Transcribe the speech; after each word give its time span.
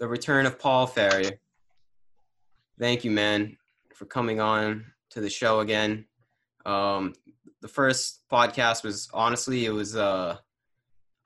the 0.00 0.08
return 0.08 0.46
of 0.46 0.58
Paul 0.58 0.86
Faria. 0.86 1.32
Thank 2.78 3.04
you, 3.04 3.10
man, 3.10 3.56
for 3.94 4.06
coming 4.06 4.40
on 4.40 4.86
to 5.10 5.20
the 5.20 5.28
show 5.28 5.60
again. 5.60 6.06
Um, 6.64 7.12
the 7.60 7.68
first 7.68 8.22
podcast 8.32 8.82
was 8.82 9.10
honestly, 9.12 9.66
it 9.66 9.70
was 9.70 9.94
uh, 9.94 10.38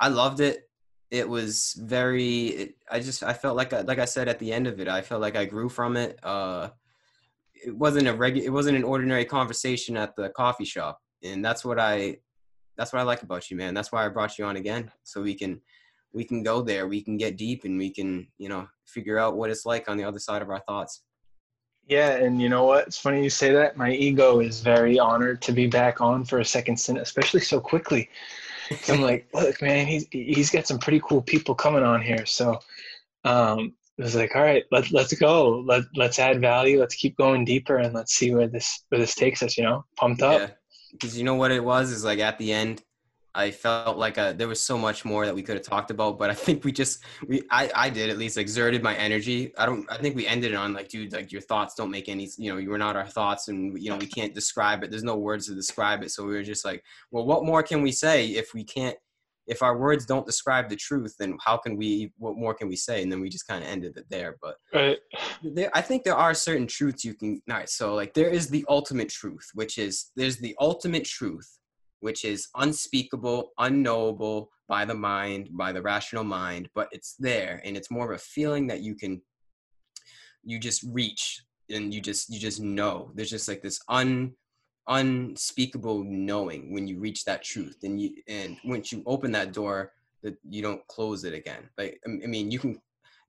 I 0.00 0.08
loved 0.08 0.40
it. 0.40 0.68
It 1.10 1.28
was 1.28 1.78
very. 1.80 2.46
It, 2.46 2.74
I 2.90 2.98
just 2.98 3.22
I 3.22 3.32
felt 3.32 3.56
like 3.56 3.72
I, 3.72 3.82
like 3.82 4.00
I 4.00 4.04
said 4.04 4.28
at 4.28 4.40
the 4.40 4.52
end 4.52 4.66
of 4.66 4.80
it, 4.80 4.88
I 4.88 5.00
felt 5.00 5.20
like 5.20 5.36
I 5.36 5.44
grew 5.44 5.68
from 5.68 5.96
it. 5.96 6.18
Uh, 6.24 6.70
it 7.54 7.74
wasn't 7.74 8.08
a 8.08 8.12
regular. 8.12 8.44
It 8.44 8.50
wasn't 8.52 8.76
an 8.76 8.84
ordinary 8.84 9.24
conversation 9.24 9.96
at 9.96 10.16
the 10.16 10.30
coffee 10.30 10.64
shop, 10.64 11.00
and 11.22 11.44
that's 11.44 11.64
what 11.64 11.78
I 11.78 12.18
that's 12.76 12.92
what 12.92 12.98
I 12.98 13.04
like 13.04 13.22
about 13.22 13.48
you, 13.48 13.56
man. 13.56 13.74
That's 13.74 13.92
why 13.92 14.04
I 14.04 14.08
brought 14.08 14.36
you 14.36 14.44
on 14.44 14.56
again, 14.56 14.90
so 15.04 15.22
we 15.22 15.36
can 15.36 15.60
we 16.14 16.24
can 16.24 16.42
go 16.42 16.62
there, 16.62 16.86
we 16.86 17.02
can 17.02 17.16
get 17.16 17.36
deep, 17.36 17.64
and 17.64 17.76
we 17.76 17.90
can 17.90 18.26
you 18.38 18.48
know 18.48 18.66
figure 18.86 19.18
out 19.18 19.36
what 19.36 19.50
it's 19.50 19.66
like 19.66 19.88
on 19.88 19.96
the 19.96 20.04
other 20.04 20.18
side 20.18 20.42
of 20.42 20.50
our 20.50 20.60
thoughts. 20.60 21.02
Yeah, 21.86 22.12
and 22.12 22.40
you 22.40 22.48
know 22.48 22.64
what? 22.64 22.86
It's 22.86 22.98
funny 22.98 23.22
you 23.22 23.28
say 23.28 23.52
that. 23.52 23.76
My 23.76 23.90
ego 23.90 24.40
is 24.40 24.60
very 24.60 24.98
honored 24.98 25.42
to 25.42 25.52
be 25.52 25.66
back 25.66 26.00
on 26.00 26.24
for 26.24 26.38
a 26.38 26.44
second 26.44 26.78
stint, 26.78 26.98
especially 26.98 27.40
so 27.40 27.60
quickly. 27.60 28.08
I'm 28.88 29.02
like, 29.02 29.28
look, 29.34 29.60
man, 29.60 29.86
he's 29.86 30.06
he's 30.10 30.50
got 30.50 30.66
some 30.66 30.78
pretty 30.78 31.00
cool 31.00 31.20
people 31.20 31.54
coming 31.54 31.82
on 31.82 32.00
here. 32.00 32.24
So 32.24 32.58
um, 33.24 33.74
it 33.98 34.02
was 34.02 34.14
like, 34.14 34.34
all 34.34 34.42
right, 34.42 34.64
let 34.70 34.90
let's 34.90 35.12
go. 35.14 35.60
Let 35.66 35.82
let's 35.94 36.18
add 36.18 36.40
value. 36.40 36.80
Let's 36.80 36.94
keep 36.94 37.16
going 37.16 37.44
deeper, 37.44 37.76
and 37.76 37.92
let's 37.92 38.14
see 38.14 38.34
where 38.34 38.48
this 38.48 38.84
where 38.88 39.00
this 39.00 39.14
takes 39.14 39.42
us. 39.42 39.58
You 39.58 39.64
know, 39.64 39.84
pumped 39.96 40.22
up. 40.22 40.40
Yeah, 40.40 40.50
because 40.92 41.18
you 41.18 41.24
know 41.24 41.34
what 41.34 41.50
it 41.50 41.62
was 41.62 41.90
is 41.90 42.04
like 42.04 42.18
at 42.18 42.38
the 42.38 42.52
end, 42.52 42.82
I 43.34 43.50
felt 43.50 43.98
like 43.98 44.16
a, 44.16 44.22
uh, 44.22 44.32
there 44.32 44.46
was 44.46 44.62
so 44.62 44.78
much 44.78 45.04
more 45.04 45.26
that 45.26 45.34
we 45.34 45.42
could 45.42 45.56
have 45.56 45.66
talked 45.66 45.90
about, 45.90 46.18
but 46.18 46.30
I 46.30 46.34
think 46.44 46.64
we 46.64 46.72
just 46.72 47.02
we 47.26 47.42
I 47.50 47.70
I 47.74 47.90
did 47.90 48.10
at 48.10 48.18
least 48.18 48.38
exerted 48.38 48.82
my 48.82 48.94
energy. 48.96 49.52
I 49.58 49.66
don't 49.66 49.90
I 49.90 49.98
think 49.98 50.16
we 50.16 50.26
ended 50.26 50.52
it 50.52 50.56
on 50.56 50.72
like 50.72 50.88
dude 50.88 51.12
like 51.12 51.32
your 51.32 51.40
thoughts 51.40 51.74
don't 51.74 51.90
make 51.90 52.08
any 52.08 52.28
you 52.38 52.52
know 52.52 52.58
you 52.58 52.70
were 52.70 52.78
not 52.78 52.96
our 52.96 53.06
thoughts 53.06 53.48
and 53.48 53.80
you 53.82 53.90
know 53.90 53.96
we 53.96 54.06
can't 54.06 54.34
describe 54.34 54.84
it. 54.84 54.90
There's 54.90 55.02
no 55.02 55.16
words 55.16 55.46
to 55.46 55.54
describe 55.54 56.02
it. 56.02 56.10
So 56.10 56.24
we 56.24 56.34
were 56.34 56.42
just 56.42 56.64
like, 56.64 56.82
well, 57.10 57.26
what 57.26 57.44
more 57.44 57.62
can 57.62 57.82
we 57.82 57.92
say 57.92 58.28
if 58.28 58.54
we 58.54 58.64
can't 58.64 58.96
if 59.46 59.62
our 59.62 59.76
words 59.76 60.06
don't 60.06 60.24
describe 60.24 60.68
the 60.68 60.76
truth, 60.76 61.16
then 61.18 61.36
how 61.44 61.56
can 61.56 61.76
we 61.76 62.12
what 62.18 62.36
more 62.36 62.54
can 62.54 62.68
we 62.68 62.76
say? 62.76 63.02
And 63.02 63.10
then 63.10 63.20
we 63.20 63.28
just 63.28 63.46
kind 63.46 63.62
of 63.62 63.68
ended 63.68 63.96
it 63.96 64.06
there. 64.08 64.36
But 64.40 64.56
right. 64.72 64.98
there, 65.42 65.70
I 65.74 65.80
think 65.80 66.04
there 66.04 66.16
are 66.16 66.34
certain 66.34 66.66
truths 66.66 67.04
you 67.04 67.14
can. 67.14 67.42
All 67.50 67.56
right, 67.56 67.68
so 67.68 67.94
like 67.94 68.14
there 68.14 68.30
is 68.30 68.48
the 68.48 68.64
ultimate 68.68 69.10
truth, 69.10 69.50
which 69.54 69.78
is 69.78 70.10
there's 70.16 70.38
the 70.38 70.56
ultimate 70.60 71.04
truth 71.04 71.58
which 72.04 72.22
is 72.26 72.48
unspeakable, 72.56 73.52
unknowable 73.56 74.50
by 74.68 74.84
the 74.84 74.94
mind, 74.94 75.48
by 75.52 75.72
the 75.72 75.80
rational 75.80 76.22
mind, 76.22 76.68
but 76.74 76.86
it's 76.92 77.14
there 77.18 77.62
and 77.64 77.78
it's 77.78 77.90
more 77.90 78.12
of 78.12 78.14
a 78.14 78.22
feeling 78.22 78.66
that 78.66 78.82
you 78.82 78.94
can 78.94 79.22
you 80.42 80.58
just 80.58 80.84
reach 80.92 81.40
and 81.70 81.94
you 81.94 82.02
just 82.02 82.28
you 82.28 82.38
just 82.38 82.60
know. 82.60 83.10
There's 83.14 83.30
just 83.30 83.48
like 83.48 83.62
this 83.62 83.80
un 83.88 84.34
unspeakable 84.86 86.04
knowing 86.04 86.74
when 86.74 86.86
you 86.86 87.00
reach 87.00 87.24
that 87.24 87.42
truth 87.42 87.78
and 87.84 87.98
you 87.98 88.10
and 88.28 88.58
once 88.66 88.92
you 88.92 89.02
open 89.06 89.32
that 89.32 89.54
door 89.54 89.92
that 90.22 90.36
you 90.46 90.60
don't 90.60 90.86
close 90.88 91.24
it 91.24 91.32
again 91.32 91.70
like 91.78 91.98
i 92.06 92.26
mean 92.26 92.50
you 92.50 92.58
can 92.58 92.78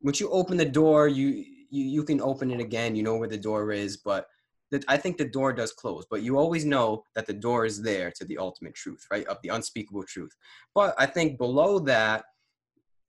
once 0.01 0.19
you 0.19 0.29
open 0.31 0.57
the 0.57 0.65
door 0.65 1.07
you 1.07 1.27
you, 1.71 1.85
you 1.95 2.03
can 2.03 2.19
open 2.19 2.51
it 2.51 2.59
again 2.59 2.93
you 2.93 3.03
know 3.03 3.15
where 3.15 3.29
the 3.29 3.37
door 3.37 3.71
is 3.71 3.95
but 3.95 4.27
that 4.71 4.83
I 4.87 4.97
think 4.97 5.17
the 5.17 5.29
door 5.29 5.53
does 5.53 5.71
close, 5.71 6.05
but 6.09 6.23
you 6.23 6.37
always 6.37 6.65
know 6.65 7.03
that 7.15 7.27
the 7.27 7.33
door 7.33 7.65
is 7.65 7.81
there 7.81 8.11
to 8.15 8.25
the 8.25 8.37
ultimate 8.37 8.75
truth, 8.75 9.05
right? 9.11 9.25
Of 9.27 9.37
the 9.43 9.49
unspeakable 9.49 10.03
truth. 10.03 10.31
But 10.73 10.95
I 10.97 11.05
think 11.05 11.37
below 11.37 11.79
that, 11.79 12.25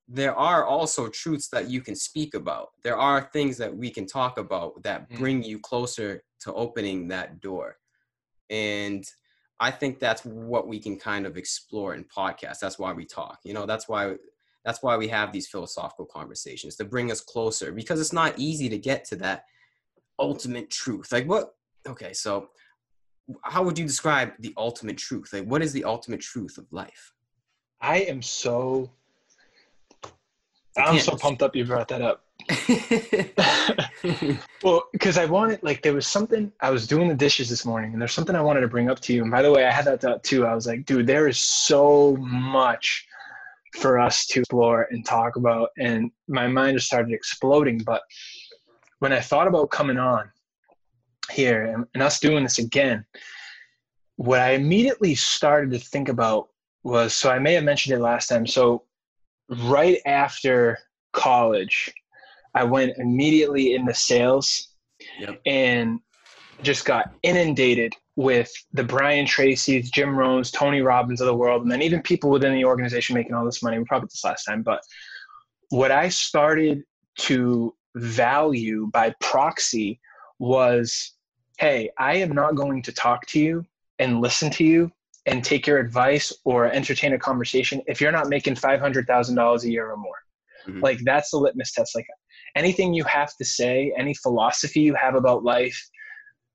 there 0.09 0.37
are 0.37 0.65
also 0.65 1.09
truths 1.09 1.49
that 1.49 1.69
you 1.69 1.81
can 1.81 1.97
speak 1.97 2.35
about. 2.35 2.69
There 2.85 2.97
are 2.97 3.29
things 3.33 3.57
that 3.59 3.77
we 3.77 3.91
can 3.91 4.07
talk 4.07 4.39
about 4.39 4.83
that 4.85 5.11
mm. 5.11 5.19
bring 5.19 5.43
you 5.43 5.59
closer 5.59 6.23
to 6.41 6.53
opening 6.55 7.09
that 7.09 7.41
door. 7.41 7.77
And 8.51 9.05
I 9.59 9.71
think 9.71 9.99
that's 9.99 10.25
what 10.25 10.69
we 10.69 10.79
can 10.79 10.97
kind 10.97 11.27
of 11.27 11.37
explore 11.37 11.95
in 11.95 12.05
podcasts. 12.05 12.61
That's 12.61 12.79
why 12.79 12.93
we 12.93 13.05
talk. 13.05 13.41
You 13.43 13.55
know, 13.55 13.67
that's 13.67 13.89
why 13.89 14.17
that's 14.65 14.83
why 14.83 14.97
we 14.97 15.07
have 15.09 15.33
these 15.33 15.47
philosophical 15.47 16.07
conversations 16.07 16.75
to 16.77 16.85
bring 16.85 17.13
us 17.13 17.21
closer 17.21 17.71
because 17.71 18.01
it's 18.01 18.13
not 18.13 18.35
easy 18.37 18.69
to 18.69 18.77
get 18.77 19.05
to 19.07 19.17
that 19.17 19.45
ultimate 20.19 20.71
truth? 20.71 21.13
Like 21.13 21.27
what? 21.27 21.55
Okay, 21.87 22.13
so 22.13 22.49
how 23.43 23.63
would 23.63 23.79
you 23.79 23.87
describe 23.87 24.33
the 24.39 24.55
ultimate 24.57 24.99
truth? 24.99 25.33
Like 25.33 25.45
what 25.45 25.63
is 25.63 25.73
the 25.73 25.85
ultimate 25.85 26.21
truth 26.21 26.59
of 26.59 26.67
life? 26.73 27.13
I 27.81 27.99
am 27.99 28.23
so 28.23 28.91
I'm 30.77 30.99
so 30.99 31.17
pumped 31.17 31.43
up 31.43 31.57
you 31.57 31.65
brought 31.65 31.89
that 31.89 32.03
up. 32.03 32.23
well, 34.63 34.85
because 34.93 35.19
I 35.19 35.25
wanted 35.25 35.63
like 35.63 35.83
there 35.83 35.95
was 35.95 36.07
something 36.07 36.53
I 36.61 36.71
was 36.71 36.87
doing 36.87 37.09
the 37.09 37.15
dishes 37.15 37.49
this 37.49 37.65
morning, 37.65 37.93
and 37.93 38.01
there's 38.01 38.13
something 38.13 38.37
I 38.37 38.43
wanted 38.43 38.61
to 38.61 38.69
bring 38.69 38.91
up 38.91 39.01
to 39.01 39.15
you. 39.15 39.23
And 39.23 39.31
by 39.31 39.43
the 39.43 39.51
way, 39.51 39.65
I 39.65 39.71
had 39.71 39.87
that 39.87 40.01
thought 40.01 40.23
too. 40.23 40.47
I 40.47 40.55
was 40.55 40.67
like, 40.67 40.85
dude, 40.85 41.07
there 41.07 41.29
is 41.29 41.39
so 41.39 42.17
much 42.17 43.07
for 43.81 43.99
us 43.99 44.27
to 44.27 44.41
explore 44.41 44.89
and 44.91 45.05
talk 45.05 45.37
about, 45.37 45.71
and 45.79 46.11
my 46.29 46.47
mind 46.47 46.77
just 46.77 46.87
started 46.87 47.13
exploding. 47.13 47.79
But 47.79 48.03
when 48.99 49.13
I 49.13 49.21
thought 49.21 49.49
about 49.49 49.71
coming 49.71 49.99
on 49.99 50.31
here 51.31 51.65
and, 51.65 51.85
and 51.95 52.03
us 52.03 52.21
doing 52.21 52.43
this 52.43 52.59
again, 52.59 53.05
what 54.17 54.41
I 54.41 54.53
immediately 54.53 55.15
started 55.15 55.71
to 55.73 55.79
think 55.79 56.09
about 56.09 56.49
was 56.83 57.13
so 57.13 57.31
I 57.31 57.39
may 57.39 57.55
have 57.55 57.65
mentioned 57.65 57.97
it 57.97 58.03
last 58.03 58.29
time. 58.29 58.47
So 58.47 58.85
right 59.49 59.99
after 60.07 60.79
college, 61.13 61.93
I 62.55 62.65
went 62.65 62.97
immediately 62.97 63.75
into 63.75 63.93
sales 63.93 64.69
yep. 65.19 65.41
and 65.45 66.01
just 66.63 66.85
got 66.85 67.13
inundated 67.23 67.93
with 68.17 68.51
the 68.73 68.83
Brian 68.83 69.27
Tracy's, 69.27 69.91
Jim 69.91 70.17
Rohn's, 70.17 70.51
Tony 70.51 70.81
Robbins 70.81 71.21
of 71.21 71.27
the 71.27 71.35
world, 71.35 71.63
and 71.63 71.71
then 71.71 71.83
even 71.83 72.01
people 72.01 72.31
within 72.31 72.55
the 72.55 72.65
organization 72.65 73.15
making 73.15 73.35
all 73.35 73.45
this 73.45 73.63
money. 73.63 73.79
We 73.79 73.85
probably 73.85 74.07
this 74.07 74.25
last 74.25 74.45
time, 74.45 74.63
but 74.63 74.81
what 75.69 75.91
I 75.91 76.09
started 76.09 76.83
to 77.19 77.75
value 77.97 78.89
by 78.93 79.15
proxy 79.21 80.01
was 80.39 81.13
hey, 81.59 81.91
I 81.99 82.17
am 82.17 82.35
not 82.35 82.55
going 82.55 82.83
to 82.83 82.93
talk 82.93 83.27
to 83.29 83.41
you 83.41 83.65
and 83.99 84.21
listen 84.21 84.51
to 84.51 84.65
you 84.65 84.93
and 85.25 85.43
take 85.43 85.67
your 85.67 85.79
advice 85.79 86.33
or 86.45 86.67
entertain 86.67 87.15
a 87.15 87.19
conversation 87.19 87.81
if 87.87 87.99
you're 88.01 88.13
not 88.13 88.29
making 88.29 88.55
$500,000 88.55 89.63
a 89.63 89.71
year 89.71 89.91
or 89.91 89.97
more. 89.97 90.19
Mm-hmm. 90.67 90.81
Like 90.81 90.99
that's 91.05 91.31
the 91.31 91.39
litmus 91.39 91.73
test. 91.73 91.95
Like 91.95 92.07
anything 92.57 92.93
you 92.93 93.05
have 93.05 93.35
to 93.37 93.45
say, 93.45 93.93
any 93.97 94.15
philosophy 94.15 94.81
you 94.81 94.95
have 94.95 95.15
about 95.15 95.45
life, 95.45 95.79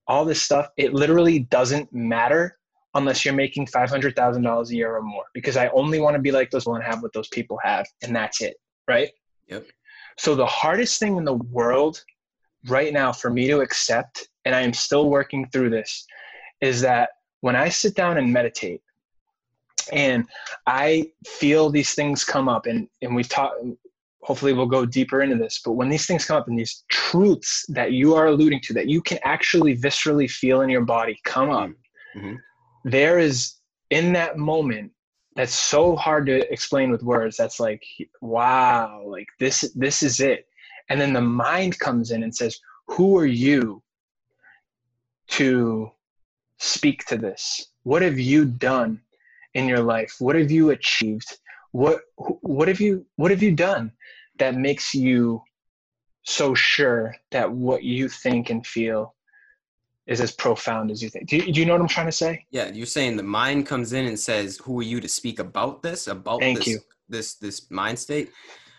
all 0.07 0.23
this 0.23 0.41
stuff, 0.41 0.67
it 0.77 0.93
literally 0.93 1.39
doesn't 1.39 1.91
matter 1.91 2.57
unless 2.93 3.25
you're 3.25 3.33
making 3.33 3.65
$500,000 3.67 4.69
a 4.69 4.75
year 4.75 4.95
or 4.95 5.01
more 5.01 5.23
because 5.33 5.57
I 5.57 5.69
only 5.69 5.99
want 5.99 6.15
to 6.15 6.21
be 6.21 6.31
like 6.31 6.51
those 6.51 6.67
and 6.67 6.83
have 6.83 7.01
what 7.01 7.13
those 7.13 7.29
people 7.29 7.57
have 7.63 7.87
and 8.03 8.15
that's 8.15 8.41
it, 8.41 8.55
right? 8.87 9.09
Yep. 9.47 9.65
So 10.21 10.35
the 10.35 10.45
hardest 10.45 10.99
thing 10.99 11.17
in 11.17 11.25
the 11.25 11.33
world 11.33 12.03
right 12.67 12.93
now 12.93 13.11
for 13.11 13.31
me 13.31 13.47
to 13.47 13.61
accept, 13.61 14.29
and 14.45 14.53
I 14.53 14.61
am 14.61 14.71
still 14.71 15.09
working 15.09 15.49
through 15.49 15.71
this, 15.71 16.05
is 16.61 16.79
that 16.81 17.09
when 17.39 17.55
I 17.55 17.69
sit 17.69 17.95
down 17.95 18.19
and 18.19 18.31
meditate 18.31 18.81
and 19.91 20.27
I 20.67 21.09
feel 21.25 21.71
these 21.71 21.95
things 21.95 22.23
come 22.23 22.47
up 22.47 22.67
and, 22.67 22.87
and 23.01 23.15
we 23.15 23.23
talk 23.23 23.53
hopefully 24.21 24.53
we'll 24.53 24.67
go 24.67 24.85
deeper 24.85 25.23
into 25.23 25.37
this, 25.37 25.59
but 25.65 25.71
when 25.71 25.89
these 25.89 26.05
things 26.05 26.25
come 26.25 26.37
up 26.37 26.47
and 26.47 26.59
these 26.59 26.83
truths 26.91 27.65
that 27.69 27.93
you 27.93 28.13
are 28.13 28.27
alluding 28.27 28.61
to 28.65 28.73
that 28.73 28.87
you 28.87 29.01
can 29.01 29.17
actually 29.23 29.75
viscerally 29.75 30.29
feel 30.29 30.61
in 30.61 30.69
your 30.69 30.85
body 30.85 31.19
come 31.25 31.49
up, 31.49 31.71
mm-hmm. 32.15 32.35
there 32.85 33.17
is 33.17 33.55
in 33.89 34.13
that 34.13 34.37
moment 34.37 34.91
that's 35.35 35.55
so 35.55 35.95
hard 35.95 36.25
to 36.25 36.51
explain 36.51 36.91
with 36.91 37.03
words. 37.03 37.37
That's 37.37 37.59
like 37.59 37.83
wow 38.21 39.03
like 39.05 39.27
this 39.39 39.71
this 39.75 40.03
is 40.03 40.19
it. 40.19 40.47
And 40.89 40.99
then 40.99 41.13
the 41.13 41.21
mind 41.21 41.79
comes 41.79 42.11
in 42.11 42.23
and 42.23 42.35
says 42.35 42.59
who 42.87 43.17
are 43.17 43.25
you 43.25 43.81
to 45.29 45.91
speak 46.57 47.05
to 47.05 47.17
this? 47.17 47.67
What 47.83 48.01
have 48.01 48.19
you 48.19 48.45
done 48.45 49.01
in 49.53 49.67
your 49.67 49.81
life? 49.81 50.15
What 50.19 50.35
have 50.35 50.51
you 50.51 50.71
achieved? 50.71 51.37
What 51.71 52.01
what 52.15 52.67
have 52.67 52.81
you 52.81 53.05
what 53.15 53.31
have 53.31 53.41
you 53.41 53.53
done 53.53 53.91
that 54.39 54.55
makes 54.55 54.93
you 54.93 55.41
so 56.23 56.53
sure 56.53 57.15
that 57.31 57.51
what 57.51 57.83
you 57.83 58.09
think 58.09 58.49
and 58.49 58.65
feel 58.65 59.15
is 60.07 60.19
as 60.19 60.31
profound 60.31 60.91
as 60.91 61.01
you 61.01 61.09
think. 61.09 61.29
Do 61.29 61.37
you, 61.37 61.53
do 61.53 61.59
you 61.59 61.65
know 61.65 61.73
what 61.73 61.81
I'm 61.81 61.87
trying 61.87 62.07
to 62.07 62.11
say? 62.11 62.45
Yeah, 62.51 62.71
you're 62.71 62.85
saying 62.85 63.17
the 63.17 63.23
mind 63.23 63.67
comes 63.67 63.93
in 63.93 64.05
and 64.05 64.19
says, 64.19 64.57
"Who 64.57 64.79
are 64.79 64.83
you 64.83 64.99
to 64.99 65.07
speak 65.07 65.39
about 65.39 65.83
this? 65.83 66.07
About 66.07 66.39
Thank 66.39 66.59
this, 66.59 66.67
you. 66.67 66.79
this 67.09 67.35
this 67.35 67.69
mind 67.69 67.99
state?" 67.99 68.31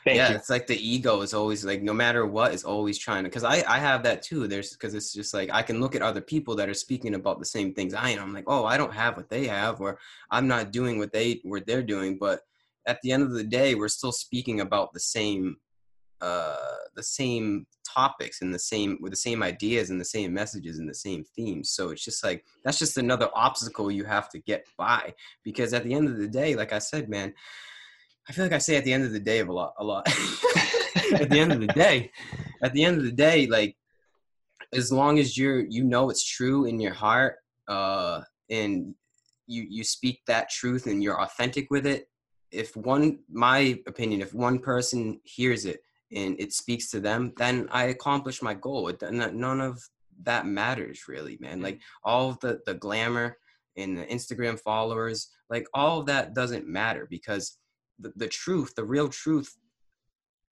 Thank 0.05 0.17
yeah, 0.17 0.31
you. 0.31 0.37
it's 0.37 0.51
like 0.51 0.67
the 0.67 0.77
ego 0.77 1.21
is 1.21 1.33
always 1.33 1.65
like, 1.65 1.81
no 1.81 1.93
matter 1.93 2.27
what, 2.27 2.53
is 2.53 2.65
always 2.65 2.99
trying 2.99 3.23
to. 3.23 3.31
Because 3.31 3.45
I 3.45 3.63
I 3.69 3.79
have 3.79 4.03
that 4.03 4.23
too. 4.23 4.49
There's 4.49 4.73
because 4.73 4.95
it's 4.95 5.13
just 5.13 5.33
like 5.33 5.49
I 5.53 5.63
can 5.63 5.81
look 5.81 5.95
at 5.95 6.03
other 6.03 6.21
people 6.21 6.57
that 6.57 6.69
are 6.69 6.75
speaking 6.75 7.15
about 7.15 7.39
the 7.39 7.47
same 7.47 7.73
things 7.73 7.95
I 7.95 8.11
am. 8.11 8.23
I'm 8.23 8.35
like, 8.35 8.45
oh, 8.49 8.65
I 8.65 8.77
don't 8.77 8.93
have 8.93 9.17
what 9.17 9.31
they 9.31 9.47
have, 9.47 9.81
or 9.81 9.99
I'm 10.31 10.49
not 10.49 10.73
doing 10.73 10.99
what 10.99 11.13
they 11.13 11.41
what 11.45 11.67
they're 11.67 11.85
doing. 11.85 12.19
But 12.19 12.41
at 12.87 12.99
the 13.03 13.13
end 13.13 13.23
of 13.23 13.33
the 13.33 13.45
day, 13.45 13.77
we're 13.77 13.89
still 13.89 14.13
speaking 14.13 14.61
about 14.61 14.93
the 14.93 15.01
same 15.01 15.57
uh, 16.23 16.55
the 16.95 17.03
same 17.03 17.67
topics 17.85 18.43
and 18.43 18.55
the 18.55 18.59
same 18.59 18.97
with 19.01 19.11
the 19.11 19.17
same 19.17 19.43
ideas 19.43 19.91
and 19.91 20.01
the 20.01 20.05
same 20.05 20.33
messages 20.33 20.79
and 20.79 20.89
the 20.89 20.95
same 20.95 21.25
themes. 21.35 21.71
So 21.71 21.91
it's 21.91 22.05
just 22.05 22.23
like 22.23 22.45
that's 22.65 22.79
just 22.79 22.97
another 22.97 23.29
obstacle 23.35 23.91
you 23.91 24.05
have 24.05 24.29
to 24.31 24.39
get 24.39 24.65
by 24.79 25.15
because 25.43 25.75
at 25.75 25.83
the 25.83 25.93
end 25.93 26.09
of 26.09 26.19
the 26.19 26.29
day, 26.29 26.55
like 26.55 26.73
I 26.73 26.79
said, 26.79 27.09
man, 27.09 27.35
I 28.29 28.33
feel 28.33 28.45
like 28.45 28.53
I 28.53 28.59
say 28.59 28.77
at 28.77 28.85
the 28.85 28.93
end 28.93 29.05
of 29.05 29.13
the 29.13 29.19
day 29.19 29.41
of 29.41 29.49
a 29.49 29.53
lot, 29.53 29.75
a 29.79 29.85
lot. 29.85 30.07
at 31.15 31.29
the 31.29 31.41
end 31.41 31.51
of 31.51 31.61
the 31.61 31.67
day, 31.67 32.13
at 32.63 32.73
the 32.73 32.85
end 32.85 32.99
of 32.99 33.05
the 33.05 33.11
day, 33.11 33.49
like 33.49 33.77
as 34.73 34.93
long 34.93 35.19
as 35.19 35.37
you're 35.37 35.61
you 35.61 35.83
know 35.83 36.09
it's 36.09 36.25
true 36.25 36.67
in 36.67 36.79
your 36.79 36.95
heart, 36.95 37.39
uh, 37.67 38.21
and 38.49 38.95
you 39.49 39.67
you 39.69 39.83
speak 39.83 40.21
that 40.29 40.51
truth 40.51 40.87
and 40.87 41.03
you're 41.03 41.21
authentic 41.21 41.69
with 41.69 41.85
it. 41.85 42.09
If 42.53 42.77
one, 42.77 43.21
my 43.29 43.81
opinion, 43.89 44.21
if 44.21 44.33
one 44.35 44.61
person 44.61 45.21
hears 45.25 45.65
it 45.65 45.81
and 46.15 46.37
it 46.39 46.53
speaks 46.53 46.91
to 46.91 47.01
them, 47.01 47.33
then 47.37 47.69
I 47.71 47.85
accomplish 47.85 48.43
my 48.43 48.55
goal. 48.55 48.89
It, 48.89 49.03
none 49.13 49.61
of 49.61 49.83
that 50.23 50.47
matters 50.47 51.05
really, 51.09 51.39
man. 51.41 51.61
Mm. 51.61 51.63
Like 51.63 51.81
all 52.05 52.31
of 52.31 52.41
the 52.41 52.61
the 52.67 52.75
glamour 52.75 53.37
and 53.77 53.97
the 53.97 54.05
Instagram 54.07 54.59
followers, 54.61 55.29
like 55.49 55.67
all 55.75 56.01
of 56.01 56.07
that 56.07 56.35
doesn't 56.35 56.67
matter 56.67 57.07
because 57.11 57.59
the, 57.99 58.13
the 58.17 58.29
truth, 58.29 58.75
the 58.75 58.85
real 58.85 59.09
truth, 59.09 59.57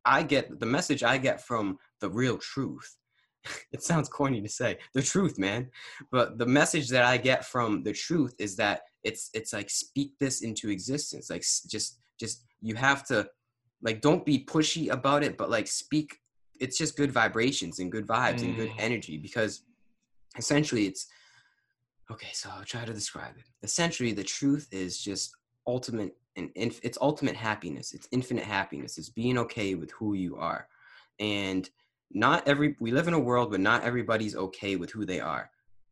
I 0.04 0.22
get 0.22 0.58
the 0.58 0.66
message 0.66 1.02
I 1.02 1.18
get 1.18 1.44
from 1.44 1.78
the 2.00 2.08
real 2.08 2.38
truth. 2.38 2.96
it 3.72 3.82
sounds 3.82 4.08
corny 4.08 4.40
to 4.40 4.48
say 4.48 4.78
the 4.94 5.02
truth, 5.02 5.38
man, 5.38 5.70
but 6.10 6.38
the 6.38 6.46
message 6.46 6.88
that 6.90 7.04
I 7.04 7.16
get 7.16 7.44
from 7.44 7.82
the 7.82 7.92
truth 7.92 8.34
is 8.38 8.56
that 8.56 8.82
it's 9.04 9.30
it's 9.34 9.52
like 9.52 9.70
speak 9.70 10.12
this 10.18 10.42
into 10.42 10.70
existence. 10.70 11.30
Like 11.30 11.42
just 11.42 12.00
just 12.18 12.44
you 12.60 12.74
have 12.74 13.04
to 13.06 13.26
like 13.82 14.00
don't 14.00 14.24
be 14.24 14.44
pushy 14.44 14.90
about 14.90 15.22
it, 15.22 15.36
but 15.36 15.50
like 15.50 15.66
speak. 15.66 16.18
It's 16.58 16.76
just 16.76 16.96
good 16.96 17.10
vibrations 17.10 17.78
and 17.78 17.90
good 17.90 18.06
vibes 18.06 18.40
mm. 18.40 18.44
and 18.44 18.56
good 18.56 18.68
mm. 18.70 18.78
energy 18.78 19.16
because 19.16 19.62
essentially 20.36 20.86
it's 20.86 21.06
okay. 22.10 22.28
So 22.32 22.50
I'll 22.52 22.64
try 22.64 22.84
to 22.84 22.92
describe 22.92 23.36
it. 23.38 23.44
Essentially, 23.62 24.12
the 24.12 24.24
truth 24.24 24.68
is 24.70 25.02
just 25.02 25.34
ultimate 25.66 26.16
and 26.36 26.50
inf- 26.54 26.80
it's 26.82 26.98
ultimate 27.00 27.36
happiness. 27.36 27.92
It's 27.92 28.08
infinite 28.12 28.44
happiness. 28.44 28.98
It's 28.98 29.08
being 29.08 29.38
okay 29.38 29.74
with 29.74 29.90
who 29.92 30.14
you 30.14 30.36
are, 30.36 30.68
and 31.18 31.68
not 32.12 32.46
every 32.46 32.76
we 32.80 32.92
live 32.92 33.08
in 33.08 33.14
a 33.14 33.18
world 33.18 33.50
where 33.50 33.58
not 33.58 33.84
everybody's 33.84 34.36
okay 34.36 34.76
with 34.76 34.90
who 34.90 35.04
they 35.06 35.20
are. 35.20 35.50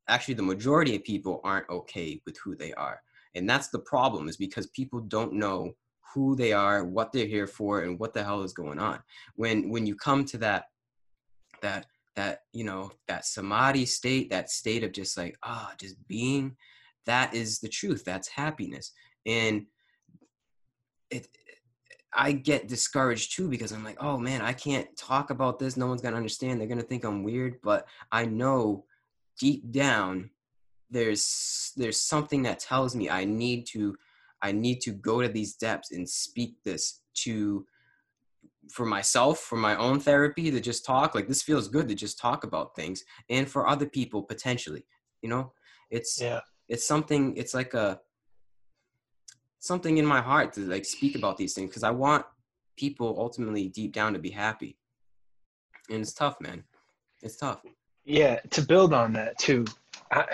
Actually, 0.09 0.35
the 0.35 0.43
majority 0.43 0.97
of 0.97 1.05
people 1.05 1.41
aren't 1.45 1.69
okay 1.69 2.21
with 2.27 2.37
who 2.39 2.55
they 2.55 2.73
are, 2.75 3.01
and 3.35 3.49
that's 3.49 3.69
the 3.69 3.79
problem. 3.79 4.29
Is 4.29 4.37
because 4.37 4.67
people 4.69 5.01
don't 5.01 5.33
know 5.33 5.73
who 6.15 6.37
they 6.37 6.53
are, 6.53 6.85
what 6.85 7.13
they're 7.13 7.27
here 7.27 7.47
for, 7.47 7.83
and 7.83 7.99
what 7.99 8.15
the 8.15 8.25
hell 8.25 8.43
is 8.43 8.53
going 8.53 8.79
on. 8.79 9.01
When 9.37 9.71
when 9.71 9.87
you 9.87 9.95
come 9.95 10.25
to 10.27 10.39
that 10.39 10.65
that 11.63 11.87
that 12.17 12.41
you 12.53 12.65
know 12.65 12.91
that 13.07 13.27
samadhi 13.27 13.87
state, 13.87 14.31
that 14.31 14.51
state 14.51 14.85
of 14.85 14.93
just 14.93 15.17
like 15.17 15.37
ah, 15.43 15.71
oh, 15.71 15.75
just 15.79 15.97
being, 16.09 16.57
that 17.07 17.35
is 17.35 17.59
the 17.61 17.69
truth. 17.69 18.05
That's 18.05 18.29
happiness 18.29 18.93
and 19.29 19.67
it 21.11 21.29
I 22.15 22.33
get 22.33 22.69
discouraged 22.69 23.37
too 23.37 23.49
because 23.49 23.71
I'm 23.71 23.85
like, 23.85 24.03
oh 24.03 24.17
man, 24.17 24.41
I 24.41 24.55
can't 24.55 24.89
talk 24.97 25.29
about 25.29 25.59
this. 25.59 25.77
No 25.77 25.87
one's 25.87 26.01
gonna 26.01 26.17
understand. 26.17 26.59
They're 26.59 26.67
gonna 26.67 26.83
think 26.83 27.05
I'm 27.05 27.23
weird. 27.23 27.61
But 27.63 27.87
I 28.11 28.25
know 28.25 28.87
deep 29.39 29.71
down 29.71 30.31
there's 30.91 31.73
there's 31.77 32.01
something 32.01 32.43
that 32.43 32.59
tells 32.59 32.97
me 32.97 33.11
I 33.11 33.25
need 33.25 33.67
to 33.69 33.95
I 34.43 34.53
need 34.53 34.81
to 34.83 34.93
go 34.93 35.21
to 35.21 35.29
these 35.29 35.55
depths 35.55 35.93
and 35.93 36.09
speak 36.09 36.57
this 36.65 37.01
to 37.23 37.67
for 38.71 38.85
myself, 38.85 39.41
for 39.41 39.57
my 39.57 39.77
own 39.77 39.99
therapy 39.99 40.51
to 40.51 40.61
just 40.61 40.85
talk. 40.85 41.15
Like 41.15 41.29
this 41.29 41.43
feels 41.43 41.69
good 41.69 41.89
to 41.89 41.95
just 41.95 42.19
talk 42.19 42.45
about 42.45 42.77
things. 42.77 43.03
And 43.31 43.49
for 43.49 43.67
other 43.67 43.87
people 43.87 44.23
potentially. 44.23 44.85
You 45.23 45.31
know? 45.31 45.53
It's 45.91 46.21
yeah. 46.21 46.41
it's 46.69 46.87
something 46.87 47.37
it's 47.37 47.55
like 47.55 47.75
a 47.75 48.01
something 49.59 49.99
in 49.99 50.07
my 50.07 50.21
heart 50.21 50.53
to 50.53 50.61
like 50.61 50.85
speak 50.85 51.17
about 51.17 51.37
these 51.37 51.55
things 51.55 51.71
because 51.71 51.83
I 51.83 51.91
want 51.91 52.25
people 52.77 53.17
ultimately 53.19 53.69
deep 53.69 53.93
down 53.93 54.13
to 54.13 54.19
be 54.19 54.31
happy. 54.31 54.77
And 55.91 56.01
it's 56.01 56.13
tough, 56.13 56.41
man. 56.41 56.63
It's 57.23 57.37
tough. 57.37 57.63
Yeah, 58.05 58.41
to 58.51 58.63
build 58.63 58.95
on 58.95 59.13
that 59.15 59.39
too. 59.39 59.65
I, 60.13 60.25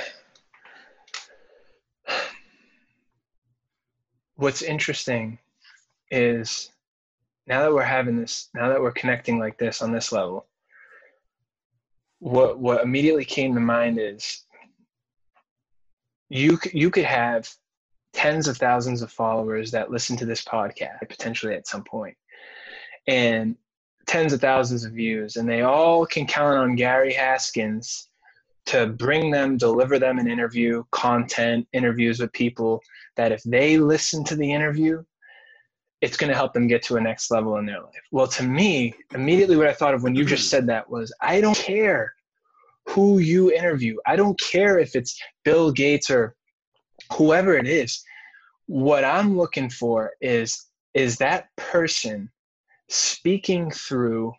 what's 4.36 4.62
interesting 4.62 5.38
is 6.10 6.70
now 7.46 7.62
that 7.62 7.72
we're 7.72 7.82
having 7.82 8.18
this, 8.18 8.48
now 8.54 8.68
that 8.68 8.80
we're 8.80 8.92
connecting 8.92 9.38
like 9.38 9.58
this 9.58 9.82
on 9.82 9.92
this 9.92 10.12
level, 10.12 10.46
what 12.20 12.58
what 12.58 12.82
immediately 12.82 13.24
came 13.24 13.54
to 13.54 13.60
mind 13.60 13.98
is 14.00 14.44
you 16.30 16.58
you 16.72 16.90
could 16.90 17.04
have 17.04 17.48
tens 18.14 18.48
of 18.48 18.56
thousands 18.56 19.02
of 19.02 19.12
followers 19.12 19.70
that 19.70 19.90
listen 19.90 20.16
to 20.16 20.24
this 20.24 20.42
podcast 20.42 21.06
potentially 21.08 21.54
at 21.54 21.66
some 21.66 21.84
point 21.84 22.16
and 23.06 23.56
tens 24.06 24.32
of 24.32 24.40
thousands 24.40 24.84
of 24.84 24.92
views 24.92 25.36
and 25.36 25.46
they 25.46 25.62
all 25.62 26.06
can 26.06 26.26
count 26.26 26.56
on 26.56 26.76
gary 26.76 27.12
haskins 27.12 28.08
to 28.66 28.86
bring 28.86 29.30
them 29.30 29.56
deliver 29.56 29.98
them 29.98 30.18
an 30.18 30.28
interview 30.28 30.82
content 30.90 31.66
interviews 31.72 32.18
with 32.20 32.32
people 32.32 32.82
that 33.16 33.32
if 33.32 33.42
they 33.42 33.78
listen 33.78 34.24
to 34.24 34.36
the 34.36 34.52
interview 34.52 35.02
it's 36.00 36.16
going 36.18 36.28
to 36.28 36.36
help 36.36 36.52
them 36.52 36.66
get 36.66 36.82
to 36.82 36.96
a 36.96 37.00
next 37.00 37.30
level 37.30 37.56
in 37.56 37.64
their 37.64 37.80
life. 37.80 38.02
Well 38.10 38.26
to 38.28 38.42
me 38.42 38.94
immediately 39.14 39.56
what 39.56 39.68
i 39.68 39.72
thought 39.72 39.94
of 39.94 40.02
when 40.02 40.14
you 40.14 40.24
just 40.24 40.48
said 40.50 40.66
that 40.66 40.88
was 40.88 41.12
i 41.20 41.40
don't 41.40 41.56
care 41.56 42.14
who 42.86 43.18
you 43.18 43.52
interview. 43.52 43.96
I 44.06 44.16
don't 44.16 44.38
care 44.38 44.78
if 44.78 44.94
it's 44.94 45.18
bill 45.44 45.72
gates 45.72 46.10
or 46.10 46.34
whoever 47.12 47.56
it 47.56 47.66
is. 47.66 48.04
What 48.66 49.04
i'm 49.04 49.36
looking 49.36 49.70
for 49.70 50.12
is 50.20 50.66
is 50.94 51.16
that 51.18 51.48
person 51.56 52.30
speaking 52.88 53.70
through 53.70 54.32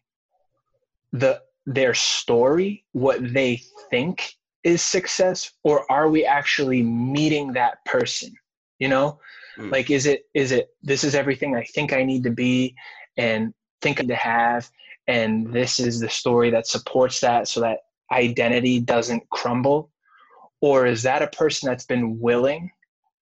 the 1.11 1.41
their 1.65 1.93
story 1.93 2.85
what 2.91 3.33
they 3.33 3.61
think 3.89 4.35
is 4.63 4.81
success 4.81 5.51
or 5.63 5.89
are 5.91 6.09
we 6.09 6.25
actually 6.25 6.81
meeting 6.81 7.53
that 7.53 7.83
person? 7.85 8.33
You 8.79 8.89
know? 8.89 9.19
Mm. 9.57 9.71
like 9.71 9.89
is 9.89 10.05
it 10.05 10.25
is 10.33 10.51
it 10.51 10.67
this 10.83 11.05
is 11.05 11.15
everything 11.15 11.55
i 11.55 11.63
think 11.63 11.93
i 11.93 12.03
need 12.03 12.23
to 12.23 12.29
be 12.29 12.75
and 13.15 13.53
think 13.81 14.05
to 14.05 14.13
have 14.13 14.69
and 15.07 15.51
this 15.53 15.79
is 15.79 15.99
the 15.99 16.09
story 16.09 16.49
that 16.49 16.67
supports 16.67 17.21
that 17.21 17.47
so 17.47 17.61
that 17.61 17.79
identity 18.11 18.79
doesn't 18.79 19.29
crumble? 19.29 19.91
Or 20.61 20.85
is 20.85 21.03
that 21.03 21.21
a 21.21 21.27
person 21.27 21.67
that's 21.67 21.85
been 21.85 22.19
willing 22.19 22.71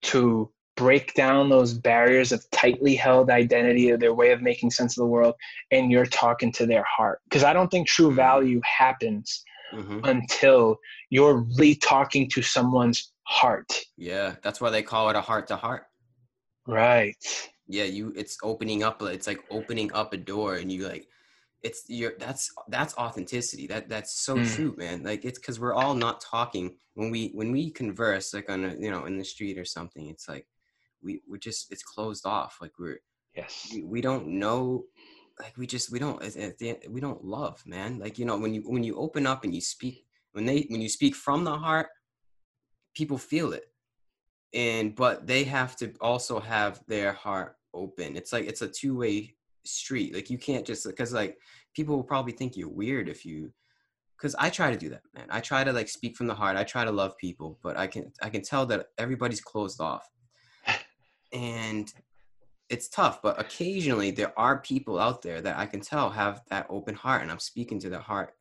to 0.03 0.51
break 0.75 1.13
down 1.13 1.49
those 1.49 1.73
barriers 1.73 2.31
of 2.31 2.49
tightly 2.51 2.95
held 2.95 3.29
identity 3.29 3.91
or 3.91 3.97
their 3.97 4.13
way 4.13 4.31
of 4.31 4.41
making 4.41 4.71
sense 4.71 4.97
of 4.97 5.01
the 5.01 5.07
world 5.07 5.35
and 5.71 5.91
you're 5.91 6.05
talking 6.05 6.51
to 6.51 6.65
their 6.65 6.83
heart. 6.83 7.19
Because 7.25 7.43
i 7.43 7.53
don't 7.53 7.69
think 7.69 7.87
true 7.87 8.07
mm-hmm. 8.07 8.15
value 8.15 8.61
happens 8.63 9.43
mm-hmm. 9.73 9.99
until 10.03 10.77
you're 11.09 11.45
really 11.57 11.75
talking 11.75 12.29
to 12.29 12.41
someone's 12.41 13.13
heart. 13.23 13.71
Yeah 13.97 14.35
that's 14.43 14.61
why 14.61 14.69
they 14.69 14.83
call 14.83 15.09
it 15.09 15.15
a 15.15 15.21
heart 15.21 15.47
to 15.47 15.55
heart. 15.55 15.83
Right. 16.67 17.15
Yeah 17.67 17.85
you 17.85 18.13
it's 18.15 18.37
opening 18.43 18.83
up 18.83 19.01
it's 19.01 19.27
like 19.27 19.43
opening 19.49 19.91
up 19.93 20.13
a 20.13 20.17
door 20.17 20.55
and 20.55 20.71
you 20.71 20.87
like 20.87 21.07
it's 21.63 21.83
your 21.87 22.13
that's 22.19 22.49
that's 22.69 22.97
authenticity. 22.97 23.67
That 23.67 23.87
that's 23.87 24.21
so 24.21 24.35
mm. 24.35 24.55
true 24.55 24.75
man. 24.77 25.03
Like 25.03 25.25
it's 25.25 25.39
because 25.39 25.59
we're 25.59 25.73
all 25.73 25.93
not 25.93 26.21
talking. 26.21 26.75
When 26.95 27.11
we 27.11 27.29
when 27.33 27.51
we 27.51 27.71
converse 27.71 28.33
like 28.33 28.49
on 28.49 28.65
a 28.65 28.75
you 28.79 28.91
know 28.91 29.05
in 29.05 29.17
the 29.17 29.23
street 29.23 29.57
or 29.57 29.65
something 29.65 30.07
it's 30.07 30.27
like 30.27 30.45
we 31.03 31.21
we're 31.27 31.37
just 31.37 31.71
it's 31.71 31.83
closed 31.83 32.25
off 32.25 32.57
like 32.61 32.71
we're 32.79 32.99
yes 33.35 33.69
we, 33.73 33.83
we 33.83 34.01
don't 34.01 34.27
know 34.27 34.83
like 35.39 35.55
we 35.57 35.65
just 35.65 35.91
we 35.91 35.99
don't 35.99 36.23
we 36.89 37.01
don't 37.01 37.23
love 37.23 37.61
man 37.65 37.99
like 37.99 38.19
you 38.19 38.25
know 38.25 38.37
when 38.37 38.53
you 38.53 38.61
when 38.65 38.83
you 38.83 38.95
open 38.95 39.25
up 39.25 39.43
and 39.43 39.55
you 39.55 39.61
speak 39.61 40.05
when 40.33 40.45
they 40.45 40.65
when 40.69 40.81
you 40.81 40.89
speak 40.89 41.15
from 41.15 41.43
the 41.43 41.55
heart 41.55 41.87
people 42.95 43.17
feel 43.17 43.53
it 43.53 43.65
and 44.53 44.95
but 44.95 45.25
they 45.25 45.43
have 45.43 45.75
to 45.75 45.93
also 46.01 46.39
have 46.39 46.81
their 46.87 47.13
heart 47.13 47.55
open 47.73 48.15
it's 48.15 48.33
like 48.33 48.45
it's 48.45 48.61
a 48.61 48.67
two-way 48.67 49.33
street. 49.65 50.13
Like 50.13 50.29
you 50.29 50.37
can't 50.37 50.65
just 50.65 50.85
because 50.85 51.13
like 51.13 51.37
people 51.75 51.95
will 51.95 52.03
probably 52.03 52.33
think 52.33 52.55
you're 52.55 52.69
weird 52.69 53.09
if 53.09 53.25
you 53.25 53.51
because 54.17 54.35
I 54.37 54.49
try 54.49 54.71
to 54.71 54.77
do 54.77 54.89
that, 54.89 55.01
man. 55.15 55.25
I 55.29 55.39
try 55.39 55.63
to 55.63 55.73
like 55.73 55.89
speak 55.89 56.15
from 56.15 56.27
the 56.27 56.35
heart. 56.35 56.55
I 56.55 56.63
try 56.63 56.85
to 56.85 56.91
love 56.91 57.17
people, 57.17 57.59
but 57.63 57.77
I 57.77 57.87
can 57.87 58.11
I 58.21 58.29
can 58.29 58.41
tell 58.41 58.65
that 58.67 58.87
everybody's 58.97 59.41
closed 59.41 59.81
off. 59.81 60.07
And 61.33 61.91
it's 62.69 62.89
tough, 62.89 63.21
but 63.21 63.39
occasionally 63.39 64.11
there 64.11 64.37
are 64.39 64.59
people 64.61 64.99
out 64.99 65.21
there 65.21 65.41
that 65.41 65.57
I 65.57 65.65
can 65.65 65.81
tell 65.81 66.09
have 66.09 66.41
that 66.49 66.67
open 66.69 66.95
heart 66.95 67.21
and 67.21 67.31
I'm 67.31 67.39
speaking 67.39 67.79
to 67.79 67.89
their 67.89 67.99
heart 67.99 68.33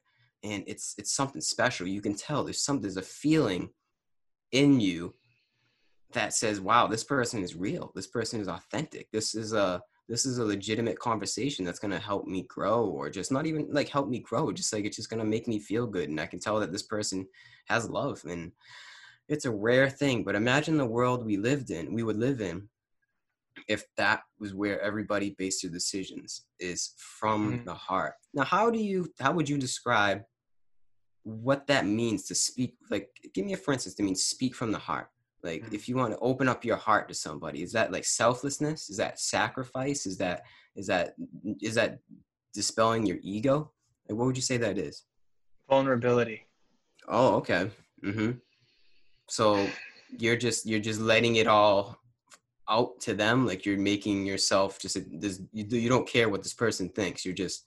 and 0.42 0.64
it's 0.66 0.94
it's 0.98 1.12
something 1.12 1.40
special. 1.40 1.86
You 1.86 2.00
can 2.00 2.14
tell 2.14 2.44
there's 2.44 2.62
some 2.62 2.80
there's 2.80 2.96
a 2.96 3.02
feeling 3.02 3.70
in 4.52 4.80
you 4.80 5.14
that 6.12 6.32
says, 6.32 6.60
"Wow, 6.60 6.86
this 6.86 7.04
person 7.04 7.42
is 7.42 7.54
real. 7.54 7.92
This 7.94 8.06
person 8.06 8.40
is 8.40 8.48
authentic. 8.48 9.10
This 9.12 9.34
is 9.34 9.52
a 9.52 9.82
this 10.10 10.26
is 10.26 10.38
a 10.38 10.44
legitimate 10.44 10.98
conversation 10.98 11.64
that's 11.64 11.78
going 11.78 11.92
to 11.92 11.98
help 11.98 12.26
me 12.26 12.42
grow 12.48 12.84
or 12.84 13.08
just 13.08 13.30
not 13.30 13.46
even 13.46 13.68
like 13.70 13.88
help 13.88 14.08
me 14.08 14.18
grow 14.18 14.50
just 14.50 14.72
like 14.72 14.84
it's 14.84 14.96
just 14.96 15.08
going 15.08 15.20
to 15.20 15.24
make 15.24 15.46
me 15.46 15.58
feel 15.60 15.86
good 15.86 16.08
and 16.08 16.20
i 16.20 16.26
can 16.26 16.40
tell 16.40 16.58
that 16.58 16.72
this 16.72 16.82
person 16.82 17.24
has 17.66 17.88
love 17.88 18.20
and 18.28 18.50
it's 19.28 19.44
a 19.44 19.50
rare 19.50 19.88
thing 19.88 20.24
but 20.24 20.34
imagine 20.34 20.76
the 20.76 20.84
world 20.84 21.24
we 21.24 21.36
lived 21.36 21.70
in 21.70 21.94
we 21.94 22.02
would 22.02 22.16
live 22.16 22.40
in 22.40 22.68
if 23.68 23.84
that 23.96 24.22
was 24.38 24.54
where 24.54 24.80
everybody 24.80 25.34
based 25.38 25.62
their 25.62 25.70
decisions 25.70 26.46
is 26.58 26.94
from 26.98 27.52
mm-hmm. 27.52 27.64
the 27.64 27.74
heart. 27.74 28.14
Now 28.34 28.44
how 28.44 28.70
do 28.70 28.78
you 28.78 29.08
how 29.20 29.32
would 29.32 29.48
you 29.48 29.58
describe 29.58 30.22
what 31.22 31.66
that 31.66 31.86
means 31.86 32.24
to 32.24 32.34
speak 32.34 32.76
like 32.90 33.10
give 33.34 33.44
me 33.44 33.52
a 33.52 33.56
for 33.56 33.72
instance 33.72 33.94
to 33.96 34.02
mean 34.02 34.16
speak 34.16 34.54
from 34.54 34.72
the 34.72 34.78
heart. 34.78 35.08
Like 35.42 35.62
mm-hmm. 35.62 35.74
if 35.74 35.88
you 35.88 35.96
want 35.96 36.12
to 36.12 36.18
open 36.20 36.48
up 36.48 36.64
your 36.64 36.76
heart 36.76 37.08
to 37.08 37.14
somebody 37.14 37.62
is 37.62 37.72
that 37.72 37.92
like 37.92 38.04
selflessness? 38.04 38.90
Is 38.90 38.96
that 38.96 39.20
sacrifice? 39.20 40.06
Is 40.06 40.18
that 40.18 40.42
is 40.76 40.86
that 40.86 41.14
is 41.60 41.74
that 41.74 41.98
dispelling 42.54 43.06
your 43.06 43.18
ego? 43.22 43.72
Like 44.08 44.18
what 44.18 44.26
would 44.26 44.36
you 44.36 44.42
say 44.42 44.56
that 44.58 44.78
is? 44.78 45.04
Vulnerability. 45.68 46.46
Oh 47.08 47.36
okay. 47.36 47.70
Mm-hmm. 48.04 48.32
So 49.28 49.66
you're 50.18 50.36
just 50.36 50.66
you're 50.66 50.80
just 50.80 51.00
letting 51.00 51.36
it 51.36 51.46
all 51.46 52.00
out 52.70 53.00
to 53.00 53.14
them 53.14 53.46
like 53.46 53.66
you're 53.66 53.78
making 53.78 54.24
yourself 54.24 54.78
just 54.78 54.96
a, 54.96 55.04
this, 55.12 55.42
you, 55.52 55.66
you 55.76 55.88
don't 55.88 56.08
care 56.08 56.28
what 56.28 56.42
this 56.42 56.54
person 56.54 56.88
thinks 56.88 57.24
you're 57.24 57.34
just 57.34 57.66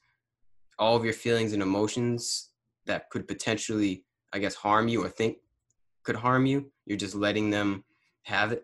all 0.79 0.95
of 0.95 1.03
your 1.03 1.13
feelings 1.13 1.53
and 1.53 1.61
emotions 1.61 2.49
that 2.85 3.09
could 3.09 3.27
potentially 3.27 4.03
i 4.31 4.39
guess 4.39 4.55
harm 4.55 4.87
you 4.87 5.03
or 5.03 5.09
think 5.09 5.37
could 6.03 6.15
harm 6.15 6.45
you 6.45 6.71
you're 6.85 6.97
just 6.97 7.15
letting 7.15 7.49
them 7.49 7.83
have 8.23 8.51
it? 8.51 8.63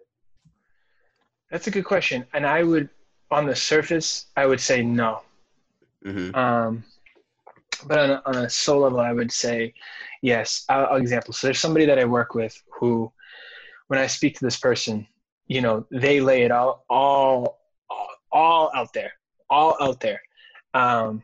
That's 1.51 1.67
a 1.67 1.71
good 1.71 1.85
question 1.85 2.25
and 2.33 2.45
i 2.45 2.63
would 2.63 2.89
on 3.29 3.45
the 3.45 3.55
surface 3.55 4.27
i 4.37 4.45
would 4.45 4.61
say 4.61 4.81
no. 4.81 5.21
Mm-hmm. 6.05 6.33
um, 6.33 6.83
but 7.85 7.97
on 7.99 8.09
a, 8.11 8.21
on 8.25 8.35
a 8.45 8.49
soul 8.49 8.81
level 8.81 9.01
i 9.01 9.11
would 9.11 9.31
say 9.31 9.73
yes. 10.21 10.65
I'll, 10.69 10.85
I'll 10.85 10.95
example 10.95 11.33
so 11.33 11.47
there's 11.47 11.59
somebody 11.59 11.85
that 11.85 11.99
i 11.99 12.05
work 12.05 12.33
with 12.33 12.61
who 12.69 13.11
when 13.87 13.99
i 13.99 14.07
speak 14.07 14.37
to 14.39 14.45
this 14.45 14.57
person 14.57 15.05
you 15.49 15.59
know 15.59 15.85
they 15.91 16.21
lay 16.21 16.43
it 16.43 16.51
all 16.51 16.85
all 16.89 17.59
all 18.31 18.71
out 18.73 18.93
there 18.93 19.11
all 19.49 19.75
out 19.81 19.99
there 19.99 20.21
um, 20.73 21.21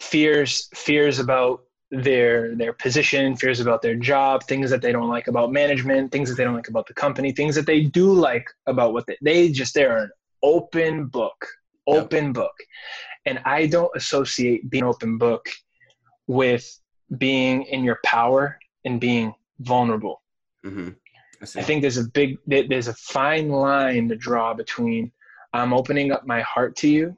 fears 0.00 0.68
fears 0.74 1.20
about 1.20 1.60
their 1.90 2.54
their 2.54 2.72
position, 2.72 3.36
fears 3.36 3.60
about 3.60 3.82
their 3.82 3.94
job, 3.94 4.44
things 4.44 4.70
that 4.70 4.82
they 4.82 4.92
don't 4.92 5.08
like 5.08 5.28
about 5.28 5.52
management, 5.52 6.10
things 6.10 6.28
that 6.28 6.36
they 6.36 6.44
don't 6.44 6.54
like 6.54 6.68
about 6.68 6.86
the 6.86 6.94
company, 6.94 7.32
things 7.32 7.54
that 7.54 7.66
they 7.66 7.82
do 7.82 8.12
like 8.12 8.46
about 8.66 8.92
what 8.92 9.06
they, 9.06 9.16
they 9.22 9.50
just 9.50 9.74
they're 9.74 9.98
an 9.98 10.10
open 10.42 11.06
book, 11.06 11.46
open 11.86 12.26
yep. 12.26 12.34
book. 12.34 12.54
And 13.26 13.40
I 13.44 13.66
don't 13.66 13.90
associate 13.94 14.68
being 14.70 14.84
open 14.84 15.18
book 15.18 15.48
with 16.26 16.66
being 17.16 17.62
in 17.62 17.84
your 17.84 17.98
power 18.04 18.58
and 18.84 19.00
being 19.00 19.34
vulnerable. 19.60 20.22
Mm-hmm. 20.64 20.90
I, 21.56 21.60
I 21.60 21.62
think 21.62 21.82
there's 21.82 21.98
a 21.98 22.04
big 22.04 22.38
there's 22.46 22.88
a 22.88 22.94
fine 22.94 23.48
line 23.48 24.08
to 24.08 24.16
draw 24.16 24.54
between 24.54 25.12
I'm 25.52 25.72
opening 25.72 26.12
up 26.12 26.26
my 26.26 26.40
heart 26.40 26.76
to 26.76 26.88
you 26.88 27.16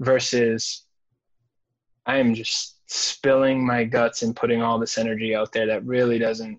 versus 0.00 0.84
I 2.04 2.18
am 2.18 2.34
just 2.34 2.76
spilling 2.88 3.64
my 3.64 3.84
guts 3.84 4.22
and 4.22 4.36
putting 4.36 4.62
all 4.62 4.78
this 4.78 4.96
energy 4.98 5.34
out 5.34 5.52
there 5.52 5.66
that 5.66 5.84
really 5.84 6.18
doesn't 6.18 6.58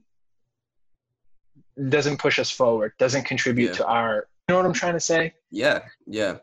doesn't 1.90 2.18
push 2.18 2.40
us 2.40 2.52
forward 2.52 2.92
doesn't 2.98 3.24
contribute 3.24 3.68
yeah. 3.68 3.74
to 3.74 3.86
our 3.86 4.28
you 4.48 4.54
know 4.54 4.58
what 4.58 4.66
i'm 4.66 4.74
trying 4.74 4.94
to 4.94 5.00
say 5.00 5.34
yeah 5.52 5.80
yeah 6.06 6.38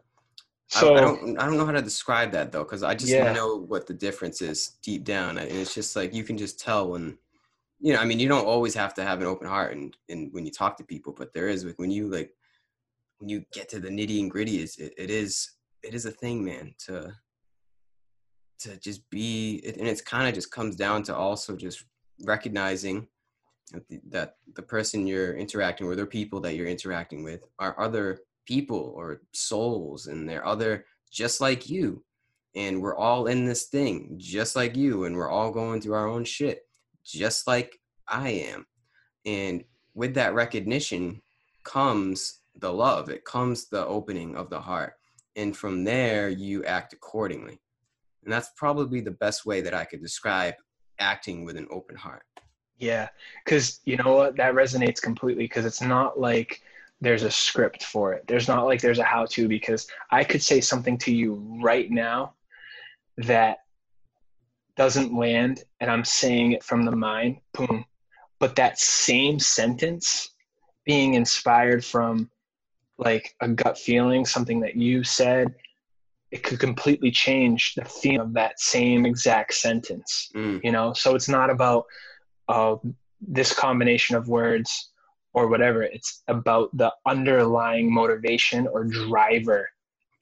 so 0.68 0.94
I, 0.94 0.98
I 0.98 1.00
don't 1.00 1.38
i 1.38 1.44
don't 1.44 1.58
know 1.58 1.66
how 1.66 1.72
to 1.72 1.82
describe 1.82 2.30
that 2.32 2.52
though 2.52 2.62
because 2.62 2.82
i 2.82 2.94
just 2.94 3.12
yeah. 3.12 3.32
know 3.32 3.56
what 3.56 3.86
the 3.86 3.94
difference 3.94 4.40
is 4.40 4.76
deep 4.80 5.04
down 5.04 5.36
and 5.36 5.50
it's 5.50 5.74
just 5.74 5.96
like 5.96 6.14
you 6.14 6.24
can 6.24 6.38
just 6.38 6.58
tell 6.58 6.90
when 6.90 7.18
you 7.80 7.92
know 7.92 7.98
i 7.98 8.04
mean 8.04 8.18
you 8.18 8.28
don't 8.28 8.46
always 8.46 8.74
have 8.74 8.94
to 8.94 9.02
have 9.02 9.20
an 9.20 9.26
open 9.26 9.46
heart 9.46 9.74
and, 9.74 9.96
and 10.08 10.32
when 10.32 10.44
you 10.44 10.52
talk 10.52 10.76
to 10.76 10.84
people 10.84 11.12
but 11.16 11.32
there 11.34 11.48
is 11.48 11.64
like 11.64 11.78
when 11.78 11.90
you 11.90 12.08
like 12.08 12.30
when 13.18 13.28
you 13.28 13.44
get 13.52 13.68
to 13.68 13.78
the 13.78 13.88
nitty 13.88 14.20
and 14.20 14.30
gritty 14.30 14.62
is 14.62 14.76
it, 14.76 14.94
it 14.96 15.10
is 15.10 15.50
it 15.82 15.94
is 15.94 16.06
a 16.06 16.10
thing 16.10 16.44
man 16.44 16.74
to 16.78 17.12
to 18.58 18.76
just 18.78 19.08
be 19.10 19.62
and 19.78 19.88
it's 19.88 20.00
kind 20.00 20.28
of 20.28 20.34
just 20.34 20.50
comes 20.50 20.76
down 20.76 21.02
to 21.02 21.14
also 21.14 21.56
just 21.56 21.84
recognizing 22.24 23.06
that 24.08 24.36
the 24.54 24.62
person 24.62 25.06
you're 25.06 25.36
interacting 25.36 25.86
with 25.86 25.98
or 25.98 26.06
people 26.06 26.40
that 26.40 26.54
you're 26.54 26.66
interacting 26.66 27.24
with 27.24 27.44
are 27.58 27.78
other 27.80 28.20
people 28.46 28.92
or 28.96 29.22
souls 29.32 30.06
and 30.06 30.28
they're 30.28 30.46
other 30.46 30.84
just 31.10 31.40
like 31.40 31.68
you. 31.68 32.04
And 32.56 32.80
we're 32.80 32.96
all 32.96 33.26
in 33.26 33.44
this 33.44 33.64
thing 33.64 34.14
just 34.16 34.54
like 34.54 34.76
you 34.76 35.04
and 35.04 35.16
we're 35.16 35.30
all 35.30 35.50
going 35.50 35.80
through 35.80 35.94
our 35.94 36.06
own 36.06 36.24
shit 36.24 36.62
just 37.04 37.46
like 37.46 37.78
i 38.08 38.28
am 38.28 38.66
and 39.26 39.64
with 39.94 40.14
that 40.14 40.34
recognition 40.34 41.20
comes 41.62 42.40
the 42.56 42.72
love 42.72 43.08
it 43.08 43.24
comes 43.24 43.68
the 43.68 43.86
opening 43.86 44.36
of 44.36 44.50
the 44.50 44.60
heart 44.60 44.94
and 45.36 45.56
from 45.56 45.84
there 45.84 46.28
you 46.28 46.64
act 46.64 46.92
accordingly 46.92 47.60
and 48.24 48.32
that's 48.32 48.50
probably 48.56 49.00
the 49.00 49.10
best 49.10 49.46
way 49.46 49.60
that 49.60 49.74
I 49.74 49.84
could 49.84 50.00
describe 50.00 50.54
acting 50.98 51.44
with 51.44 51.56
an 51.56 51.68
open 51.70 51.96
heart. 51.96 52.24
Yeah, 52.78 53.08
because 53.44 53.80
you 53.84 53.96
know 53.96 54.14
what? 54.14 54.36
That 54.36 54.54
resonates 54.54 55.00
completely 55.00 55.44
because 55.44 55.64
it's 55.64 55.82
not 55.82 56.18
like 56.18 56.62
there's 57.00 57.22
a 57.22 57.30
script 57.30 57.84
for 57.84 58.12
it. 58.12 58.26
There's 58.26 58.48
not 58.48 58.64
like 58.64 58.80
there's 58.80 58.98
a 58.98 59.04
how 59.04 59.26
to 59.26 59.46
because 59.46 59.86
I 60.10 60.24
could 60.24 60.42
say 60.42 60.60
something 60.60 60.98
to 60.98 61.14
you 61.14 61.34
right 61.62 61.90
now 61.90 62.34
that 63.18 63.58
doesn't 64.76 65.16
land 65.16 65.64
and 65.80 65.90
I'm 65.90 66.04
saying 66.04 66.52
it 66.52 66.64
from 66.64 66.84
the 66.84 66.96
mind, 66.96 67.38
boom. 67.52 67.84
But 68.40 68.56
that 68.56 68.78
same 68.78 69.38
sentence 69.38 70.30
being 70.84 71.14
inspired 71.14 71.84
from 71.84 72.30
like 72.98 73.34
a 73.40 73.48
gut 73.48 73.78
feeling, 73.78 74.24
something 74.24 74.60
that 74.60 74.76
you 74.76 75.04
said, 75.04 75.54
it 76.34 76.42
could 76.42 76.58
completely 76.58 77.12
change 77.12 77.74
the 77.76 77.84
theme 77.84 78.20
of 78.20 78.32
that 78.32 78.58
same 78.58 79.06
exact 79.06 79.54
sentence 79.54 80.30
mm. 80.34 80.60
you 80.64 80.72
know 80.72 80.92
so 80.92 81.14
it's 81.14 81.28
not 81.28 81.48
about 81.48 81.84
uh, 82.48 82.74
this 83.20 83.54
combination 83.54 84.16
of 84.16 84.26
words 84.26 84.90
or 85.32 85.46
whatever 85.46 85.84
it's 85.84 86.22
about 86.26 86.76
the 86.76 86.92
underlying 87.06 87.92
motivation 87.92 88.66
or 88.66 88.84
driver 88.84 89.68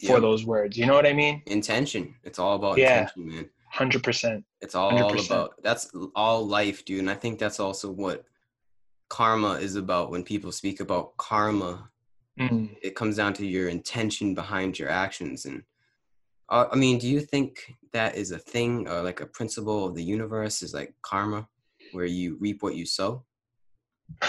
for 0.00 0.12
yep. 0.12 0.20
those 0.20 0.44
words 0.44 0.76
you 0.76 0.84
know 0.84 0.94
what 0.94 1.06
i 1.06 1.14
mean 1.14 1.42
intention 1.46 2.14
it's 2.24 2.38
all 2.38 2.56
about 2.56 2.76
yeah. 2.76 3.00
intention 3.00 3.26
man 3.26 3.50
100% 3.74 4.44
it's 4.60 4.74
all 4.74 4.92
100%. 4.92 5.26
about 5.26 5.54
that's 5.62 5.90
all 6.14 6.46
life 6.46 6.84
dude 6.84 7.00
and 7.00 7.10
i 7.10 7.14
think 7.14 7.38
that's 7.38 7.60
also 7.60 7.90
what 7.90 8.24
karma 9.08 9.52
is 9.54 9.76
about 9.76 10.10
when 10.10 10.22
people 10.22 10.52
speak 10.52 10.80
about 10.80 11.16
karma 11.16 11.88
mm. 12.38 12.68
it 12.82 12.94
comes 12.94 13.16
down 13.16 13.32
to 13.32 13.46
your 13.46 13.68
intention 13.68 14.34
behind 14.34 14.78
your 14.78 14.88
actions 14.88 15.46
and 15.46 15.62
uh, 16.52 16.68
I 16.70 16.76
mean, 16.76 16.98
do 16.98 17.08
you 17.08 17.20
think 17.20 17.74
that 17.92 18.14
is 18.14 18.30
a 18.30 18.38
thing 18.38 18.86
or 18.86 19.00
like 19.02 19.22
a 19.22 19.26
principle 19.26 19.86
of 19.86 19.94
the 19.94 20.02
universe 20.02 20.62
is 20.62 20.74
like 20.74 20.94
karma, 21.00 21.48
where 21.92 22.04
you 22.04 22.36
reap 22.40 22.62
what 22.62 22.76
you 22.76 22.86
sow? 22.86 23.24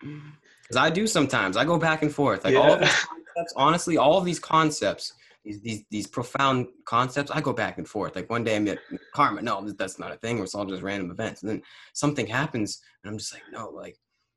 Because 0.00 0.76
I 0.76 0.90
do 0.90 1.08
sometimes. 1.08 1.56
I 1.56 1.64
go 1.64 1.76
back 1.78 2.02
and 2.02 2.14
forth. 2.14 2.44
Like 2.44 2.54
yeah. 2.54 2.60
all 2.60 2.74
of 2.74 2.80
these 2.80 2.94
concepts, 2.94 3.52
honestly, 3.56 3.96
all 3.96 4.18
of 4.18 4.24
these 4.24 4.38
concepts, 4.38 5.12
these, 5.48 5.60
these 5.62 5.84
these 5.90 6.06
profound 6.06 6.66
concepts, 6.84 7.30
I 7.30 7.40
go 7.40 7.52
back 7.52 7.78
and 7.78 7.88
forth. 7.88 8.14
Like 8.14 8.28
one 8.28 8.44
day 8.44 8.56
I'm 8.56 8.68
at 8.68 8.78
karma, 9.14 9.40
no, 9.40 9.66
that's 9.70 9.98
not 9.98 10.12
a 10.12 10.16
thing. 10.16 10.38
It's 10.38 10.54
all 10.54 10.66
just 10.66 10.82
random 10.82 11.10
events. 11.10 11.42
And 11.42 11.50
then 11.50 11.62
something 11.94 12.26
happens, 12.26 12.80
and 13.02 13.10
I'm 13.10 13.18
just 13.18 13.32
like, 13.32 13.42
no, 13.50 13.70
like 13.70 13.96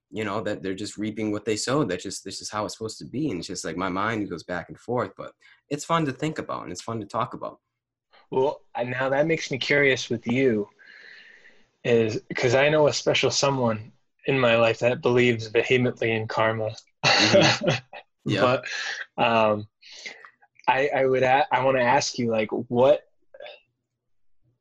you 0.10 0.24
know 0.26 0.42
that 0.42 0.62
they're 0.62 0.74
just 0.74 0.98
reaping 0.98 1.32
what 1.32 1.46
they 1.46 1.56
sowed 1.56 1.88
that's 1.88 2.04
just 2.04 2.24
this 2.26 2.42
is 2.42 2.50
how 2.50 2.66
it's 2.66 2.76
supposed 2.76 2.98
to 3.00 3.06
be 3.06 3.30
and 3.30 3.40
it's 3.40 3.48
just 3.48 3.64
like 3.64 3.78
my 3.78 3.88
mind 3.88 4.30
goes 4.30 4.44
back 4.44 4.68
and 4.68 4.78
forth 4.78 5.12
but 5.18 5.32
it's 5.70 5.86
fun 5.86 6.06
to 6.06 6.12
think 6.12 6.38
about 6.38 6.64
and 6.64 6.72
it's 6.74 6.82
fun 6.82 7.00
to 7.00 7.06
talk 7.06 7.34
about 7.34 7.60
well 8.30 8.60
now 8.84 9.08
that 9.08 9.26
makes 9.26 9.52
me 9.52 9.58
curious 9.58 10.10
with 10.10 10.28
you 10.28 10.68
is 11.86 12.20
because 12.28 12.56
i 12.56 12.68
know 12.68 12.88
a 12.88 12.94
special 12.94 13.32
someone 13.32 13.90
in 14.26 14.38
my 14.38 14.58
life 14.58 14.80
that 14.80 15.02
believes 15.02 15.48
vehemently 15.48 16.12
in 16.12 16.28
karma 16.28 16.70
mm-hmm. 17.06 17.70
yeah. 18.26 18.42
but 19.18 19.24
um 19.24 19.66
i 20.72 20.90
i 20.96 21.06
would 21.06 21.24
a- 21.24 21.48
i 21.52 21.64
want 21.64 21.78
to 21.78 21.84
ask 21.84 22.18
you 22.18 22.30
like 22.30 22.50
what 22.70 23.02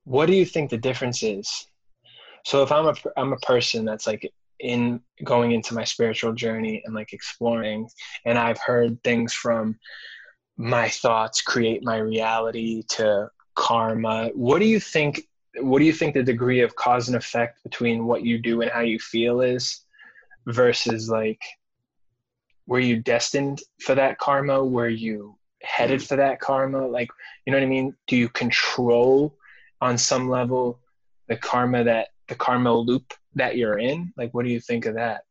what 0.04 0.26
do 0.26 0.34
you 0.34 0.44
think 0.44 0.70
the 0.70 0.76
difference 0.76 1.22
is 1.22 1.66
so 2.44 2.62
if 2.62 2.72
i'm 2.72 2.86
a 2.86 2.94
i'm 3.16 3.32
a 3.32 3.38
person 3.38 3.84
that's 3.84 4.06
like 4.06 4.30
in 4.58 5.00
going 5.24 5.52
into 5.52 5.74
my 5.74 5.84
spiritual 5.84 6.32
journey 6.32 6.82
and 6.84 6.94
like 6.94 7.12
exploring 7.12 7.88
and 8.26 8.38
i've 8.38 8.58
heard 8.58 9.02
things 9.02 9.32
from 9.32 9.78
my 10.56 10.88
thoughts 10.88 11.40
create 11.40 11.82
my 11.82 11.98
reality 11.98 12.82
to 12.88 13.28
karma 13.54 14.30
what 14.34 14.58
do 14.58 14.66
you 14.66 14.80
think 14.80 15.22
what 15.60 15.78
do 15.78 15.84
you 15.84 15.92
think 15.92 16.14
the 16.14 16.22
degree 16.22 16.60
of 16.60 16.76
cause 16.76 17.08
and 17.08 17.16
effect 17.16 17.62
between 17.62 18.06
what 18.06 18.22
you 18.22 18.38
do 18.38 18.60
and 18.62 18.70
how 18.70 18.80
you 18.80 18.98
feel 18.98 19.40
is 19.40 19.84
versus 20.46 21.08
like 21.08 21.40
were 22.70 22.78
you 22.78 23.00
destined 23.00 23.60
for 23.80 23.96
that 23.96 24.18
karma? 24.18 24.64
Were 24.64 24.88
you 24.88 25.36
headed 25.62 26.02
for 26.02 26.16
that 26.16 26.40
karma? 26.40 26.86
Like, 26.86 27.08
you 27.46 27.52
know 27.52 27.58
what 27.58 27.64
I 27.64 27.68
mean? 27.68 27.94
Do 28.06 28.16
you 28.16 28.28
control 28.28 29.36
on 29.80 29.98
some 29.98 30.28
level 30.28 30.80
the 31.28 31.36
karma 31.36 31.84
that 31.84 32.08
the 32.28 32.34
karma 32.34 32.72
loop 32.72 33.14
that 33.34 33.56
you're 33.56 33.78
in? 33.78 34.12
Like, 34.16 34.32
what 34.32 34.44
do 34.44 34.50
you 34.50 34.60
think 34.60 34.86
of 34.86 34.94
that? 34.94 35.22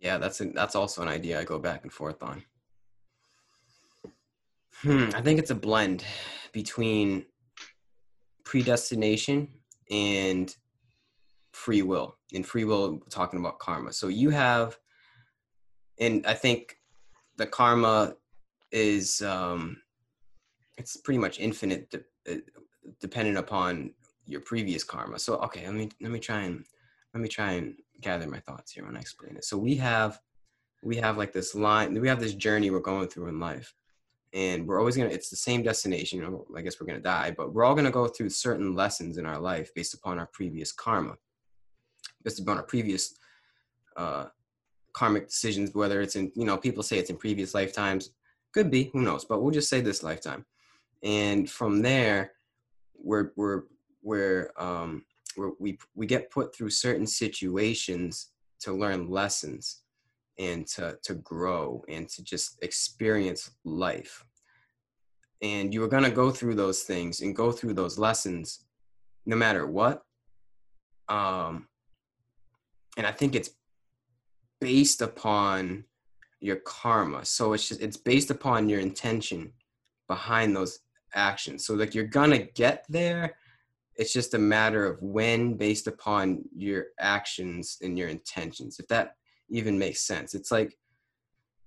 Yeah, 0.00 0.18
that's 0.18 0.40
a, 0.40 0.46
that's 0.46 0.74
also 0.74 1.02
an 1.02 1.08
idea 1.08 1.40
I 1.40 1.44
go 1.44 1.58
back 1.58 1.82
and 1.82 1.92
forth 1.92 2.22
on. 2.22 2.42
Hmm, 4.82 5.10
I 5.14 5.20
think 5.20 5.38
it's 5.38 5.50
a 5.50 5.54
blend 5.54 6.04
between 6.52 7.26
predestination 8.44 9.48
and 9.90 10.54
free 11.52 11.82
will. 11.82 12.16
In 12.32 12.42
free 12.42 12.64
will, 12.64 12.98
talking 13.10 13.38
about 13.38 13.58
karma. 13.58 13.92
So 13.92 14.08
you 14.08 14.30
have, 14.30 14.76
and 16.00 16.26
I 16.26 16.34
think 16.34 16.76
the 17.36 17.46
karma 17.46 18.14
is 18.72 19.22
um, 19.22 19.76
it's 20.78 20.96
pretty 20.96 21.18
much 21.18 21.38
infinite, 21.38 21.90
de- 21.90 22.32
uh, 22.32 22.38
dependent 23.00 23.38
upon 23.38 23.92
your 24.26 24.40
previous 24.40 24.82
karma. 24.84 25.18
So 25.18 25.36
okay, 25.36 25.66
let 25.66 25.74
me 25.74 25.90
let 26.00 26.10
me 26.10 26.18
try 26.18 26.42
and 26.42 26.64
let 27.14 27.20
me 27.20 27.28
try 27.28 27.52
and 27.52 27.74
gather 28.00 28.26
my 28.26 28.40
thoughts 28.40 28.72
here 28.72 28.84
when 28.84 28.96
I 28.96 29.00
explain 29.00 29.36
it. 29.36 29.44
So 29.44 29.56
we 29.58 29.76
have 29.76 30.20
we 30.82 30.96
have 30.96 31.16
like 31.16 31.32
this 31.32 31.54
line, 31.54 31.98
we 32.00 32.08
have 32.08 32.20
this 32.20 32.34
journey 32.34 32.70
we're 32.70 32.80
going 32.80 33.08
through 33.08 33.28
in 33.28 33.38
life. 33.38 33.74
And 34.34 34.66
we're 34.66 34.78
always 34.78 34.96
gonna 34.96 35.10
it's 35.10 35.28
the 35.28 35.36
same 35.36 35.62
destination, 35.62 36.18
you 36.18 36.24
know, 36.24 36.46
I 36.56 36.62
guess 36.62 36.80
we're 36.80 36.86
gonna 36.86 37.00
die, 37.00 37.34
but 37.36 37.52
we're 37.52 37.64
all 37.64 37.74
gonna 37.74 37.90
go 37.90 38.08
through 38.08 38.30
certain 38.30 38.74
lessons 38.74 39.18
in 39.18 39.26
our 39.26 39.38
life 39.38 39.72
based 39.74 39.94
upon 39.94 40.18
our 40.18 40.26
previous 40.26 40.72
karma. 40.72 41.16
Based 42.24 42.40
upon 42.40 42.56
our 42.56 42.62
previous 42.62 43.14
uh 43.96 44.26
karmic 44.94 45.28
decisions, 45.28 45.74
whether 45.74 46.00
it's 46.00 46.16
in, 46.16 46.32
you 46.34 46.44
know, 46.44 46.56
people 46.56 46.82
say 46.82 46.98
it's 46.98 47.10
in 47.10 47.16
previous 47.16 47.54
lifetimes. 47.54 48.10
Could 48.52 48.70
be, 48.70 48.90
who 48.92 49.00
knows? 49.00 49.24
But 49.24 49.42
we'll 49.42 49.50
just 49.50 49.70
say 49.70 49.80
this 49.80 50.02
lifetime. 50.02 50.44
And 51.02 51.50
from 51.50 51.82
there, 51.82 52.32
we're 52.94 53.30
we're 53.36 53.62
we're 54.02 54.50
um 54.56 55.04
we're, 55.36 55.52
we 55.58 55.78
we 55.94 56.06
get 56.06 56.30
put 56.30 56.54
through 56.54 56.70
certain 56.70 57.06
situations 57.06 58.30
to 58.60 58.72
learn 58.72 59.10
lessons 59.10 59.82
and 60.38 60.66
to 60.66 60.98
to 61.02 61.14
grow 61.14 61.82
and 61.88 62.08
to 62.10 62.22
just 62.22 62.58
experience 62.62 63.50
life. 63.64 64.24
And 65.40 65.74
you 65.74 65.82
are 65.82 65.88
gonna 65.88 66.10
go 66.10 66.30
through 66.30 66.54
those 66.54 66.82
things 66.82 67.20
and 67.20 67.34
go 67.34 67.50
through 67.50 67.74
those 67.74 67.98
lessons, 67.98 68.64
no 69.26 69.34
matter 69.34 69.66
what. 69.66 70.02
Um, 71.08 71.68
and 72.96 73.06
I 73.06 73.12
think 73.12 73.34
it's 73.34 73.50
based 74.60 75.02
upon 75.02 75.84
your 76.42 76.56
karma. 76.56 77.24
So 77.24 77.52
it's 77.52 77.68
just 77.68 77.80
it's 77.80 77.96
based 77.96 78.30
upon 78.30 78.68
your 78.68 78.80
intention 78.80 79.52
behind 80.08 80.54
those 80.54 80.80
actions. 81.14 81.64
So 81.64 81.74
like 81.74 81.94
you're 81.94 82.04
gonna 82.04 82.38
get 82.38 82.84
there. 82.88 83.36
It's 83.94 84.12
just 84.12 84.34
a 84.34 84.38
matter 84.38 84.84
of 84.84 85.00
when 85.02 85.54
based 85.54 85.86
upon 85.86 86.42
your 86.56 86.86
actions 86.98 87.78
and 87.82 87.96
your 87.96 88.08
intentions. 88.08 88.80
If 88.80 88.88
that 88.88 89.14
even 89.50 89.78
makes 89.78 90.02
sense. 90.02 90.34
It's 90.34 90.50
like 90.50 90.76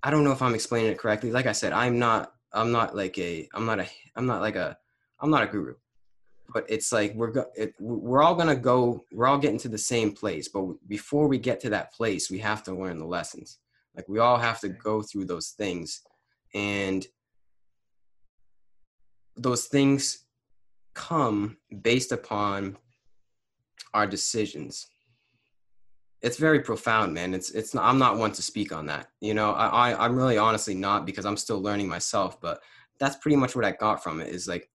I 0.03 0.12
don't 0.12 0.24
know 0.24 0.34
if 0.34 0.41
I'm 0.41 0.55
explaining 0.55 0.91
it 0.91 1.00
correctly. 1.00 1.32
Like 1.32 1.46
I 1.46 1.53
said, 1.53 1.72
I'm 1.72 1.98
not 1.98 2.34
I'm 2.51 2.72
not 2.72 2.96
like 2.96 3.17
a 3.17 3.48
I'm 3.53 3.65
not 3.65 3.79
a 3.79 3.88
I'm 4.15 4.25
not 4.25 4.41
like 4.41 4.58
a 4.58 4.77
I'm 5.20 5.29
not 5.29 5.44
a 5.44 5.48
guru. 5.48 5.75
But 6.53 6.66
it's 6.70 6.92
like 6.92 7.16
we're 7.16 7.31
go, 7.31 7.46
it, 7.55 7.74
we're 7.79 8.22
all 8.22 8.35
gonna 8.35 8.55
go. 8.55 9.05
We're 9.11 9.27
all 9.27 9.38
getting 9.38 9.57
to 9.59 9.70
the 9.70 9.77
same 9.77 10.11
place. 10.11 10.50
But 10.50 10.66
before 10.88 11.27
we 11.27 11.40
get 11.40 11.61
to 11.61 11.70
that 11.70 11.94
place, 11.94 12.29
we 12.29 12.40
have 12.40 12.61
to 12.64 12.75
learn 12.75 13.00
the 13.00 13.05
lessons. 13.05 13.59
Like 13.96 14.08
we 14.08 14.20
all 14.20 14.38
have 14.38 14.60
to 14.62 14.70
go 14.70 15.01
through 15.01 15.25
those 15.25 15.50
things, 15.50 16.01
and 16.53 17.05
those 19.38 19.66
things 19.66 20.25
come 20.94 21.58
based 21.81 22.12
upon 22.12 22.77
our 23.94 24.08
decisions. 24.08 24.88
It's 26.22 26.38
very 26.38 26.62
profound, 26.62 27.14
man. 27.14 27.34
It's 27.34 27.51
it's 27.51 27.74
not, 27.74 27.86
I'm 27.86 28.00
not 28.00 28.18
one 28.18 28.31
to 28.34 28.42
speak 28.42 28.72
on 28.72 28.88
that. 28.88 29.08
You 29.22 29.34
know, 29.34 29.51
I, 29.51 29.92
I 29.92 30.05
I'm 30.05 30.16
really 30.16 30.38
honestly 30.38 30.74
not 30.74 31.05
because 31.05 31.25
I'm 31.25 31.38
still 31.38 31.62
learning 31.62 31.88
myself. 31.88 32.42
But 32.42 32.62
that's 33.00 33.18
pretty 33.18 33.36
much 33.38 33.55
what 33.55 33.66
I 33.66 33.72
got 33.72 34.01
from 34.01 34.22
it. 34.22 34.29
Is 34.29 34.48
like, 34.48 34.70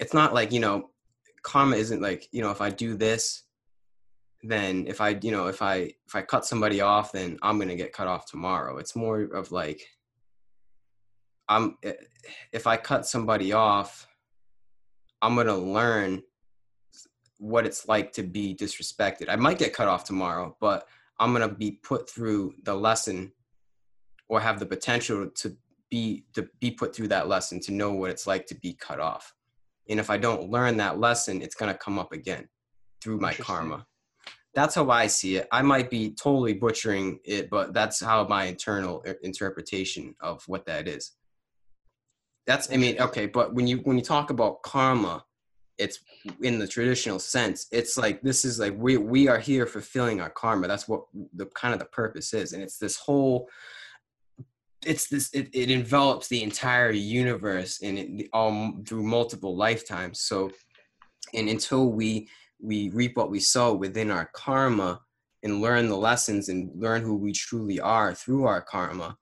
it's 0.00 0.14
not 0.14 0.34
like 0.34 0.52
you 0.52 0.60
know, 0.60 0.90
karma 1.42 1.76
isn't 1.76 2.02
like 2.02 2.28
you 2.32 2.42
know 2.42 2.50
if 2.50 2.60
I 2.60 2.70
do 2.70 2.94
this, 2.96 3.44
then 4.42 4.86
if 4.86 5.00
I 5.00 5.18
you 5.22 5.30
know 5.30 5.46
if 5.46 5.62
I 5.62 5.92
if 6.06 6.14
I 6.14 6.22
cut 6.22 6.46
somebody 6.46 6.80
off, 6.80 7.12
then 7.12 7.38
I'm 7.42 7.58
gonna 7.58 7.76
get 7.76 7.92
cut 7.92 8.06
off 8.06 8.26
tomorrow. 8.26 8.78
It's 8.78 8.96
more 8.96 9.22
of 9.22 9.52
like 9.52 9.82
I'm 11.48 11.76
eh, 11.82 11.92
if 12.52 12.66
I 12.66 12.76
cut 12.76 13.06
somebody 13.06 13.52
off, 13.52 14.06
I'm 15.20 15.36
gonna 15.36 15.56
learn 15.56 16.22
what 17.38 17.66
it's 17.66 17.88
like 17.88 18.12
to 18.12 18.22
be 18.22 18.54
disrespected. 18.54 19.28
I 19.28 19.36
might 19.36 19.58
get 19.58 19.74
cut 19.74 19.88
off 19.88 20.04
tomorrow, 20.04 20.56
but 20.60 20.86
I'm 21.18 21.32
gonna 21.32 21.48
be 21.48 21.72
put 21.82 22.08
through 22.08 22.54
the 22.62 22.74
lesson 22.74 23.32
or 24.28 24.40
have 24.40 24.58
the 24.58 24.66
potential 24.66 25.28
to 25.28 25.56
be 25.90 26.24
to 26.34 26.48
be 26.60 26.70
put 26.70 26.94
through 26.94 27.08
that 27.08 27.28
lesson 27.28 27.60
to 27.60 27.72
know 27.72 27.92
what 27.92 28.10
it's 28.10 28.26
like 28.26 28.46
to 28.46 28.54
be 28.54 28.74
cut 28.74 29.00
off. 29.00 29.34
And 29.88 30.00
if 30.00 30.08
I 30.08 30.16
don't 30.16 30.50
learn 30.50 30.78
that 30.78 30.98
lesson, 30.98 31.42
it's 31.42 31.54
gonna 31.54 31.74
come 31.74 31.98
up 31.98 32.12
again 32.12 32.48
through 33.02 33.18
my 33.18 33.34
karma. 33.34 33.86
That's 34.54 34.74
how 34.74 34.90
I 34.90 35.06
see 35.06 35.36
it. 35.36 35.46
I 35.52 35.62
might 35.62 35.90
be 35.90 36.10
totally 36.10 36.54
butchering 36.54 37.20
it, 37.24 37.50
but 37.50 37.72
that's 37.72 38.02
how 38.02 38.26
my 38.26 38.44
internal 38.44 39.04
interpretation 39.22 40.14
of 40.20 40.42
what 40.46 40.66
that 40.66 40.88
is. 40.88 41.12
That's 42.46 42.72
i 42.72 42.76
mean 42.76 43.00
okay 43.00 43.26
but 43.26 43.54
when 43.54 43.66
you 43.66 43.76
when 43.84 43.96
you 43.96 44.02
talk 44.02 44.30
about 44.30 44.62
karma 44.62 45.24
it's 45.78 46.00
in 46.42 46.58
the 46.58 46.66
traditional 46.66 47.18
sense 47.18 47.66
it's 47.72 47.96
like 47.96 48.20
this 48.22 48.44
is 48.44 48.58
like 48.58 48.74
we 48.76 48.96
we 48.96 49.28
are 49.28 49.38
here 49.38 49.66
fulfilling 49.66 50.20
our 50.20 50.30
karma. 50.30 50.68
That's 50.68 50.86
what 50.86 51.02
the 51.34 51.46
kind 51.46 51.72
of 51.72 51.80
the 51.80 51.86
purpose 51.86 52.34
is. 52.34 52.52
And 52.52 52.62
it's 52.62 52.78
this 52.78 52.96
whole 52.96 53.48
it's 54.84 55.08
this 55.08 55.30
it, 55.32 55.48
it 55.52 55.70
envelops 55.70 56.28
the 56.28 56.42
entire 56.42 56.90
universe 56.90 57.80
and 57.82 57.98
it 57.98 58.28
all 58.32 58.72
through 58.86 59.02
multiple 59.04 59.56
lifetimes. 59.56 60.20
So 60.20 60.50
and 61.34 61.48
until 61.48 61.90
we 61.90 62.28
we 62.62 62.90
reap 62.90 63.16
what 63.16 63.30
we 63.30 63.40
sow 63.40 63.74
within 63.74 64.10
our 64.10 64.30
karma 64.34 65.00
and 65.42 65.60
learn 65.60 65.88
the 65.88 65.96
lessons 65.96 66.48
and 66.48 66.70
learn 66.74 67.02
who 67.02 67.16
we 67.16 67.32
truly 67.32 67.80
are 67.80 68.14
through 68.14 68.44
our 68.44 68.60
karma 68.60 69.16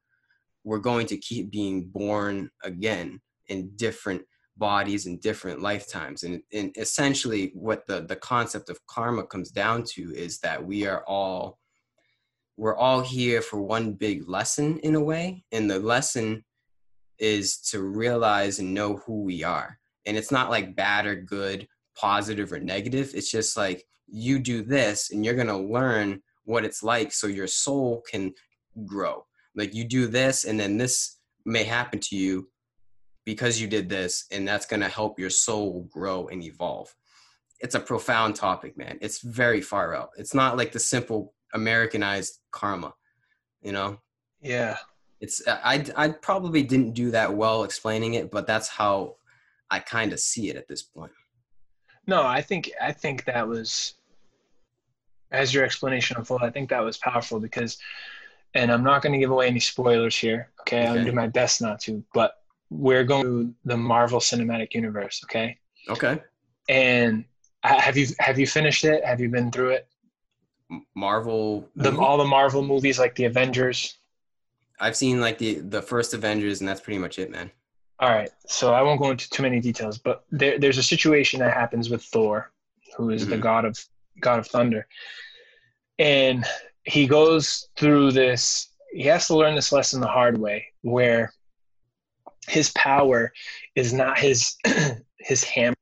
we're 0.68 0.79
going 0.79 1.07
to 1.07 1.16
keep 1.16 1.51
being 1.51 1.87
born 1.87 2.51
again 2.62 3.20
in 3.46 3.70
different 3.77 4.22
bodies 4.59 5.07
and 5.07 5.20
different 5.20 5.62
lifetimes. 5.62 6.24
And, 6.24 6.42
and 6.53 6.77
essentially 6.77 7.53
what 7.55 7.87
the 7.87 8.03
the 8.03 8.16
concept 8.16 8.68
of 8.68 8.85
karma 8.87 9.27
comes 9.27 9.51
down 9.51 9.85
to 9.94 10.12
is 10.14 10.40
that 10.40 10.64
we 10.64 10.87
are 10.87 11.05
all 11.07 11.59
we're 12.59 12.77
all 12.77 13.01
here 13.01 13.40
for 13.40 13.62
one 13.62 13.92
big 13.92 14.29
lesson 14.29 14.79
in 14.81 14.94
a 14.94 15.01
way. 15.01 15.44
And 15.53 15.70
the 15.70 15.79
lesson 15.79 16.44
is 17.18 17.59
to 17.70 17.81
realize 17.81 18.59
and 18.59 18.74
know 18.74 18.96
who 18.96 19.22
we 19.22 19.44
are. 19.44 19.79
And 20.07 20.16
it's 20.16 20.33
not 20.33 20.51
like 20.51 20.77
bad 20.77 21.07
or 21.07 21.14
good 21.14 21.66
positive 21.98 22.52
or 22.52 22.61
negative. 22.61 23.12
It's 23.14 23.30
just 23.30 23.56
like 23.56 23.84
you 24.06 24.38
do 24.38 24.62
this 24.62 25.11
and 25.11 25.24
you're 25.24 25.34
going 25.34 25.48
to 25.48 25.56
learn 25.56 26.22
what 26.44 26.64
it's 26.64 26.82
like 26.82 27.12
so 27.12 27.26
your 27.26 27.46
soul 27.46 28.02
can 28.11 28.32
grow. 28.87 29.24
Like 29.54 29.74
you 29.74 29.84
do 29.84 30.06
this 30.06 30.44
and 30.44 30.58
then 30.58 30.78
this 30.78 31.18
may 31.44 31.64
happen 31.64 32.00
to 32.00 32.16
you 32.16 32.48
because 33.24 33.61
you 33.61 33.66
did 33.66 33.88
this 33.88 34.24
and 34.30 34.46
that's 34.46 34.66
going 34.66 34.80
to 34.80 34.88
help 34.88 35.18
your 35.18 35.30
soul 35.30 35.87
grow 35.90 36.28
and 36.28 36.42
evolve. 36.42 36.94
It's 37.61 37.74
a 37.74 37.80
profound 37.80 38.37
topic 38.37 38.78
man. 38.78 38.98
It's 39.00 39.20
very 39.20 39.61
far 39.61 39.94
out. 39.94 40.11
It's 40.16 40.34
not 40.34 40.56
like 40.56 40.72
the 40.72 40.78
simple 40.78 41.34
americanized 41.54 42.40
karma 42.50 42.92
you 43.62 43.72
know? 43.72 43.98
Yeah. 44.40 44.76
It's 45.20 45.44
uh, 45.48 45.58
i 45.64 45.84
i 45.96 46.11
probably 46.11 46.62
didn't 46.62 46.92
do 46.92 47.11
that 47.11 47.34
well 47.34 47.64
explaining 47.64 48.14
it 48.14 48.30
but 48.30 48.46
that's 48.46 48.68
how 48.68 49.16
i 49.68 49.80
kind 49.80 50.12
of 50.12 50.20
see 50.20 50.48
it 50.48 50.54
at 50.54 50.68
this 50.68 50.84
point 50.84 51.11
no 52.09 52.27
i 52.27 52.40
think 52.40 52.73
i 52.83 52.90
think 52.90 53.25
that 53.25 53.47
was 53.47 53.94
as 55.31 55.55
your 55.55 55.64
explanation 55.64 56.16
unfolded 56.16 56.47
i 56.47 56.51
think 56.51 56.68
that 56.71 56.81
was 56.81 56.97
powerful 56.97 57.38
because 57.38 57.79
and 58.55 58.73
I'm 58.73 58.83
not 58.83 59.03
going 59.03 59.12
to 59.12 59.18
give 59.18 59.31
away 59.31 59.47
any 59.47 59.61
spoilers 59.61 60.16
here. 60.16 60.51
Okay? 60.61 60.81
okay, 60.81 60.88
I'm 60.88 60.97
to 60.97 61.05
do 61.05 61.12
my 61.12 61.27
best 61.27 61.61
not 61.61 61.81
to, 61.81 62.03
but 62.14 62.42
we're 62.71 63.05
going 63.05 63.25
to 63.25 63.55
the 63.64 63.77
Marvel 63.77 64.21
Cinematic 64.21 64.75
Universe. 64.75 65.23
Okay. 65.25 65.59
Okay. 65.88 66.21
And 66.68 67.25
have 67.62 67.97
you 67.97 68.07
have 68.18 68.38
you 68.38 68.47
finished 68.47 68.85
it? 68.85 69.05
Have 69.05 69.21
you 69.21 69.29
been 69.29 69.51
through 69.51 69.71
it? 69.71 69.88
Marvel. 70.94 71.68
The, 71.77 71.97
all 71.97 72.18
the 72.18 72.25
Marvel 72.25 72.62
movies, 72.62 72.99
like 72.99 73.14
the 73.14 73.25
Avengers. 73.25 73.99
I've 74.81 74.97
seen 74.97 75.21
like 75.21 75.38
the 75.38 75.57
the 75.61 75.83
first 75.83 76.14
Avengers, 76.14 76.61
and 76.61 76.68
that's 76.68 76.81
pretty 76.81 76.99
much 76.99 77.18
it, 77.18 77.31
man. 77.31 77.51
All 78.00 78.11
right, 78.11 78.30
so 78.46 78.72
I 78.72 78.82
won't 78.82 79.00
go 79.00 79.11
into 79.11 79.28
too 79.28 79.42
many 79.42 79.58
details, 79.61 79.98
but 79.98 80.24
there, 80.30 80.58
there's 80.58 80.78
a 80.78 80.82
situation 80.82 81.40
that 81.40 81.52
happens 81.52 81.90
with 81.90 82.04
Thor, 82.04 82.52
who 82.96 83.11
is 83.11 83.22
mm-hmm. 83.22 83.32
the 83.32 83.38
god 83.38 83.64
of 83.64 83.84
god 84.20 84.38
of 84.38 84.46
thunder, 84.46 84.87
and 85.98 86.44
he 86.84 87.06
goes 87.06 87.68
through 87.76 88.12
this 88.12 88.68
he 88.92 89.02
has 89.02 89.26
to 89.26 89.37
learn 89.37 89.54
this 89.54 89.72
lesson 89.72 90.00
the 90.00 90.06
hard 90.06 90.38
way 90.38 90.66
where 90.82 91.32
his 92.48 92.70
power 92.72 93.32
is 93.74 93.92
not 93.92 94.18
his 94.18 94.56
his 95.18 95.44
hammer 95.44 95.76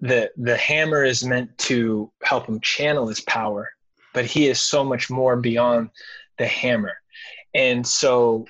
the 0.00 0.30
the 0.36 0.56
hammer 0.56 1.04
is 1.04 1.24
meant 1.24 1.56
to 1.58 2.10
help 2.22 2.46
him 2.46 2.60
channel 2.60 3.06
his 3.06 3.20
power 3.20 3.68
but 4.14 4.24
he 4.24 4.46
is 4.46 4.60
so 4.60 4.84
much 4.84 5.10
more 5.10 5.36
beyond 5.36 5.90
the 6.38 6.46
hammer 6.46 6.94
and 7.54 7.86
so 7.86 8.46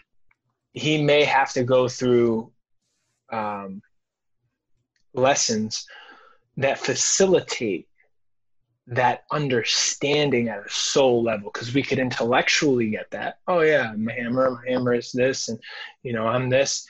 he 0.72 1.02
may 1.02 1.24
have 1.24 1.52
to 1.52 1.64
go 1.64 1.88
through 1.88 2.50
um, 3.32 3.82
lessons 5.14 5.86
that 6.56 6.78
facilitate 6.78 7.88
that 8.86 9.24
understanding 9.30 10.48
at 10.48 10.64
a 10.64 10.70
soul 10.70 11.22
level. 11.22 11.50
Because 11.52 11.74
we 11.74 11.82
could 11.82 11.98
intellectually 11.98 12.90
get 12.90 13.10
that. 13.10 13.38
Oh 13.46 13.60
yeah 13.60 13.92
my 13.96 14.12
hammer 14.12 14.50
my 14.50 14.70
hammer 14.70 14.94
is 14.94 15.12
this 15.12 15.48
and 15.48 15.58
you 16.02 16.12
know 16.12 16.26
i'm 16.26 16.48
this. 16.48 16.86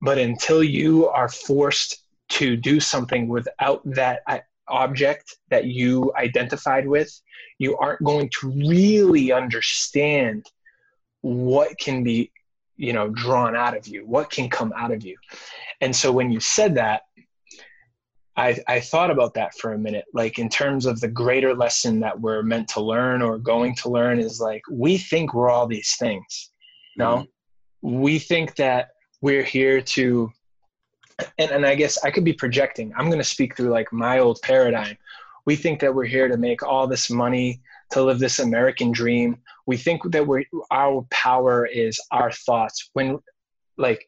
But 0.00 0.18
until 0.18 0.62
you 0.62 1.08
are 1.08 1.28
forced 1.28 2.04
to 2.28 2.56
do 2.56 2.80
something 2.80 3.28
without 3.28 3.82
that 3.84 4.20
uh, 4.26 4.38
object 4.68 5.36
that 5.48 5.66
you 5.66 6.12
identified 6.16 6.88
with 6.88 7.20
you 7.58 7.76
aren't 7.76 8.02
going 8.02 8.28
to 8.40 8.50
really 8.50 9.32
understand 9.32 10.44
what 11.22 11.78
can 11.78 12.02
be 12.02 12.30
you 12.76 12.92
know 12.92 13.08
drawn 13.08 13.56
out 13.56 13.76
of 13.76 13.86
you 13.86 14.04
what 14.06 14.30
can 14.30 14.48
come 14.48 14.72
out 14.76 14.92
of 14.92 15.04
you. 15.04 15.16
And 15.80 15.94
so 15.94 16.12
when 16.12 16.30
you 16.30 16.40
said 16.40 16.74
that 16.76 17.02
I, 18.36 18.58
I 18.68 18.80
thought 18.80 19.10
about 19.10 19.34
that 19.34 19.54
for 19.54 19.72
a 19.72 19.78
minute 19.78 20.04
like 20.12 20.38
in 20.38 20.48
terms 20.48 20.84
of 20.84 21.00
the 21.00 21.08
greater 21.08 21.54
lesson 21.54 22.00
that 22.00 22.20
we're 22.20 22.42
meant 22.42 22.68
to 22.68 22.80
learn 22.80 23.22
or 23.22 23.38
going 23.38 23.74
to 23.76 23.88
learn 23.88 24.18
is 24.18 24.40
like 24.40 24.62
we 24.70 24.98
think 24.98 25.32
we're 25.32 25.50
all 25.50 25.66
these 25.66 25.96
things 25.98 26.50
no 26.96 27.26
mm-hmm. 27.82 28.00
we 28.02 28.18
think 28.18 28.54
that 28.56 28.90
we're 29.22 29.42
here 29.42 29.80
to 29.80 30.30
and, 31.38 31.50
and 31.50 31.64
i 31.64 31.74
guess 31.74 32.02
i 32.04 32.10
could 32.10 32.24
be 32.24 32.32
projecting 32.32 32.92
i'm 32.96 33.06
going 33.06 33.18
to 33.18 33.24
speak 33.24 33.56
through 33.56 33.70
like 33.70 33.90
my 33.92 34.18
old 34.18 34.38
paradigm. 34.42 34.96
We 35.46 35.54
think 35.54 35.78
that 35.80 35.94
we're 35.94 36.04
here 36.06 36.26
to 36.26 36.36
make 36.36 36.64
all 36.64 36.88
this 36.88 37.08
money 37.08 37.62
to 37.90 38.02
live 38.02 38.18
this 38.18 38.38
american 38.38 38.92
dream 38.92 39.36
we 39.66 39.76
think 39.76 40.02
that 40.10 40.26
we're 40.26 40.44
our 40.70 41.06
power 41.10 41.66
is 41.66 42.00
our 42.10 42.30
thoughts 42.30 42.90
when 42.92 43.18
like 43.76 44.06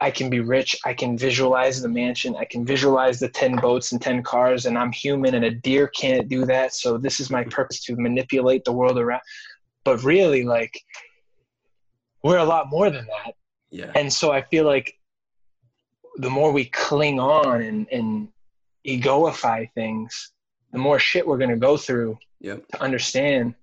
I 0.00 0.10
can 0.10 0.30
be 0.30 0.40
rich. 0.40 0.78
I 0.86 0.94
can 0.94 1.18
visualize 1.18 1.82
the 1.82 1.88
mansion. 1.88 2.34
I 2.36 2.46
can 2.46 2.64
visualize 2.64 3.20
the 3.20 3.28
10 3.28 3.56
boats 3.56 3.92
and 3.92 4.00
10 4.00 4.22
cars, 4.22 4.64
and 4.64 4.78
I'm 4.78 4.92
human, 4.92 5.34
and 5.34 5.44
a 5.44 5.50
deer 5.50 5.88
can't 5.88 6.26
do 6.26 6.46
that. 6.46 6.74
So, 6.74 6.96
this 6.96 7.20
is 7.20 7.30
my 7.30 7.44
purpose 7.44 7.84
to 7.84 7.96
manipulate 7.96 8.64
the 8.64 8.72
world 8.72 8.98
around. 8.98 9.20
But 9.84 10.02
really, 10.02 10.44
like, 10.44 10.72
we're 12.24 12.38
a 12.38 12.44
lot 12.44 12.70
more 12.70 12.88
than 12.88 13.06
that. 13.06 13.34
Yeah. 13.70 13.92
And 13.94 14.10
so, 14.10 14.32
I 14.32 14.40
feel 14.40 14.64
like 14.64 14.94
the 16.16 16.30
more 16.30 16.50
we 16.50 16.64
cling 16.64 17.20
on 17.20 17.60
and, 17.60 17.86
and 17.92 18.28
egoify 18.86 19.70
things, 19.74 20.32
the 20.72 20.78
more 20.78 20.98
shit 20.98 21.26
we're 21.26 21.38
going 21.38 21.50
to 21.50 21.56
go 21.56 21.76
through 21.76 22.18
yep. 22.40 22.66
to 22.68 22.82
understand 22.82 23.54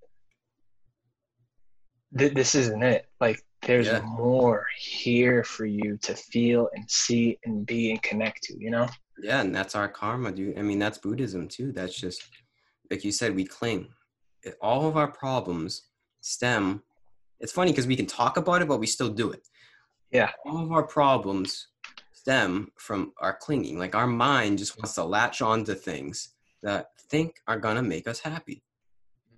that 2.13 2.35
this 2.35 2.55
isn't 2.55 2.83
it. 2.83 3.05
Like, 3.19 3.41
there's 3.63 3.87
yeah. 3.87 4.01
more 4.01 4.65
here 4.77 5.43
for 5.43 5.65
you 5.65 5.97
to 6.03 6.13
feel 6.13 6.69
and 6.73 6.89
see 6.89 7.39
and 7.45 7.65
be 7.65 7.91
and 7.91 8.01
connect 8.01 8.43
to, 8.43 8.59
you 8.59 8.69
know? 8.69 8.87
Yeah, 9.21 9.41
and 9.41 9.53
that's 9.53 9.75
our 9.75 9.87
karma, 9.87 10.31
dude. 10.31 10.59
I 10.59 10.61
mean, 10.61 10.79
that's 10.79 10.99
Buddhism 10.99 11.47
too. 11.47 11.71
That's 11.71 11.99
just, 11.99 12.21
like 12.91 13.03
you 13.03 13.11
said, 13.11 13.35
we 13.35 13.45
cling. 13.45 13.87
All 14.61 14.87
of 14.87 14.95
our 14.95 15.11
problems 15.11 15.87
stem. 16.21 16.83
It's 17.39 17.51
funny 17.51 17.71
because 17.71 17.87
we 17.87 17.95
can 17.95 18.05
talk 18.05 18.37
about 18.37 18.61
it, 18.61 18.67
but 18.67 18.79
we 18.79 18.87
still 18.87 19.09
do 19.09 19.31
it. 19.31 19.41
Yeah. 20.11 20.31
All 20.45 20.63
of 20.63 20.71
our 20.71 20.83
problems 20.83 21.67
stem 22.13 22.71
from 22.77 23.13
our 23.19 23.35
clinging. 23.35 23.77
Like 23.79 23.95
our 23.95 24.07
mind 24.07 24.59
just 24.59 24.77
wants 24.77 24.93
to 24.95 25.03
latch 25.03 25.41
on 25.41 25.63
to 25.65 25.75
things 25.75 26.29
that 26.63 26.91
think 27.09 27.41
are 27.47 27.59
gonna 27.59 27.83
make 27.83 28.07
us 28.07 28.19
happy. 28.19 28.63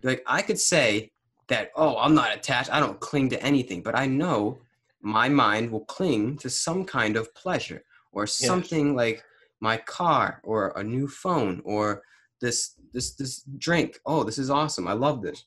Like 0.03 0.23
I 0.25 0.41
could 0.41 0.59
say, 0.59 1.11
that 1.49 1.71
oh 1.75 1.97
i'm 1.97 2.15
not 2.15 2.35
attached. 2.35 2.71
I 2.71 2.79
don't 2.79 2.99
cling 2.99 3.29
to 3.29 3.43
anything 3.43 3.81
but 3.81 3.97
i 3.97 4.05
know 4.05 4.59
my 5.01 5.27
mind 5.29 5.71
will 5.71 5.85
cling 5.85 6.37
to 6.37 6.49
some 6.49 6.85
kind 6.85 7.15
of 7.17 7.33
pleasure 7.35 7.83
or 8.11 8.25
something 8.27 8.87
yes. 8.87 8.95
like 8.95 9.23
my 9.59 9.77
car 9.77 10.41
or 10.43 10.69
a 10.75 10.83
new 10.83 11.07
phone 11.07 11.61
or 11.65 12.01
this 12.41 12.75
this 12.93 13.15
this 13.15 13.43
drink. 13.57 13.99
Oh 14.05 14.23
this 14.23 14.37
is 14.37 14.49
awesome. 14.49 14.87
I 14.87 14.93
love 14.93 15.21
this. 15.21 15.45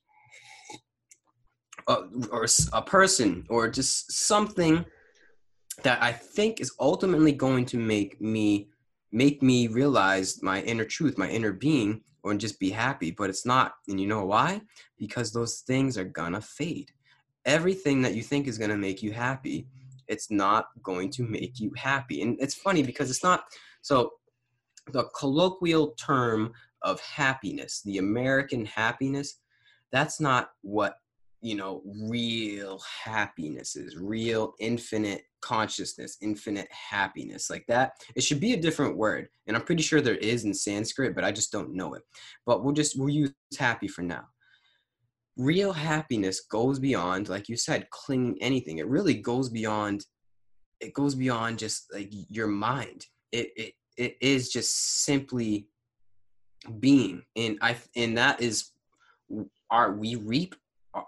Uh, 1.88 2.02
or 2.30 2.46
a 2.72 2.82
person 2.82 3.44
or 3.48 3.68
just 3.68 4.12
something 4.12 4.84
that 5.82 6.00
i 6.00 6.12
think 6.12 6.60
is 6.60 6.70
ultimately 6.78 7.32
going 7.32 7.66
to 7.66 7.76
make 7.76 8.20
me 8.20 8.68
make 9.12 9.42
me 9.42 9.68
realize 9.68 10.42
my 10.42 10.62
inner 10.62 10.84
truth 10.84 11.18
my 11.18 11.28
inner 11.28 11.52
being 11.52 12.00
or 12.22 12.34
just 12.34 12.60
be 12.60 12.70
happy, 12.70 13.10
but 13.10 13.28
it's 13.28 13.44
not. 13.44 13.74
And 13.88 14.00
you 14.00 14.06
know 14.06 14.24
why? 14.24 14.60
Because 14.96 15.32
those 15.32 15.60
things 15.66 15.98
are 15.98 16.04
gonna 16.04 16.40
fade. 16.40 16.90
Everything 17.44 18.02
that 18.02 18.14
you 18.14 18.22
think 18.22 18.46
is 18.46 18.58
gonna 18.58 18.76
make 18.76 19.02
you 19.02 19.12
happy, 19.12 19.66
it's 20.08 20.30
not 20.30 20.66
going 20.82 21.10
to 21.10 21.24
make 21.24 21.58
you 21.58 21.72
happy. 21.76 22.22
And 22.22 22.36
it's 22.40 22.54
funny 22.54 22.82
because 22.82 23.10
it's 23.10 23.24
not 23.24 23.44
so 23.82 24.12
the 24.92 25.04
colloquial 25.18 25.88
term 25.92 26.52
of 26.82 27.00
happiness, 27.00 27.82
the 27.84 27.98
American 27.98 28.64
happiness, 28.64 29.38
that's 29.90 30.20
not 30.20 30.50
what 30.62 30.96
you 31.40 31.56
know 31.56 31.82
real 32.08 32.80
happiness 33.04 33.74
is 33.74 33.96
real 33.96 34.54
infinite 34.60 35.24
consciousness 35.42 36.16
infinite 36.22 36.68
happiness 36.70 37.50
like 37.50 37.64
that 37.66 37.92
it 38.14 38.22
should 38.22 38.40
be 38.40 38.52
a 38.52 38.60
different 38.60 38.96
word 38.96 39.28
and 39.46 39.56
i'm 39.56 39.62
pretty 39.62 39.82
sure 39.82 40.00
there 40.00 40.16
is 40.16 40.44
in 40.44 40.54
sanskrit 40.54 41.14
but 41.14 41.24
i 41.24 41.32
just 41.32 41.52
don't 41.52 41.74
know 41.74 41.94
it. 41.94 42.02
But 42.46 42.64
we'll 42.64 42.74
just 42.74 42.98
we'll 42.98 43.10
use 43.10 43.32
happy 43.58 43.88
for 43.88 44.02
now. 44.02 44.24
Real 45.36 45.72
happiness 45.72 46.40
goes 46.40 46.78
beyond 46.78 47.28
like 47.28 47.48
you 47.48 47.56
said 47.56 47.90
clinging 47.90 48.38
anything. 48.40 48.78
It 48.78 48.88
really 48.88 49.14
goes 49.14 49.48
beyond 49.48 50.04
it 50.80 50.94
goes 50.94 51.14
beyond 51.14 51.58
just 51.58 51.92
like 51.92 52.10
your 52.28 52.48
mind. 52.48 53.06
It 53.30 53.50
it, 53.56 53.74
it 53.96 54.16
is 54.20 54.50
just 54.50 55.04
simply 55.04 55.68
being 56.78 57.22
and 57.34 57.58
i 57.60 57.76
and 57.96 58.16
that 58.16 58.40
is 58.40 58.70
our 59.68 59.92
we 59.92 60.14
reap 60.14 60.54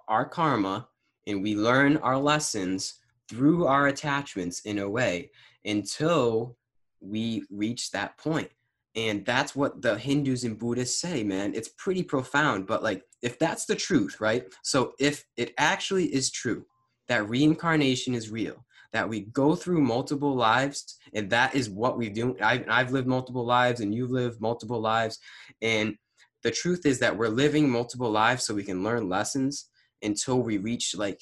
our 0.08 0.24
karma 0.24 0.88
and 1.28 1.44
we 1.44 1.54
learn 1.54 1.96
our 1.98 2.18
lessons 2.18 2.98
through 3.34 3.66
our 3.66 3.88
attachments 3.88 4.60
in 4.60 4.78
a 4.78 4.88
way 4.88 5.30
until 5.64 6.56
we 7.00 7.44
reach 7.50 7.90
that 7.90 8.16
point. 8.16 8.50
And 8.96 9.26
that's 9.26 9.56
what 9.56 9.82
the 9.82 9.98
hindus 9.98 10.44
and 10.44 10.58
buddhists 10.58 11.00
say 11.00 11.24
man. 11.24 11.52
It's 11.54 11.70
pretty 11.76 12.02
profound 12.02 12.66
but 12.66 12.82
like 12.82 13.02
if 13.22 13.38
that's 13.38 13.64
the 13.66 13.74
truth 13.74 14.20
right? 14.20 14.44
So 14.62 14.92
if 14.98 15.24
it 15.36 15.52
actually 15.58 16.06
is 16.14 16.30
true 16.30 16.64
that 17.08 17.28
reincarnation 17.28 18.14
is 18.14 18.30
real 18.30 18.64
that 18.92 19.08
we 19.08 19.20
go 19.20 19.56
through 19.56 19.80
multiple 19.80 20.36
lives 20.36 20.96
and 21.14 21.28
that 21.28 21.54
is 21.54 21.68
what 21.68 21.98
we 21.98 22.08
do 22.08 22.36
I've, 22.40 22.64
I've 22.68 22.92
lived 22.92 23.08
multiple 23.08 23.44
lives 23.44 23.80
and 23.80 23.92
you've 23.92 24.12
lived 24.12 24.40
multiple 24.40 24.80
lives 24.80 25.18
and 25.60 25.96
the 26.44 26.50
truth 26.50 26.86
is 26.86 27.00
that 27.00 27.16
we're 27.16 27.28
living 27.28 27.68
multiple 27.68 28.10
lives 28.10 28.44
so 28.44 28.54
we 28.54 28.62
can 28.62 28.84
learn 28.84 29.08
lessons 29.08 29.68
until 30.02 30.40
we 30.40 30.58
reach 30.58 30.94
like 30.96 31.20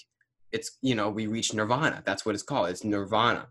it's 0.52 0.78
you 0.82 0.94
know 0.94 1.10
we 1.10 1.26
reach 1.26 1.54
nirvana. 1.54 2.02
That's 2.04 2.24
what 2.24 2.34
it's 2.34 2.44
called. 2.44 2.70
It's 2.70 2.84
nirvana. 2.84 3.48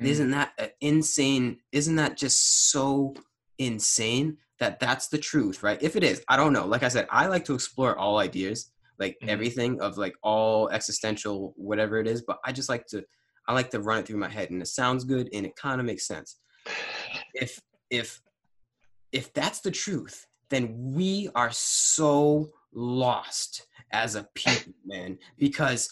Mm. 0.00 0.06
isn't 0.06 0.30
that 0.30 0.74
insane 0.80 1.58
isn't 1.72 1.96
that 1.96 2.16
just 2.16 2.70
so 2.70 3.14
insane 3.58 4.38
that 4.58 4.80
that's 4.80 5.08
the 5.08 5.18
truth 5.18 5.62
right? 5.62 5.82
If 5.82 5.96
it 5.96 6.04
is 6.04 6.22
i 6.28 6.36
don't 6.36 6.52
know. 6.52 6.66
Like 6.66 6.82
i 6.82 6.88
said 6.88 7.06
i 7.10 7.26
like 7.26 7.44
to 7.46 7.54
explore 7.54 7.98
all 7.98 8.18
ideas 8.18 8.70
like 8.98 9.16
mm. 9.22 9.28
everything 9.28 9.80
of 9.80 9.98
like 9.98 10.14
all 10.22 10.68
existential 10.70 11.54
whatever 11.56 11.98
it 11.98 12.06
is 12.06 12.22
but 12.22 12.38
i 12.44 12.52
just 12.52 12.68
like 12.68 12.86
to 12.86 13.02
i 13.48 13.52
like 13.54 13.70
to 13.70 13.80
run 13.80 13.98
it 13.98 14.06
through 14.06 14.18
my 14.18 14.28
head 14.28 14.50
and 14.50 14.62
it 14.62 14.66
sounds 14.66 15.04
good 15.04 15.28
and 15.32 15.44
it 15.44 15.56
kind 15.56 15.80
of 15.80 15.86
makes 15.86 16.06
sense. 16.06 16.38
If 17.34 17.60
if 17.90 18.20
if 19.12 19.32
that's 19.32 19.60
the 19.60 19.70
truth 19.70 20.26
then 20.50 20.74
we 20.94 21.28
are 21.34 21.50
so 21.52 22.48
lost 22.72 23.66
as 23.92 24.14
a 24.14 24.28
people, 24.34 24.72
man, 24.84 25.18
because 25.38 25.90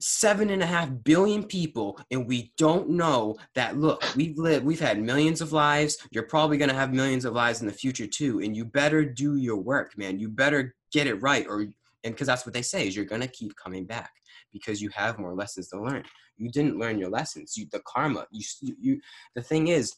seven 0.00 0.50
and 0.50 0.62
a 0.62 0.66
half 0.66 0.88
billion 1.02 1.42
people 1.42 1.98
and 2.10 2.28
we 2.28 2.52
don't 2.56 2.88
know 2.88 3.36
that 3.56 3.76
look 3.76 4.04
we've 4.14 4.38
lived 4.38 4.64
we've 4.64 4.80
had 4.80 5.00
millions 5.00 5.40
of 5.40 5.52
lives. 5.52 5.98
You're 6.12 6.22
probably 6.24 6.56
going 6.56 6.68
to 6.68 6.74
have 6.74 6.92
millions 6.92 7.24
of 7.24 7.34
lives 7.34 7.60
in 7.60 7.66
the 7.66 7.72
future 7.72 8.06
too 8.06 8.40
and 8.40 8.56
you 8.56 8.64
better 8.64 9.04
do 9.04 9.36
your 9.36 9.56
work 9.56 9.98
man. 9.98 10.20
You 10.20 10.28
better 10.28 10.76
get 10.92 11.08
it 11.08 11.20
right 11.20 11.46
or 11.48 11.62
and 12.04 12.14
because 12.14 12.28
that's 12.28 12.46
what 12.46 12.52
they 12.52 12.62
say 12.62 12.86
is 12.86 12.94
you're 12.94 13.04
going 13.04 13.22
to 13.22 13.28
keep 13.28 13.56
coming 13.56 13.84
back 13.86 14.12
because 14.52 14.80
you 14.80 14.88
have 14.90 15.18
more 15.18 15.34
lessons 15.34 15.68
to 15.70 15.82
learn. 15.82 16.04
You 16.36 16.48
didn't 16.50 16.78
learn 16.78 16.98
your 16.98 17.10
lessons. 17.10 17.56
You 17.56 17.66
the 17.72 17.82
karma 17.84 18.26
you 18.30 18.44
you 18.80 19.00
the 19.34 19.42
thing 19.42 19.68
is 19.68 19.96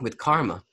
with 0.00 0.18
karma 0.18 0.64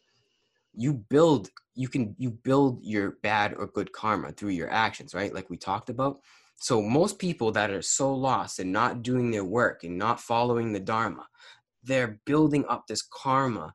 you 0.79 0.93
build 0.93 1.49
you 1.75 1.87
can 1.87 2.15
you 2.17 2.31
build 2.31 2.79
your 2.83 3.17
bad 3.21 3.53
or 3.53 3.67
good 3.67 3.91
karma 3.91 4.31
through 4.31 4.49
your 4.49 4.69
actions 4.69 5.13
right? 5.13 5.33
Like 5.33 5.49
we 5.49 5.57
talked 5.57 5.89
about. 5.89 6.19
So 6.61 6.81
most 6.81 7.19
people 7.19 7.51
that 7.53 7.69
are 7.69 7.81
so 7.81 8.13
lost 8.13 8.59
and 8.59 8.71
not 8.71 9.01
doing 9.01 9.31
their 9.31 9.45
work 9.45 9.83
and 9.83 9.97
not 9.97 10.19
following 10.19 10.73
the 10.73 10.79
Dharma, 10.79 11.25
they're 11.83 12.19
building 12.25 12.65
up 12.67 12.85
this 12.87 13.01
karma 13.01 13.73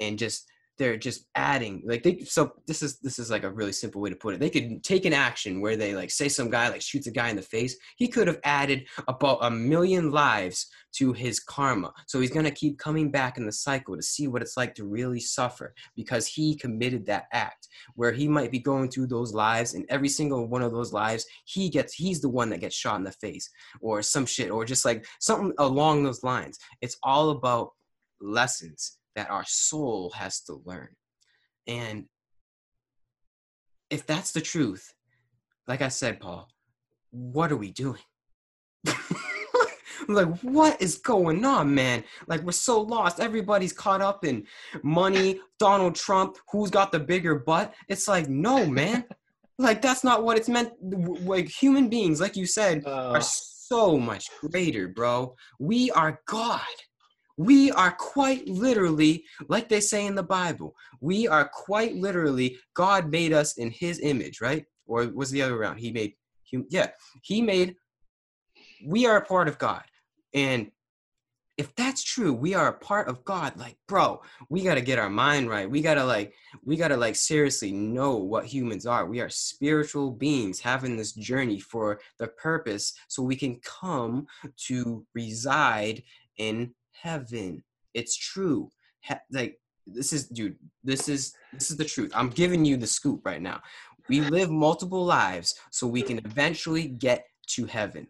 and 0.00 0.18
just 0.18 0.50
they're 0.76 0.96
just 0.96 1.26
adding 1.36 1.82
like 1.86 2.02
they 2.02 2.18
so 2.20 2.52
this 2.66 2.82
is 2.82 2.98
this 2.98 3.18
is 3.18 3.30
like 3.30 3.44
a 3.44 3.50
really 3.50 3.72
simple 3.72 4.00
way 4.00 4.10
to 4.10 4.16
put 4.16 4.34
it. 4.34 4.40
They 4.40 4.50
could 4.50 4.82
take 4.82 5.04
an 5.04 5.12
action 5.12 5.60
where 5.60 5.76
they 5.76 5.94
like 5.94 6.10
say 6.10 6.28
some 6.28 6.50
guy 6.50 6.68
like 6.68 6.82
shoots 6.82 7.06
a 7.06 7.12
guy 7.12 7.28
in 7.28 7.36
the 7.36 7.42
face 7.42 7.76
he 7.96 8.08
could 8.08 8.26
have 8.26 8.40
added 8.44 8.86
about 9.06 9.38
a 9.42 9.50
million 9.50 10.10
lives 10.10 10.66
to 10.96 11.12
his 11.12 11.40
karma. 11.40 11.92
So 12.06 12.20
he's 12.20 12.30
going 12.30 12.44
to 12.44 12.50
keep 12.50 12.78
coming 12.78 13.10
back 13.10 13.36
in 13.36 13.46
the 13.46 13.52
cycle 13.52 13.96
to 13.96 14.02
see 14.02 14.28
what 14.28 14.42
it's 14.42 14.56
like 14.56 14.74
to 14.76 14.84
really 14.84 15.20
suffer 15.20 15.74
because 15.96 16.26
he 16.26 16.56
committed 16.56 17.06
that 17.06 17.26
act 17.32 17.68
where 17.94 18.12
he 18.12 18.28
might 18.28 18.50
be 18.50 18.58
going 18.58 18.90
through 18.90 19.08
those 19.08 19.32
lives 19.32 19.74
and 19.74 19.84
every 19.88 20.08
single 20.08 20.46
one 20.46 20.62
of 20.62 20.72
those 20.72 20.92
lives 20.92 21.26
he 21.44 21.68
gets 21.68 21.94
he's 21.94 22.20
the 22.20 22.28
one 22.28 22.50
that 22.50 22.60
gets 22.60 22.74
shot 22.74 22.96
in 22.96 23.04
the 23.04 23.12
face 23.12 23.48
or 23.80 24.02
some 24.02 24.26
shit 24.26 24.50
or 24.50 24.64
just 24.64 24.84
like 24.84 25.06
something 25.20 25.52
along 25.58 26.02
those 26.02 26.24
lines. 26.24 26.58
It's 26.80 26.96
all 27.02 27.30
about 27.30 27.70
lessons 28.20 28.98
that 29.16 29.30
our 29.30 29.44
soul 29.46 30.10
has 30.10 30.40
to 30.42 30.60
learn. 30.64 30.88
And 31.66 32.06
if 33.90 34.06
that's 34.06 34.32
the 34.32 34.40
truth, 34.40 34.92
like 35.66 35.82
I 35.82 35.88
said, 35.88 36.20
Paul, 36.20 36.48
what 37.10 37.52
are 37.52 37.56
we 37.56 37.70
doing? 37.70 38.00
like, 40.08 40.28
what 40.40 40.80
is 40.82 40.96
going 40.98 41.44
on, 41.44 41.74
man? 41.74 42.04
Like, 42.26 42.42
we're 42.42 42.52
so 42.52 42.80
lost. 42.80 43.20
Everybody's 43.20 43.72
caught 43.72 44.02
up 44.02 44.24
in 44.24 44.46
money, 44.82 45.40
Donald 45.58 45.94
Trump, 45.94 46.36
who's 46.50 46.70
got 46.70 46.92
the 46.92 47.00
bigger 47.00 47.36
butt. 47.36 47.74
It's 47.88 48.08
like, 48.08 48.28
no, 48.28 48.66
man. 48.66 49.04
like, 49.58 49.80
that's 49.80 50.04
not 50.04 50.24
what 50.24 50.36
it's 50.36 50.48
meant. 50.48 50.72
Like, 50.82 51.48
human 51.48 51.88
beings, 51.88 52.20
like 52.20 52.36
you 52.36 52.46
said, 52.46 52.82
uh, 52.86 53.12
are 53.12 53.22
so 53.22 53.98
much 53.98 54.26
greater, 54.40 54.88
bro. 54.88 55.34
We 55.58 55.90
are 55.92 56.20
God. 56.26 56.60
We 57.36 57.72
are 57.72 57.92
quite 57.92 58.48
literally, 58.48 59.24
like 59.48 59.68
they 59.68 59.80
say 59.80 60.06
in 60.06 60.14
the 60.14 60.22
Bible, 60.22 60.74
we 61.00 61.26
are 61.26 61.50
quite 61.52 61.96
literally, 61.96 62.58
God 62.74 63.10
made 63.10 63.32
us 63.32 63.58
in 63.58 63.70
his 63.70 64.00
image, 64.00 64.40
right? 64.40 64.64
Or 64.86 65.06
was 65.08 65.30
the 65.30 65.42
other 65.42 65.56
around? 65.56 65.78
He 65.78 65.90
made, 65.90 66.14
yeah, 66.70 66.88
he 67.22 67.42
made, 67.42 67.74
we 68.86 69.06
are 69.06 69.16
a 69.16 69.24
part 69.24 69.48
of 69.48 69.58
God. 69.58 69.82
And 70.32 70.70
if 71.56 71.74
that's 71.76 72.02
true, 72.02 72.32
we 72.32 72.54
are 72.54 72.68
a 72.68 72.78
part 72.78 73.08
of 73.08 73.24
God. 73.24 73.56
Like, 73.56 73.76
bro, 73.86 74.20
we 74.48 74.62
got 74.62 74.74
to 74.74 74.80
get 74.80 74.98
our 74.98 75.10
mind 75.10 75.48
right. 75.48 75.70
We 75.70 75.82
got 75.82 75.94
to 75.94 76.04
like, 76.04 76.34
we 76.64 76.76
got 76.76 76.88
to 76.88 76.96
like 76.96 77.14
seriously 77.14 77.72
know 77.72 78.16
what 78.16 78.44
humans 78.44 78.86
are. 78.86 79.06
We 79.06 79.20
are 79.20 79.28
spiritual 79.28 80.10
beings 80.10 80.58
having 80.58 80.96
this 80.96 81.12
journey 81.12 81.60
for 81.60 82.00
the 82.18 82.28
purpose 82.28 82.92
so 83.08 83.22
we 83.22 83.36
can 83.36 83.60
come 83.60 84.26
to 84.66 85.06
reside 85.14 86.02
in 86.38 86.74
heaven. 87.04 87.62
It's 87.92 88.16
true. 88.16 88.70
He- 89.00 89.14
like 89.30 89.60
this 89.86 90.12
is 90.12 90.26
dude, 90.28 90.56
this 90.82 91.08
is 91.08 91.34
this 91.52 91.70
is 91.70 91.76
the 91.76 91.84
truth. 91.84 92.10
I'm 92.14 92.30
giving 92.30 92.64
you 92.64 92.76
the 92.78 92.86
scoop 92.86 93.20
right 93.24 93.42
now. 93.42 93.60
We 94.08 94.20
live 94.20 94.50
multiple 94.50 95.04
lives 95.04 95.54
so 95.70 95.86
we 95.86 96.02
can 96.02 96.18
eventually 96.24 96.88
get 96.88 97.26
to 97.48 97.66
heaven. 97.66 98.06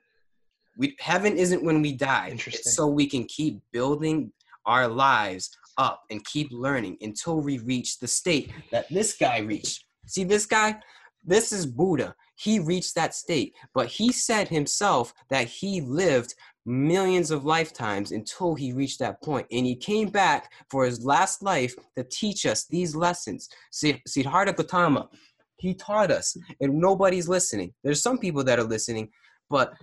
We 0.78 0.96
heaven 1.00 1.37
isn't 1.37 1.64
when 1.64 1.83
we 1.83 1.92
die. 1.92 2.28
It's 2.46 2.74
so 2.74 2.87
we 2.87 3.07
can 3.09 3.24
keep 3.24 3.61
building 3.72 4.33
our 4.66 4.87
lives 4.88 5.50
up 5.76 6.02
and 6.11 6.24
keep 6.24 6.48
learning 6.52 6.96
until 7.00 7.40
we 7.40 7.59
reach 7.59 7.98
the 7.98 8.09
state 8.09 8.52
that 8.70 8.88
this 8.90 9.16
guy 9.16 9.38
reached. 9.38 9.85
See 10.07 10.24
this 10.24 10.46
guy? 10.46 10.80
This 11.24 11.52
is 11.52 11.66
Buddha. 11.66 12.14
He 12.37 12.59
reached 12.59 12.94
that 12.94 13.14
state, 13.14 13.54
but 13.74 13.87
he 13.87 14.12
said 14.12 14.48
himself 14.48 15.14
that 15.30 15.46
he 15.46 15.80
lived 15.80 16.35
millions 16.66 17.31
of 17.31 17.44
lifetimes 17.44 18.12
until 18.12 18.55
he 18.55 18.72
reached 18.72 18.98
that 18.98 19.22
point. 19.22 19.46
And 19.50 19.66
he 19.66 19.77
came 19.77 20.09
back 20.09 20.53
for 20.70 20.85
his 20.85 21.05
last 21.05 21.42
life 21.42 21.74
to 21.96 22.05
teach 22.05 22.46
us 22.46 22.66
these 22.66 22.96
lessons. 22.96 23.48
Siddhartha 23.70 24.53
Gautama, 24.55 25.09
he 25.57 25.74
taught 25.74 26.11
us, 26.11 26.37
and 26.61 26.79
nobody's 26.79 27.29
listening. 27.29 27.72
There's 27.83 28.03
some 28.03 28.18
people 28.18 28.44
that 28.44 28.59
are 28.59 28.64
listening, 28.64 29.11
but 29.50 29.74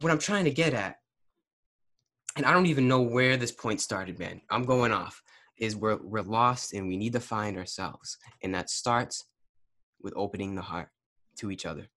what 0.00 0.12
I'm 0.12 0.18
trying 0.18 0.44
to 0.44 0.50
get 0.50 0.74
at, 0.74 0.96
and 2.36 2.44
I 2.44 2.52
don't 2.52 2.66
even 2.66 2.86
know 2.86 3.00
where 3.00 3.36
this 3.36 3.52
point 3.52 3.80
started, 3.80 4.18
man. 4.18 4.42
I'm 4.50 4.64
going 4.64 4.92
off. 4.92 5.22
Is 5.58 5.74
we're 5.74 5.96
we're 5.96 6.20
lost 6.20 6.74
and 6.74 6.86
we 6.86 6.98
need 6.98 7.14
to 7.14 7.20
find 7.20 7.56
ourselves, 7.56 8.18
and 8.42 8.54
that 8.54 8.68
starts 8.68 9.24
with 10.02 10.12
opening 10.14 10.54
the 10.54 10.60
heart 10.60 10.90
to 11.38 11.50
each 11.50 11.64
other. 11.64 11.88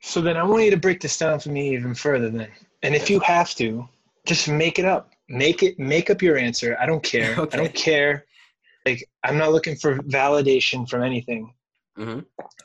So 0.00 0.20
then 0.20 0.36
I 0.36 0.42
want 0.42 0.64
you 0.64 0.70
to 0.70 0.76
break 0.76 1.00
this 1.00 1.18
down 1.18 1.40
for 1.40 1.50
me 1.50 1.74
even 1.74 1.94
further 1.94 2.30
then. 2.30 2.48
And 2.82 2.94
if 2.94 3.10
you 3.10 3.20
have 3.20 3.54
to, 3.56 3.88
just 4.26 4.48
make 4.48 4.78
it 4.78 4.84
up. 4.84 5.12
Make 5.28 5.62
it 5.62 5.78
make 5.78 6.08
up 6.10 6.22
your 6.22 6.38
answer. 6.38 6.76
I 6.80 6.86
don't 6.86 7.02
care. 7.02 7.34
Okay. 7.38 7.58
I 7.58 7.60
don't 7.60 7.74
care. 7.74 8.24
Like 8.86 9.06
I'm 9.24 9.36
not 9.36 9.52
looking 9.52 9.76
for 9.76 9.98
validation 9.98 10.88
from 10.88 11.02
anything. 11.02 11.52
Mm-hmm. 11.98 12.20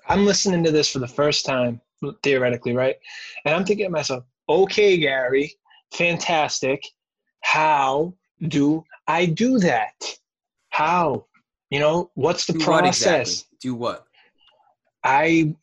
I'm 0.08 0.26
listening 0.26 0.64
to 0.64 0.72
this 0.72 0.90
for 0.90 1.00
the 1.00 1.08
first 1.08 1.46
time, 1.46 1.82
theoretically, 2.22 2.74
right? 2.74 2.96
And 3.46 3.56
I'm 3.56 3.66
thinking 3.66 3.88
to 3.88 3.90
myself, 3.90 4.24
okay, 4.48 4.98
Gary, 4.98 5.56
fantastic. 5.92 6.86
How 7.42 8.14
do 8.48 8.84
I 9.08 9.26
do 9.26 9.58
that? 9.60 9.96
How? 10.70 11.26
You 11.70 11.80
know, 11.80 12.12
what's 12.14 12.46
the 12.46 12.54
do 12.54 12.60
process? 12.60 13.06
What 13.06 13.20
exactly? 13.20 13.58
Do 13.62 13.76
what? 13.76 14.06
I 15.04 15.56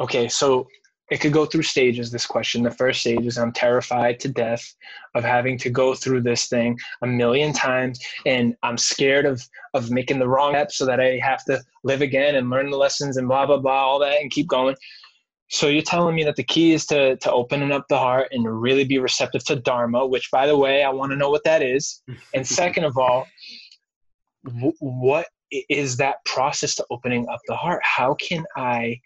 okay, 0.00 0.28
so 0.28 0.68
it 1.10 1.20
could 1.20 1.32
go 1.32 1.44
through 1.44 1.62
stages 1.62 2.10
this 2.10 2.26
question. 2.26 2.62
The 2.62 2.70
first 2.70 3.00
stage 3.00 3.26
is 3.26 3.38
i'm 3.38 3.52
terrified 3.52 4.18
to 4.20 4.28
death 4.28 4.74
of 5.14 5.24
having 5.24 5.58
to 5.58 5.70
go 5.70 5.94
through 5.94 6.22
this 6.22 6.46
thing 6.46 6.78
a 7.02 7.06
million 7.06 7.52
times 7.52 8.00
and 8.26 8.56
i'm 8.62 8.78
scared 8.78 9.26
of 9.26 9.46
of 9.74 9.90
making 9.90 10.18
the 10.18 10.28
wrong 10.28 10.52
step 10.52 10.72
so 10.72 10.86
that 10.86 11.00
i 11.00 11.18
have 11.22 11.44
to 11.44 11.62
live 11.82 12.00
again 12.00 12.36
and 12.36 12.50
learn 12.50 12.70
the 12.70 12.76
lessons 12.76 13.16
and 13.16 13.28
blah 13.28 13.46
blah 13.46 13.58
blah 13.58 13.84
all 13.84 13.98
that 13.98 14.20
and 14.20 14.30
keep 14.30 14.46
going. 14.46 14.76
So 15.50 15.68
you're 15.68 15.82
telling 15.82 16.14
me 16.14 16.24
that 16.24 16.36
the 16.36 16.42
key 16.42 16.72
is 16.72 16.86
to 16.86 17.16
to 17.16 17.32
opening 17.32 17.70
up 17.70 17.86
the 17.88 17.98
heart 17.98 18.28
and 18.32 18.60
really 18.60 18.84
be 18.84 18.98
receptive 18.98 19.44
to 19.44 19.56
dharma 19.56 20.06
which 20.06 20.30
by 20.30 20.46
the 20.46 20.56
way 20.56 20.82
i 20.82 20.90
want 20.90 21.12
to 21.12 21.16
know 21.16 21.30
what 21.30 21.44
that 21.44 21.62
is. 21.62 22.02
And 22.34 22.46
second 22.60 22.84
of 22.84 22.96
all 22.96 23.26
w- 24.44 24.72
what 24.80 25.26
is 25.68 25.96
that 25.98 26.16
process 26.24 26.74
to 26.76 26.86
opening 26.90 27.28
up 27.28 27.40
the 27.46 27.54
heart? 27.54 27.80
How 27.84 28.14
can 28.14 28.44
i 28.56 28.98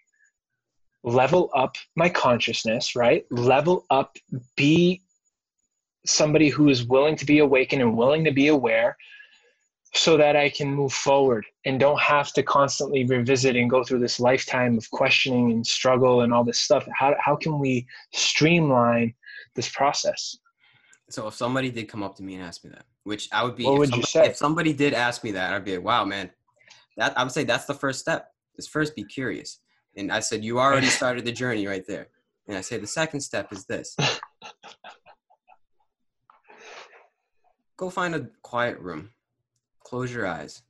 level 1.03 1.49
up 1.55 1.75
my 1.95 2.09
consciousness, 2.09 2.95
right? 2.95 3.25
Level 3.31 3.85
up, 3.89 4.17
be 4.55 5.01
somebody 6.05 6.49
who 6.49 6.69
is 6.69 6.85
willing 6.85 7.15
to 7.15 7.25
be 7.25 7.39
awakened 7.39 7.81
and 7.81 7.97
willing 7.97 8.23
to 8.23 8.31
be 8.31 8.47
aware 8.47 8.97
so 9.93 10.17
that 10.17 10.35
I 10.35 10.49
can 10.49 10.73
move 10.73 10.93
forward 10.93 11.45
and 11.65 11.79
don't 11.79 11.99
have 11.99 12.31
to 12.33 12.43
constantly 12.43 13.05
revisit 13.05 13.55
and 13.55 13.69
go 13.69 13.83
through 13.83 13.99
this 13.99 14.19
lifetime 14.19 14.77
of 14.77 14.89
questioning 14.91 15.51
and 15.51 15.65
struggle 15.65 16.21
and 16.21 16.33
all 16.33 16.43
this 16.43 16.59
stuff. 16.59 16.87
How, 16.93 17.15
how 17.19 17.35
can 17.35 17.57
we 17.59 17.87
streamline 18.13 19.15
this 19.55 19.69
process? 19.69 20.37
So 21.09 21.27
if 21.27 21.33
somebody 21.33 21.71
did 21.71 21.87
come 21.87 22.03
up 22.03 22.15
to 22.17 22.23
me 22.23 22.35
and 22.35 22.43
ask 22.43 22.63
me 22.63 22.69
that, 22.69 22.85
which 23.03 23.29
I 23.31 23.43
would 23.43 23.55
be, 23.55 23.65
what 23.65 23.79
would 23.79 23.89
somebody, 23.89 24.01
you 24.01 24.05
say? 24.05 24.27
If 24.27 24.37
somebody 24.37 24.73
did 24.73 24.93
ask 24.93 25.23
me 25.23 25.31
that, 25.31 25.53
I'd 25.53 25.65
be 25.65 25.77
like, 25.77 25.85
wow, 25.85 26.05
man, 26.05 26.29
that 26.97 27.17
I 27.17 27.23
would 27.23 27.31
say 27.31 27.43
that's 27.43 27.65
the 27.65 27.73
first 27.73 27.99
step. 27.99 28.31
Is 28.57 28.67
first 28.67 28.95
be 28.95 29.05
curious. 29.05 29.59
And 29.95 30.11
I 30.11 30.19
said, 30.19 30.43
You 30.43 30.59
already 30.59 30.87
started 30.99 31.25
the 31.25 31.31
journey 31.31 31.67
right 31.67 31.85
there. 31.87 32.07
And 32.47 32.57
I 32.57 32.61
say, 32.61 32.77
The 32.77 32.87
second 32.87 33.21
step 33.21 33.51
is 33.51 33.65
this 33.65 33.95
go 37.77 37.89
find 37.89 38.15
a 38.15 38.27
quiet 38.41 38.77
room, 38.79 39.11
close 39.83 40.13
your 40.13 40.27
eyes, 40.27 40.61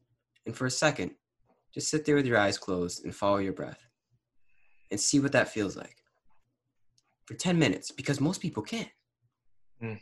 and 0.45 0.55
for 0.55 0.65
a 0.67 0.71
second, 0.71 1.11
just 1.73 1.89
sit 1.89 2.05
there 2.05 2.15
with 2.15 2.25
your 2.25 2.37
eyes 2.37 2.57
closed 2.57 3.03
and 3.05 3.15
follow 3.15 3.37
your 3.37 3.53
breath 3.53 3.85
and 4.91 4.99
see 4.99 5.19
what 5.19 5.31
that 5.31 5.49
feels 5.49 5.75
like 5.75 5.95
for 7.25 7.35
10 7.35 7.59
minutes 7.59 7.91
because 7.91 8.19
most 8.19 8.41
people 8.41 8.63
can't. 8.63 8.89
Mm. 9.83 9.99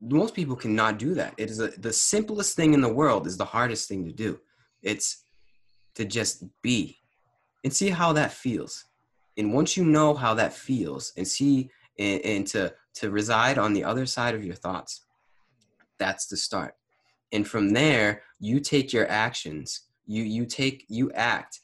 Most 0.00 0.34
people 0.34 0.56
cannot 0.56 0.98
do 0.98 1.14
that. 1.14 1.34
It 1.36 1.50
is 1.50 1.60
a, 1.60 1.68
the 1.68 1.92
simplest 1.92 2.56
thing 2.56 2.72
in 2.72 2.80
the 2.80 2.92
world 2.92 3.26
is 3.26 3.36
the 3.36 3.44
hardest 3.44 3.88
thing 3.88 4.06
to 4.06 4.12
do. 4.12 4.40
It's 4.82 5.24
to 5.96 6.04
just 6.04 6.44
be 6.62 6.98
and 7.64 7.72
see 7.72 7.90
how 7.90 8.12
that 8.12 8.32
feels. 8.32 8.84
And 9.36 9.52
once 9.52 9.76
you 9.76 9.84
know 9.84 10.14
how 10.14 10.34
that 10.34 10.52
feels 10.52 11.12
and 11.16 11.26
see 11.26 11.70
and, 11.98 12.20
and 12.24 12.46
to 12.48 12.74
to 12.94 13.10
reside 13.10 13.58
on 13.58 13.72
the 13.72 13.84
other 13.84 14.06
side 14.06 14.34
of 14.34 14.44
your 14.44 14.54
thoughts, 14.54 15.04
that's 15.98 16.26
the 16.26 16.36
start. 16.36 16.74
And 17.32 17.46
from 17.46 17.70
there, 17.70 18.22
you 18.40 18.60
take 18.60 18.92
your 18.92 19.08
actions. 19.08 19.82
You 20.06 20.22
you 20.24 20.46
take 20.46 20.84
you 20.88 21.12
act 21.12 21.60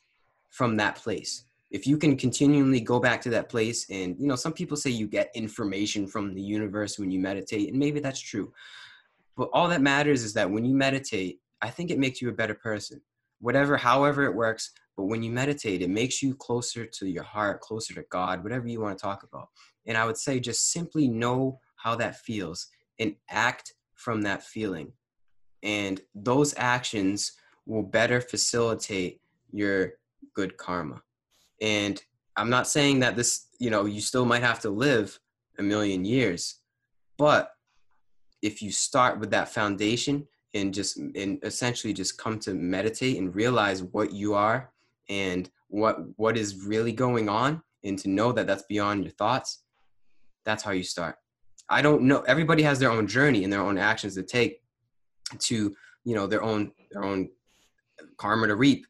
from 0.50 0.76
that 0.76 0.96
place. 0.96 1.44
If 1.70 1.86
you 1.88 1.96
can 1.96 2.16
continually 2.16 2.80
go 2.80 3.00
back 3.00 3.20
to 3.22 3.30
that 3.30 3.48
place 3.48 3.86
and 3.90 4.16
you 4.18 4.28
know 4.28 4.36
some 4.36 4.52
people 4.52 4.76
say 4.76 4.90
you 4.90 5.08
get 5.08 5.30
information 5.34 6.06
from 6.06 6.34
the 6.34 6.42
universe 6.42 6.98
when 6.98 7.10
you 7.10 7.18
meditate 7.18 7.70
and 7.70 7.78
maybe 7.78 8.00
that's 8.00 8.20
true. 8.20 8.52
But 9.36 9.48
all 9.52 9.68
that 9.68 9.82
matters 9.82 10.22
is 10.22 10.34
that 10.34 10.48
when 10.48 10.64
you 10.64 10.74
meditate, 10.74 11.40
I 11.60 11.70
think 11.70 11.90
it 11.90 11.98
makes 11.98 12.22
you 12.22 12.28
a 12.28 12.32
better 12.32 12.54
person. 12.54 13.00
Whatever 13.40 13.76
however 13.76 14.24
it 14.24 14.34
works, 14.34 14.70
but 14.96 15.04
when 15.04 15.22
you 15.22 15.30
meditate 15.30 15.82
it 15.82 15.90
makes 15.90 16.22
you 16.22 16.34
closer 16.34 16.84
to 16.86 17.06
your 17.06 17.22
heart 17.22 17.60
closer 17.60 17.94
to 17.94 18.04
god 18.10 18.42
whatever 18.42 18.66
you 18.68 18.80
want 18.80 18.96
to 18.96 19.02
talk 19.02 19.22
about. 19.22 19.48
And 19.86 19.96
i 19.96 20.04
would 20.04 20.16
say 20.16 20.40
just 20.40 20.72
simply 20.72 21.08
know 21.08 21.60
how 21.76 21.94
that 21.96 22.16
feels 22.16 22.68
and 22.98 23.14
act 23.28 23.74
from 23.94 24.22
that 24.22 24.42
feeling. 24.42 24.92
And 25.62 26.00
those 26.14 26.54
actions 26.56 27.32
will 27.66 27.82
better 27.82 28.20
facilitate 28.20 29.20
your 29.50 29.94
good 30.34 30.56
karma. 30.56 31.02
And 31.60 32.02
i'm 32.36 32.50
not 32.50 32.68
saying 32.68 33.00
that 33.00 33.16
this 33.16 33.46
you 33.58 33.70
know 33.70 33.84
you 33.84 34.00
still 34.00 34.24
might 34.24 34.42
have 34.42 34.60
to 34.60 34.70
live 34.70 35.18
a 35.58 35.62
million 35.62 36.04
years 36.04 36.60
but 37.16 37.52
if 38.42 38.60
you 38.60 38.70
start 38.70 39.20
with 39.20 39.30
that 39.30 39.48
foundation 39.48 40.26
and 40.52 40.74
just 40.74 40.96
and 40.96 41.38
essentially 41.42 41.92
just 41.92 42.18
come 42.18 42.38
to 42.38 42.54
meditate 42.54 43.16
and 43.18 43.34
realize 43.34 43.82
what 43.82 44.12
you 44.12 44.34
are 44.34 44.70
and 45.08 45.50
what 45.68 45.98
what 46.16 46.36
is 46.36 46.64
really 46.64 46.92
going 46.92 47.28
on 47.28 47.62
and 47.84 47.98
to 47.98 48.08
know 48.08 48.32
that 48.32 48.46
that's 48.46 48.64
beyond 48.68 49.04
your 49.04 49.12
thoughts 49.12 49.64
that's 50.44 50.62
how 50.62 50.70
you 50.70 50.82
start. 50.82 51.16
I 51.68 51.82
don't 51.82 52.02
know 52.02 52.20
everybody 52.20 52.62
has 52.62 52.78
their 52.78 52.90
own 52.90 53.06
journey 53.06 53.42
and 53.44 53.52
their 53.52 53.62
own 53.62 53.78
actions 53.78 54.14
to 54.14 54.22
take 54.22 54.62
to 55.38 55.74
you 56.04 56.14
know 56.14 56.26
their 56.26 56.42
own 56.42 56.72
their 56.92 57.02
own 57.02 57.30
karma 58.18 58.46
to 58.46 58.56
reap. 58.56 58.86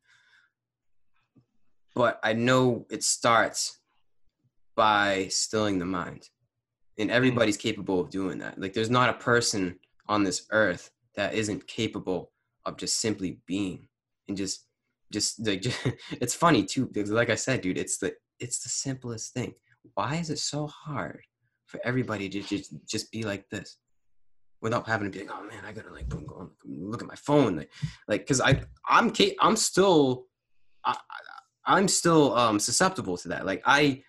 But 1.95 2.19
i 2.25 2.33
know 2.33 2.87
it 2.91 3.05
starts 3.05 3.79
by 4.75 5.29
stilling 5.31 5.79
the 5.79 5.85
mind 5.85 6.29
and 6.99 7.11
hmm. 7.11 7.17
everybody's 7.17 7.57
capable 7.57 8.01
of 8.01 8.11
doing 8.11 8.39
that. 8.39 8.61
Like 8.61 8.73
there's 8.73 8.91
not 8.91 9.11
a 9.11 9.15
person 9.15 9.79
on 10.09 10.25
this 10.25 10.47
earth 10.51 10.91
that 11.15 11.35
isn't 11.35 11.69
capable 11.69 12.33
of 12.67 12.77
just 12.77 13.01
simply 13.01 13.39
being 13.47 13.87
and 14.27 14.37
just 14.37 14.67
just 15.15 15.47
like 15.47 15.63
just, 15.67 15.79
it's 16.23 16.35
funny 16.35 16.63
too 16.63 16.87
because 16.93 17.11
like 17.11 17.31
i 17.31 17.35
said 17.35 17.63
dude 17.63 17.79
it's 17.79 17.97
the 17.99 18.13
it's 18.41 18.63
the 18.63 18.69
simplest 18.69 19.33
thing. 19.33 19.55
Why 19.95 20.17
is 20.17 20.31
it 20.31 20.39
so 20.39 20.67
hard 20.67 21.21
for 21.67 21.81
everybody 21.85 22.29
to 22.29 22.41
just 22.41 22.73
just 22.87 23.11
be 23.13 23.23
like 23.23 23.49
this? 23.51 23.79
Without 24.61 24.87
having 24.87 25.11
to 25.11 25.19
be 25.19 25.25
like 25.25 25.37
oh 25.37 25.45
man 25.45 25.63
i 25.67 25.73
gotta 25.73 25.93
like 25.93 26.09
boom, 26.09 26.25
go 26.25 26.51
look 26.65 27.03
at 27.03 27.09
my 27.09 27.15
phone 27.17 27.55
like 27.55 27.71
like 28.09 28.23
because 28.23 28.41
i 28.41 28.59
i'm 28.89 29.13
i'm 29.41 29.57
still 29.57 30.25
I, 30.87 30.97
i'm 31.67 31.87
still 31.87 32.35
um 32.35 32.59
susceptible 32.59 33.19
to 33.19 33.29
that. 33.29 33.45
Like 33.45 33.63
i 33.67 34.03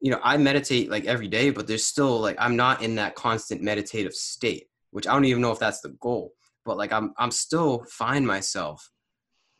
you 0.00 0.10
know 0.10 0.20
i 0.22 0.38
meditate 0.38 0.90
like 0.90 1.04
every 1.04 1.28
day 1.28 1.50
but 1.50 1.66
there's 1.66 1.84
still 1.84 2.20
like 2.20 2.36
i'm 2.38 2.56
not 2.56 2.82
in 2.82 2.94
that 2.94 3.16
constant 3.16 3.60
meditative 3.60 4.14
state 4.14 4.68
which 4.92 5.06
i 5.06 5.12
don't 5.12 5.26
even 5.26 5.42
know 5.42 5.50
if 5.50 5.58
that's 5.58 5.80
the 5.80 5.90
goal 6.00 6.32
but 6.64 6.78
like 6.78 6.92
i'm 6.92 7.12
i'm 7.18 7.32
still 7.32 7.84
find 7.90 8.24
myself 8.26 8.90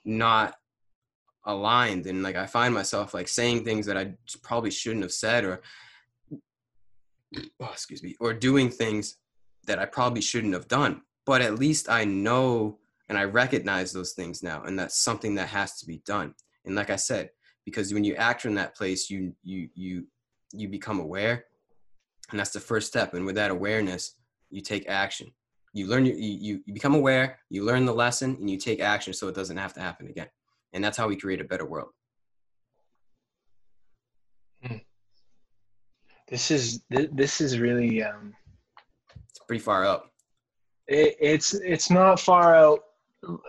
not 0.05 0.55
aligned 1.49 2.07
and 2.07 2.23
like 2.23 2.37
i 2.37 2.47
find 2.47 2.73
myself 2.73 3.15
like 3.15 3.27
saying 3.27 3.65
things 3.65 3.87
that 3.87 3.97
i 3.97 4.13
probably 4.43 4.71
shouldn't 4.71 5.03
have 5.03 5.13
said 5.13 5.45
or 5.45 5.61
oh, 7.61 7.71
excuse 7.73 8.03
me 8.03 8.15
or 8.21 8.33
doing 8.33 8.71
things 8.71 9.17
that 9.67 9.79
i 9.79 9.85
probably 9.85 10.21
shouldn't 10.21 10.55
have 10.55 10.69
done. 10.69 11.03
But 11.27 11.43
at 11.43 11.59
least 11.59 11.91
i 11.91 12.05
know 12.05 12.79
and 13.09 13.19
i 13.19 13.25
recognize 13.25 13.93
those 13.93 14.13
things 14.13 14.43
now 14.43 14.63
and 14.63 14.79
that's 14.79 14.99
something 14.99 15.35
that 15.37 15.49
has 15.49 15.79
to 15.81 15.87
be 15.87 16.03
done. 16.07 16.35
And 16.65 16.75
like 16.75 16.91
i 16.91 16.97
said 16.97 17.31
because 17.65 17.93
when 17.93 18.05
you 18.05 18.15
act 18.15 18.43
from 18.43 18.55
that 18.55 18.77
place 18.77 19.11
you 19.11 19.35
you 19.43 19.69
you 19.75 20.07
you 20.53 20.69
become 20.69 21.01
aware 21.01 21.45
and 22.31 22.39
that's 22.39 22.51
the 22.51 22.61
first 22.61 22.89
step. 22.89 23.15
And 23.15 23.25
with 23.25 23.37
that 23.37 23.51
awareness 23.51 24.15
you 24.51 24.61
take 24.61 24.89
action. 24.89 25.33
You 25.75 25.87
learn 25.87 26.07
you, 26.07 26.15
you 26.15 26.63
you 26.65 26.75
become 26.75 26.95
aware 26.95 27.39
you 27.51 27.65
learn 27.65 27.85
the 27.85 27.95
lesson 27.95 28.37
and 28.41 28.51
you 28.51 28.57
take 28.57 28.81
action 28.81 29.13
so 29.13 29.29
it 29.29 29.35
doesn't 29.35 29.59
have 29.59 29.75
to 29.75 29.81
happen 29.81 30.09
again 30.09 30.29
and 30.73 30.83
that's 30.83 30.97
how 30.97 31.09
we 31.09 31.17
create 31.17 31.41
a 31.41 31.45
better 31.45 31.67
world. 31.67 31.91
Hmm. 34.63 34.79
this 36.29 36.51
is 36.51 36.83
this 36.91 37.41
is 37.41 37.61
really 37.61 38.03
um 38.03 38.35
it's 39.29 39.39
pretty 39.47 39.63
far 39.63 39.87
out. 39.87 40.11
it, 40.89 41.17
it's 41.21 41.55
it's 41.55 41.91
not 41.91 42.19
far 42.19 42.57
out 42.57 42.81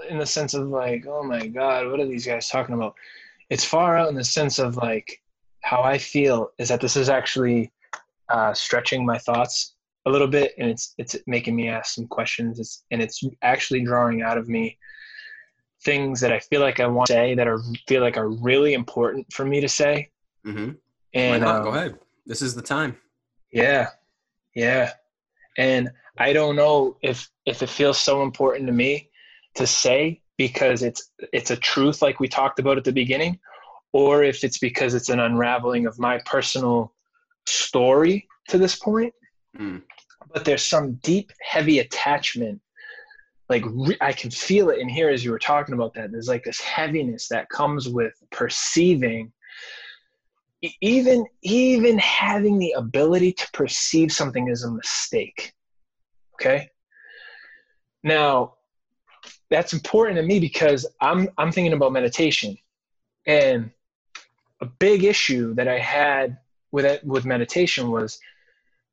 in 0.07 0.19
the 0.19 0.25
sense 0.25 0.53
of 0.53 0.67
like 0.67 1.07
oh 1.07 1.23
my 1.23 1.47
god 1.47 1.89
what 1.89 1.99
are 1.99 2.05
these 2.05 2.25
guys 2.25 2.49
talking 2.49 2.75
about? 2.75 2.93
It's 3.49 3.65
far 3.65 3.97
out 3.97 4.09
in 4.09 4.15
the 4.15 4.23
sense 4.23 4.59
of 4.59 4.77
like 4.77 5.19
how 5.61 5.81
i 5.81 5.97
feel 5.97 6.51
is 6.57 6.69
that 6.69 6.79
this 6.79 6.95
is 6.95 7.09
actually 7.09 7.71
uh, 8.29 8.53
stretching 8.53 9.05
my 9.05 9.17
thoughts 9.17 9.75
a 10.05 10.09
little 10.09 10.27
bit 10.27 10.53
and 10.57 10.69
it's 10.69 10.93
it's 10.97 11.15
making 11.27 11.55
me 11.55 11.67
ask 11.67 11.95
some 11.95 12.07
questions. 12.07 12.59
It's, 12.59 12.83
and 12.91 13.01
it's 13.01 13.23
actually 13.41 13.81
drawing 13.81 14.21
out 14.21 14.37
of 14.37 14.47
me 14.47 14.77
things 15.83 16.19
that 16.21 16.31
I 16.31 16.39
feel 16.39 16.61
like 16.61 16.79
I 16.79 16.87
want 16.87 17.07
to 17.07 17.13
say 17.13 17.35
that 17.35 17.47
are 17.47 17.59
feel 17.87 18.01
like 18.01 18.17
are 18.17 18.29
really 18.29 18.73
important 18.73 19.31
for 19.31 19.45
me 19.45 19.61
to 19.61 19.69
say. 19.69 20.09
Mm-hmm. 20.45 20.71
And 21.13 21.43
um, 21.43 21.63
go 21.63 21.69
ahead. 21.69 21.97
This 22.25 22.41
is 22.41 22.53
the 22.55 22.61
time. 22.61 22.97
Yeah, 23.51 23.89
yeah. 24.55 24.93
And 25.57 25.89
I 26.17 26.33
don't 26.33 26.55
know 26.55 26.97
if 27.01 27.29
if 27.45 27.63
it 27.63 27.69
feels 27.69 27.99
so 27.99 28.23
important 28.23 28.67
to 28.67 28.73
me 28.73 29.09
to 29.55 29.65
say 29.65 30.21
because 30.37 30.83
it's 30.83 31.11
it's 31.33 31.51
a 31.51 31.55
truth 31.55 32.01
like 32.01 32.19
we 32.19 32.27
talked 32.27 32.59
about 32.59 32.77
at 32.77 32.83
the 32.83 32.91
beginning, 32.91 33.39
or 33.93 34.23
if 34.23 34.43
it's 34.43 34.57
because 34.57 34.93
it's 34.93 35.09
an 35.09 35.19
unraveling 35.19 35.85
of 35.85 35.97
my 35.99 36.19
personal 36.25 36.93
story 37.45 38.27
to 38.49 38.57
this 38.57 38.75
point. 38.75 39.13
Mm. 39.57 39.81
But 40.31 40.45
there's 40.45 40.65
some 40.65 40.93
deep, 40.95 41.31
heavy 41.41 41.79
attachment 41.79 42.61
like 43.49 43.63
re- 43.65 43.97
I 43.99 44.13
can 44.13 44.29
feel 44.29 44.69
it 44.69 44.79
in 44.79 44.87
here 44.87 45.09
as 45.09 45.25
you 45.25 45.31
were 45.31 45.39
talking 45.39 45.73
about 45.73 45.93
that. 45.95 46.11
There's 46.11 46.27
like 46.27 46.43
this 46.43 46.61
heaviness 46.61 47.27
that 47.29 47.49
comes 47.49 47.89
with 47.89 48.13
perceiving 48.31 49.31
even 50.81 51.25
even 51.41 51.97
having 51.99 52.59
the 52.59 52.73
ability 52.73 53.31
to 53.31 53.47
perceive 53.53 54.11
something 54.11 54.49
as 54.49 54.63
a 54.63 54.71
mistake. 54.71 55.53
Okay? 56.35 56.69
Now, 58.03 58.55
that's 59.49 59.73
important 59.73 60.17
to 60.17 60.23
me 60.23 60.39
because 60.39 60.85
I'm 61.01 61.29
I'm 61.37 61.51
thinking 61.51 61.73
about 61.73 61.93
meditation. 61.93 62.57
And 63.25 63.71
a 64.61 64.65
big 64.65 65.03
issue 65.03 65.53
that 65.55 65.67
I 65.67 65.79
had 65.79 66.37
with 66.71 66.85
it, 66.85 67.03
with 67.05 67.25
meditation 67.25 67.89
was 67.89 68.19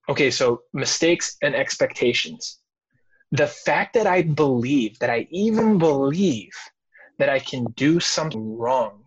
okay, 0.09 0.31
so 0.31 0.63
mistakes 0.73 1.37
and 1.43 1.55
expectations 1.55 2.61
the 3.33 3.47
fact 3.47 3.95
that 3.95 4.07
I 4.07 4.23
believe, 4.23 4.99
that 5.01 5.11
I 5.11 5.27
even 5.31 5.79
believe 5.79 6.53
that 7.19 7.29
I 7.29 7.39
can 7.39 7.65
do 7.77 7.99
something 8.01 8.57
wrong, 8.57 9.05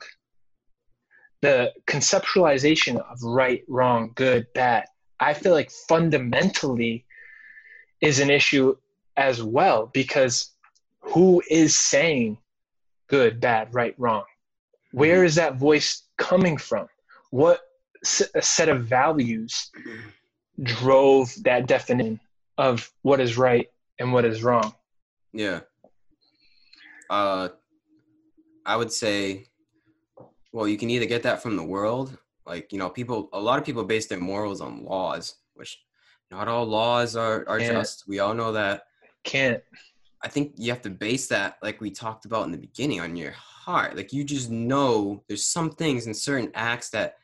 the 1.41 1.73
conceptualization 1.87 2.97
of 2.97 3.21
right, 3.23 3.63
wrong, 3.67 4.11
good, 4.15 4.47
bad, 4.53 4.85
I 5.19 5.33
feel 5.33 5.53
like 5.53 5.71
fundamentally 5.71 7.05
is 8.01 8.19
an 8.19 8.29
issue 8.29 8.75
as 9.17 9.43
well 9.43 9.89
because 9.93 10.51
who 10.99 11.41
is 11.49 11.77
saying 11.77 12.37
good, 13.07 13.39
bad, 13.39 13.73
right, 13.73 13.95
wrong? 13.97 14.23
Where 14.91 15.23
is 15.23 15.35
that 15.35 15.55
voice 15.55 16.03
coming 16.17 16.57
from? 16.57 16.87
What 17.31 17.61
set 18.03 18.69
of 18.69 18.85
values 18.85 19.71
mm-hmm. 19.77 20.63
drove 20.63 21.33
that 21.43 21.67
definition 21.67 22.19
of 22.57 22.91
what 23.01 23.19
is 23.19 23.37
right 23.37 23.67
and 23.99 24.13
what 24.13 24.25
is 24.25 24.43
wrong. 24.43 24.73
Yeah. 25.33 25.61
Uh, 27.09 27.49
I 28.65 28.75
would 28.75 28.91
say, 28.91 29.47
well, 30.51 30.67
you 30.67 30.77
can 30.77 30.89
either 30.89 31.05
get 31.05 31.23
that 31.23 31.41
from 31.41 31.55
the 31.55 31.63
world, 31.63 32.17
like 32.45 32.71
you 32.71 32.79
know, 32.79 32.89
people. 32.89 33.29
A 33.33 33.39
lot 33.39 33.59
of 33.59 33.65
people 33.65 33.83
base 33.83 34.07
their 34.07 34.19
morals 34.19 34.61
on 34.61 34.83
laws, 34.83 35.35
which 35.53 35.79
not 36.31 36.47
all 36.47 36.65
laws 36.65 37.15
are 37.15 37.47
are 37.47 37.59
Can't. 37.59 37.73
just. 37.73 38.07
We 38.07 38.19
all 38.19 38.33
know 38.33 38.51
that. 38.53 38.83
Can't. 39.23 39.61
I 40.23 40.27
think 40.27 40.53
you 40.57 40.71
have 40.71 40.81
to 40.81 40.89
base 40.89 41.27
that, 41.27 41.57
like 41.63 41.79
we 41.79 41.91
talked 41.91 42.25
about 42.25 42.45
in 42.45 42.51
the 42.51 42.57
beginning, 42.57 42.99
on 43.01 43.15
your 43.15 43.31
heart. 43.31 43.95
Like 43.95 44.11
you 44.11 44.23
just 44.23 44.49
know 44.49 45.23
there's 45.27 45.45
some 45.45 45.71
things 45.71 46.05
and 46.05 46.15
certain 46.15 46.51
acts 46.55 46.89
that 46.89 47.15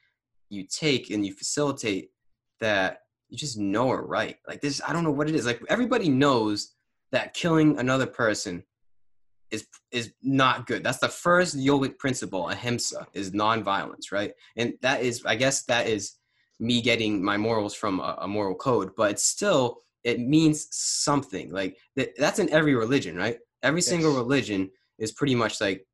you 0.49 0.63
take 0.63 1.09
and 1.09 1.25
you 1.25 1.33
facilitate 1.33 2.11
that 2.59 3.01
you 3.35 3.39
just 3.39 3.57
know 3.57 3.91
are 3.91 4.05
right. 4.05 4.37
Like 4.47 4.61
this, 4.61 4.81
I 4.87 4.93
don't 4.93 5.03
know 5.03 5.11
what 5.11 5.29
it 5.29 5.35
is. 5.35 5.45
Like 5.45 5.61
everybody 5.67 6.07
knows 6.07 6.73
that 7.11 7.33
killing 7.33 7.77
another 7.77 8.05
person 8.05 8.63
is 9.51 9.67
is 9.91 10.13
not 10.23 10.67
good. 10.67 10.83
That's 10.83 10.99
the 10.99 11.09
first 11.09 11.57
yogic 11.57 11.97
principle, 11.97 12.49
ahimsa, 12.49 13.07
is 13.13 13.31
nonviolence, 13.31 14.11
right? 14.11 14.31
And 14.55 14.75
that 14.81 15.01
is, 15.01 15.23
I 15.25 15.35
guess, 15.35 15.63
that 15.65 15.87
is 15.87 16.13
me 16.59 16.81
getting 16.81 17.21
my 17.21 17.35
morals 17.35 17.75
from 17.75 17.99
a, 17.99 18.15
a 18.21 18.27
moral 18.27 18.55
code, 18.55 18.91
but 18.95 19.11
it's 19.11 19.23
still 19.23 19.81
it 20.05 20.19
means 20.19 20.67
something. 20.71 21.51
Like 21.51 21.77
that, 21.97 22.15
that's 22.17 22.39
in 22.39 22.49
every 22.51 22.75
religion, 22.75 23.17
right? 23.17 23.37
Every 23.63 23.79
yes. 23.79 23.87
single 23.87 24.13
religion 24.13 24.71
is 24.97 25.11
pretty 25.11 25.35
much 25.35 25.59
like, 25.59 25.85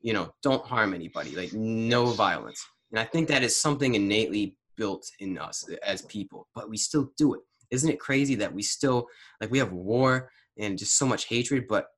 you 0.00 0.14
know, 0.14 0.32
don't 0.42 0.64
harm 0.64 0.94
anybody, 0.94 1.36
like 1.36 1.52
no 1.52 2.06
violence. 2.06 2.64
And 2.90 2.98
I 2.98 3.04
think 3.04 3.28
that 3.28 3.42
is 3.42 3.60
something 3.60 3.94
innately 3.94 4.56
built 4.76 5.08
in 5.20 5.38
us 5.38 5.68
uh, 5.70 5.76
as 5.84 6.02
people, 6.02 6.48
but 6.54 6.68
we 6.68 6.76
still 6.76 7.10
do 7.16 7.34
it. 7.34 7.40
Isn't 7.70 7.90
it 7.90 8.00
crazy 8.00 8.34
that 8.36 8.52
we 8.52 8.62
still 8.62 9.08
like 9.40 9.50
we 9.50 9.58
have 9.58 9.72
war 9.72 10.30
and 10.58 10.78
just 10.78 10.96
so 10.96 11.06
much 11.06 11.26
hatred, 11.26 11.66
but 11.68 11.88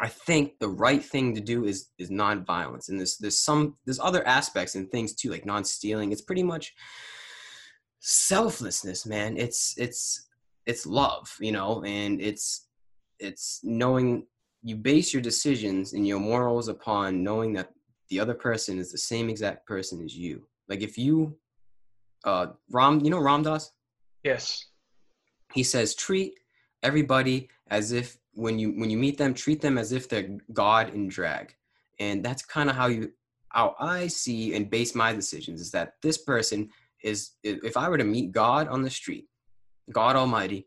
I 0.00 0.08
think 0.08 0.58
the 0.58 0.68
right 0.68 1.04
thing 1.04 1.34
to 1.34 1.40
do 1.40 1.64
is 1.64 1.88
is 1.98 2.10
nonviolence, 2.10 2.88
and 2.88 2.98
there's 2.98 3.18
there's 3.18 3.38
some 3.38 3.76
there's 3.84 4.00
other 4.00 4.26
aspects 4.26 4.74
and 4.74 4.90
things 4.90 5.14
too, 5.14 5.30
like 5.30 5.44
non-stealing. 5.44 6.12
It's 6.12 6.22
pretty 6.22 6.42
much 6.42 6.72
selflessness, 8.00 9.04
man. 9.06 9.36
It's 9.36 9.74
it's 9.76 10.28
it's 10.66 10.86
love, 10.86 11.34
you 11.40 11.52
know, 11.52 11.82
and 11.84 12.20
it's 12.20 12.68
it's 13.18 13.60
knowing 13.62 14.26
you 14.62 14.76
base 14.76 15.12
your 15.12 15.22
decisions 15.22 15.92
and 15.92 16.06
your 16.06 16.20
morals 16.20 16.68
upon 16.68 17.22
knowing 17.22 17.52
that 17.54 17.70
the 18.08 18.20
other 18.20 18.34
person 18.34 18.78
is 18.78 18.92
the 18.92 18.98
same 18.98 19.28
exact 19.28 19.66
person 19.66 20.02
as 20.04 20.16
you. 20.16 20.46
Like 20.68 20.80
if 20.80 20.96
you 20.96 21.36
uh 22.24 22.46
Ram, 22.70 23.00
you 23.00 23.10
know 23.10 23.20
Ram 23.20 23.42
Dass? 23.42 23.70
Yes. 24.24 24.66
He 25.52 25.62
says 25.62 25.94
treat 25.94 26.34
everybody 26.82 27.48
as 27.70 27.92
if 27.92 28.16
when 28.34 28.58
you 28.58 28.72
when 28.72 28.90
you 28.90 28.98
meet 28.98 29.18
them, 29.18 29.34
treat 29.34 29.60
them 29.60 29.78
as 29.78 29.92
if 29.92 30.08
they're 30.08 30.38
God 30.52 30.94
in 30.94 31.08
drag. 31.08 31.54
And 32.00 32.24
that's 32.24 32.44
kind 32.44 32.70
of 32.70 32.76
how 32.76 32.86
you 32.86 33.12
how 33.50 33.74
I 33.78 34.06
see 34.06 34.54
and 34.54 34.70
base 34.70 34.94
my 34.94 35.12
decisions 35.12 35.60
is 35.60 35.70
that 35.72 35.94
this 36.02 36.18
person 36.18 36.70
is 37.04 37.32
if 37.42 37.76
I 37.76 37.88
were 37.88 37.98
to 37.98 38.04
meet 38.04 38.32
God 38.32 38.68
on 38.68 38.82
the 38.82 38.90
street, 38.90 39.26
God 39.92 40.16
Almighty, 40.16 40.66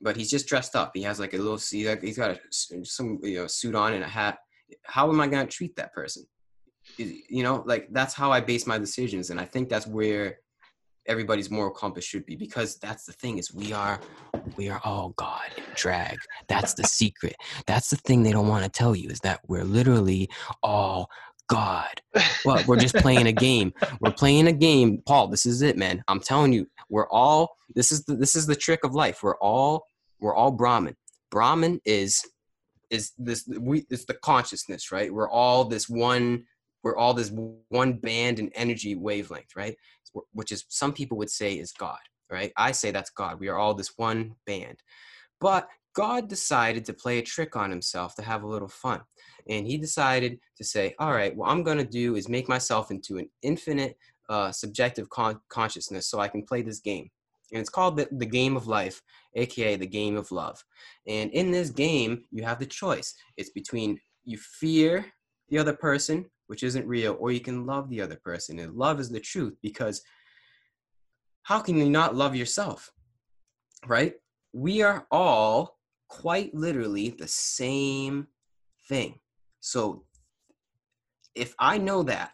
but 0.00 0.16
he's 0.16 0.30
just 0.30 0.46
dressed 0.46 0.76
up. 0.76 0.92
He 0.94 1.02
has 1.02 1.18
like 1.18 1.34
a 1.34 1.38
little 1.38 1.58
see, 1.58 1.86
he's 2.00 2.18
got 2.18 2.32
a, 2.32 2.40
some 2.84 3.18
you 3.22 3.38
know 3.38 3.46
suit 3.46 3.74
on 3.74 3.94
and 3.94 4.04
a 4.04 4.08
hat. 4.08 4.38
How 4.84 5.08
am 5.08 5.20
I 5.20 5.26
going 5.26 5.46
to 5.46 5.52
treat 5.52 5.76
that 5.76 5.92
person? 5.92 6.24
You 6.96 7.42
know, 7.42 7.62
like 7.66 7.88
that's 7.92 8.14
how 8.14 8.32
I 8.32 8.40
base 8.40 8.66
my 8.66 8.78
decisions, 8.78 9.30
and 9.30 9.40
I 9.40 9.44
think 9.44 9.68
that's 9.68 9.86
where 9.86 10.38
everybody's 11.06 11.50
moral 11.50 11.70
compass 11.70 12.04
should 12.04 12.24
be 12.26 12.36
because 12.36 12.78
that's 12.78 13.04
the 13.04 13.12
thing 13.12 13.38
is 13.38 13.52
we 13.52 13.72
are 13.72 14.00
we 14.56 14.68
are 14.68 14.80
all 14.84 15.10
god 15.16 15.50
drag. 15.74 16.18
That's 16.48 16.74
the 16.74 16.84
secret. 16.84 17.36
That's 17.66 17.90
the 17.90 17.96
thing 17.96 18.22
they 18.22 18.32
don't 18.32 18.48
want 18.48 18.64
to 18.64 18.70
tell 18.70 18.94
you 18.94 19.08
is 19.08 19.20
that 19.20 19.40
we're 19.48 19.64
literally 19.64 20.28
all 20.62 21.10
god. 21.48 22.00
Well 22.44 22.62
we're 22.66 22.78
just 22.78 22.96
playing 22.96 23.26
a 23.26 23.32
game. 23.32 23.72
We're 24.00 24.12
playing 24.12 24.46
a 24.46 24.52
game. 24.52 25.02
Paul 25.06 25.28
this 25.28 25.46
is 25.46 25.62
it 25.62 25.76
man. 25.76 26.02
I'm 26.08 26.20
telling 26.20 26.52
you 26.52 26.68
we're 26.88 27.08
all 27.08 27.56
this 27.74 27.92
is 27.92 28.04
the 28.04 28.14
this 28.14 28.36
is 28.36 28.46
the 28.46 28.56
trick 28.56 28.84
of 28.84 28.94
life. 28.94 29.22
We're 29.22 29.38
all 29.38 29.84
we're 30.20 30.34
all 30.34 30.52
brahman 30.52 30.96
brahman 31.32 31.80
is 31.84 32.22
is 32.90 33.12
this 33.18 33.48
we 33.58 33.84
it's 33.90 34.04
the 34.04 34.14
consciousness 34.14 34.92
right? 34.92 35.12
We're 35.12 35.30
all 35.30 35.64
this 35.64 35.88
one 35.88 36.44
we're 36.84 36.96
all 36.96 37.14
this 37.14 37.32
one 37.68 37.94
band 37.94 38.38
and 38.38 38.52
energy 38.54 38.94
wavelength 38.94 39.56
right 39.56 39.76
which 40.32 40.52
is 40.52 40.64
some 40.68 40.92
people 40.92 41.16
would 41.18 41.30
say 41.30 41.54
is 41.54 41.72
god 41.72 41.98
right? 42.32 42.52
I 42.56 42.72
say 42.72 42.90
that's 42.90 43.10
god. 43.10 43.38
We 43.38 43.48
are 43.48 43.58
all 43.58 43.74
this 43.74 43.92
one 43.96 44.34
band. 44.46 44.82
But 45.40 45.68
god 45.94 46.28
decided 46.28 46.86
to 46.86 46.94
play 46.94 47.18
a 47.18 47.22
trick 47.22 47.54
on 47.54 47.70
himself 47.70 48.14
to 48.16 48.22
have 48.22 48.42
a 48.42 48.46
little 48.46 48.68
fun. 48.68 49.02
And 49.48 49.66
he 49.66 49.76
decided 49.76 50.38
to 50.56 50.64
say 50.64 50.94
all 50.98 51.12
right 51.12 51.36
what 51.36 51.50
i'm 51.50 51.62
going 51.62 51.76
to 51.76 51.84
do 51.84 52.16
is 52.16 52.30
make 52.30 52.48
myself 52.48 52.90
into 52.90 53.18
an 53.18 53.28
infinite 53.42 53.98
uh, 54.30 54.50
subjective 54.50 55.10
con- 55.10 55.40
consciousness 55.50 56.08
so 56.08 56.18
i 56.18 56.28
can 56.28 56.42
play 56.44 56.62
this 56.62 56.80
game. 56.80 57.10
And 57.52 57.60
it's 57.60 57.68
called 57.68 57.98
the, 57.98 58.08
the 58.10 58.24
game 58.24 58.56
of 58.56 58.66
life 58.66 59.02
aka 59.34 59.76
the 59.76 59.86
game 59.86 60.16
of 60.16 60.30
love. 60.32 60.64
And 61.06 61.30
in 61.32 61.50
this 61.50 61.68
game 61.68 62.24
you 62.30 62.42
have 62.44 62.58
the 62.58 62.66
choice. 62.66 63.14
It's 63.36 63.50
between 63.50 64.00
you 64.24 64.38
fear 64.38 65.04
the 65.48 65.58
other 65.58 65.74
person 65.74 66.26
which 66.46 66.62
isn't 66.62 66.86
real 66.86 67.16
or 67.18 67.30
you 67.32 67.40
can 67.40 67.64
love 67.64 67.88
the 67.88 68.00
other 68.00 68.16
person. 68.16 68.58
And 68.58 68.74
love 68.74 69.00
is 69.00 69.08
the 69.08 69.20
truth 69.20 69.56
because 69.62 70.02
how 71.44 71.60
can 71.60 71.76
you 71.76 71.88
not 71.88 72.14
love 72.14 72.36
yourself 72.36 72.92
right? 73.86 74.14
We 74.52 74.82
are 74.82 75.06
all 75.10 75.78
quite 76.08 76.54
literally 76.54 77.10
the 77.10 77.28
same 77.28 78.28
thing. 78.88 79.18
So 79.60 80.04
if 81.34 81.54
I 81.58 81.78
know 81.78 82.02
that 82.04 82.32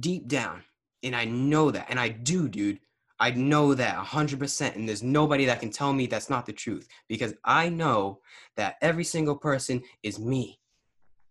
deep 0.00 0.28
down, 0.28 0.62
and 1.02 1.14
I 1.14 1.24
know 1.24 1.70
that, 1.70 1.86
and 1.88 2.00
I 2.00 2.08
do, 2.08 2.48
dude, 2.48 2.80
I 3.18 3.30
know 3.30 3.74
that 3.74 3.96
100%, 3.96 4.74
and 4.74 4.88
there's 4.88 5.02
nobody 5.02 5.44
that 5.46 5.60
can 5.60 5.70
tell 5.70 5.92
me 5.92 6.06
that's 6.06 6.28
not 6.28 6.46
the 6.46 6.52
truth 6.52 6.88
because 7.08 7.34
I 7.44 7.68
know 7.68 8.20
that 8.56 8.76
every 8.82 9.04
single 9.04 9.36
person 9.36 9.82
is 10.02 10.18
me. 10.18 10.58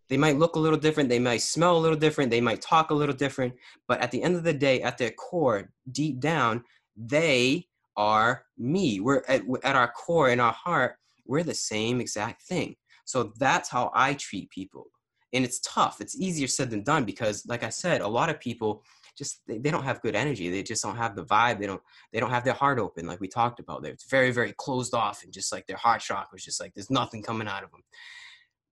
They 0.09 0.17
might 0.17 0.37
look 0.37 0.55
a 0.55 0.59
little 0.59 0.79
different, 0.79 1.09
they 1.09 1.19
might 1.19 1.41
smell 1.41 1.77
a 1.77 1.79
little 1.79 1.97
different, 1.97 2.31
they 2.31 2.41
might 2.41 2.61
talk 2.61 2.91
a 2.91 2.95
little 2.95 3.15
different, 3.15 3.53
but 3.87 3.99
at 4.01 4.11
the 4.11 4.21
end 4.21 4.35
of 4.35 4.43
the 4.43 4.53
day, 4.53 4.81
at 4.81 4.97
their 4.97 5.11
core, 5.11 5.71
deep 5.91 6.19
down, 6.19 6.63
they 6.95 7.67
are 7.97 8.45
me. 8.57 8.99
We're 8.99 9.23
at, 9.27 9.41
at 9.63 9.75
our 9.75 9.91
core, 9.91 10.29
in 10.29 10.39
our 10.39 10.53
heart, 10.53 10.97
we're 11.25 11.43
the 11.43 11.55
same 11.55 12.01
exact 12.01 12.43
thing. 12.43 12.75
So 13.05 13.33
that's 13.39 13.69
how 13.69 13.91
I 13.93 14.13
treat 14.13 14.49
people 14.49 14.87
and 15.35 15.43
it's 15.43 15.59
tough 15.59 16.01
it's 16.01 16.19
easier 16.19 16.47
said 16.47 16.69
than 16.69 16.83
done 16.83 17.03
because 17.03 17.45
like 17.45 17.63
i 17.63 17.69
said 17.69 18.01
a 18.01 18.07
lot 18.07 18.29
of 18.29 18.39
people 18.39 18.83
just 19.17 19.41
they, 19.47 19.57
they, 19.57 19.71
don't 19.71 19.83
have 19.83 20.01
good 20.01 20.15
energy 20.15 20.49
they 20.49 20.63
just 20.63 20.83
don't 20.83 20.95
have 20.95 21.15
the 21.15 21.25
vibe 21.25 21.59
they 21.59 21.67
don't 21.67 21.81
they 22.11 22.19
don't 22.19 22.29
have 22.29 22.43
their 22.43 22.53
heart 22.53 22.79
open 22.79 23.05
like 23.05 23.19
we 23.19 23.27
talked 23.27 23.59
about 23.59 23.83
they're 23.83 23.97
very 24.09 24.31
very 24.31 24.53
closed 24.57 24.93
off 24.93 25.23
and 25.23 25.33
just 25.33 25.51
like 25.51 25.67
their 25.67 25.77
heart 25.77 26.01
chakra 26.01 26.37
is 26.37 26.43
just 26.43 26.59
like 26.59 26.73
there's 26.73 26.89
nothing 26.89 27.21
coming 27.21 27.47
out 27.47 27.63
of 27.63 27.71
them 27.71 27.81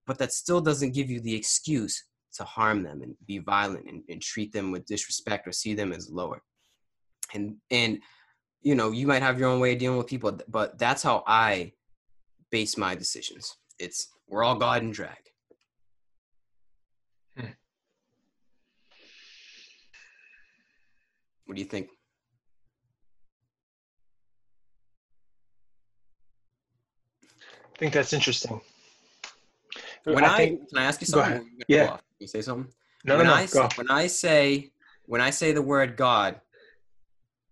but 0.05 0.17
that 0.17 0.33
still 0.33 0.61
doesn't 0.61 0.93
give 0.93 1.09
you 1.09 1.19
the 1.21 1.35
excuse 1.35 2.05
to 2.33 2.43
harm 2.43 2.83
them 2.83 3.01
and 3.01 3.15
be 3.27 3.37
violent 3.37 3.85
and, 3.87 4.03
and 4.09 4.21
treat 4.21 4.51
them 4.51 4.71
with 4.71 4.85
disrespect 4.85 5.47
or 5.47 5.51
see 5.51 5.73
them 5.73 5.91
as 5.91 6.09
lower 6.09 6.41
and 7.33 7.55
and 7.71 7.99
you 8.61 8.75
know 8.75 8.91
you 8.91 9.07
might 9.07 9.21
have 9.21 9.39
your 9.39 9.49
own 9.49 9.59
way 9.59 9.73
of 9.73 9.79
dealing 9.79 9.97
with 9.97 10.07
people 10.07 10.37
but 10.47 10.77
that's 10.79 11.03
how 11.03 11.23
i 11.27 11.71
base 12.51 12.77
my 12.77 12.95
decisions 12.95 13.55
it's 13.79 14.09
we're 14.27 14.43
all 14.43 14.55
god 14.55 14.81
and 14.81 14.93
drag 14.93 15.17
hmm. 17.37 17.51
What 21.45 21.55
do 21.57 21.61
you 21.61 21.67
think? 21.67 21.89
I 27.23 27.77
think 27.77 27.93
that's 27.93 28.13
interesting. 28.13 28.61
When 30.03 30.23
I, 30.23 30.33
I 30.33 30.37
think, 30.37 30.69
can 30.69 30.77
I 30.77 30.85
ask 30.85 31.01
you 31.01 31.07
something? 31.07 31.49
Yeah. 31.67 31.97
You 32.19 32.27
say 32.27 32.41
something? 32.41 32.71
No, 33.05 33.17
when 33.17 33.27
no, 33.27 33.33
I 33.33 33.45
go. 33.47 33.67
when 33.75 33.89
I 33.89 34.07
say 34.07 34.71
when 35.05 35.21
I 35.21 35.29
say 35.29 35.51
the 35.51 35.61
word 35.61 35.97
God, 35.97 36.39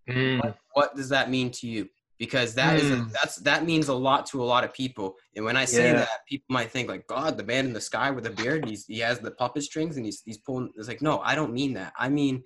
mm. 0.10 0.42
what, 0.42 0.58
what, 0.74 0.96
does 0.96 1.10
that 1.10 1.30
mean 1.30 1.52
to 1.52 1.68
you? 1.68 1.90
Because 2.18 2.54
that 2.54 2.80
mm. 2.80 2.84
is 2.84 2.92
a, 2.92 2.98
hmm. 2.98 3.10
that's 3.12 3.38
that 3.38 3.66
means 3.66 3.88
a 3.88 3.94
lot 3.94 4.28
to 4.28 4.44
a 4.44 4.46
lot 4.46 4.64
of 4.64 4.74
people. 4.74 5.16
And 5.36 5.44
when 5.44 5.58
I 5.58 5.66
say 5.66 5.88
yeah. 5.88 5.94
that, 5.94 6.26
people 6.30 6.46
might 6.50 6.70
think 6.70 6.88
like 6.88 7.08
God, 7.08 7.36
the 7.36 7.44
man 7.44 7.66
in 7.66 7.74
the 7.74 7.82
sky 7.82 8.12
with 8.12 8.28
a 8.28 8.30
beard, 8.30 8.66
he's 8.66 8.86
he 8.86 9.00
has 9.00 9.20
the 9.20 9.32
puppet 9.32 9.64
strings 9.64 9.98
and 9.98 10.06
he's 10.06 10.22
he's 10.24 10.38
pulling. 10.38 10.72
It's 10.78 10.88
like 10.88 11.02
no, 11.02 11.20
I 11.20 11.34
don't 11.34 11.52
mean 11.52 11.74
that. 11.74 11.94
I 11.98 12.10
mean 12.10 12.44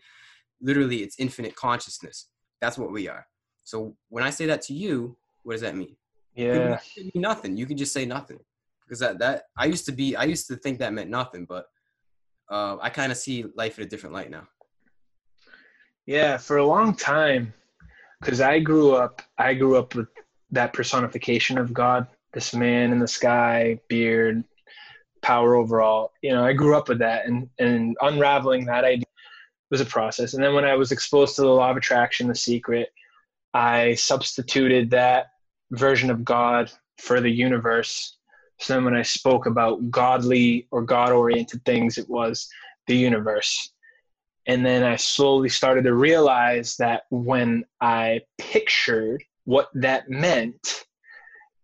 literally 0.62 1.04
it's 1.04 1.20
infinite 1.20 1.56
consciousness. 1.56 2.30
That's 2.62 2.78
what 2.78 2.92
we 2.92 3.10
are. 3.10 3.28
So 3.66 3.98
when 4.10 4.24
I 4.24 4.30
say 4.30 4.46
that 4.46 4.62
to 4.64 4.74
you, 4.74 5.18
what 5.44 5.54
does 5.54 5.62
that 5.62 5.76
mean? 5.76 5.98
Yeah. 6.36 6.80
It 6.96 7.14
mean 7.14 7.22
nothing. 7.22 7.58
You 7.58 7.66
can 7.66 7.78
just 7.78 7.94
say 7.94 8.06
nothing. 8.06 8.40
Because 8.86 9.00
that, 9.00 9.20
that 9.20 9.44
I 9.58 9.66
used 9.66 9.86
to 9.86 9.92
be 9.92 10.16
I 10.16 10.24
used 10.24 10.48
to 10.48 10.56
think 10.56 10.80
that 10.80 10.94
meant 10.94 11.10
nothing, 11.10 11.46
but 11.46 11.66
uh, 12.50 12.78
I 12.82 12.90
kind 12.90 13.12
of 13.12 13.18
see 13.18 13.46
life 13.56 13.78
in 13.80 13.86
a 13.86 13.90
different 13.90 14.14
light 14.14 14.30
now. 14.30 14.48
Yeah, 16.06 16.38
for 16.38 16.58
a 16.58 16.66
long 16.66 16.96
time, 16.96 17.54
because 18.22 18.42
I 18.42 18.60
grew 18.60 18.94
up, 18.94 19.22
I 19.38 19.56
grew 19.56 19.78
up 19.78 19.96
with 19.96 20.08
that 20.52 20.74
personification 20.74 21.58
of 21.58 21.74
God, 21.74 22.08
this 22.34 22.54
man 22.54 22.92
in 22.92 23.00
the 23.00 23.08
sky, 23.08 23.80
beard, 23.90 24.44
power 25.24 25.56
overall. 25.56 26.12
You 26.22 26.34
know, 26.34 26.46
I 26.46 26.54
grew 26.54 26.78
up 26.78 26.88
with 26.88 27.00
that, 27.00 27.26
and 27.26 27.50
and 27.58 27.98
unraveling 28.02 28.66
that 28.66 28.84
idea 28.84 29.06
was 29.72 29.82
a 29.82 29.86
process. 29.86 30.36
And 30.36 30.44
then 30.44 30.54
when 30.54 30.66
I 30.66 30.76
was 30.76 30.92
exposed 30.92 31.36
to 31.36 31.42
the 31.42 31.48
law 31.48 31.72
of 31.72 31.78
attraction, 31.78 32.28
the 32.28 32.36
secret, 32.36 32.90
I 33.54 33.96
substituted 33.96 34.92
that 34.92 35.28
version 35.72 36.12
of 36.12 36.24
God 36.24 36.72
for 37.00 37.20
the 37.20 37.32
universe. 37.32 38.18
So 38.60 38.74
then 38.74 38.86
when 38.86 38.96
I 38.96 39.02
spoke 39.02 39.46
about 39.46 39.92
godly 39.92 40.68
or 40.72 40.82
God 40.82 41.12
oriented 41.12 41.64
things, 41.66 41.98
it 41.98 42.10
was 42.10 42.48
the 42.88 42.96
universe. 42.96 43.72
And 44.48 44.66
then 44.66 44.84
I 44.84 44.96
slowly 44.96 45.50
started 45.50 45.84
to 45.86 45.94
realize 45.94 46.76
that 46.78 47.04
when 47.10 47.66
I 47.82 48.22
pictured 48.38 49.24
what 49.46 49.70
that 49.74 50.10
meant, 50.10 50.86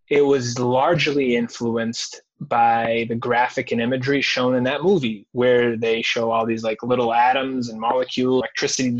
it 0.09 0.21
was 0.21 0.59
largely 0.59 1.35
influenced 1.35 2.21
by 2.41 3.05
the 3.07 3.15
graphic 3.15 3.71
and 3.71 3.79
imagery 3.79 4.21
shown 4.21 4.55
in 4.55 4.63
that 4.63 4.81
movie 4.81 5.27
where 5.31 5.77
they 5.77 6.01
show 6.01 6.31
all 6.31 6.45
these 6.45 6.63
like 6.63 6.81
little 6.81 7.13
atoms 7.13 7.69
and 7.69 7.79
molecules 7.79 8.41
electricity 8.41 8.97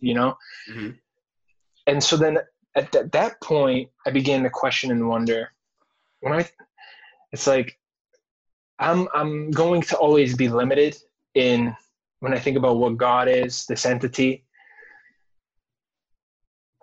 you 0.00 0.14
know 0.14 0.34
mm-hmm. 0.70 0.90
and 1.86 2.02
so 2.02 2.16
then 2.16 2.38
at 2.74 2.90
th- 2.90 3.04
that 3.12 3.38
point 3.42 3.90
i 4.06 4.10
began 4.10 4.42
to 4.42 4.48
question 4.48 4.90
and 4.90 5.06
wonder 5.06 5.52
when 6.20 6.32
i 6.32 6.48
it's 7.34 7.48
like 7.48 7.76
i'm 8.78 9.08
i'm 9.12 9.50
going 9.50 9.82
to 9.82 9.96
always 9.96 10.36
be 10.36 10.48
limited 10.48 10.96
in 11.34 11.76
when 12.20 12.32
i 12.32 12.38
think 12.38 12.56
about 12.56 12.76
what 12.76 12.96
god 12.96 13.28
is 13.28 13.66
this 13.66 13.84
entity 13.84 14.44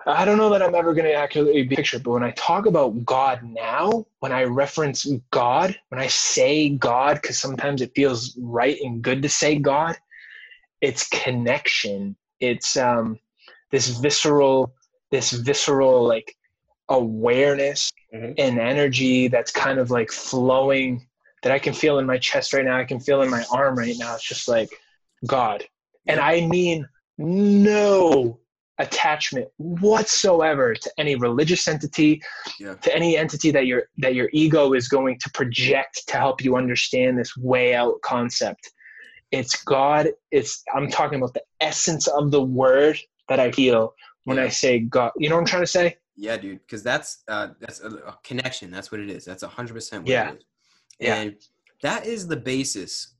I 0.07 0.25
don't 0.25 0.39
know 0.39 0.49
that 0.49 0.63
I'm 0.63 0.73
ever 0.73 0.95
going 0.95 1.05
to 1.05 1.13
accurately 1.13 1.63
picture, 1.63 1.99
but 1.99 2.09
when 2.09 2.23
I 2.23 2.31
talk 2.31 2.65
about 2.65 3.05
God 3.05 3.43
now, 3.43 4.07
when 4.19 4.31
I 4.31 4.45
reference 4.45 5.05
God, 5.29 5.77
when 5.89 6.01
I 6.01 6.07
say 6.07 6.69
God, 6.69 7.19
because 7.21 7.37
sometimes 7.37 7.83
it 7.83 7.91
feels 7.95 8.35
right 8.41 8.77
and 8.81 9.03
good 9.03 9.21
to 9.21 9.29
say 9.29 9.59
God, 9.59 9.95
it's 10.81 11.07
connection. 11.09 12.15
It's 12.39 12.77
um, 12.77 13.19
this 13.69 13.89
visceral, 13.99 14.73
this 15.11 15.29
visceral 15.29 16.07
like 16.07 16.35
awareness 16.89 17.91
mm-hmm. 18.13 18.33
and 18.37 18.59
energy 18.59 19.27
that's 19.27 19.51
kind 19.51 19.79
of 19.79 19.91
like 19.91 20.11
flowing 20.11 21.05
that 21.43 21.51
I 21.51 21.59
can 21.59 21.73
feel 21.73 21.99
in 21.99 22.05
my 22.05 22.17
chest 22.17 22.53
right 22.53 22.65
now. 22.65 22.77
I 22.77 22.83
can 22.83 22.99
feel 22.99 23.21
in 23.21 23.29
my 23.29 23.43
arm 23.51 23.77
right 23.77 23.95
now. 23.97 24.13
It's 24.15 24.23
just 24.23 24.47
like 24.47 24.69
God. 25.25 25.63
And 26.07 26.19
I 26.19 26.45
mean 26.45 26.87
no 27.17 28.39
attachment 28.81 29.47
whatsoever 29.57 30.73
to 30.73 30.91
any 30.97 31.15
religious 31.15 31.67
entity 31.67 32.21
yeah. 32.59 32.73
to 32.75 32.93
any 32.95 33.15
entity 33.15 33.51
that 33.51 33.67
your 33.67 33.83
that 33.97 34.15
your 34.15 34.29
ego 34.33 34.73
is 34.73 34.87
going 34.87 35.19
to 35.19 35.29
project 35.31 36.01
to 36.07 36.17
help 36.17 36.43
you 36.43 36.55
understand 36.55 37.17
this 37.17 37.37
way 37.37 37.75
out 37.75 38.01
concept 38.01 38.71
it's 39.31 39.63
god 39.63 40.09
it's 40.31 40.63
i'm 40.73 40.89
talking 40.89 41.19
about 41.19 41.33
the 41.33 41.43
essence 41.59 42.07
of 42.07 42.31
the 42.31 42.41
word 42.41 42.97
that 43.29 43.39
i 43.39 43.51
feel 43.51 43.93
when 44.23 44.39
i 44.39 44.49
say 44.49 44.79
god 44.79 45.11
you 45.17 45.29
know 45.29 45.35
what 45.35 45.41
i'm 45.41 45.47
trying 45.47 45.63
to 45.63 45.67
say 45.67 45.95
yeah 46.15 46.37
dude 46.37 46.59
because 46.59 46.83
that's 46.83 47.23
uh 47.27 47.49
that's 47.59 47.79
a, 47.81 47.87
a, 47.87 48.17
connection 48.23 48.69
that's 48.69 48.91
what 48.91 49.01
it 49.01 49.09
is 49.09 49.25
that's 49.25 49.43
a 49.43 49.47
100% 49.47 50.07
yeah 50.07 50.33
and 50.99 51.31
yeah. 51.31 51.37
that 51.81 52.05
is 52.05 52.27
the 52.27 52.35
basis 52.35 53.15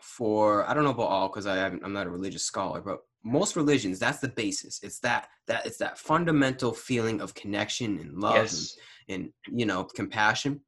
for 0.00 0.68
i 0.68 0.74
don't 0.74 0.84
know 0.84 0.90
about 0.90 1.08
all 1.08 1.28
because 1.28 1.46
i 1.46 1.56
haven't 1.56 1.82
i'm 1.84 1.92
not 1.92 2.06
a 2.06 2.10
religious 2.10 2.44
scholar 2.44 2.80
but 2.80 3.00
most 3.24 3.56
religions 3.56 3.98
that's 3.98 4.18
the 4.18 4.28
basis 4.28 4.80
it's 4.82 4.98
that 5.00 5.28
that 5.46 5.64
it's 5.64 5.78
that 5.78 5.98
fundamental 5.98 6.72
feeling 6.72 7.20
of 7.20 7.34
connection 7.34 7.98
and 7.98 8.18
love 8.18 8.34
yes. 8.34 8.76
and, 9.08 9.30
and 9.46 9.58
you 9.58 9.64
know 9.64 9.84
compassion 9.84 10.60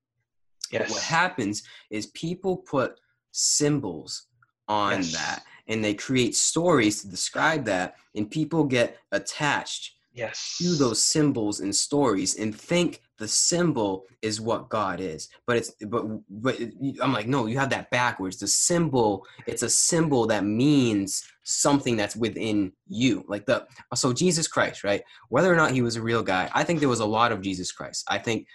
yes. 0.71 0.83
But 0.83 0.91
what 0.91 1.03
happens 1.03 1.63
is 1.91 2.07
people 2.09 2.57
put 2.57 2.99
symbols 3.33 4.27
on 4.69 4.99
yes. 4.99 5.13
that 5.13 5.45
and 5.69 5.85
they 5.85 5.95
create 5.95 6.35
stories 6.35 7.03
to 7.03 7.09
describe 7.09 7.65
that 7.67 7.97
and 8.15 8.31
people 8.31 8.65
get 8.65 8.99
attached 9.13 9.96
yes. 10.17 10.57
to 10.59 10.75
those 10.75 11.03
symbols 11.03 11.61
and 11.61 11.75
stories 11.75 12.39
and 12.39 12.55
think 12.55 13.03
the 13.19 13.29
symbol 13.29 14.05
is 14.23 14.41
what 14.41 14.69
God 14.69 15.01
is. 15.01 15.29
But 15.47 15.57
it's 15.59 15.71
but 15.87 16.07
but 16.29 16.61
I'm 17.01 17.13
like, 17.13 17.27
no, 17.27 17.47
you 17.47 17.59
have 17.59 17.71
that 17.71 17.91
backwards. 17.91 18.39
The 18.39 18.49
symbol, 18.49 19.27
it's 19.47 19.63
a 19.63 19.71
symbol 19.71 20.27
that 20.27 20.45
means 20.45 21.23
something 21.45 21.97
that's 21.97 22.17
within 22.17 22.73
you. 22.89 23.25
Like 23.29 23.47
the 23.47 23.67
so 23.95 24.13
Jesus 24.13 24.49
Christ, 24.49 24.85
right? 24.85 25.03
Whether 25.29 25.53
or 25.53 25.57
not 25.57 25.73
he 25.73 25.83
was 25.83 25.97
a 25.97 26.03
real 26.03 26.23
guy, 26.23 26.51
I 26.55 26.65
think 26.65 26.81
there 26.81 26.89
was 26.89 27.01
a 27.01 27.07
lot 27.07 27.33
of 27.33 27.41
Jesus 27.41 27.73
Christ. 27.73 28.05
I 28.09 28.19
think 28.19 28.47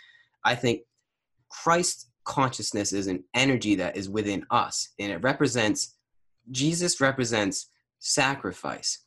I 0.43 0.55
think 0.55 0.82
Christ 1.49 2.09
consciousness 2.24 2.93
is 2.93 3.07
an 3.07 3.24
energy 3.34 3.76
that 3.76 3.97
is 3.97 4.09
within 4.09 4.45
us 4.51 4.89
and 4.99 5.12
it 5.12 5.24
represents 5.24 5.97
Jesus 6.51 7.01
represents 7.01 7.68
sacrifice 7.99 8.99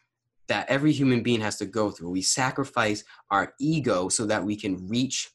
that 0.49 0.69
every 0.69 0.93
human 0.93 1.23
being 1.23 1.41
has 1.41 1.57
to 1.57 1.67
go 1.67 1.91
through. 1.91 2.11
We 2.11 2.23
sacrifice 2.23 3.05
our 3.31 3.55
ego 3.59 4.09
so 4.09 4.27
that 4.27 4.45
we 4.45 4.57
can 4.57 4.89
reach 4.89 5.31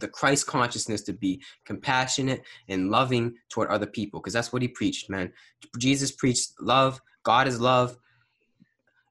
the 0.00 0.08
Christ 0.08 0.46
consciousness 0.46 1.02
to 1.02 1.12
be 1.12 1.42
compassionate 1.64 2.42
and 2.68 2.90
loving 2.90 3.34
toward 3.48 3.68
other 3.68 3.86
people 3.86 4.20
because 4.20 4.32
that's 4.32 4.52
what 4.52 4.62
he 4.62 4.68
preached, 4.68 5.08
man. 5.08 5.32
Jesus 5.78 6.12
preached 6.12 6.52
love. 6.60 7.00
God 7.22 7.48
is 7.48 7.60
love. 7.60 7.96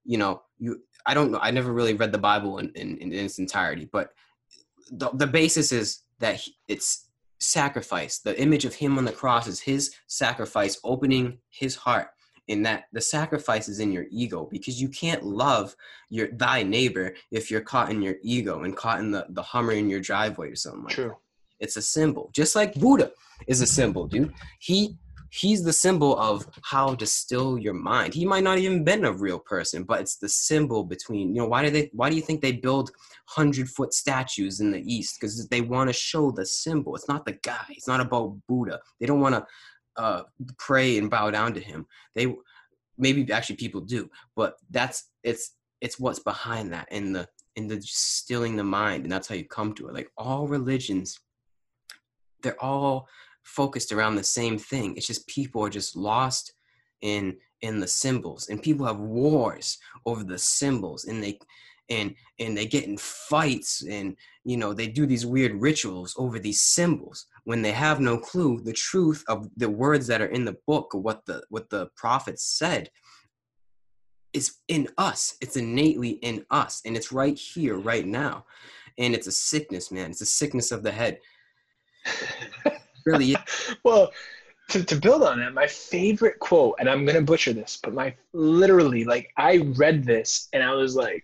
You 0.03 0.17
know, 0.17 0.43
you. 0.59 0.81
I 1.07 1.13
don't 1.13 1.31
know. 1.31 1.39
I 1.39 1.51
never 1.51 1.71
really 1.71 1.93
read 1.93 2.11
the 2.11 2.17
Bible 2.17 2.57
in, 2.57 2.71
in, 2.75 2.97
in 2.97 3.13
its 3.13 3.37
entirety, 3.37 3.87
but 3.91 4.09
the, 4.91 5.09
the 5.11 5.27
basis 5.27 5.71
is 5.71 6.01
that 6.19 6.41
it's 6.67 7.09
sacrifice. 7.39 8.19
The 8.19 8.39
image 8.41 8.65
of 8.65 8.73
him 8.73 8.97
on 8.97 9.05
the 9.05 9.11
cross 9.11 9.47
is 9.47 9.59
his 9.59 9.93
sacrifice, 10.07 10.79
opening 10.83 11.39
his 11.49 11.75
heart 11.75 12.07
in 12.47 12.61
that 12.63 12.85
the 12.93 13.01
sacrifice 13.01 13.67
is 13.67 13.79
in 13.79 13.91
your 13.91 14.05
ego 14.11 14.47
because 14.51 14.81
you 14.81 14.89
can't 14.89 15.23
love 15.23 15.75
your 16.09 16.29
thy 16.31 16.63
neighbor 16.63 17.13
if 17.31 17.49
you're 17.49 17.61
caught 17.61 17.89
in 17.89 18.01
your 18.01 18.15
ego 18.21 18.63
and 18.63 18.75
caught 18.75 18.99
in 18.99 19.11
the, 19.11 19.25
the 19.29 19.41
hummer 19.41 19.71
in 19.71 19.89
your 19.89 19.99
driveway 19.99 20.51
or 20.51 20.55
something 20.55 20.83
like 20.83 20.93
True. 20.93 21.09
That. 21.09 21.17
It's 21.59 21.77
a 21.77 21.81
symbol. 21.81 22.29
Just 22.33 22.55
like 22.55 22.75
Buddha 22.75 23.11
is 23.47 23.61
a 23.61 23.65
symbol, 23.65 24.07
dude. 24.07 24.33
He 24.59 24.97
he's 25.35 25.63
the 25.63 25.73
symbol 25.73 26.17
of 26.17 26.47
how 26.63 26.95
to 26.95 27.05
still 27.05 27.57
your 27.57 27.73
mind. 27.73 28.13
He 28.13 28.25
might 28.25 28.43
not 28.43 28.57
even 28.57 28.83
been 28.83 29.05
a 29.05 29.11
real 29.11 29.39
person, 29.39 29.83
but 29.83 29.99
it's 29.99 30.15
the 30.15 30.29
symbol 30.29 30.83
between, 30.83 31.35
you 31.35 31.41
know, 31.41 31.47
why 31.47 31.63
do 31.63 31.69
they 31.69 31.89
why 31.93 32.09
do 32.09 32.15
you 32.15 32.21
think 32.21 32.41
they 32.41 32.53
build 32.53 32.91
hundred 33.25 33.69
foot 33.69 33.93
statues 33.93 34.59
in 34.59 34.71
the 34.71 34.81
East? 34.81 35.17
Because 35.19 35.47
they 35.47 35.61
want 35.61 35.89
to 35.89 35.93
show 35.93 36.31
the 36.31 36.45
symbol. 36.45 36.95
It's 36.95 37.09
not 37.09 37.25
the 37.25 37.33
guy. 37.43 37.65
It's 37.69 37.87
not 37.87 37.99
about 37.99 38.37
Buddha. 38.47 38.79
They 38.99 39.05
don't 39.05 39.21
want 39.21 39.35
to 39.35 39.45
uh, 39.97 40.23
pray 40.57 40.97
and 40.97 41.09
bow 41.09 41.31
down 41.31 41.53
to 41.53 41.59
him. 41.59 41.85
They 42.13 42.33
maybe 42.97 43.31
actually 43.31 43.57
people 43.57 43.81
do, 43.81 44.09
but 44.35 44.57
that's 44.69 45.09
it's 45.23 45.55
it's 45.81 45.99
what's 45.99 46.19
behind 46.19 46.73
that 46.73 46.91
in 46.91 47.13
the 47.13 47.27
in 47.55 47.67
the 47.67 47.81
stilling 47.81 48.55
the 48.55 48.63
mind, 48.63 49.03
and 49.03 49.11
that's 49.11 49.27
how 49.27 49.35
you 49.35 49.45
come 49.45 49.73
to 49.73 49.87
it. 49.87 49.93
Like 49.93 50.09
all 50.17 50.47
religions, 50.47 51.19
they're 52.41 52.61
all 52.61 53.07
focused 53.43 53.91
around 53.91 54.15
the 54.15 54.23
same 54.23 54.57
thing. 54.57 54.95
It's 54.95 55.07
just 55.07 55.27
people 55.27 55.63
are 55.63 55.69
just 55.69 55.95
lost 55.95 56.53
in 57.01 57.37
in 57.61 57.79
the 57.79 57.87
symbols, 57.87 58.49
and 58.49 58.61
people 58.61 58.85
have 58.85 58.99
wars 58.99 59.77
over 60.05 60.23
the 60.23 60.37
symbols, 60.37 61.05
and 61.05 61.23
they 61.23 61.39
and 61.89 62.15
and 62.39 62.57
they 62.57 62.65
get 62.65 62.85
in 62.85 62.97
fights 62.97 63.83
and 63.87 64.15
you 64.43 64.57
know 64.57 64.73
they 64.73 64.87
do 64.87 65.05
these 65.05 65.25
weird 65.25 65.61
rituals 65.61 66.15
over 66.17 66.39
these 66.39 66.61
symbols 66.61 67.27
when 67.45 67.61
they 67.61 67.71
have 67.71 67.99
no 67.99 68.17
clue 68.17 68.59
the 68.61 68.73
truth 68.73 69.23
of 69.27 69.49
the 69.55 69.69
words 69.69 70.07
that 70.07 70.21
are 70.21 70.27
in 70.27 70.45
the 70.45 70.57
book 70.67 70.93
or 70.93 71.01
what 71.01 71.25
the 71.25 71.43
what 71.49 71.69
the 71.69 71.87
prophets 71.95 72.43
said 72.43 72.89
is 74.33 74.55
in 74.67 74.89
us. 74.97 75.37
It's 75.39 75.55
innately 75.55 76.09
in 76.09 76.45
us 76.51 76.81
and 76.85 76.97
it's 76.97 77.11
right 77.11 77.37
here 77.37 77.77
right 77.77 78.05
now. 78.05 78.45
And 78.97 79.13
it's 79.13 79.27
a 79.27 79.31
sickness 79.31 79.91
man. 79.91 80.11
It's 80.11 80.21
a 80.21 80.25
sickness 80.25 80.71
of 80.71 80.83
the 80.83 80.91
head. 80.91 81.19
Really 83.05 83.35
well 83.83 84.11
to, 84.69 84.83
to 84.83 84.95
build 84.95 85.23
on 85.23 85.39
that 85.39 85.53
my 85.53 85.67
favorite 85.67 86.39
quote 86.39 86.75
and 86.79 86.89
i'm 86.89 87.05
gonna 87.05 87.21
butcher 87.21 87.53
this 87.53 87.77
but 87.83 87.93
my 87.93 88.13
literally 88.33 89.03
like 89.03 89.29
i 89.37 89.57
read 89.75 90.03
this 90.03 90.47
and 90.53 90.63
i 90.63 90.73
was 90.73 90.95
like 90.95 91.23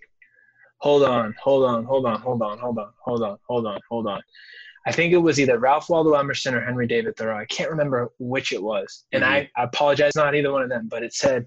hold 0.78 1.03
on 1.03 1.34
hold 1.41 1.65
on 1.65 1.84
hold 1.84 2.05
on 2.05 2.22
hold 2.22 2.41
on 2.41 2.57
hold 2.59 2.78
on 2.78 2.91
hold 3.03 3.24
on 3.24 3.38
hold 3.47 3.65
on 3.65 3.80
hold 3.89 4.07
on 4.07 4.22
I 4.86 4.91
think 4.91 5.13
it 5.13 5.17
was 5.17 5.39
either 5.39 5.59
Ralph 5.59 5.89
Waldo 5.89 6.13
Emerson 6.13 6.55
or 6.55 6.61
Henry 6.61 6.88
David 6.88 7.15
Thoreau. 7.15 7.38
I 7.38 7.45
can't 7.45 7.69
remember 7.69 8.11
which 8.17 8.51
it 8.51 8.61
was. 8.61 9.05
And 9.11 9.23
mm-hmm. 9.23 9.34
I, 9.34 9.49
I 9.55 9.63
apologize, 9.63 10.13
not 10.15 10.34
either 10.34 10.51
one 10.51 10.63
of 10.63 10.69
them, 10.69 10.88
but 10.89 11.03
it 11.03 11.13
said, 11.13 11.45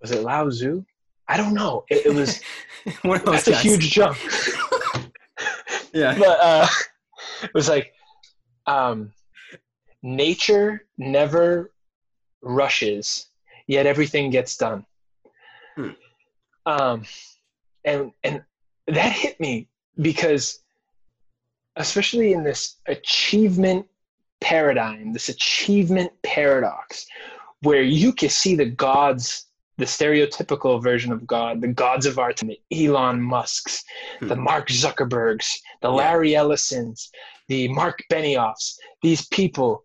was 0.00 0.10
it 0.10 0.22
Lao 0.22 0.48
Tzu? 0.48 0.84
I 1.28 1.36
don't 1.36 1.52
know. 1.52 1.84
It, 1.90 2.06
it 2.06 2.14
was, 2.14 2.40
that's 3.04 3.48
guys. 3.48 3.48
a 3.48 3.56
huge 3.56 3.90
jump. 3.90 4.16
yeah. 5.92 6.16
But 6.18 6.38
uh, 6.40 6.66
it 7.42 7.50
was 7.52 7.68
like, 7.68 7.92
um, 8.66 9.12
nature 10.02 10.86
never 10.96 11.72
rushes, 12.40 13.28
yet 13.66 13.84
everything 13.84 14.30
gets 14.30 14.56
done. 14.56 14.86
Hmm. 15.76 15.90
Um, 16.64 17.04
and, 17.84 18.12
and 18.24 18.42
that 18.86 19.12
hit 19.12 19.38
me 19.40 19.68
because 20.00 20.60
especially 21.78 22.32
in 22.32 22.42
this 22.44 22.76
achievement 22.86 23.86
paradigm, 24.40 25.12
this 25.12 25.28
achievement 25.28 26.12
paradox, 26.22 27.06
where 27.62 27.82
you 27.82 28.12
can 28.12 28.28
see 28.28 28.54
the 28.54 28.66
gods, 28.66 29.46
the 29.78 29.84
stereotypical 29.84 30.82
version 30.82 31.12
of 31.12 31.26
God, 31.26 31.60
the 31.60 31.68
gods 31.68 32.04
of 32.04 32.18
art, 32.18 32.36
the 32.38 32.60
Elon 32.72 33.20
Musks, 33.20 33.84
hmm. 34.18 34.28
the 34.28 34.36
Mark 34.36 34.68
Zuckerbergs, 34.68 35.46
the 35.80 35.90
Larry 35.90 36.34
Ellisons, 36.34 37.10
the 37.48 37.68
Mark 37.68 38.02
Benioffs, 38.10 38.74
these 39.02 39.26
people 39.28 39.84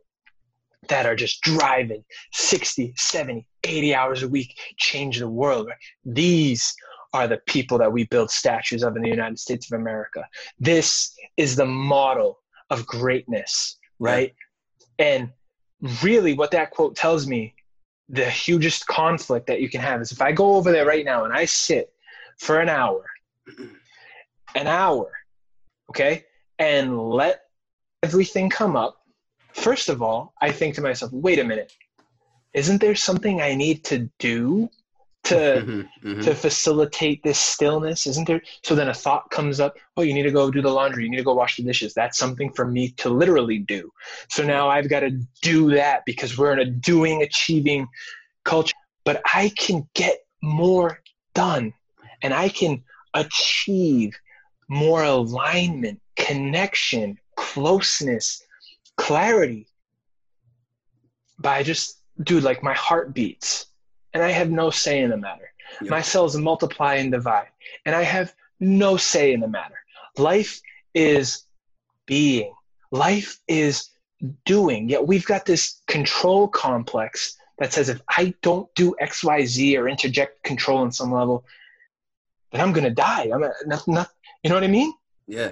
that 0.90 1.06
are 1.06 1.16
just 1.16 1.42
driving 1.42 2.04
60, 2.34 2.94
70, 2.98 3.48
80 3.64 3.96
hours 3.96 4.24
a 4.24 4.28
week, 4.28 4.60
change 4.78 5.20
the 5.20 5.30
world. 5.30 5.68
Right? 5.68 5.78
These 6.04 6.76
are 7.14 7.28
the 7.28 7.42
people 7.46 7.78
that 7.78 7.92
we 7.92 8.06
build 8.06 8.32
statues 8.32 8.84
of 8.84 8.96
in 8.96 9.04
the 9.04 9.10
United 9.10 9.40
States 9.40 9.72
of 9.72 9.80
America. 9.80 10.26
This 10.60 11.14
is 11.38 11.56
the 11.56 11.66
model 11.66 12.40
of 12.70 12.86
greatness, 12.86 13.78
right? 14.00 14.34
Yeah. 15.00 15.06
And 15.06 15.30
really, 16.02 16.34
what 16.34 16.52
that 16.52 16.72
quote 16.72 16.96
tells 16.96 17.28
me 17.28 17.54
the 18.10 18.30
hugest 18.30 18.86
conflict 18.88 19.48
that 19.48 19.62
you 19.62 19.70
can 19.70 19.82
have 19.82 20.02
is 20.02 20.12
if 20.12 20.22
I 20.22 20.32
go 20.32 20.56
over 20.56 20.72
there 20.72 20.86
right 20.86 21.06
now 21.06 21.24
and 21.24 21.34
I 21.34 21.46
sit 21.46 21.94
for 22.40 22.60
an 22.60 22.70
hour, 22.70 23.06
an 24.56 24.68
hour, 24.68 25.12
okay, 25.90 26.26
and 26.60 27.00
let 27.00 27.42
everything 28.02 28.50
come 28.50 28.76
up, 28.76 28.98
first 29.54 29.90
of 29.90 30.02
all, 30.02 30.34
I 30.42 30.52
think 30.52 30.76
to 30.76 30.82
myself, 30.82 31.12
wait 31.12 31.40
a 31.40 31.44
minute, 31.44 31.74
isn't 32.54 32.82
there 32.82 32.96
something 32.96 33.42
I 33.42 33.56
need 33.56 33.84
to 33.86 34.10
do 34.20 34.70
to 35.26 35.62
Mhm, 35.62 35.90
mhm. 36.04 36.24
to 36.24 36.36
facilitate 36.36 37.22
this 37.24 37.40
stillness 37.40 38.08
isn't 38.08 38.28
there? 38.28 38.42
So 38.64 38.76
then 38.76 38.90
a 38.90 38.94
thought 38.94 39.30
comes 39.32 39.60
up 39.60 39.78
oh 39.98 40.02
you 40.02 40.14
need 40.14 40.24
to 40.24 40.32
go 40.32 40.52
do 40.52 40.62
the 40.62 40.70
laundry. 40.70 41.04
You 41.04 41.10
need 41.12 41.18
to 41.18 41.24
go 41.24 41.34
wash 41.34 41.58
the 41.58 41.64
dishes. 41.64 41.94
That's 41.94 42.18
something 42.18 42.52
for 42.54 42.68
me 42.68 42.90
to 42.98 43.10
literally 43.10 43.60
do. 43.60 43.92
So 44.30 44.44
now 44.44 44.70
i've 44.70 44.90
got 44.90 45.02
to 45.02 45.12
do 45.42 45.72
that 45.72 46.04
because 46.06 46.38
we're 46.38 46.54
in 46.54 46.60
a 46.60 46.66
doing 46.66 47.22
achieving 47.24 47.88
culture. 48.44 48.76
But 49.06 49.22
i 49.34 49.52
can 49.58 49.88
get 49.94 50.20
more 50.42 51.00
done 51.34 51.74
and 52.22 52.34
i 52.34 52.50
can 52.50 52.84
achieve 53.14 54.14
more 54.70 55.04
alignment 55.04 56.00
connection 56.16 57.18
closeness 57.36 58.42
clarity 58.98 59.68
by 61.40 61.64
just 61.64 62.00
dude 62.24 62.44
like 62.44 62.64
my 62.64 62.74
heart 62.74 63.14
beats 63.14 63.68
and 64.14 64.24
i 64.24 64.32
have 64.32 64.50
no 64.52 64.70
say 64.70 65.02
in 65.02 65.10
the 65.10 65.18
matter. 65.18 65.50
Yeah. 65.82 65.90
my 65.90 66.02
cells 66.02 66.36
multiply 66.38 66.96
and 66.96 67.12
divide 67.12 67.48
and 67.86 67.96
i 67.96 68.04
have 68.04 68.34
no 68.60 68.98
say 68.98 69.34
in 69.34 69.42
the 69.42 69.48
matter. 69.48 69.76
Life 70.18 70.62
is 70.94 71.46
being. 72.06 72.54
Life 72.92 73.40
is 73.48 73.90
doing. 74.46 74.90
Yet 74.90 75.06
we've 75.06 75.26
got 75.26 75.46
this 75.46 75.82
control 75.88 76.48
complex 76.48 77.38
that 77.60 77.74
says 77.74 77.90
if 77.90 78.02
i 78.10 78.34
don't 78.42 78.74
do 78.76 78.96
xyz 79.02 79.78
or 79.78 79.88
interject 79.88 80.44
control 80.44 80.80
on 80.80 80.92
some 80.92 81.12
level 81.12 81.46
then 82.52 82.62
i'm 82.62 82.72
going 82.72 82.84
to 82.84 82.90
die. 82.90 83.30
I'm 83.34 83.42
not, 83.66 83.88
not, 83.88 84.10
you 84.44 84.50
know 84.50 84.56
what 84.56 84.64
i 84.64 84.68
mean? 84.68 84.94
Yeah, 85.28 85.52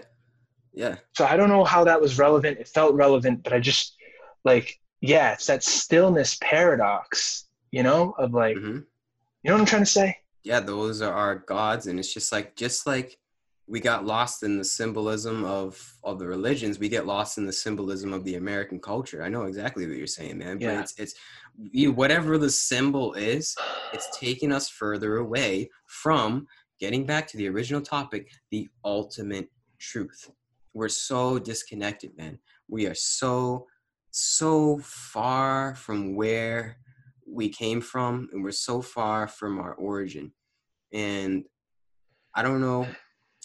yeah. 0.73 0.95
so 1.13 1.25
I 1.25 1.35
don't 1.37 1.49
know 1.49 1.63
how 1.63 1.83
that 1.85 2.01
was 2.01 2.19
relevant. 2.19 2.59
It 2.59 2.67
felt 2.67 2.93
relevant, 2.93 3.43
but 3.43 3.53
I 3.53 3.59
just 3.59 3.95
like, 4.43 4.79
yeah, 4.99 5.33
it's 5.33 5.47
that 5.47 5.63
stillness 5.63 6.37
paradox, 6.41 7.45
you 7.71 7.83
know, 7.83 8.11
of 8.17 8.33
like, 8.33 8.57
hmm 8.57 8.79
you 9.43 9.49
know 9.49 9.55
what 9.55 9.61
I'm 9.61 9.65
trying 9.65 9.81
to 9.83 9.85
say? 9.89 10.17
yeah 10.43 10.59
those 10.59 11.01
are 11.01 11.13
our 11.13 11.35
gods 11.35 11.85
and 11.87 11.99
it's 11.99 12.13
just 12.13 12.31
like 12.31 12.55
just 12.55 12.87
like 12.87 13.17
we 13.67 13.79
got 13.79 14.05
lost 14.05 14.41
in 14.43 14.57
the 14.57 14.63
symbolism 14.63 15.43
of 15.45 15.79
of 16.03 16.17
the 16.19 16.25
religions 16.27 16.79
we 16.79 16.89
get 16.89 17.05
lost 17.05 17.37
in 17.37 17.45
the 17.45 17.53
symbolism 17.53 18.11
of 18.11 18.23
the 18.25 18.35
american 18.35 18.79
culture 18.79 19.21
i 19.23 19.29
know 19.29 19.43
exactly 19.43 19.85
what 19.87 19.95
you're 19.97 20.07
saying 20.07 20.37
man 20.39 20.57
but 20.57 20.65
Yeah. 20.65 20.79
it's 20.81 20.93
it's 20.97 21.13
you, 21.71 21.91
whatever 21.91 22.37
the 22.39 22.49
symbol 22.49 23.13
is 23.13 23.55
it's 23.93 24.09
taking 24.17 24.51
us 24.51 24.67
further 24.67 25.17
away 25.17 25.69
from 25.85 26.47
getting 26.79 27.05
back 27.05 27.27
to 27.27 27.37
the 27.37 27.47
original 27.47 27.81
topic 27.81 28.31
the 28.49 28.67
ultimate 28.83 29.47
truth 29.79 30.29
we're 30.73 30.89
so 30.89 31.37
disconnected 31.37 32.17
man 32.17 32.39
we 32.67 32.87
are 32.87 32.95
so 32.95 33.67
so 34.09 34.79
far 34.83 35.75
from 35.75 36.15
where 36.15 36.77
we 37.31 37.49
came 37.49 37.81
from 37.81 38.27
and 38.31 38.43
we're 38.43 38.51
so 38.51 38.81
far 38.81 39.27
from 39.27 39.59
our 39.59 39.73
origin 39.75 40.31
and 40.93 41.45
i 42.35 42.41
don't 42.41 42.61
know 42.61 42.87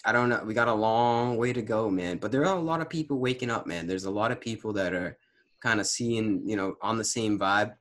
i 0.05 0.12
don't 0.12 0.28
know 0.28 0.43
we 0.45 0.55
got 0.55 0.68
a 0.68 0.74
long 0.74 1.37
way 1.37 1.53
to 1.53 1.62
go 1.62 1.89
man 1.91 2.18
but 2.18 2.32
there 2.32 2.45
are 2.45 2.57
a 2.57 2.61
lot 2.61 2.80
of 2.80 2.89
people 2.89 3.18
waking 3.18 3.51
up 3.51 3.66
man 3.66 3.87
there's 3.87 4.05
a 4.05 4.11
lot 4.11 4.32
of 4.32 4.41
people 4.41 4.72
that 4.72 4.93
are 4.93 5.16
kind 5.62 5.80
of 5.80 5.87
seeing 5.87 6.43
you 6.47 6.57
know 6.57 6.74
on 6.82 6.99
the 6.99 7.05
same 7.05 7.39
vibe 7.39 7.74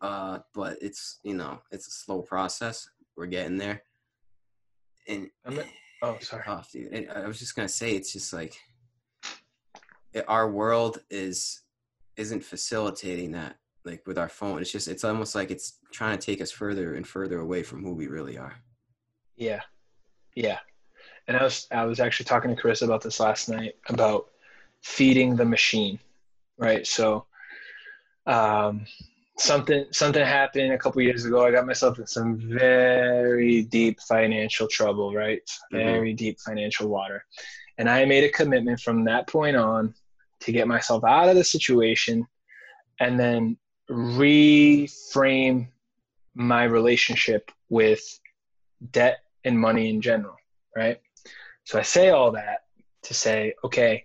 uh 0.00 0.38
but 0.54 0.76
it's 0.80 1.18
you 1.22 1.34
know 1.34 1.60
it's 1.70 1.88
a 1.88 1.90
slow 1.90 2.22
process 2.22 2.88
we're 3.16 3.26
getting 3.26 3.58
there 3.58 3.82
and 5.08 5.30
I'm 5.44 5.56
not- 5.56 5.66
oh, 6.02 6.18
sorry. 6.20 6.44
tough, 6.44 6.70
dude. 6.70 6.92
And 6.92 7.10
I 7.10 7.26
was 7.26 7.38
just 7.38 7.56
gonna 7.56 7.68
say, 7.68 7.92
it's 7.92 8.12
just 8.12 8.32
like 8.32 8.54
it, 10.12 10.24
our 10.28 10.50
world 10.50 10.98
is 11.10 11.62
isn't 12.16 12.44
facilitating 12.44 13.32
that. 13.32 13.56
Like 13.84 14.06
with 14.06 14.18
our 14.18 14.28
phone, 14.28 14.60
it's 14.60 14.70
just 14.70 14.88
it's 14.88 15.04
almost 15.04 15.34
like 15.34 15.50
it's 15.50 15.78
trying 15.90 16.18
to 16.18 16.24
take 16.24 16.40
us 16.40 16.50
further 16.50 16.94
and 16.94 17.06
further 17.06 17.40
away 17.40 17.62
from 17.62 17.82
who 17.82 17.94
we 17.94 18.08
really 18.08 18.36
are. 18.36 18.54
Yeah. 19.36 19.60
Yeah. 20.34 20.58
And 21.26 21.36
I 21.36 21.44
was, 21.44 21.66
I 21.70 21.84
was 21.84 22.00
actually 22.00 22.26
talking 22.26 22.54
to 22.54 22.60
Chris 22.60 22.82
about 22.82 23.02
this 23.02 23.20
last 23.20 23.48
night 23.48 23.74
about 23.88 24.26
feeding 24.82 25.36
the 25.36 25.44
machine, 25.44 25.98
right? 26.58 26.86
So, 26.86 27.26
um, 28.26 28.84
something, 29.38 29.86
something 29.92 30.24
happened 30.24 30.72
a 30.72 30.78
couple 30.78 31.00
years 31.02 31.24
ago. 31.24 31.46
I 31.46 31.50
got 31.50 31.66
myself 31.66 31.98
in 31.98 32.06
some 32.06 32.38
very 32.38 33.62
deep 33.62 34.00
financial 34.00 34.68
trouble, 34.68 35.14
right? 35.14 35.40
Mhm. 35.72 35.84
Very 35.84 36.12
deep 36.12 36.38
financial 36.40 36.88
water. 36.88 37.24
And 37.78 37.88
I 37.88 38.04
made 38.04 38.24
a 38.24 38.30
commitment 38.30 38.80
from 38.80 39.04
that 39.04 39.26
point 39.26 39.56
on 39.56 39.94
to 40.40 40.52
get 40.52 40.68
myself 40.68 41.02
out 41.04 41.28
of 41.28 41.36
the 41.36 41.44
situation 41.44 42.26
and 42.98 43.18
then 43.18 43.56
reframe 43.90 45.68
my 46.34 46.64
relationship 46.64 47.50
with 47.68 48.20
debt 48.92 49.18
and 49.44 49.58
money 49.58 49.90
in 49.90 50.00
general, 50.00 50.36
right? 50.76 51.00
So 51.64 51.78
I 51.78 51.82
say 51.82 52.10
all 52.10 52.30
that 52.32 52.64
to 53.02 53.14
say, 53.14 53.54
okay, 53.64 54.04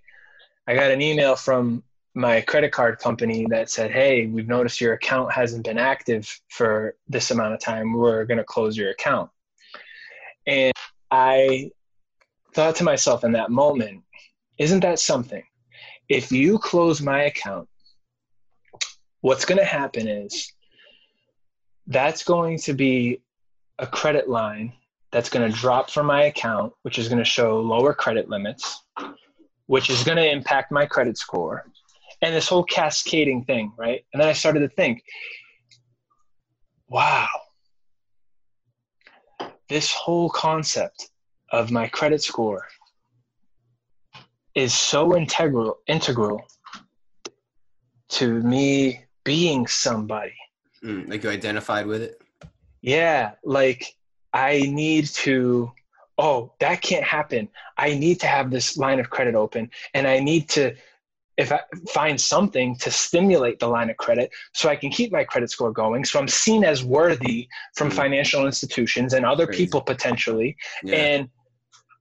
I 0.67 0.73
got 0.75 0.91
an 0.91 1.01
email 1.01 1.35
from 1.35 1.83
my 2.15 2.41
credit 2.41 2.71
card 2.71 2.97
company 2.99 3.45
that 3.49 3.69
said, 3.69 3.91
hey, 3.91 4.25
we've 4.25 4.47
noticed 4.47 4.81
your 4.81 4.93
account 4.93 5.31
hasn't 5.31 5.65
been 5.65 5.77
active 5.77 6.41
for 6.49 6.95
this 7.07 7.29
amount 7.29 7.53
of 7.53 7.59
time. 7.59 7.93
We're 7.93 8.25
going 8.25 8.37
to 8.37 8.43
close 8.43 8.77
your 8.77 8.91
account. 8.91 9.29
And 10.47 10.73
I 11.11 11.71
thought 12.53 12.75
to 12.77 12.83
myself 12.83 13.23
in 13.23 13.33
that 13.33 13.51
moment, 13.51 14.03
isn't 14.57 14.79
that 14.79 14.99
something? 14.99 15.43
If 16.07 16.31
you 16.31 16.57
close 16.57 17.01
my 17.01 17.23
account, 17.23 17.67
what's 19.25 19.43
going 19.43 19.57
to 19.57 19.65
happen 19.65 20.07
is 20.07 20.53
that's 21.87 22.23
going 22.23 22.59
to 22.59 22.73
be 22.73 23.23
a 23.79 23.87
credit 23.87 24.29
line 24.29 24.71
that's 25.11 25.29
going 25.29 25.51
to 25.51 25.57
drop 25.57 25.89
from 25.89 26.05
my 26.05 26.25
account, 26.25 26.71
which 26.83 26.99
is 26.99 27.07
going 27.07 27.17
to 27.17 27.25
show 27.25 27.59
lower 27.59 27.91
credit 27.91 28.29
limits, 28.29 28.83
which 29.65 29.89
is 29.89 30.03
going 30.03 30.17
to 30.17 30.31
impact 30.31 30.71
my 30.71 30.85
credit 30.85 31.17
score, 31.17 31.65
and 32.21 32.35
this 32.35 32.47
whole 32.47 32.63
cascading 32.65 33.43
thing, 33.45 33.73
right? 33.77 34.05
And 34.13 34.21
then 34.21 34.29
I 34.29 34.33
started 34.33 34.59
to 34.59 34.69
think, 34.69 35.01
wow, 36.87 37.27
this 39.69 39.91
whole 39.91 40.29
concept 40.29 41.09
of 41.51 41.71
my 41.71 41.87
credit 41.87 42.21
score 42.21 42.67
is 44.53 44.71
so 44.71 45.17
integral 45.17 45.79
integral 45.87 46.43
to 48.07 48.39
me 48.43 49.04
being 49.25 49.67
somebody 49.67 50.33
Mm, 50.83 51.09
like 51.09 51.23
you 51.23 51.29
identified 51.31 51.87
with 51.87 52.01
it. 52.01 52.21
yeah 52.81 53.31
like 53.43 53.95
i 54.33 54.59
need 54.61 55.07
to 55.07 55.71
oh 56.17 56.53
that 56.59 56.81
can't 56.81 57.03
happen 57.03 57.47
i 57.77 57.93
need 57.95 58.19
to 58.19 58.27
have 58.27 58.51
this 58.51 58.77
line 58.77 58.99
of 58.99 59.09
credit 59.09 59.33
open 59.35 59.69
and 59.95 60.05
i 60.07 60.19
need 60.19 60.47
to 60.49 60.75
if 61.37 61.51
i 61.51 61.59
find 61.89 62.19
something 62.21 62.75
to 62.77 62.91
stimulate 62.91 63.57
the 63.59 63.67
line 63.67 63.89
of 63.89 63.97
credit 63.97 64.29
so 64.53 64.69
i 64.69 64.75
can 64.75 64.89
keep 64.91 65.11
my 65.11 65.23
credit 65.23 65.49
score 65.49 65.71
going 65.71 66.05
so 66.05 66.19
i'm 66.19 66.27
seen 66.27 66.63
as 66.63 66.83
worthy 66.83 67.47
from 67.75 67.89
Mhm. 67.89 67.93
financial 68.03 68.45
institutions 68.45 69.13
and 69.13 69.25
other 69.25 69.47
Crazy. 69.47 69.65
people 69.65 69.81
potentially 69.81 70.55
Yeah. 70.83 70.95
and 70.95 71.29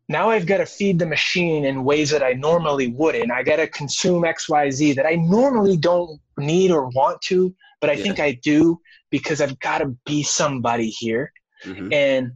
now 0.08 0.28
I've 0.30 0.46
got 0.46 0.58
to 0.58 0.66
feed 0.66 0.98
the 0.98 1.06
machine 1.06 1.64
in 1.64 1.84
ways 1.84 2.10
that 2.10 2.22
I 2.22 2.34
normally 2.34 2.88
wouldn't. 2.88 3.30
I 3.30 3.42
got 3.42 3.56
to 3.56 3.66
consume 3.66 4.22
XYZ 4.24 4.94
that 4.96 5.06
I 5.06 5.14
normally 5.14 5.76
don't 5.76 6.20
need 6.38 6.70
or 6.70 6.88
want 6.90 7.22
to, 7.22 7.54
but 7.80 7.90
I 7.90 7.94
Yeah. 7.94 8.02
think 8.02 8.20
I 8.20 8.32
do 8.32 8.80
because 9.10 9.40
I've 9.40 9.58
got 9.60 9.78
to 9.78 9.96
be 10.04 10.22
somebody 10.22 10.90
here. 10.90 11.32
Mhm. 11.64 11.92
And 11.92 12.32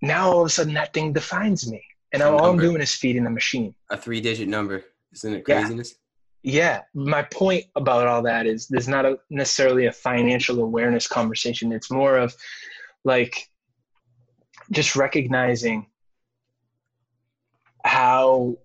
now 0.00 0.30
all 0.30 0.40
of 0.40 0.46
a 0.46 0.50
sudden 0.50 0.74
that 0.74 0.94
thing 0.94 1.12
defines 1.12 1.70
me. 1.70 1.82
And 2.12 2.22
all 2.22 2.46
I'm 2.46 2.58
doing 2.58 2.80
is 2.80 2.94
feeding 2.94 3.24
the 3.24 3.30
machine. 3.30 3.74
A 3.90 3.96
three 3.96 4.20
digit 4.20 4.48
number. 4.48 4.84
Isn't 5.12 5.34
it 5.34 5.44
Yeah. 5.46 5.60
craziness? 5.60 5.96
Yeah. 6.42 6.82
My 6.94 7.22
point 7.24 7.64
about 7.74 8.06
all 8.06 8.22
that 8.22 8.46
is 8.46 8.68
there's 8.68 8.88
not 8.88 9.04
a, 9.04 9.18
necessarily 9.28 9.86
a 9.86 9.92
financial 9.92 10.62
awareness 10.62 11.08
conversation. 11.08 11.72
It's 11.72 11.90
more 11.90 12.16
of 12.16 12.34
like 13.04 13.36
just 14.70 14.96
recognizing 14.96 15.86
how 17.86 18.56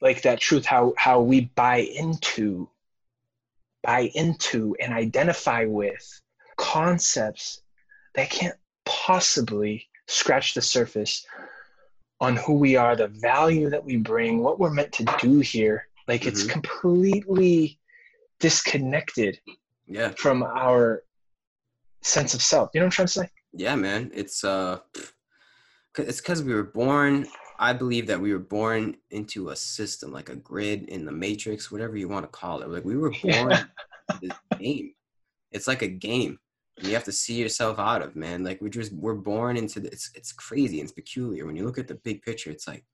like 0.00 0.22
that 0.22 0.40
truth 0.40 0.64
how 0.64 0.94
how 0.96 1.20
we 1.20 1.42
buy 1.54 1.76
into 1.78 2.68
buy 3.82 4.10
into 4.14 4.74
and 4.80 4.92
identify 4.92 5.64
with 5.64 6.20
concepts 6.56 7.62
that 8.14 8.30
can't 8.30 8.56
possibly 8.84 9.86
scratch 10.08 10.54
the 10.54 10.62
surface 10.62 11.24
on 12.20 12.36
who 12.36 12.54
we 12.54 12.76
are 12.76 12.96
the 12.96 13.08
value 13.08 13.68
that 13.68 13.84
we 13.84 13.96
bring 13.96 14.42
what 14.42 14.58
we're 14.58 14.72
meant 14.72 14.92
to 14.92 15.04
do 15.20 15.40
here 15.40 15.86
like 16.08 16.26
it's 16.26 16.44
Mhm. 16.44 16.50
completely 16.50 17.78
disconnected 18.40 19.38
Yeah. 19.86 20.10
from 20.16 20.42
our 20.42 21.04
sense 22.02 22.32
of 22.34 22.40
self 22.42 22.70
you 22.72 22.80
know 22.80 22.86
what 22.86 22.98
i'm 22.98 23.06
trying 23.06 23.06
to 23.08 23.12
say 23.12 23.28
Yeah, 23.52 23.74
man. 23.76 24.10
It's 24.14 24.44
uh 24.44 24.80
it's 25.98 26.20
because 26.20 26.42
we 26.42 26.52
were 26.52 26.62
born. 26.62 27.26
I 27.58 27.72
believe 27.72 28.06
that 28.08 28.20
we 28.20 28.32
were 28.32 28.38
born 28.38 28.96
into 29.10 29.50
a 29.50 29.56
system, 29.56 30.12
like 30.12 30.28
a 30.28 30.36
grid 30.36 30.88
in 30.88 31.04
the 31.04 31.12
matrix, 31.12 31.70
whatever 31.72 31.96
you 31.96 32.08
want 32.08 32.24
to 32.24 32.28
call 32.30 32.62
it. 32.62 32.68
Like 32.70 32.84
we 32.84 32.96
were 32.96 33.10
born 33.22 33.52
Yeah. 33.52 33.64
this 34.20 34.32
game. 34.58 34.92
It's 35.52 35.66
like 35.68 35.82
a 35.82 35.88
game. 35.88 36.38
you 36.82 36.92
have 36.94 37.04
to 37.04 37.12
see 37.12 37.34
yourself 37.34 37.78
out 37.78 38.02
of 38.02 38.14
man 38.16 38.44
like 38.44 38.60
we're 38.60 38.68
just 38.68 38.92
we're 38.92 39.14
born 39.14 39.56
into 39.56 39.80
this 39.80 39.92
it's, 39.92 40.10
it's 40.14 40.32
crazy 40.32 40.78
and 40.80 40.86
it's 40.88 40.92
peculiar 40.92 41.46
when 41.46 41.56
you 41.56 41.64
look 41.64 41.78
at 41.78 41.88
the 41.88 41.94
big 42.04 42.20
picture 42.22 42.50
it's 42.50 42.68
like 42.68 42.84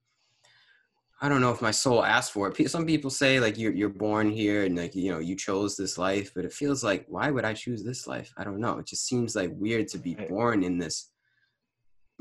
i 1.20 1.28
don't 1.28 1.40
know 1.40 1.50
if 1.50 1.62
my 1.62 1.70
soul 1.72 2.04
asked 2.04 2.32
for 2.32 2.48
it 2.48 2.70
some 2.70 2.86
people 2.86 3.10
say 3.10 3.40
like 3.40 3.58
you're, 3.58 3.72
you're 3.72 3.88
born 3.88 4.30
here 4.30 4.64
and 4.64 4.76
like 4.76 4.94
you 4.94 5.10
know 5.10 5.18
you 5.18 5.34
chose 5.36 5.76
this 5.76 5.98
life 5.98 6.30
but 6.34 6.44
it 6.44 6.52
feels 6.52 6.84
like 6.84 7.04
why 7.08 7.30
would 7.30 7.44
i 7.44 7.52
choose 7.52 7.82
this 7.84 8.06
life 8.06 8.32
i 8.36 8.44
don't 8.44 8.60
know 8.60 8.78
it 8.78 8.86
just 8.86 9.06
seems 9.06 9.34
like 9.34 9.50
weird 9.54 9.88
to 9.88 9.98
be 9.98 10.14
born 10.14 10.62
in 10.62 10.78
this 10.78 11.10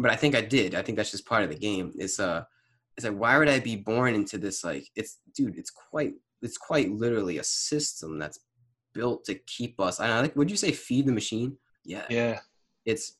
but 0.02 0.12
i 0.12 0.16
think 0.16 0.36
i 0.36 0.41
did 0.41 0.76
i 0.76 0.82
think 0.82 0.97
that's 0.97 1.12
just 1.12 1.26
part 1.26 1.43
of 1.43 1.49
the 1.49 1.56
game 1.56 1.91
it's 1.97 2.20
uh 2.20 2.43
it's 2.97 3.06
like 3.06 3.16
why 3.16 3.38
would 3.38 3.47
i 3.47 3.60
be 3.60 3.76
born 3.76 4.14
into 4.14 4.38
this 4.38 4.64
like 4.64 4.88
it's 4.95 5.20
dude 5.36 5.58
it's 5.58 5.72
quite 5.72 6.14
it's 6.41 6.58
quite 6.58 6.91
literally 6.91 7.38
a 7.38 7.43
system 7.43 8.18
that's 8.18 8.39
built 8.93 9.26
to 9.26 9.36
keep 9.36 9.80
us. 9.80 9.99
I 9.99 10.20
like. 10.20 10.36
Would 10.36 10.52
you 10.52 10.58
say 10.58 10.72
feed 10.72 11.06
the 11.06 11.12
machine? 11.12 11.58
Yeah. 11.84 12.06
Yeah. 12.10 12.39
It's 12.86 13.18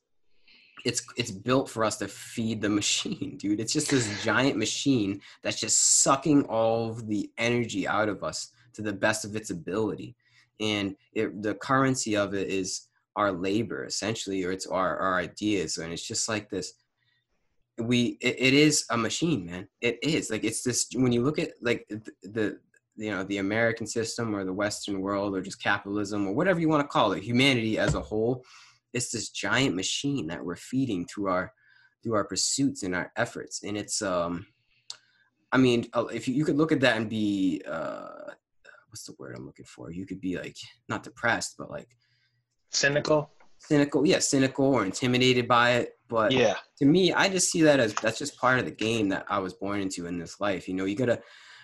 it's 0.84 1.02
it's 1.16 1.30
built 1.30 1.70
for 1.70 1.84
us 1.84 1.98
to 1.98 2.08
feed 2.08 2.60
the 2.60 2.68
machine, 2.80 3.36
dude. 3.38 3.60
It's 3.60 3.72
just 3.72 3.90
this 3.90 4.22
giant 4.22 4.56
machine 4.56 5.20
that's 5.42 5.60
just 5.60 6.02
sucking 6.02 6.44
all 6.44 6.90
of 6.90 7.06
the 7.06 7.30
energy 7.38 7.86
out 7.86 8.08
of 8.08 8.22
us 8.22 8.48
to 8.74 8.82
the 8.82 8.92
best 8.92 9.24
of 9.24 9.36
its 9.36 9.50
ability, 9.50 10.16
and 10.60 10.96
it, 11.12 11.42
the 11.42 11.54
currency 11.54 12.16
of 12.16 12.34
it 12.34 12.48
is 12.48 12.88
our 13.16 13.32
labor 13.32 13.84
essentially, 13.84 14.44
or 14.44 14.52
it's 14.52 14.66
our 14.66 14.96
our 14.98 15.18
ideas, 15.18 15.78
and 15.78 15.92
it's 15.92 16.06
just 16.06 16.28
like 16.28 16.48
this. 16.50 16.74
We 17.78 18.18
it, 18.20 18.36
it 18.38 18.54
is 18.54 18.84
a 18.90 18.96
machine, 18.96 19.46
man. 19.46 19.68
It 19.80 19.98
is 20.02 20.30
like 20.30 20.44
it's 20.44 20.62
this 20.62 20.88
when 20.94 21.12
you 21.12 21.22
look 21.22 21.38
at 21.38 21.52
like 21.60 21.86
the, 21.88 22.12
the 22.22 22.58
you 22.96 23.10
know 23.10 23.22
the 23.24 23.38
american 23.38 23.86
system 23.86 24.34
or 24.34 24.44
the 24.44 24.52
western 24.52 25.00
world 25.00 25.34
or 25.34 25.40
just 25.40 25.62
capitalism 25.62 26.26
or 26.26 26.34
whatever 26.34 26.60
you 26.60 26.68
want 26.68 26.82
to 26.82 26.92
call 26.92 27.12
it 27.12 27.22
humanity 27.22 27.78
as 27.78 27.94
a 27.94 28.00
whole 28.00 28.44
it's 28.92 29.10
this 29.10 29.30
giant 29.30 29.74
machine 29.74 30.26
that 30.26 30.44
we're 30.44 30.56
feeding 30.56 31.06
through 31.06 31.28
our 31.28 31.52
through 32.02 32.14
our 32.14 32.24
pursuits 32.24 32.82
and 32.82 32.94
our 32.94 33.10
efforts 33.16 33.62
and 33.62 33.76
it's 33.76 34.02
um 34.02 34.46
i 35.52 35.56
mean 35.56 35.86
uh, 35.94 36.04
if 36.06 36.28
you, 36.28 36.34
you 36.34 36.44
could 36.44 36.56
look 36.56 36.72
at 36.72 36.80
that 36.80 36.96
and 36.96 37.08
be 37.08 37.62
uh 37.66 38.30
what's 38.88 39.04
the 39.04 39.14
word 39.18 39.34
i'm 39.36 39.46
looking 39.46 39.64
for 39.64 39.90
you 39.90 40.04
could 40.04 40.20
be 40.20 40.36
like 40.36 40.56
not 40.88 41.02
depressed 41.02 41.54
but 41.58 41.70
like 41.70 41.96
cynical 42.72 43.30
cynical 43.58 44.06
yeah 44.06 44.18
cynical 44.18 44.66
or 44.66 44.84
intimidated 44.84 45.46
by 45.46 45.72
it 45.72 45.98
but 46.08 46.32
yeah 46.32 46.54
to 46.76 46.84
me 46.84 47.12
i 47.12 47.28
just 47.28 47.50
see 47.50 47.62
that 47.62 47.78
as 47.78 47.94
that's 47.94 48.18
just 48.18 48.36
part 48.36 48.58
of 48.58 48.64
the 48.64 48.70
game 48.70 49.08
that 49.08 49.24
i 49.28 49.38
was 49.38 49.54
born 49.54 49.80
into 49.80 50.06
in 50.06 50.18
this 50.18 50.40
life 50.40 50.66
you 50.68 50.74
know 50.74 50.84
you 50.84 50.96
gotta 50.96 51.20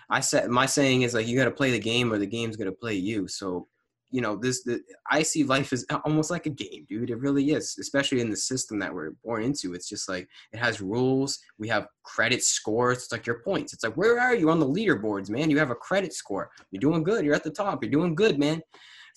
I 0.09 0.21
said 0.21 0.49
my 0.49 0.65
saying 0.65 1.03
is 1.03 1.13
like 1.13 1.27
you 1.27 1.37
got 1.37 1.45
to 1.45 1.51
play 1.51 1.71
the 1.71 1.79
game 1.79 2.11
or 2.11 2.17
the 2.17 2.25
game's 2.25 2.57
gonna 2.57 2.71
play 2.71 2.95
you. 2.95 3.27
So 3.27 3.67
you 4.11 4.21
know 4.21 4.35
this 4.35 4.63
the 4.63 4.81
I 5.11 5.21
see 5.21 5.43
life 5.43 5.71
as 5.71 5.85
almost 6.03 6.31
like 6.31 6.47
a 6.47 6.51
game, 6.51 6.85
dude. 6.89 7.11
It 7.11 7.19
really 7.19 7.51
is, 7.51 7.77
especially 7.79 8.21
in 8.21 8.31
the 8.31 8.37
system 8.37 8.79
that 8.79 8.93
we're 8.93 9.11
born 9.23 9.43
into. 9.43 9.75
It's 9.75 9.87
just 9.87 10.09
like 10.09 10.27
it 10.51 10.57
has 10.57 10.81
rules. 10.81 11.39
We 11.59 11.67
have 11.67 11.87
credit 12.03 12.43
scores. 12.43 13.03
It's 13.03 13.11
like 13.11 13.27
your 13.27 13.41
points. 13.41 13.73
It's 13.73 13.83
like 13.83 13.95
where 13.97 14.19
are 14.19 14.35
you 14.35 14.49
on 14.49 14.59
the 14.59 14.67
leaderboards, 14.67 15.29
man? 15.29 15.51
You 15.51 15.59
have 15.59 15.69
a 15.69 15.75
credit 15.75 16.13
score. 16.13 16.49
You're 16.71 16.81
doing 16.81 17.03
good. 17.03 17.23
You're 17.23 17.35
at 17.35 17.43
the 17.43 17.51
top. 17.51 17.83
You're 17.83 17.91
doing 17.91 18.15
good, 18.15 18.39
man. 18.39 18.61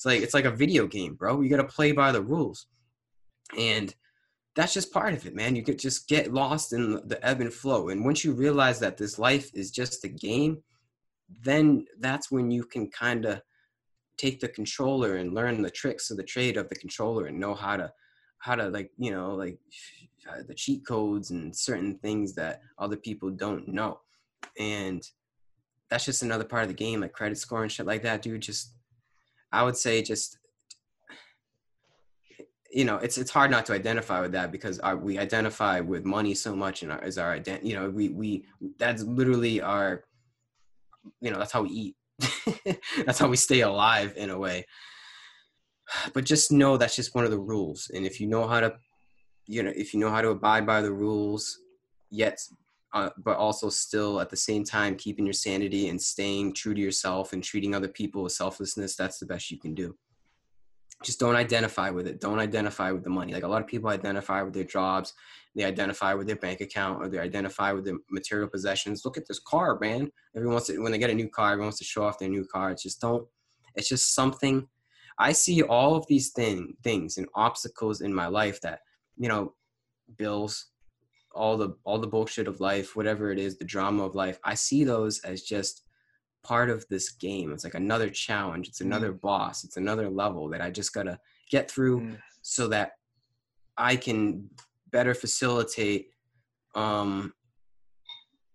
It's 0.02 0.06
like 0.06 0.22
it's 0.22 0.34
like 0.34 0.46
a 0.46 0.50
video 0.50 0.88
game, 0.88 1.14
bro. 1.14 1.42
You 1.42 1.48
got 1.48 1.58
to 1.58 1.64
play 1.64 1.92
by 1.92 2.10
the 2.10 2.22
rules, 2.22 2.66
and 3.56 3.94
that's 4.56 4.74
just 4.74 4.92
part 4.92 5.14
of 5.14 5.24
it, 5.26 5.34
man. 5.36 5.54
You 5.54 5.62
could 5.62 5.78
just 5.78 6.08
get 6.08 6.34
lost 6.34 6.72
in 6.72 7.00
the 7.06 7.24
ebb 7.24 7.40
and 7.40 7.54
flow. 7.54 7.88
And 7.88 8.04
once 8.04 8.24
you 8.24 8.32
realize 8.32 8.80
that 8.80 8.96
this 8.96 9.16
life 9.16 9.52
is 9.54 9.70
just 9.70 10.04
a 10.04 10.08
game, 10.08 10.60
then 11.44 11.86
that's 12.00 12.32
when 12.32 12.50
you 12.50 12.64
can 12.64 12.90
kind 12.90 13.26
of 13.26 13.42
take 14.16 14.40
the 14.40 14.48
controller 14.48 15.16
and 15.16 15.34
learn 15.34 15.62
the 15.62 15.70
tricks 15.70 16.10
of 16.10 16.16
the 16.16 16.24
trade 16.24 16.56
of 16.56 16.68
the 16.68 16.74
controller 16.74 17.26
and 17.26 17.38
know 17.38 17.54
how 17.54 17.76
to 17.76 17.92
how 18.38 18.56
to 18.56 18.68
like 18.70 18.90
you 18.98 19.12
know 19.12 19.36
like 19.36 19.56
the 20.48 20.54
cheat 20.54 20.84
codes 20.84 21.30
and 21.30 21.54
certain 21.56 21.96
things 21.98 22.34
that 22.34 22.60
other 22.76 22.96
people 22.96 23.30
don't 23.30 23.68
know 23.68 24.00
and 24.58 25.02
that's 25.88 26.04
just 26.04 26.22
another 26.22 26.44
part 26.44 26.62
of 26.62 26.68
the 26.68 26.74
game 26.74 27.00
like 27.00 27.12
credit 27.12 27.38
score 27.38 27.62
and 27.62 27.70
shit 27.70 27.86
like 27.86 28.02
that 28.02 28.20
dude 28.20 28.42
just 28.42 28.74
i 29.52 29.62
would 29.62 29.76
say 29.76 30.02
just 30.02 30.38
you 32.70 32.84
know 32.84 32.96
it's 32.96 33.18
it's 33.18 33.30
hard 33.30 33.50
not 33.50 33.66
to 33.66 33.72
identify 33.72 34.20
with 34.20 34.32
that 34.32 34.50
because 34.50 34.78
our, 34.78 34.96
we 34.96 35.18
identify 35.18 35.80
with 35.80 36.04
money 36.04 36.34
so 36.34 36.56
much 36.56 36.82
and 36.82 36.90
our, 36.90 37.02
as 37.02 37.18
our 37.18 37.38
you 37.62 37.74
know 37.74 37.90
we 37.90 38.08
we 38.08 38.44
that's 38.78 39.02
literally 39.02 39.60
our 39.60 40.04
you 41.20 41.30
know 41.30 41.38
that's 41.38 41.52
how 41.52 41.62
we 41.62 41.70
eat. 41.70 41.96
That's 43.06 43.18
how 43.18 43.28
we 43.28 43.36
stay 43.36 43.60
alive 43.60 44.14
in 44.16 44.30
a 44.30 44.38
way. 44.38 44.66
But 46.14 46.24
just 46.24 46.52
know 46.52 46.76
that's 46.76 46.94
just 46.94 47.14
one 47.14 47.24
of 47.24 47.30
the 47.30 47.38
rules. 47.38 47.90
And 47.92 48.06
if 48.06 48.20
you 48.20 48.28
know 48.28 48.46
how 48.46 48.60
to 48.60 48.74
you 49.46 49.62
know 49.62 49.72
if 49.74 49.92
you 49.92 50.00
know 50.00 50.10
how 50.10 50.20
to 50.20 50.28
abide 50.28 50.66
by 50.66 50.80
the 50.80 50.92
rules 50.92 51.58
yet 52.10 52.38
uh, 52.94 53.10
but 53.18 53.36
also 53.36 53.68
still 53.68 54.20
at 54.20 54.30
the 54.30 54.36
same 54.36 54.64
time 54.64 54.94
keeping 54.96 55.24
your 55.24 55.32
sanity 55.32 55.88
and 55.88 56.00
staying 56.00 56.52
true 56.52 56.74
to 56.74 56.80
yourself 56.80 57.32
and 57.32 57.42
treating 57.42 57.74
other 57.74 57.88
people 57.88 58.22
with 58.22 58.32
selflessness 58.32 58.96
that's 58.96 59.18
the 59.18 59.26
best 59.26 59.50
you 59.50 59.58
can 59.58 59.74
do 59.74 59.96
just 61.02 61.18
don't 61.18 61.36
identify 61.36 61.90
with 61.90 62.06
it 62.06 62.20
don't 62.20 62.38
identify 62.38 62.90
with 62.92 63.02
the 63.02 63.10
money 63.10 63.32
like 63.32 63.42
a 63.42 63.48
lot 63.48 63.60
of 63.60 63.66
people 63.66 63.90
identify 63.90 64.42
with 64.42 64.54
their 64.54 64.64
jobs 64.64 65.14
they 65.54 65.64
identify 65.64 66.14
with 66.14 66.26
their 66.26 66.36
bank 66.36 66.60
account 66.60 67.02
or 67.02 67.08
they 67.08 67.18
identify 67.18 67.72
with 67.72 67.84
their 67.84 67.98
material 68.10 68.48
possessions. 68.48 69.04
Look 69.04 69.18
at 69.18 69.28
this 69.28 69.38
car, 69.38 69.78
man. 69.80 70.10
Everyone 70.34 70.54
wants 70.54 70.68
to, 70.68 70.78
when 70.78 70.92
they 70.92 70.98
get 70.98 71.10
a 71.10 71.14
new 71.14 71.28
car, 71.28 71.52
everyone 71.52 71.66
wants 71.66 71.78
to 71.78 71.84
show 71.84 72.04
off 72.04 72.18
their 72.18 72.28
new 72.28 72.46
car. 72.46 72.70
It's 72.70 72.82
just 72.82 73.00
don't, 73.00 73.26
it's 73.74 73.88
just 73.88 74.14
something. 74.14 74.66
I 75.18 75.32
see 75.32 75.62
all 75.62 75.94
of 75.94 76.06
these 76.06 76.30
thing, 76.30 76.74
things 76.82 77.18
and 77.18 77.28
obstacles 77.34 78.00
in 78.00 78.14
my 78.14 78.28
life 78.28 78.60
that, 78.62 78.80
you 79.18 79.28
know, 79.28 79.54
bills, 80.16 80.68
all 81.34 81.56
the 81.56 81.76
all 81.84 81.98
the 81.98 82.06
bullshit 82.06 82.48
of 82.48 82.60
life, 82.60 82.96
whatever 82.96 83.30
it 83.30 83.38
is, 83.38 83.56
the 83.56 83.64
drama 83.64 84.04
of 84.04 84.14
life. 84.14 84.38
I 84.44 84.54
see 84.54 84.84
those 84.84 85.20
as 85.20 85.42
just 85.42 85.82
part 86.42 86.70
of 86.70 86.86
this 86.88 87.10
game. 87.10 87.52
It's 87.52 87.64
like 87.64 87.74
another 87.74 88.10
challenge. 88.10 88.68
It's 88.68 88.80
another 88.80 89.12
mm. 89.12 89.20
boss. 89.20 89.64
It's 89.64 89.76
another 89.76 90.10
level 90.10 90.48
that 90.50 90.60
I 90.60 90.70
just 90.70 90.92
gotta 90.92 91.18
get 91.50 91.70
through 91.70 92.00
mm. 92.00 92.18
so 92.42 92.68
that 92.68 92.92
I 93.76 93.96
can 93.96 94.50
better 94.90 95.14
facilitate 95.14 96.08
um, 96.74 97.32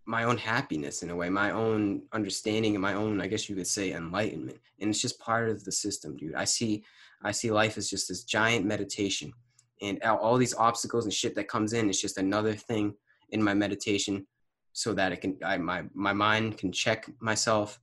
my 0.05 0.23
own 0.23 0.37
happiness 0.37 1.03
in 1.03 1.09
a 1.09 1.15
way, 1.15 1.29
my 1.29 1.51
own 1.51 2.01
understanding 2.13 2.75
and 2.75 2.81
my 2.81 2.93
own, 2.93 3.19
I 3.19 3.27
guess 3.27 3.49
you 3.49 3.55
could 3.55 3.67
say, 3.67 3.91
enlightenment. 3.91 4.57
And 4.79 4.89
it's 4.89 5.01
just 5.01 5.19
part 5.19 5.49
of 5.49 5.63
the 5.65 5.71
system, 5.71 6.15
dude. 6.15 6.35
I 6.35 6.45
see, 6.45 6.83
I 7.23 7.31
see 7.31 7.51
life 7.51 7.77
as 7.77 7.89
just 7.89 8.07
this 8.07 8.23
giant 8.23 8.65
meditation, 8.65 9.33
and 9.81 10.01
all 10.03 10.37
these 10.37 10.55
obstacles 10.55 11.05
and 11.05 11.13
shit 11.13 11.35
that 11.35 11.47
comes 11.47 11.73
in 11.73 11.89
is 11.89 12.01
just 12.01 12.17
another 12.17 12.53
thing 12.53 12.93
in 13.31 13.43
my 13.43 13.53
meditation, 13.53 14.25
so 14.73 14.93
that 14.93 15.11
it 15.11 15.21
can, 15.21 15.37
I, 15.43 15.57
my 15.57 15.83
my 15.93 16.13
mind 16.13 16.57
can 16.57 16.71
check 16.71 17.09
myself 17.19 17.79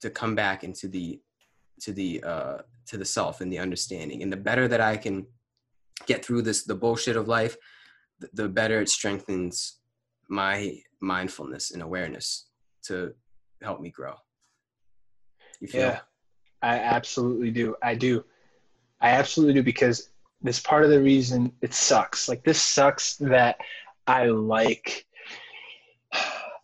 to 0.00 0.10
come 0.10 0.34
back 0.34 0.64
into 0.64 0.88
the, 0.88 1.20
to 1.80 1.92
the, 1.92 2.22
uh, 2.24 2.58
to 2.86 2.96
the 2.96 3.04
self 3.04 3.40
and 3.40 3.52
the 3.52 3.58
understanding. 3.58 4.22
And 4.22 4.32
the 4.32 4.36
better 4.36 4.66
that 4.66 4.80
I 4.80 4.96
can 4.96 5.26
get 6.06 6.24
through 6.24 6.42
this 6.42 6.64
the 6.64 6.74
bullshit 6.74 7.16
of 7.16 7.28
life 7.28 7.56
the, 8.18 8.28
the 8.32 8.48
better 8.48 8.80
it 8.80 8.88
strengthens 8.88 9.78
my 10.28 10.76
mindfulness 11.00 11.70
and 11.70 11.82
awareness 11.82 12.46
to 12.82 13.14
help 13.62 13.80
me 13.80 13.90
grow. 13.90 14.14
Yeah 15.60 16.00
i 16.62 16.78
absolutely 16.78 17.50
do. 17.50 17.74
I 17.82 17.94
do. 17.94 18.24
I 19.00 19.10
absolutely 19.10 19.54
do 19.54 19.62
because 19.62 20.10
this 20.42 20.60
part 20.60 20.84
of 20.84 20.90
the 20.90 21.00
reason 21.00 21.52
it 21.60 21.74
sucks. 21.74 22.28
Like 22.28 22.44
this 22.44 22.60
sucks 22.60 23.16
that 23.16 23.56
i 24.06 24.26
like 24.26 25.06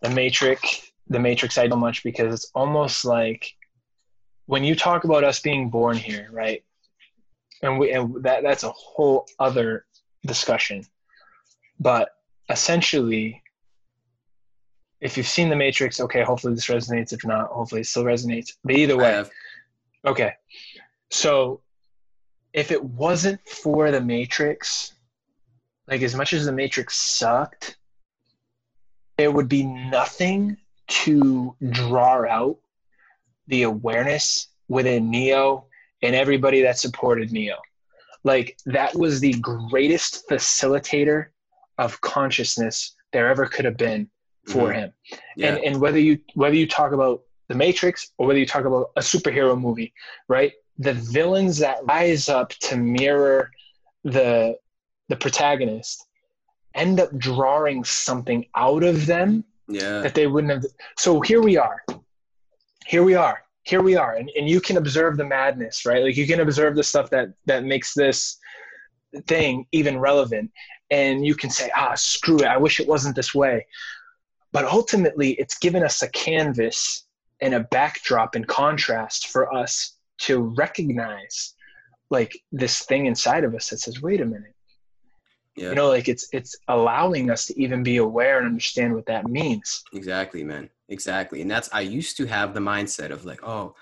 the 0.03 0.11
matrix 0.11 0.91
the 1.09 1.19
matrix 1.19 1.57
i 1.57 1.69
so 1.69 1.77
much 1.77 2.03
because 2.03 2.35
it's 2.35 2.51
almost 2.55 3.05
like 3.05 3.55
when 4.47 4.65
you 4.65 4.75
talk 4.75 5.05
about 5.05 5.25
us 5.25 5.41
being 5.41 5.71
born 5.71 5.97
here 5.97 6.29
right? 6.33 6.65
And 7.63 7.79
we 7.79 7.93
and 7.93 8.23
that 8.25 8.43
that's 8.43 8.63
a 8.63 8.71
whole 8.71 9.27
other 9.39 9.85
discussion. 10.25 10.85
But 11.81 12.11
essentially 12.49 13.43
if 15.01 15.17
you've 15.17 15.29
seen 15.29 15.49
the 15.49 15.57
matrix 15.57 16.01
okay 16.01 16.23
hopefully 16.23 16.55
this 16.55 16.67
resonates. 16.67 17.13
If 17.13 17.25
not 17.25 17.49
hopefully 17.49 17.83
it 17.83 17.87
still 17.87 18.05
resonates. 18.05 18.53
But 18.65 18.77
either 18.77 18.97
way 18.97 19.25
okay. 20.05 20.35
So 21.11 21.63
if 22.53 22.71
it 22.71 22.83
wasn't 22.83 23.41
for 23.47 23.91
the 23.91 24.01
matrix 24.01 24.93
like 25.87 26.03
as 26.03 26.15
much 26.15 26.33
as 26.33 26.47
the 26.47 26.53
matrix 26.53 26.97
sucked 26.97 27.77
there 29.17 29.31
would 29.31 29.49
be 29.49 29.65
nothing 29.65 30.57
to 30.87 31.55
draw 31.71 32.25
out 32.29 32.59
the 33.49 33.63
awareness 33.63 34.49
within 34.69 35.11
neo 35.11 35.69
and 36.03 36.15
everybody 36.15 36.63
that 36.63 36.79
supported 36.79 37.33
Neo. 37.33 37.57
Like 38.25 38.59
that 38.67 38.95
was 38.95 39.21
the 39.21 39.35
greatest 39.35 40.29
facilitator 40.29 41.27
of 41.79 42.01
consciousness 42.01 42.95
there 43.13 43.29
ever 43.29 43.47
could 43.47 43.65
have 43.65 43.77
been 43.77 44.09
for 44.47 44.71
mm-hmm. 44.71 44.79
him. 44.79 44.93
Yeah. 45.37 45.55
And 45.55 45.65
and 45.65 45.81
whether 45.81 45.99
you 45.99 46.19
whether 46.35 46.57
you 46.57 46.67
talk 46.67 46.93
about 46.93 47.23
the 47.49 47.55
Matrix 47.55 48.11
or 48.19 48.27
whether 48.27 48.39
you 48.39 48.47
talk 48.47 48.65
about 48.65 48.91
a 48.97 49.01
superhero 49.01 49.59
movie, 49.59 49.93
right? 50.29 50.53
The 50.79 50.95
villains 50.95 51.59
that 51.59 51.79
rise 51.85 52.29
up 52.29 52.51
to 52.51 52.77
mirror 52.77 53.51
the 54.05 54.57
the 55.09 55.17
protagonist 55.17 56.07
end 56.75 57.01
up 57.01 57.17
drawing 57.19 57.83
something 57.83 58.47
out 58.55 58.85
of 58.85 59.07
them 59.07 59.45
Yeah. 59.69 60.01
that 60.01 60.15
they 60.15 60.27
wouldn't 60.27 60.53
have 60.53 60.65
so 60.97 61.21
here 61.21 61.43
we 61.43 61.57
are. 61.57 61.83
Here 62.87 63.03
we 63.03 63.15
are. 63.15 63.43
Here 63.65 63.83
we 63.83 63.97
are. 63.97 64.15
And, 64.15 64.31
and 64.37 64.49
you 64.49 64.61
can 64.61 64.77
observe 64.77 65.17
the 65.17 65.25
madness 65.25 65.85
right? 65.85 66.03
Like 66.03 66.17
you 66.17 66.27
can 66.27 66.41
observe 66.41 66.77
the 66.77 66.85
stuff 66.85 67.11
that 67.11 67.31
that 67.47 67.65
makes 67.65 67.93
this 67.95 68.39
thing 69.27 69.67
even 69.73 69.99
relevant. 69.99 70.51
And 70.91 71.27
you 71.27 71.35
can 71.35 71.51
say 71.51 71.71
ah 71.75 71.95
screw 71.97 72.39
it. 72.39 72.45
I 72.47 72.57
wish 72.57 72.79
it 72.79 72.89
wasn't 72.89 73.17
this 73.17 73.35
way. 73.35 73.67
But 74.53 74.65
ultimately 74.65 75.33
it's 75.33 75.59
given 75.59 75.83
us 75.83 76.03
a 76.03 76.09
canvas 76.11 77.05
and 77.41 77.55
a 77.55 77.61
backdrop 77.71 78.35
and 78.35 78.47
contrast 78.47 79.29
for 79.29 79.53
us 79.55 79.98
to 80.19 80.41
recognize 80.57 81.55
like 82.11 82.39
this 82.53 82.85
thing 82.85 83.07
inside 83.07 83.45
of 83.45 83.55
us 83.55 83.69
that 83.71 83.79
says 83.79 84.01
wait 84.03 84.21
a 84.21 84.25
minute 84.25 84.55
Yeah. 85.57 85.71
you 85.71 85.75
know 85.75 85.89
like 85.89 86.09
it's 86.09 86.29
it's 86.33 86.57
allowing 86.69 87.31
us 87.31 87.47
to 87.47 87.61
even 87.61 87.83
be 87.83 87.97
aware 87.99 88.39
and 88.39 88.47
understand 88.47 88.95
what 88.95 89.07
that 89.07 89.27
means 89.27 89.85
Exactly, 89.93 90.45
man. 90.45 90.71
Exactly. 90.89 91.43
And 91.43 91.51
that's 91.51 91.69
I 91.73 91.81
used 91.81 92.17
to 92.17 92.27
have 92.27 92.55
the 92.55 92.61
mindset 92.61 93.11
of 93.11 93.25
like, 93.25 93.43
oh, 93.43 93.75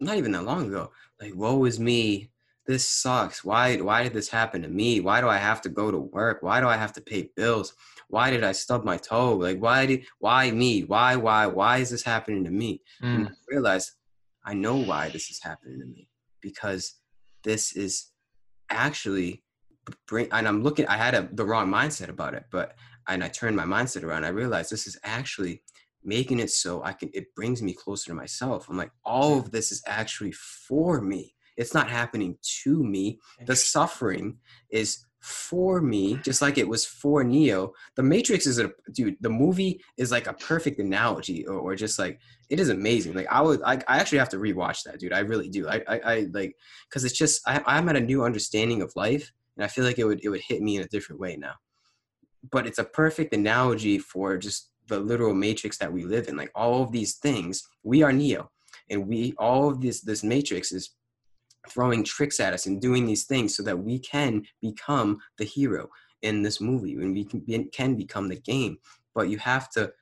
not 0.00 0.16
even 0.16 0.32
that 0.32 0.44
long 0.44 0.66
ago, 0.68 0.90
like, 1.20 1.34
woe 1.34 1.64
is 1.64 1.78
me. 1.80 2.30
This 2.66 2.86
sucks. 2.88 3.42
Why 3.42 3.78
why 3.78 4.04
did 4.04 4.12
this 4.12 4.28
happen 4.28 4.62
to 4.62 4.68
me? 4.68 5.00
Why 5.00 5.20
do 5.20 5.28
I 5.28 5.38
have 5.38 5.60
to 5.62 5.68
go 5.68 5.90
to 5.90 5.98
work? 5.98 6.42
Why 6.42 6.60
do 6.60 6.68
I 6.68 6.76
have 6.76 6.92
to 6.92 7.00
pay 7.00 7.30
bills? 7.34 7.74
Why 8.08 8.30
did 8.30 8.44
I 8.44 8.52
stub 8.52 8.84
my 8.84 8.96
toe? 8.98 9.34
Like 9.34 9.58
why 9.58 9.86
did 9.86 10.04
why 10.20 10.52
me? 10.52 10.84
Why 10.84 11.16
why 11.16 11.48
why 11.48 11.78
is 11.78 11.90
this 11.90 12.04
happening 12.04 12.44
to 12.44 12.50
me? 12.50 12.80
And 13.00 13.26
mm. 13.26 13.30
I 13.30 13.34
realized 13.48 13.92
I 14.44 14.54
know 14.54 14.76
why 14.76 15.08
this 15.08 15.30
is 15.30 15.40
happening 15.42 15.80
to 15.80 15.86
me 15.86 16.08
because 16.40 16.94
this 17.44 17.72
is 17.72 18.10
actually 18.70 19.42
bring 20.06 20.28
and 20.32 20.46
I'm 20.46 20.62
looking 20.62 20.86
I 20.86 20.96
had 20.96 21.14
a, 21.14 21.28
the 21.32 21.44
wrong 21.44 21.68
mindset 21.68 22.08
about 22.08 22.34
it 22.34 22.44
but 22.50 22.74
and 23.08 23.22
I 23.22 23.28
turned 23.28 23.56
my 23.56 23.64
mindset 23.64 24.04
around 24.04 24.24
I 24.24 24.28
realized 24.28 24.70
this 24.70 24.86
is 24.86 24.98
actually 25.04 25.62
making 26.04 26.40
it 26.40 26.50
so 26.50 26.82
I 26.82 26.92
can 26.92 27.10
it 27.14 27.34
brings 27.34 27.62
me 27.62 27.72
closer 27.72 28.10
to 28.10 28.14
myself. 28.14 28.68
I'm 28.68 28.76
like 28.76 28.92
all 29.04 29.38
of 29.38 29.50
this 29.50 29.72
is 29.72 29.82
actually 29.86 30.32
for 30.32 31.00
me. 31.00 31.34
It's 31.56 31.74
not 31.74 31.90
happening 31.90 32.38
to 32.62 32.82
me. 32.82 33.20
The 33.46 33.56
suffering 33.56 34.38
is 34.70 35.04
for 35.22 35.80
me 35.80 36.16
just 36.24 36.42
like 36.42 36.58
it 36.58 36.66
was 36.66 36.84
for 36.84 37.22
neo 37.22 37.72
the 37.94 38.02
matrix 38.02 38.44
is 38.44 38.58
a 38.58 38.68
dude 38.90 39.16
the 39.20 39.30
movie 39.30 39.80
is 39.96 40.10
like 40.10 40.26
a 40.26 40.32
perfect 40.32 40.80
analogy 40.80 41.46
or, 41.46 41.58
or 41.58 41.76
just 41.76 41.96
like 41.96 42.18
it 42.50 42.58
is 42.58 42.70
amazing. 42.70 43.14
Like 43.14 43.28
i 43.30 43.40
would 43.40 43.62
I, 43.62 43.74
I 43.86 43.98
actually 43.98 44.18
have 44.18 44.28
to 44.30 44.36
rewatch 44.38 44.82
that 44.82 44.98
dude. 44.98 45.12
I 45.12 45.20
really 45.20 45.48
do. 45.48 45.68
I 45.68 45.82
i, 45.86 46.00
I 46.04 46.26
like 46.32 46.56
because 46.88 47.04
it's 47.04 47.16
just 47.16 47.40
I, 47.46 47.62
i'm 47.66 47.88
at 47.88 47.96
a 47.96 48.00
new 48.00 48.24
understanding 48.24 48.82
of 48.82 48.92
life 48.96 49.32
and 49.56 49.64
i 49.64 49.68
feel 49.68 49.84
like 49.84 50.00
it 50.00 50.04
would 50.04 50.20
it 50.24 50.28
would 50.28 50.42
hit 50.42 50.60
me 50.60 50.76
in 50.76 50.82
a 50.82 50.88
different 50.88 51.20
way 51.20 51.36
now. 51.36 51.54
But 52.50 52.66
it's 52.66 52.80
a 52.80 52.84
perfect 52.84 53.32
analogy 53.32 54.00
for 54.00 54.36
just 54.36 54.70
the 54.88 54.98
literal 54.98 55.34
matrix 55.34 55.78
that 55.78 55.92
we 55.92 56.04
live 56.04 56.26
in. 56.26 56.36
Like 56.36 56.50
all 56.56 56.82
of 56.82 56.90
these 56.90 57.14
things 57.14 57.62
we 57.84 58.02
are 58.02 58.12
neo 58.12 58.50
and 58.90 59.06
we 59.06 59.34
all 59.38 59.70
of 59.70 59.80
this 59.80 60.00
this 60.00 60.24
matrix 60.24 60.72
is 60.72 60.90
throwing 61.68 62.04
tricks 62.04 62.40
at 62.40 62.52
us 62.52 62.66
and 62.66 62.80
doing 62.80 63.06
these 63.06 63.24
things 63.24 63.56
so 63.56 63.62
that 63.62 63.78
we 63.78 63.98
can 63.98 64.42
become 64.60 65.18
the 65.38 65.44
hero 65.44 65.88
in 66.22 66.42
this 66.42 66.60
movie 66.60 66.94
and 66.94 67.12
we 67.12 67.24
can, 67.24 67.40
be, 67.40 67.64
can 67.72 67.96
become 67.96 68.28
the 68.28 68.40
game. 68.40 68.78
But 69.14 69.28
you 69.28 69.38
have 69.38 69.70
to 69.70 69.92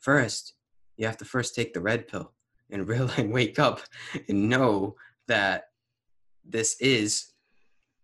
first 0.00 0.54
you 0.96 1.06
have 1.06 1.16
to 1.18 1.24
first 1.24 1.54
take 1.54 1.74
the 1.74 1.80
red 1.80 2.08
pill 2.08 2.32
and 2.70 2.88
realize 2.88 3.26
wake 3.26 3.58
up 3.58 3.80
and 4.28 4.48
know 4.48 4.96
that 5.28 5.64
this 6.44 6.76
is 6.80 7.32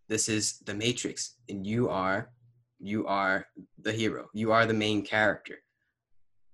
this 0.09 0.29
is 0.29 0.59
the 0.65 0.75
matrix 0.75 1.37
and 1.49 1.67
you 1.67 1.89
are 1.89 2.31
you 2.83 3.07
are 3.07 3.47
the 3.81 3.93
hero. 3.93 4.29
You 4.35 4.51
are 4.53 4.67
the 4.67 4.75
main 4.75 5.03
character. 5.03 5.59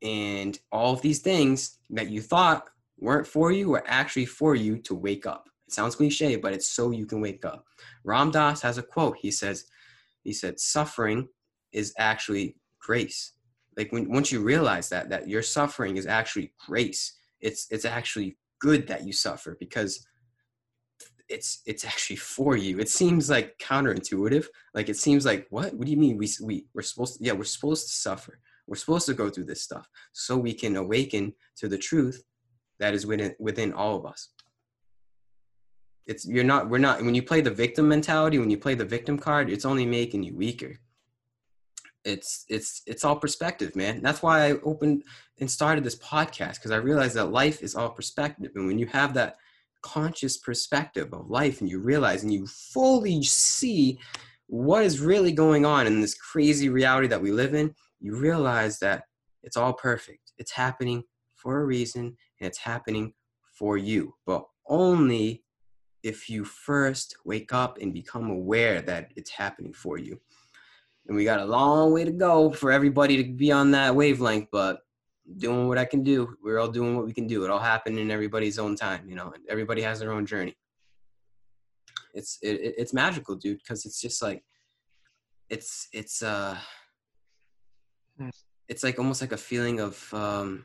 And 0.03 0.59
all 0.71 0.93
of 0.93 1.01
these 1.01 1.21
things 1.21 1.79
that 1.91 2.11
you 2.11 2.21
thought 2.21 2.69
weren't 2.99 3.27
for 3.27 3.51
you 3.51 3.71
were 3.71 3.85
actually 3.87 4.27
for 4.27 4.55
you 4.55 4.79
to 4.79 4.95
wake 4.95 5.27
up 5.27 5.49
it 5.69 5.73
sounds 5.75 5.97
cliche 5.97 6.37
but 6.37 6.55
it's 6.55 6.71
so 6.73 6.91
you 6.91 7.05
can 7.05 7.21
wake 7.21 7.45
up. 7.45 7.65
Ram 8.05 8.31
dass 8.31 8.63
has 8.63 8.79
a 8.79 8.83
quote. 8.83 9.19
He 9.19 9.31
says 9.31 9.67
he 10.25 10.33
said 10.33 10.59
suffering 10.59 11.29
is 11.73 11.93
actually 11.99 12.57
grace. 12.81 13.33
Like 13.77 13.93
when 13.93 14.11
once 14.11 14.33
you 14.33 14.41
realize 14.41 14.89
that 14.89 15.11
that 15.11 15.29
your 15.29 15.43
suffering 15.43 15.99
is 15.99 16.07
actually 16.07 16.53
grace 16.67 17.15
it's 17.41 17.67
it's 17.71 17.85
actually 17.85 18.39
good 18.61 18.87
that 18.89 19.05
you 19.07 19.13
suffer 19.13 19.57
because 19.61 20.07
it's 21.29 21.61
it's 21.67 21.85
actually 21.85 22.17
for 22.17 22.57
you. 22.57 22.79
It 22.79 22.89
seems 22.89 23.29
like 23.29 23.59
counterintuitive. 23.59 24.47
Like 24.75 24.89
it 24.89 24.97
seems 24.97 25.27
like 25.27 25.47
what? 25.51 25.75
What 25.75 25.85
do 25.85 25.91
you 25.91 25.99
mean 25.99 26.17
we 26.17 26.29
we 26.43 26.67
we're 26.75 26.83
supposed 26.83 27.19
to 27.19 27.25
yeah 27.25 27.33
we're 27.33 27.45
supposed 27.45 27.89
to 27.89 27.95
suffer. 27.95 28.41
We're 28.67 28.77
supposed 28.77 29.07
to 29.07 29.15
go 29.15 29.29
through 29.29 29.45
this 29.45 29.63
stuff 29.63 29.87
so 30.13 30.37
we 30.39 30.55
can 30.55 30.77
awaken 30.77 31.35
to 31.57 31.69
the 31.69 31.79
truth 31.79 32.23
that 32.81 32.95
is 32.95 33.07
within 33.07 33.35
within 33.39 33.73
all 33.73 33.97
of 33.97 34.07
us 34.07 34.31
it's 36.09 36.27
you're 36.27 36.43
not 36.43 36.69
we're 36.69 36.79
not 36.79 37.03
when 37.03 37.15
you 37.15 37.23
play 37.23 37.43
the 37.43 37.51
victim 37.51 37.87
mentality 37.87 38.39
when 38.39 38.51
you 38.51 38.59
play 38.59 38.75
the 38.75 38.85
victim 38.85 39.19
card 39.19 39.51
it's 39.51 39.67
only 39.67 39.87
making 39.87 40.25
you 40.25 40.35
weaker. 40.35 40.81
It's 42.05 42.47
it's 42.49 42.83
it's 42.87 43.05
all 43.05 43.17
perspective 43.17 43.77
man. 43.77 44.03
That's 44.03 44.23
why 44.23 44.47
i 44.47 44.53
opened 44.65 45.05
and 45.39 45.51
started 45.51 45.85
this 45.85 45.99
podcast 45.99 46.55
because 46.55 46.71
i 46.71 46.77
realized 46.77 47.15
that 47.15 47.31
life 47.31 47.63
is 47.63 47.75
all 47.75 47.91
perspective. 47.91 48.51
And 48.57 48.67
when 48.67 48.79
you 48.79 48.87
have 48.87 49.15
that 49.15 49.37
conscious 49.83 50.39
perspective 50.39 51.13
of 51.13 51.31
life 51.31 51.61
and 51.61 51.71
you 51.71 51.79
realize 51.79 52.25
and 52.25 52.33
you 52.33 52.47
fully 52.47 53.23
see 53.23 53.99
what 54.47 54.83
is 54.83 55.01
really 55.01 55.31
going 55.31 55.65
on 55.67 55.87
in 55.87 56.01
this 56.01 56.15
crazy 56.15 56.69
reality 56.69 57.07
that 57.07 57.23
we 57.23 57.31
live 57.31 57.55
in 57.55 57.73
you 58.01 58.17
realize 58.17 58.79
that 58.79 59.05
it's 59.43 59.57
all 59.57 59.73
perfect. 59.73 60.33
It's 60.39 60.53
happening 60.53 61.05
for 61.35 61.61
a 61.61 61.65
reason 61.65 62.17
and 62.41 62.49
it's 62.49 62.59
happening 62.59 63.13
for 63.59 63.77
you 63.77 64.15
but 64.25 64.45
only 64.67 65.43
if 66.03 66.29
you 66.31 66.45
first 66.45 67.17
wake 67.25 67.53
up 67.53 67.79
and 67.81 67.93
become 67.93 68.31
aware 68.31 68.81
that 68.83 69.13
it's 69.17 69.31
happening 69.31 69.73
for 69.73 69.99
you. 69.99 70.21
And 71.07 71.17
we 71.17 71.25
got 71.25 71.41
a 71.41 71.45
long 71.45 71.93
way 71.93 72.05
to 72.05 72.13
go 72.13 72.51
for 72.51 72.71
everybody 72.71 73.23
to 73.23 73.33
be 73.33 73.51
on 73.51 73.71
that 73.73 73.95
wavelength 73.95 74.49
but 74.53 74.81
doing 75.39 75.69
what 75.69 75.79
i 75.79 75.85
can 75.85 76.03
do. 76.03 76.37
We're 76.43 76.59
all 76.59 76.69
doing 76.69 76.97
what 76.97 77.07
we 77.07 77.13
can 77.13 77.27
do. 77.27 77.45
It 77.45 77.51
all 77.51 77.59
happened 77.59 77.99
in 77.99 78.11
everybody's 78.11 78.59
own 78.59 78.77
time 78.77 79.09
you 79.09 79.17
know 79.17 79.33
and 79.35 79.43
everybody 79.49 79.83
has 79.83 80.01
their 80.01 80.13
own 80.13 80.27
journey. 80.27 80.57
It's 82.15 82.39
it, 82.43 82.75
it's 82.79 82.93
magical 82.95 83.37
dude 83.37 83.59
because 83.59 83.85
it's 83.85 84.01
just 84.01 84.23
like 84.23 84.43
it's 85.51 85.89
it's 85.93 86.23
uh 86.23 86.57
Hmm. 88.19 88.31
it's 88.69 88.83
like 88.83 88.99
almost 88.99 89.21
like 89.21 89.31
a 89.31 89.37
feeling 89.37 89.79
of 89.79 90.13
um 90.13 90.65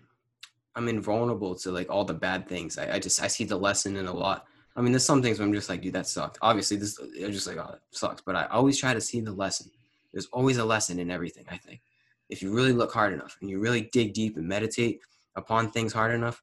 i'm 0.76 0.88
invulnerable 0.88 1.54
to 1.54 1.72
like 1.72 1.88
all 1.92 2.04
the 2.04 2.14
bad 2.16 2.48
things. 2.50 2.80
I, 2.80 2.96
I 2.96 3.00
just 3.00 3.22
i 3.22 3.28
see 3.28 3.44
the 3.44 3.58
lesson 3.58 3.96
in 3.96 4.08
a 4.08 4.14
lot 4.14 4.48
i 4.76 4.82
mean 4.82 4.92
there's 4.92 5.06
some 5.06 5.22
things 5.22 5.40
where 5.40 5.48
i'm 5.48 5.54
just 5.54 5.70
like 5.70 5.82
dude 5.82 5.94
that 5.94 6.08
sucked. 6.08 6.38
Obviously 6.42 6.78
this 6.78 7.00
i'm 7.00 7.32
just 7.32 7.48
like 7.48 7.58
oh 7.58 7.76
sucks. 7.92 8.22
But 8.22 8.36
i 8.36 8.46
always 8.46 8.78
try 8.80 8.94
to 8.94 9.02
see 9.02 9.22
the 9.22 9.32
lesson. 9.32 9.72
There's 10.12 10.28
always 10.28 10.58
a 10.58 10.66
lesson 10.66 11.00
in 11.00 11.10
everything 11.12 11.46
i 11.50 11.58
think. 11.58 11.82
If 12.30 12.42
you 12.42 12.54
really 12.54 12.74
look 12.74 12.92
hard 12.92 13.14
enough 13.14 13.38
and 13.42 13.50
you 13.50 13.60
really 13.60 13.90
dig 13.92 14.14
deep 14.14 14.38
and 14.38 14.48
meditate 14.48 15.00
upon 15.36 15.72
things 15.72 15.94
hard 15.94 16.14
enough 16.14 16.42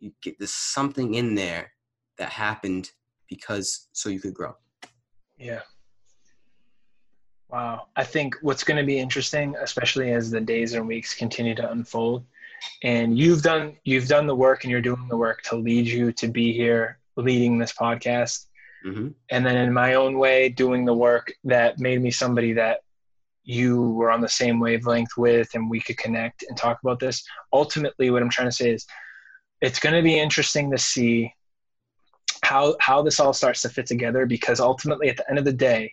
you 0.00 0.12
get 0.22 0.38
there's 0.38 0.54
something 0.54 1.14
in 1.14 1.34
there 1.34 1.72
that 2.18 2.30
happened 2.30 2.90
because 3.28 3.88
so 3.92 4.08
you 4.08 4.20
could 4.20 4.34
grow. 4.34 4.54
Yeah. 5.38 5.60
Wow. 7.50 7.88
I 7.96 8.04
think 8.04 8.36
what's 8.42 8.64
going 8.64 8.76
to 8.76 8.84
be 8.84 8.98
interesting, 8.98 9.54
especially 9.60 10.12
as 10.12 10.30
the 10.30 10.40
days 10.40 10.74
and 10.74 10.86
weeks 10.86 11.14
continue 11.14 11.54
to 11.56 11.70
unfold, 11.70 12.24
and 12.84 13.18
you've 13.18 13.42
done 13.42 13.76
you've 13.84 14.06
done 14.06 14.26
the 14.26 14.34
work 14.34 14.64
and 14.64 14.70
you're 14.70 14.80
doing 14.80 15.06
the 15.08 15.16
work 15.16 15.42
to 15.42 15.56
lead 15.56 15.86
you 15.86 16.12
to 16.12 16.28
be 16.28 16.52
here 16.52 16.98
leading 17.16 17.58
this 17.58 17.72
podcast, 17.72 18.46
hmm 18.82 19.08
and 19.30 19.44
then 19.46 19.56
in 19.56 19.72
my 19.72 19.94
own 19.94 20.18
way 20.18 20.48
doing 20.48 20.84
the 20.84 20.94
work 20.94 21.32
that 21.44 21.78
made 21.78 22.00
me 22.02 22.10
somebody 22.10 22.52
that 22.52 22.80
you 23.44 23.90
were 23.90 24.10
on 24.10 24.20
the 24.20 24.28
same 24.28 24.60
wavelength 24.60 25.16
with 25.16 25.48
and 25.54 25.70
we 25.70 25.80
could 25.80 25.96
connect 25.96 26.44
and 26.48 26.56
talk 26.56 26.78
about 26.82 26.98
this. 27.00 27.22
Ultimately, 27.52 28.10
what 28.10 28.22
I'm 28.22 28.30
trying 28.30 28.48
to 28.48 28.56
say 28.56 28.70
is 28.70 28.86
it's 29.60 29.78
going 29.80 29.94
to 29.94 30.02
be 30.02 30.18
interesting 30.18 30.70
to 30.70 30.78
see 30.78 31.32
how 32.42 32.76
how 32.80 33.02
this 33.02 33.20
all 33.20 33.32
starts 33.32 33.62
to 33.62 33.68
fit 33.68 33.86
together 33.86 34.26
because 34.26 34.60
ultimately 34.60 35.08
at 35.08 35.16
the 35.16 35.28
end 35.28 35.38
of 35.38 35.44
the 35.44 35.52
day 35.52 35.92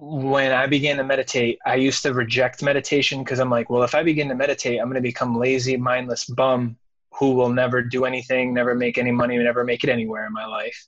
when 0.00 0.52
I 0.52 0.66
began 0.66 0.96
to 0.98 1.04
meditate, 1.04 1.58
I 1.66 1.74
used 1.74 2.04
to 2.04 2.14
reject 2.14 2.62
meditation 2.62 3.24
because 3.24 3.40
I'm 3.40 3.50
like, 3.50 3.68
well, 3.68 3.82
if 3.82 3.96
I 3.96 4.04
begin 4.04 4.28
to 4.28 4.34
meditate, 4.36 4.78
I'm 4.78 4.86
going 4.86 4.94
to 4.94 5.00
become 5.00 5.36
lazy, 5.36 5.76
mindless 5.76 6.24
bum 6.24 6.76
who 7.12 7.34
will 7.34 7.50
never 7.50 7.82
do 7.82 8.04
anything, 8.04 8.54
never 8.54 8.74
make 8.74 8.98
any 8.98 9.10
money, 9.10 9.36
never 9.38 9.64
make 9.64 9.84
it 9.84 9.90
anywhere 9.90 10.26
in 10.26 10.32
my 10.32 10.46
life. 10.46 10.86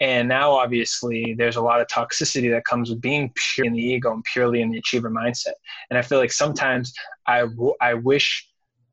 And 0.00 0.28
now, 0.28 0.52
obviously, 0.52 1.34
there's 1.36 1.56
a 1.56 1.60
lot 1.60 1.80
of 1.80 1.88
toxicity 1.88 2.50
that 2.52 2.64
comes 2.64 2.88
with 2.88 3.00
being 3.00 3.32
pure 3.34 3.66
in 3.66 3.72
the 3.72 3.82
ego 3.82 4.12
and 4.12 4.22
purely 4.32 4.60
in 4.62 4.70
the 4.70 4.78
achiever 4.78 5.10
mindset. 5.10 5.54
And 5.90 5.98
I 5.98 6.02
feel 6.02 6.18
like 6.18 6.30
sometimes 6.30 6.92
I, 7.26 7.40
w- 7.40 7.74
I 7.80 7.94
wish, 7.94 8.48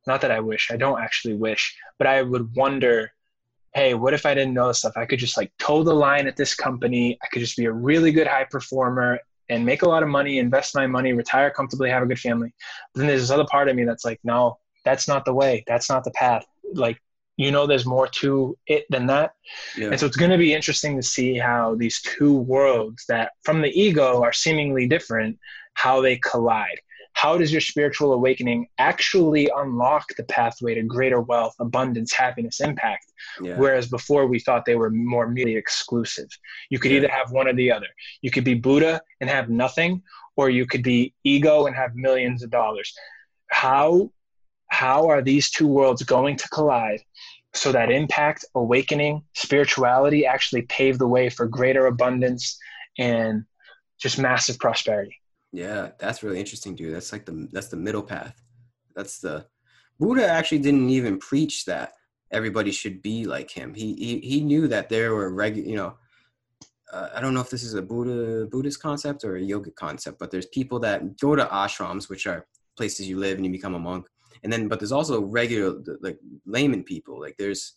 not 0.07 0.22
that 0.22 0.32
I 0.32 0.39
wish, 0.39 0.72
I 0.72 0.78
don't 0.78 0.99
actually 0.99 1.36
wish, 1.36 1.78
but 1.99 2.07
I 2.07 2.24
would 2.24 2.55
wonder 2.55 3.11
hey, 3.76 3.93
what 3.93 4.13
if 4.13 4.26
I 4.26 4.34
didn't 4.34 4.53
know 4.53 4.70
this 4.70 4.80
stuff? 4.80 4.93
I 4.95 5.05
could 5.05 5.20
just 5.20 5.36
like 5.36 5.51
toe 5.59 5.84
the 5.84 5.93
line 5.93 6.28
at 6.28 6.38
this 6.38 6.55
company. 6.55 7.18
I 7.22 7.28
could 7.28 7.41
just 7.41 7.57
be 7.57 7.66
a 7.66 7.72
really 7.74 8.13
good 8.13 8.26
high 8.26 8.45
performer 8.49 9.20
and 9.49 9.66
make 9.66 9.82
a 9.82 9.89
lot 9.89 10.01
of 10.01 10.07
money, 10.07 10.39
invest 10.39 10.76
my 10.76 10.88
money, 10.88 11.11
retire 11.11 11.51
comfortably, 11.51 11.89
have 11.89 12.01
a 12.01 12.05
good 12.05 12.20
family. 12.20 12.53
But 12.93 13.01
then 13.01 13.07
there's 13.07 13.22
this 13.22 13.32
other 13.32 13.45
part 13.51 13.68
of 13.68 13.76
me 13.76 13.84
that's 13.84 14.05
like, 14.05 14.20
no, 14.24 14.57
that's 14.86 15.09
not 15.09 15.26
the 15.26 15.34
way. 15.34 15.66
That's 15.68 15.89
not 15.89 16.05
the 16.05 16.11
path. 16.11 16.45
Like, 16.74 16.99
you 17.38 17.51
know, 17.51 17.68
there's 17.68 17.86
more 17.86 18.07
to 18.07 18.57
it 18.68 18.86
than 18.89 19.07
that. 19.07 19.34
Yeah. 19.78 19.89
And 19.89 19.99
so 19.99 20.05
it's 20.05 20.16
going 20.16 20.32
to 20.32 20.38
be 20.38 20.53
interesting 20.53 20.95
to 20.95 21.03
see 21.03 21.38
how 21.38 21.76
these 21.76 22.01
two 22.01 22.38
worlds 22.38 23.03
that 23.09 23.32
from 23.43 23.61
the 23.61 23.70
ego 23.80 24.22
are 24.24 24.34
seemingly 24.34 24.88
different, 24.88 25.38
how 25.74 26.01
they 26.01 26.18
collide 26.18 26.80
how 27.16 27.38
does 27.38 27.51
your 27.51 27.61
spiritual 27.61 28.11
awakening 28.11 28.68
actually 28.78 29.49
unlock 29.55 30.05
the 30.18 30.24
pathway 30.26 30.76
to 30.76 30.84
greater 30.84 31.22
wealth, 31.22 31.55
abundance, 31.61 32.13
happiness, 32.13 32.59
impact? 32.59 33.05
Yeah. 33.41 33.57
Whereas 33.57 33.88
before 33.88 34.28
we 34.28 34.38
thought 34.39 34.66
they 34.66 34.76
were 34.76 34.89
more 34.89 35.28
mutually 35.28 35.55
exclusive. 35.55 36.28
You 36.70 36.78
could 36.78 36.91
yeah. 36.91 36.97
either 36.97 37.07
have 37.07 37.32
one 37.32 37.47
or 37.47 37.53
the 37.53 37.72
other. 37.72 37.88
You 38.22 38.32
could 38.32 38.43
be 38.43 38.53
Buddha 38.53 39.01
and 39.22 39.30
have 39.30 39.49
nothing, 39.49 40.03
or 40.36 40.49
you 40.49 40.66
could 40.66 40.84
be 40.84 41.13
ego 41.24 41.68
and 41.68 41.76
have 41.76 41.95
millions 41.95 42.43
of 42.43 42.49
dollars. 42.49 42.93
How 43.47 44.11
how 44.76 45.07
are 45.07 45.21
these 45.21 45.49
two 45.49 45.67
worlds 45.67 46.03
going 46.03 46.36
to 46.36 46.47
collide 46.49 47.01
so 47.53 47.71
that 47.71 47.89
impact, 47.91 48.43
awakening, 48.55 49.23
spirituality 49.34 50.26
actually 50.26 50.63
pave 50.63 50.97
the 50.99 51.07
way 51.07 51.30
for 51.30 51.47
greater 51.47 51.86
abundance 51.88 52.57
and 52.97 53.45
just 53.97 54.19
massive 54.19 54.59
prosperity? 54.59 55.15
Yeah, 55.53 55.91
that's 55.97 56.21
really 56.23 56.39
interesting, 56.39 56.76
dude. 56.76 56.93
That's 56.93 57.13
like 57.13 57.26
the 57.26 57.47
that's 57.53 57.69
the 57.69 57.78
middle 57.78 58.03
path. 58.03 58.36
That's 58.95 59.19
the 59.19 59.45
Buddha 59.99 60.28
actually 60.28 60.59
didn't 60.59 60.89
even 60.89 61.17
preach 61.19 61.63
that 61.65 61.93
everybody 62.32 62.71
should 62.71 63.01
be 63.01 63.26
like 63.26 63.49
him. 63.49 63.73
He 63.73 63.93
he 63.93 64.19
he 64.19 64.41
knew 64.41 64.67
that 64.67 64.89
there 64.89 65.13
were 65.13 65.34
regular, 65.34 65.69
you 65.69 65.78
know. 65.78 65.91
Uh, 66.91 67.09
I 67.15 67.21
don't 67.21 67.34
know 67.34 67.41
if 67.41 67.49
this 67.49 67.63
is 67.63 67.76
a 67.76 67.82
Buddha 67.82 68.47
Buddhist 68.51 68.82
concept 68.82 69.23
or 69.23 69.38
a 69.38 69.41
yoga 69.41 69.71
concept, 69.71 70.19
but 70.19 70.30
there's 70.32 70.47
people 70.47 70.80
that 70.80 71.17
go 71.19 71.36
to 71.36 71.45
ashrams, 71.45 72.09
which 72.09 72.28
are 72.28 72.45
places 72.76 73.07
you 73.07 73.17
live 73.17 73.38
and 73.38 73.45
you 73.45 73.51
become 73.51 73.76
a 73.76 73.80
monk, 73.80 74.05
and 74.43 74.51
then 74.51 74.67
but 74.67 74.79
there's 74.79 74.91
also 74.91 75.21
regular 75.21 75.81
like 76.01 76.19
layman 76.45 76.83
people. 76.83 77.19
Like 77.19 77.36
there's 77.38 77.75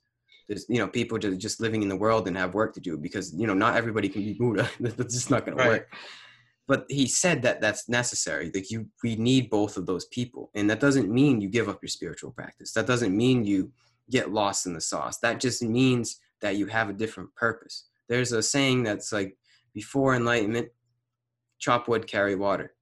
there's 0.48 0.66
you 0.68 0.78
know 0.78 0.88
people 0.88 1.18
just 1.18 1.38
just 1.38 1.60
living 1.60 1.82
in 1.82 1.88
the 1.88 1.96
world 1.96 2.26
and 2.26 2.36
have 2.36 2.54
work 2.54 2.74
to 2.74 2.80
do 2.80 2.96
because 2.96 3.34
you 3.34 3.46
know 3.46 3.54
not 3.54 3.76
everybody 3.76 4.08
can 4.08 4.22
be 4.22 4.34
Buddha. 4.34 4.68
that's 4.80 5.14
just 5.14 5.30
not 5.30 5.44
going 5.44 5.56
right. 5.56 5.64
to 5.64 5.70
work. 5.70 5.94
But 6.66 6.84
he 6.90 7.06
said 7.06 7.40
that 7.42 7.62
that's 7.62 7.88
necessary 7.88 8.50
that 8.50 8.70
you 8.70 8.88
we 9.02 9.16
need 9.16 9.50
both 9.50 9.76
of 9.76 9.86
those 9.86 10.06
people. 10.06 10.50
And 10.54 10.68
that 10.70 10.80
doesn't 10.80 11.10
mean 11.10 11.40
you 11.40 11.48
give 11.48 11.68
up 11.68 11.82
your 11.82 11.88
spiritual 11.88 12.30
practice. 12.30 12.72
That 12.72 12.86
doesn't 12.86 13.16
mean 13.16 13.44
you 13.44 13.72
get 14.10 14.32
lost 14.32 14.66
in 14.66 14.74
the 14.74 14.80
sauce. 14.80 15.18
That 15.18 15.40
just 15.40 15.62
means 15.62 16.18
that 16.40 16.56
you 16.56 16.66
have 16.66 16.88
a 16.88 16.94
different 16.94 17.34
purpose. 17.34 17.88
There's 18.08 18.32
a 18.32 18.42
saying 18.42 18.82
that's 18.82 19.12
like 19.12 19.36
before 19.74 20.14
enlightenment 20.14 20.68
chop 21.58 21.88
wood 21.88 22.06
carry 22.06 22.36
water. 22.36 22.74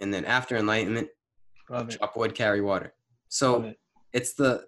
And 0.00 0.12
then 0.12 0.24
after 0.24 0.56
enlightenment 0.56 1.08
chop 1.68 2.16
wood 2.16 2.34
carry 2.34 2.60
water 2.60 2.94
so 3.28 3.62
it. 3.62 3.78
it's 4.12 4.34
the 4.34 4.64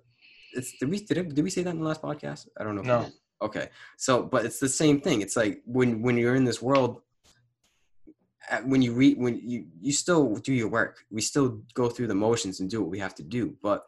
it's 0.52 0.76
did 0.78 0.90
we 0.90 0.98
did, 0.98 1.18
it, 1.18 1.34
did 1.34 1.44
we 1.44 1.50
say 1.50 1.62
that 1.62 1.70
in 1.70 1.78
the 1.78 1.86
last 1.86 2.02
podcast? 2.02 2.48
I 2.58 2.64
don't 2.64 2.76
know 2.76 2.82
no. 2.82 3.06
okay. 3.42 3.68
So 3.96 4.22
but 4.22 4.44
it's 4.44 4.58
the 4.58 4.68
same 4.68 5.00
thing. 5.00 5.20
It's 5.20 5.36
like 5.36 5.62
when 5.64 6.02
when 6.02 6.16
you're 6.16 6.34
in 6.34 6.44
this 6.44 6.60
world 6.60 7.02
when 8.64 8.82
you 8.82 8.92
read 8.92 9.16
when 9.18 9.40
you 9.48 9.66
you 9.80 9.92
still 9.92 10.34
do 10.36 10.52
your 10.52 10.68
work. 10.68 11.04
We 11.10 11.20
still 11.20 11.60
go 11.74 11.88
through 11.88 12.08
the 12.08 12.14
motions 12.14 12.60
and 12.60 12.68
do 12.68 12.80
what 12.80 12.90
we 12.90 12.98
have 12.98 13.14
to 13.16 13.22
do 13.22 13.56
but 13.62 13.86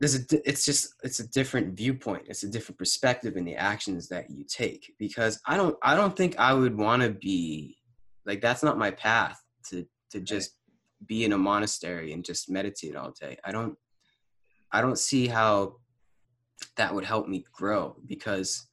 there's 0.00 0.14
a 0.14 0.48
it's 0.48 0.64
just 0.64 0.94
it's 1.04 1.20
a 1.20 1.28
different 1.28 1.76
viewpoint. 1.76 2.24
It's 2.26 2.42
a 2.42 2.48
different 2.48 2.78
perspective 2.78 3.36
in 3.36 3.44
the 3.44 3.54
actions 3.54 4.08
that 4.08 4.30
you 4.30 4.44
take 4.44 4.94
because 4.98 5.40
i 5.46 5.56
don't 5.56 5.76
i 5.82 5.94
don't 5.94 6.16
think 6.16 6.38
i 6.38 6.54
would 6.54 6.76
want 6.76 7.02
to 7.02 7.10
be 7.10 7.76
like 8.24 8.40
that's 8.40 8.62
not 8.62 8.78
my 8.78 8.90
path 8.90 9.40
to 9.68 9.86
to 10.10 10.20
just 10.20 10.56
be 11.06 11.24
in 11.24 11.32
a 11.32 11.38
monastery 11.38 12.12
and 12.12 12.24
just 12.24 12.50
meditate 12.50 12.96
all 12.96 13.12
day 13.20 13.36
i 13.44 13.50
don't 13.50 13.76
i 14.72 14.80
don't 14.80 14.98
see 14.98 15.26
how 15.26 15.76
that 16.76 16.94
would 16.94 17.04
help 17.04 17.26
me 17.28 17.44
grow 17.52 17.96
because 18.06 18.68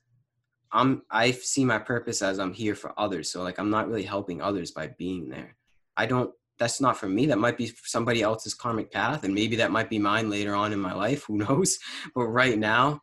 I'm 0.71 1.03
I 1.09 1.32
see 1.32 1.65
my 1.65 1.80
purpose 1.80 2.21
as 2.21 2.39
I'm 2.39 2.53
here 2.53 2.75
for 2.75 2.93
others. 2.99 3.32
So 3.32 3.43
like 3.43 3.59
I'm 3.59 3.69
not 3.69 3.88
really 3.88 4.03
helping 4.03 4.41
others 4.41 4.71
by 4.71 4.88
being 4.97 5.30
there. 5.30 5.55
I 5.95 6.05
don't 6.05 6.32
that's 6.59 6.82
not 6.82 6.97
for 6.97 7.07
me. 7.07 7.28
That 7.28 7.38
might 7.38 7.57
be 7.57 7.71
somebody 7.84 8.21
else's 8.21 8.53
karmic 8.53 8.91
path 8.91 9.23
and 9.23 9.34
maybe 9.34 9.55
that 9.57 9.71
might 9.71 9.89
be 9.89 9.99
mine 9.99 10.30
later 10.30 10.55
on 10.55 10.73
in 10.73 10.80
my 10.80 10.93
life, 10.93 11.23
who 11.25 11.38
knows. 11.45 11.78
But 12.15 12.25
right 12.25 12.57
now, 12.57 13.01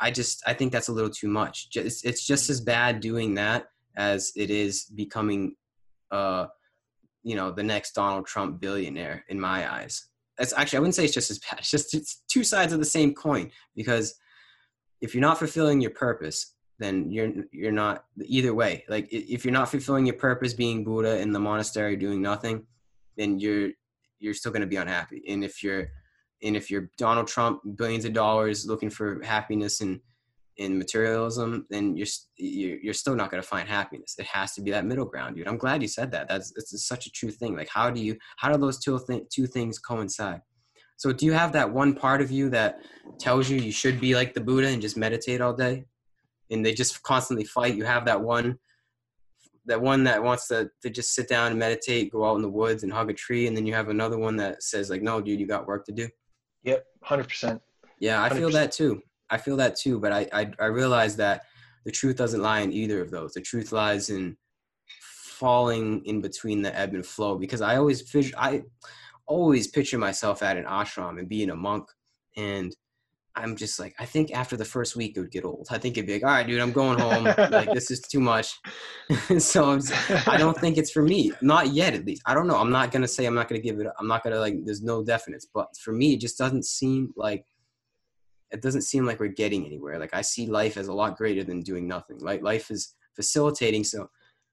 I 0.00 0.10
just 0.10 0.42
I 0.46 0.54
think 0.54 0.72
that's 0.72 0.88
a 0.88 0.92
little 0.92 1.10
too 1.10 1.28
much. 1.28 1.68
It's 1.74 2.04
it's 2.04 2.26
just 2.26 2.48
as 2.48 2.60
bad 2.60 3.00
doing 3.00 3.34
that 3.34 3.66
as 3.96 4.32
it 4.36 4.50
is 4.50 4.84
becoming 4.84 5.56
uh 6.10 6.46
you 7.26 7.34
know, 7.34 7.50
the 7.50 7.62
next 7.62 7.92
Donald 7.92 8.24
Trump 8.24 8.60
billionaire 8.60 9.24
in 9.28 9.40
my 9.40 9.70
eyes. 9.70 10.06
It's 10.38 10.52
actually 10.56 10.76
I 10.76 10.80
wouldn't 10.80 10.94
say 10.94 11.04
it's 11.06 11.14
just 11.14 11.30
as 11.30 11.40
bad. 11.40 11.58
It's 11.58 11.70
just 11.70 11.92
it's 11.92 12.22
two 12.28 12.44
sides 12.44 12.72
of 12.72 12.78
the 12.78 12.84
same 12.84 13.14
coin 13.14 13.50
because 13.74 14.14
if 15.00 15.12
you're 15.12 15.22
not 15.22 15.38
fulfilling 15.38 15.80
your 15.80 15.90
purpose 15.90 16.54
then 16.78 17.10
you're 17.10 17.32
you're 17.52 17.72
not 17.72 18.04
either 18.24 18.54
way 18.54 18.84
like 18.88 19.08
if 19.10 19.44
you're 19.44 19.52
not 19.52 19.70
fulfilling 19.70 20.06
your 20.06 20.16
purpose 20.16 20.52
being 20.52 20.84
buddha 20.84 21.18
in 21.20 21.32
the 21.32 21.38
monastery 21.38 21.96
doing 21.96 22.20
nothing 22.20 22.64
then 23.16 23.38
you're 23.38 23.70
you're 24.18 24.34
still 24.34 24.52
going 24.52 24.60
to 24.60 24.66
be 24.66 24.76
unhappy 24.76 25.22
and 25.28 25.42
if 25.44 25.62
you're 25.62 25.88
and 26.42 26.56
if 26.56 26.70
you're 26.70 26.90
donald 26.98 27.26
trump 27.26 27.60
billions 27.76 28.04
of 28.04 28.12
dollars 28.12 28.66
looking 28.66 28.90
for 28.90 29.22
happiness 29.22 29.80
and 29.80 30.00
in 30.58 30.78
materialism 30.78 31.66
then 31.70 31.96
you're 31.96 32.06
you're 32.36 32.94
still 32.94 33.14
not 33.14 33.30
going 33.30 33.42
to 33.42 33.48
find 33.48 33.68
happiness 33.68 34.14
it 34.18 34.26
has 34.26 34.54
to 34.54 34.62
be 34.62 34.70
that 34.70 34.86
middle 34.86 35.04
ground 35.04 35.36
dude 35.36 35.46
i'm 35.46 35.58
glad 35.58 35.82
you 35.82 35.88
said 35.88 36.10
that 36.10 36.28
that's 36.28 36.52
it's 36.56 36.86
such 36.86 37.06
a 37.06 37.10
true 37.10 37.30
thing 37.30 37.56
like 37.56 37.68
how 37.68 37.90
do 37.90 38.00
you 38.00 38.16
how 38.38 38.50
do 38.50 38.58
those 38.58 38.78
two 38.78 38.98
th- 39.06 39.24
two 39.30 39.46
things 39.46 39.78
coincide 39.78 40.40
so 40.96 41.12
do 41.12 41.26
you 41.26 41.32
have 41.32 41.52
that 41.52 41.70
one 41.70 41.94
part 41.94 42.22
of 42.22 42.30
you 42.30 42.48
that 42.48 42.78
tells 43.18 43.50
you 43.50 43.58
you 43.58 43.72
should 43.72 44.00
be 44.00 44.14
like 44.14 44.32
the 44.32 44.40
buddha 44.40 44.68
and 44.68 44.80
just 44.80 44.96
meditate 44.96 45.42
all 45.42 45.52
day 45.52 45.84
and 46.50 46.64
they 46.64 46.72
just 46.72 47.02
constantly 47.02 47.44
fight. 47.44 47.74
You 47.74 47.84
have 47.84 48.04
that 48.06 48.20
one 48.20 48.58
that 49.68 49.80
one 49.80 50.04
that 50.04 50.22
wants 50.22 50.46
to, 50.46 50.70
to 50.82 50.88
just 50.88 51.12
sit 51.12 51.28
down 51.28 51.50
and 51.50 51.58
meditate, 51.58 52.12
go 52.12 52.24
out 52.24 52.36
in 52.36 52.42
the 52.42 52.48
woods 52.48 52.84
and 52.84 52.92
hug 52.92 53.10
a 53.10 53.12
tree, 53.12 53.48
and 53.48 53.56
then 53.56 53.66
you 53.66 53.74
have 53.74 53.88
another 53.88 54.16
one 54.16 54.36
that 54.36 54.62
says 54.62 54.90
like, 54.90 55.02
"No, 55.02 55.20
dude, 55.20 55.40
you 55.40 55.46
got 55.46 55.66
work 55.66 55.84
to 55.86 55.92
do." 55.92 56.08
Yep, 56.62 56.84
hundred 57.02 57.28
percent. 57.28 57.60
Yeah, 57.98 58.22
I 58.22 58.28
100%. 58.28 58.36
feel 58.36 58.50
that 58.50 58.72
too. 58.72 59.02
I 59.30 59.38
feel 59.38 59.56
that 59.56 59.76
too, 59.76 59.98
but 59.98 60.12
I, 60.12 60.28
I 60.32 60.50
I 60.58 60.66
realize 60.66 61.16
that 61.16 61.42
the 61.84 61.92
truth 61.92 62.16
doesn't 62.16 62.42
lie 62.42 62.60
in 62.60 62.72
either 62.72 63.00
of 63.00 63.10
those. 63.10 63.32
The 63.32 63.40
truth 63.40 63.72
lies 63.72 64.10
in 64.10 64.36
falling 65.00 66.04
in 66.04 66.20
between 66.20 66.62
the 66.62 66.76
ebb 66.76 66.94
and 66.94 67.04
flow 67.04 67.36
because 67.36 67.60
I 67.60 67.76
always 67.76 68.04
I 68.36 68.62
always 69.26 69.68
picture 69.68 69.98
myself 69.98 70.42
at 70.42 70.56
an 70.56 70.64
ashram 70.64 71.18
and 71.18 71.28
being 71.28 71.50
a 71.50 71.56
monk 71.56 71.88
and 72.36 72.74
I'm 73.38 73.54
just 73.54 73.78
like, 73.78 73.94
I 73.98 74.06
think 74.06 74.32
after 74.32 74.56
the 74.56 74.64
first 74.64 74.96
week 74.96 75.16
it 75.16 75.20
would 75.20 75.30
get 75.30 75.44
old. 75.44 75.68
I 75.70 75.76
think 75.76 75.96
it'd 75.96 76.06
be 76.06 76.14
like, 76.14 76.24
all 76.24 76.30
right, 76.30 76.46
dude, 76.46 76.60
I'm 76.60 76.72
going 76.72 76.98
home. 76.98 77.24
like 77.50 77.70
this 77.72 77.90
is 77.90 78.00
too 78.00 78.20
much. 78.20 78.58
so 79.38 79.70
I'm 79.70 79.80
just, 79.80 80.28
I 80.28 80.38
don't 80.38 80.58
think 80.58 80.78
it's 80.78 80.90
for 80.90 81.02
me. 81.02 81.32
Not 81.42 81.68
yet, 81.68 81.92
at 81.92 82.06
least. 82.06 82.22
I 82.24 82.32
don't 82.32 82.46
know. 82.46 82.56
I'm 82.56 82.70
not 82.70 82.92
gonna 82.92 83.06
say 83.06 83.26
I'm 83.26 83.34
not 83.34 83.48
gonna 83.48 83.60
give 83.60 83.78
it. 83.78 83.86
I'm 83.98 84.08
not 84.08 84.24
gonna 84.24 84.40
like. 84.40 84.64
There's 84.64 84.82
no 84.82 85.04
definites. 85.04 85.44
But 85.52 85.76
for 85.76 85.92
me, 85.92 86.14
it 86.14 86.20
just 86.20 86.38
doesn't 86.38 86.64
seem 86.64 87.12
like. 87.14 87.44
It 88.50 88.62
doesn't 88.62 88.82
seem 88.82 89.06
like 89.06 89.20
we're 89.20 89.28
getting 89.28 89.66
anywhere. 89.66 89.98
Like 89.98 90.14
I 90.14 90.22
see 90.22 90.46
life 90.46 90.76
as 90.76 90.88
a 90.88 90.92
lot 90.94 91.16
greater 91.16 91.44
than 91.44 91.60
doing 91.60 91.86
nothing. 91.86 92.18
Like 92.18 92.42
life 92.42 92.70
is 92.70 92.94
facilitating 93.14 93.84
so 93.84 94.08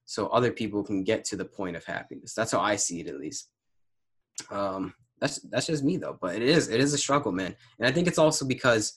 so 0.06 0.28
other 0.28 0.52
people 0.52 0.84
can 0.84 1.04
get 1.04 1.24
to 1.26 1.38
the 1.38 1.46
point 1.46 1.78
of 1.78 1.86
happiness. 1.86 2.34
That's 2.34 2.52
how 2.52 2.60
I 2.60 2.76
see 2.76 3.00
it, 3.00 3.08
at 3.08 3.20
least. 3.20 3.50
Um, 4.52 4.94
that's 5.20 5.40
that's 5.40 5.68
just 5.68 5.84
me 5.84 5.98
though. 5.98 6.18
But 6.20 6.36
it 6.36 6.42
is 6.42 6.70
it 6.70 6.80
is 6.80 6.94
a 6.94 6.98
struggle, 6.98 7.32
man. 7.32 7.56
And 7.80 7.88
I 7.88 7.92
think 7.92 8.08
it's 8.08 8.18
also 8.18 8.46
because 8.46 8.94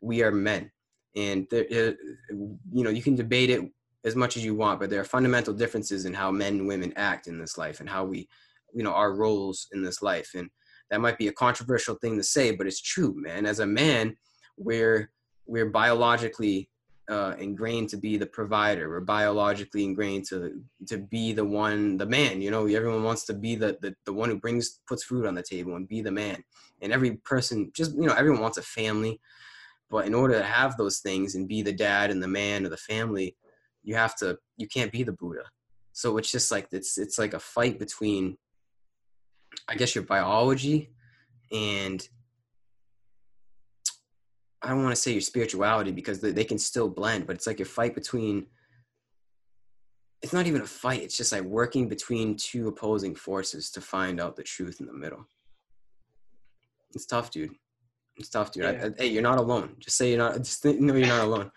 we 0.00 0.22
are 0.22 0.30
men, 0.30 0.70
and 1.16 1.46
there, 1.50 1.66
you 1.70 2.58
know 2.72 2.90
you 2.90 3.02
can 3.02 3.16
debate 3.16 3.50
it 3.50 3.62
as 4.06 4.14
much 4.14 4.36
as 4.36 4.44
you 4.44 4.54
want, 4.54 4.78
but 4.78 4.88
there 4.88 5.00
are 5.00 5.04
fundamental 5.04 5.52
differences 5.52 6.04
in 6.04 6.14
how 6.14 6.30
men 6.30 6.54
and 6.54 6.68
women 6.68 6.92
act 6.94 7.26
in 7.26 7.38
this 7.38 7.58
life 7.58 7.80
and 7.80 7.88
how 7.88 8.04
we, 8.04 8.28
you 8.72 8.84
know, 8.84 8.92
our 8.92 9.12
roles 9.12 9.66
in 9.72 9.82
this 9.82 10.00
life. 10.00 10.30
And 10.36 10.48
that 10.90 11.00
might 11.00 11.18
be 11.18 11.28
a 11.28 11.32
controversial 11.32 11.96
thing 11.96 12.16
to 12.16 12.22
say, 12.22 12.52
but 12.52 12.66
it's 12.66 12.80
true, 12.80 13.14
man. 13.16 13.46
As 13.46 13.60
a 13.60 13.66
man, 13.66 14.16
we're 14.56 15.10
we're 15.46 15.70
biologically 15.70 16.68
uh, 17.08 17.34
ingrained 17.38 17.88
to 17.88 17.96
be 17.96 18.16
the 18.16 18.26
provider. 18.26 18.88
We're 18.88 19.00
biologically 19.00 19.84
ingrained 19.84 20.26
to 20.28 20.60
to 20.88 20.98
be 20.98 21.32
the 21.32 21.44
one, 21.44 21.96
the 21.96 22.06
man. 22.06 22.40
You 22.40 22.50
know, 22.50 22.66
everyone 22.66 23.04
wants 23.04 23.24
to 23.26 23.34
be 23.34 23.54
the, 23.54 23.78
the 23.80 23.94
the 24.04 24.12
one 24.12 24.28
who 24.28 24.38
brings 24.38 24.80
puts 24.88 25.04
food 25.04 25.26
on 25.26 25.34
the 25.34 25.42
table 25.42 25.76
and 25.76 25.88
be 25.88 26.02
the 26.02 26.10
man. 26.10 26.42
And 26.82 26.92
every 26.92 27.16
person, 27.24 27.70
just 27.74 27.94
you 27.94 28.06
know, 28.06 28.14
everyone 28.14 28.40
wants 28.40 28.58
a 28.58 28.62
family. 28.62 29.20
But 29.88 30.06
in 30.06 30.14
order 30.14 30.34
to 30.34 30.42
have 30.42 30.76
those 30.76 30.98
things 30.98 31.36
and 31.36 31.46
be 31.46 31.62
the 31.62 31.72
dad 31.72 32.10
and 32.10 32.20
the 32.20 32.28
man 32.28 32.64
of 32.64 32.72
the 32.72 32.76
family, 32.76 33.36
you 33.82 33.94
have 33.94 34.16
to. 34.16 34.38
You 34.56 34.66
can't 34.66 34.90
be 34.90 35.04
the 35.04 35.12
Buddha. 35.12 35.44
So 35.92 36.18
it's 36.18 36.30
just 36.30 36.50
like 36.50 36.68
it's 36.72 36.98
it's 36.98 37.18
like 37.18 37.34
a 37.34 37.38
fight 37.38 37.78
between, 37.78 38.36
I 39.68 39.74
guess, 39.74 39.94
your 39.94 40.04
biology 40.04 40.90
and 41.52 42.06
I 44.62 44.70
don't 44.70 44.82
want 44.82 44.94
to 44.94 45.00
say 45.00 45.12
your 45.12 45.20
spirituality 45.20 45.92
because 45.92 46.20
they, 46.20 46.32
they 46.32 46.44
can 46.44 46.58
still 46.58 46.88
blend, 46.88 47.26
but 47.26 47.36
it's 47.36 47.46
like 47.46 47.60
a 47.60 47.64
fight 47.64 47.94
between. 47.94 48.46
It's 50.22 50.32
not 50.32 50.46
even 50.46 50.62
a 50.62 50.66
fight. 50.66 51.02
It's 51.02 51.16
just 51.16 51.30
like 51.30 51.42
working 51.42 51.88
between 51.88 52.36
two 52.36 52.66
opposing 52.68 53.14
forces 53.14 53.70
to 53.72 53.80
find 53.80 54.20
out 54.20 54.34
the 54.34 54.42
truth 54.42 54.80
in 54.80 54.86
the 54.86 54.92
middle. 54.92 55.24
It's 56.94 57.06
tough, 57.06 57.30
dude. 57.30 57.54
It's 58.16 58.30
tough, 58.30 58.50
dude. 58.50 58.64
Yeah. 58.64 58.70
I, 58.70 58.86
I, 58.86 58.90
hey, 58.98 59.06
you're 59.08 59.22
not 59.22 59.38
alone. 59.38 59.76
Just 59.78 59.98
say 59.98 60.08
you're 60.08 60.18
not. 60.18 60.38
Just 60.38 60.64
no, 60.64 60.94
you're 60.94 61.06
not 61.06 61.24
alone. 61.24 61.52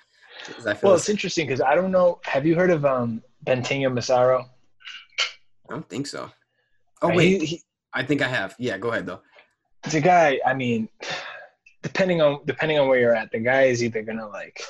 well, 0.84 0.93
it's 0.93 1.10
interesting 1.10 1.47
because 1.47 1.62
I 1.62 1.74
don't 1.74 1.91
know. 1.91 2.20
Have 2.26 2.45
you 2.45 2.56
heard 2.56 2.70
of 2.70 2.86
um, 2.86 3.24
Bentinho 3.45 3.91
Massaro? 3.91 4.45
I 5.70 5.74
don't 5.74 5.88
think 5.89 6.06
so. 6.06 6.30
Oh 7.02 7.16
wait, 7.16 7.41
he, 7.41 7.45
he, 7.45 7.64
I 7.94 8.04
think 8.04 8.22
I 8.22 8.28
have. 8.28 8.56
Yeah, 8.60 8.78
go 8.78 8.90
ahead 8.90 9.06
though. 9.06 9.22
The 9.90 10.02
guy, 10.02 10.40
I 10.46 10.54
mean, 10.54 10.90
depending 11.82 12.22
on 12.22 12.42
depending 12.46 12.80
on 12.80 12.88
where 12.88 13.00
you're 13.00 13.16
at, 13.16 13.32
the 13.32 13.40
guy 13.40 13.64
is 13.64 13.84
either 13.84 14.04
gonna 14.04 14.28
like 14.28 14.62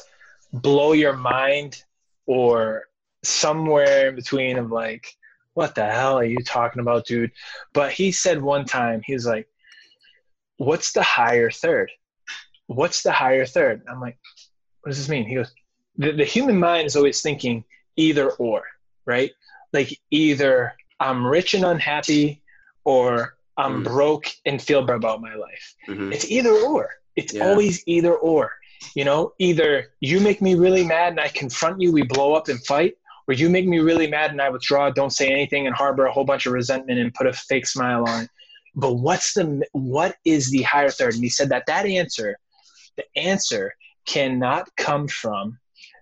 blow 0.54 0.94
your 0.94 1.14
mind 1.14 1.84
or 2.26 2.84
somewhere 3.24 4.10
in 4.10 4.16
between 4.16 4.58
of 4.58 4.72
like, 4.72 5.08
what 5.54 5.76
the 5.76 5.86
hell 5.86 6.18
are 6.18 6.26
you 6.26 6.44
talking 6.44 6.80
about, 6.82 7.06
dude? 7.06 7.32
But 7.74 7.92
he 7.92 8.12
said 8.12 8.42
one 8.42 8.66
time, 8.66 9.02
he 9.04 9.14
was 9.14 9.26
like, 9.26 9.48
What's 10.58 10.92
the 10.92 11.04
higher 11.04 11.50
third? 11.50 11.90
What's 12.68 13.02
the 13.02 13.12
higher 13.12 13.46
third? 13.46 13.82
I'm 13.90 14.02
like, 14.02 14.18
what 14.82 14.90
does 14.90 14.98
this 14.98 15.10
mean? 15.10 15.26
He 15.26 15.36
goes, 15.36 15.52
the, 15.98 16.12
the 16.12 16.26
human 16.26 16.60
mind 16.60 16.86
is 16.86 16.96
always 16.96 17.22
thinking 17.22 17.64
either 17.96 18.32
or, 18.32 18.64
right? 19.06 19.32
Like 19.74 19.98
either 20.12 20.74
I'm 21.00 21.26
rich 21.26 21.54
and 21.54 21.64
unhappy 21.64 22.42
or 22.90 23.36
I'm 23.56 23.82
mm. 23.82 23.84
broke 23.84 24.26
and 24.48 24.60
feel 24.60 24.84
bad 24.84 24.96
about 24.96 25.22
my 25.22 25.36
life. 25.36 25.76
Mm-hmm. 25.88 26.12
It's 26.12 26.26
either 26.32 26.52
or. 26.52 26.90
It's 27.16 27.36
yeah. 27.36 27.46
always 27.46 27.84
either 27.86 28.16
or. 28.16 28.52
You 28.96 29.06
know, 29.06 29.34
either 29.38 29.94
you 30.00 30.20
make 30.20 30.42
me 30.42 30.56
really 30.56 30.84
mad 30.84 31.12
and 31.12 31.20
I 31.20 31.28
confront 31.28 31.80
you, 31.80 31.92
we 31.92 32.02
blow 32.02 32.34
up 32.34 32.48
and 32.48 32.60
fight, 32.66 32.96
or 33.28 33.36
you 33.36 33.48
make 33.48 33.68
me 33.68 33.78
really 33.78 34.08
mad 34.08 34.32
and 34.32 34.42
I 34.42 34.50
withdraw, 34.50 34.90
don't 34.90 35.12
say 35.12 35.30
anything, 35.30 35.68
and 35.68 35.76
harbor 35.76 36.08
a 36.08 36.12
whole 36.12 36.24
bunch 36.24 36.48
of 36.48 36.54
resentment 36.54 37.00
and 37.00 37.14
put 37.14 37.28
a 37.28 37.34
fake 37.34 37.68
smile 37.68 38.06
on. 38.08 38.28
But 38.74 38.94
what's 38.96 39.34
the 39.34 39.64
what 39.74 40.16
is 40.26 40.50
the 40.50 40.64
higher 40.64 40.90
third? 40.90 41.14
And 41.14 41.24
he 41.24 41.30
said 41.30 41.50
that 41.50 41.68
that 41.68 41.86
answer, 41.86 42.38
the 42.98 43.06
answer 43.16 43.76
cannot 44.08 44.68
come 44.78 45.08
from 45.08 45.60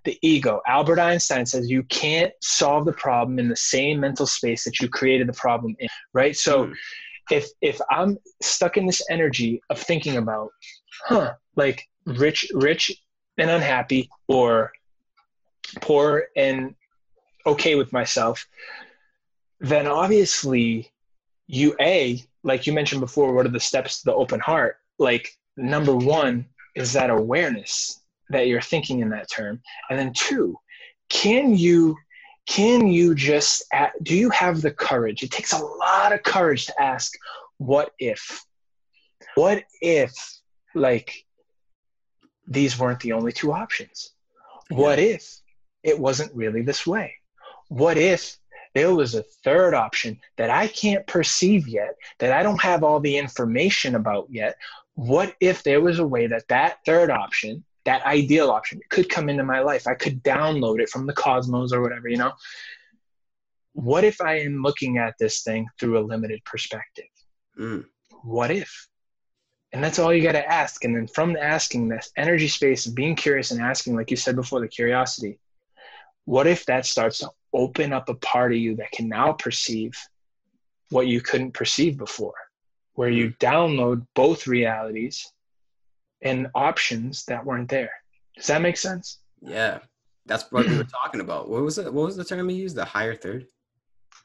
the 0.07 0.17
ego. 0.21 0.61
Albert 0.65 0.99
Einstein 0.99 1.45
says 1.45 1.69
you 1.69 1.83
can't 1.83 2.31
solve 2.41 2.85
the 2.85 2.93
problem 2.93 3.39
in 3.39 3.49
the 3.49 3.57
same 3.57 3.99
mental 3.99 4.25
space 4.25 4.63
that 4.63 4.79
you 4.79 4.87
created 4.87 5.27
the 5.27 5.33
problem 5.33 5.75
in, 5.79 5.89
right? 6.13 6.35
So 6.35 6.67
mm. 6.67 6.73
if 7.29 7.49
if 7.61 7.79
I'm 7.91 8.17
stuck 8.41 8.77
in 8.77 8.85
this 8.85 9.01
energy 9.11 9.61
of 9.69 9.77
thinking 9.77 10.15
about 10.15 10.51
huh, 11.03 11.33
like 11.57 11.83
rich, 12.05 12.49
rich 12.53 13.03
and 13.37 13.49
unhappy, 13.49 14.09
or 14.29 14.71
poor 15.81 16.27
and 16.37 16.73
okay 17.45 17.75
with 17.75 17.91
myself, 17.91 18.47
then 19.59 19.87
obviously 19.87 20.89
you 21.47 21.75
a 21.81 22.23
like 22.43 22.65
you 22.65 22.71
mentioned 22.71 23.01
before. 23.01 23.33
What 23.33 23.45
are 23.45 23.49
the 23.49 23.59
steps 23.59 23.99
to 23.99 24.05
the 24.05 24.13
open 24.13 24.39
heart? 24.39 24.77
Like 24.99 25.37
number 25.57 25.93
one 25.93 26.45
is 26.75 26.93
that 26.93 27.09
awareness 27.09 27.99
that 28.29 28.47
you're 28.47 28.61
thinking 28.61 28.99
in 28.99 29.09
that 29.09 29.29
term, 29.29 29.61
and 29.89 29.97
then 29.97 30.13
two, 30.13 30.57
can 31.09 31.55
you 31.55 31.95
can 32.47 32.87
you 32.87 33.13
just 33.13 33.63
do 34.03 34.15
you 34.15 34.29
have 34.29 34.61
the 34.61 34.71
courage 34.71 35.21
it 35.21 35.31
takes 35.31 35.51
a 35.51 35.57
lot 35.57 36.13
of 36.13 36.23
courage 36.23 36.65
to 36.65 36.81
ask 36.81 37.11
what 37.57 37.91
if 37.99 38.45
what 39.35 39.63
if 39.81 40.13
like 40.73 41.25
these 42.47 42.79
weren't 42.79 43.01
the 43.01 43.13
only 43.13 43.31
two 43.31 43.51
options. 43.51 44.11
What 44.69 44.99
if 44.99 45.41
it 45.83 45.99
wasn't 45.99 46.33
really 46.33 46.61
this 46.61 46.87
way? 46.87 47.15
What 47.67 47.97
if 47.97 48.37
there 48.73 48.93
was 48.93 49.15
a 49.15 49.23
third 49.43 49.73
option 49.73 50.19
that 50.37 50.49
I 50.49 50.67
can't 50.67 51.05
perceive 51.05 51.67
yet, 51.67 51.95
that 52.19 52.31
I 52.31 52.43
don't 52.43 52.61
have 52.61 52.83
all 52.83 52.99
the 52.99 53.17
information 53.17 53.95
about 53.95 54.27
yet? 54.29 54.55
What 54.95 55.35
if 55.39 55.63
there 55.63 55.81
was 55.81 55.99
a 55.99 56.07
way 56.07 56.27
that 56.27 56.47
that 56.47 56.79
third 56.85 57.09
option, 57.09 57.63
that 57.87 58.05
ideal 58.05 58.51
option, 58.51 58.81
could 58.89 59.07
come 59.07 59.29
into 59.29 59.43
my 59.43 59.61
life? 59.61 59.87
I 59.87 59.93
could 59.93 60.21
download 60.21 60.81
it 60.81 60.89
from 60.89 61.07
the 61.07 61.13
cosmos 61.13 61.71
or 61.71 61.81
whatever, 61.81 62.09
you 62.09 62.17
know? 62.17 62.33
What 63.71 64.03
if 64.03 64.19
I 64.19 64.39
am 64.39 64.61
looking 64.61 64.97
at 64.97 65.15
this 65.17 65.41
thing 65.41 65.67
through 65.79 65.97
a 65.97 66.03
limited 66.05 66.43
perspective? 66.43 67.05
Mm. 67.57 67.85
What 68.23 68.51
if? 68.51 68.89
And 69.71 69.81
that's 69.81 69.99
all 69.99 70.13
you 70.13 70.21
got 70.21 70.33
to 70.33 70.45
ask. 70.45 70.83
And 70.83 70.97
then 70.97 71.07
from 71.07 71.31
the 71.31 71.41
asking, 71.41 71.87
this 71.87 72.11
energy 72.17 72.49
space 72.49 72.87
of 72.87 72.93
being 72.93 73.15
curious 73.15 73.51
and 73.51 73.61
asking, 73.61 73.95
like 73.95 74.11
you 74.11 74.17
said 74.17 74.35
before, 74.35 74.59
the 74.59 74.67
curiosity, 74.67 75.39
what 76.25 76.45
if 76.45 76.65
that 76.65 76.85
starts 76.85 77.19
to 77.19 77.29
open 77.53 77.93
up 77.93 78.09
a 78.09 78.15
part 78.15 78.51
of 78.51 78.57
you 78.57 78.75
that 78.75 78.91
can 78.91 79.07
now 79.07 79.31
perceive 79.31 79.97
what 80.89 81.07
you 81.07 81.21
couldn't 81.21 81.53
perceive 81.53 81.97
before, 81.97 82.35
where 82.95 83.09
you 83.09 83.31
download 83.39 84.05
both 84.13 84.45
realities 84.45 85.31
and 86.21 86.47
options 86.55 87.25
that 87.25 87.45
weren't 87.45 87.69
there? 87.69 87.91
Does 88.35 88.47
that 88.47 88.61
make 88.61 88.77
sense? 88.77 89.19
Yeah. 89.41 89.79
That's 90.25 90.51
what 90.51 90.67
we 90.67 90.77
were 90.77 90.83
talking 90.83 91.21
about. 91.21 91.49
What 91.49 91.63
was 91.63 91.77
it? 91.77 91.93
What 91.93 92.05
was 92.05 92.17
the 92.17 92.25
term 92.25 92.49
you 92.49 92.57
used? 92.57 92.75
The 92.75 92.85
higher 92.85 93.15
third? 93.15 93.47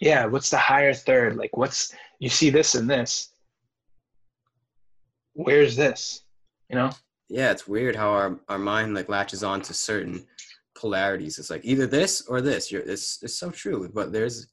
Yeah. 0.01 0.27
What's 0.27 0.51
the 0.51 0.59
higher 0.59 0.95
third? 0.95 1.37
Like, 1.37 1.57
what's, 1.57 1.95
you 2.19 2.29
see 2.29 2.51
this 2.51 2.75
and 2.75 2.91
this 2.91 3.33
where's 5.35 5.77
this? 5.77 6.23
You 6.69 6.77
know? 6.77 6.91
Yeah, 7.29 7.51
it's 7.51 7.69
weird 7.69 7.97
how 7.97 8.11
our, 8.11 8.41
our 8.49 8.59
mind 8.59 8.95
like 8.95 9.09
latches 9.09 9.43
on 9.43 9.63
to 9.63 9.75
certain 9.75 10.27
polarities. 10.75 11.39
It's 11.39 11.51
like 11.51 11.65
either 11.65 11.87
this 11.87 12.27
or 12.27 12.41
this. 12.41 12.71
You're 12.71 12.83
it's 12.83 13.23
it's 13.23 13.39
so 13.39 13.51
true. 13.51 13.91
But 13.93 14.13
there's 14.13 14.49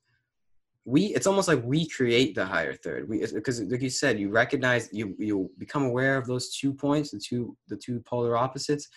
we 0.89 1.05
it's 1.15 1.27
almost 1.27 1.47
like 1.47 1.61
we 1.63 1.87
create 1.87 2.33
the 2.33 2.45
higher 2.45 2.73
third. 2.73 3.07
We 3.07 3.25
because 3.25 3.61
like 3.61 3.81
you 3.81 3.89
said, 3.89 4.19
you 4.19 4.29
recognize 4.29 4.89
you 4.91 5.15
you 5.19 5.51
become 5.57 5.83
aware 5.83 6.17
of 6.17 6.25
those 6.25 6.55
two 6.55 6.73
points, 6.73 7.11
the 7.11 7.19
two 7.19 7.55
the 7.67 7.77
two 7.77 7.99
polar 8.01 8.35
opposites. 8.35 8.87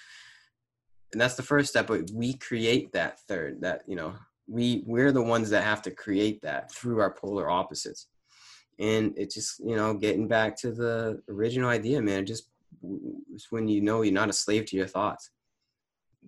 And 1.13 1.21
that's 1.21 1.35
the 1.35 1.43
first 1.43 1.69
step, 1.69 1.89
but 1.89 2.11
we 2.15 2.33
create 2.35 2.91
that 2.93 3.21
third, 3.29 3.61
that 3.61 3.83
you 3.87 3.97
know, 3.97 4.15
we 4.47 4.83
we're 4.87 5.13
the 5.13 5.23
ones 5.23 5.51
that 5.51 5.65
have 5.65 5.83
to 5.83 5.91
create 5.91 6.41
that 6.43 6.73
through 6.73 7.01
our 7.01 7.13
polar 7.13 7.51
opposites 7.51 8.09
and 8.79 9.17
it 9.17 9.31
just 9.31 9.61
you 9.61 9.77
know 9.77 9.95
getting 9.95 10.27
back 10.27 10.57
to 10.57 10.73
the 10.73 11.23
original 11.29 11.69
idea 11.69 12.01
man 12.01 12.25
just 12.25 12.49
when 13.51 13.69
you 13.69 13.81
know 13.81 14.03
you're 14.03 14.15
not 14.15 14.31
a 14.31 14.33
slave 14.33 14.65
to 14.65 14.77
your 14.77 14.87
thoughts 14.87 15.31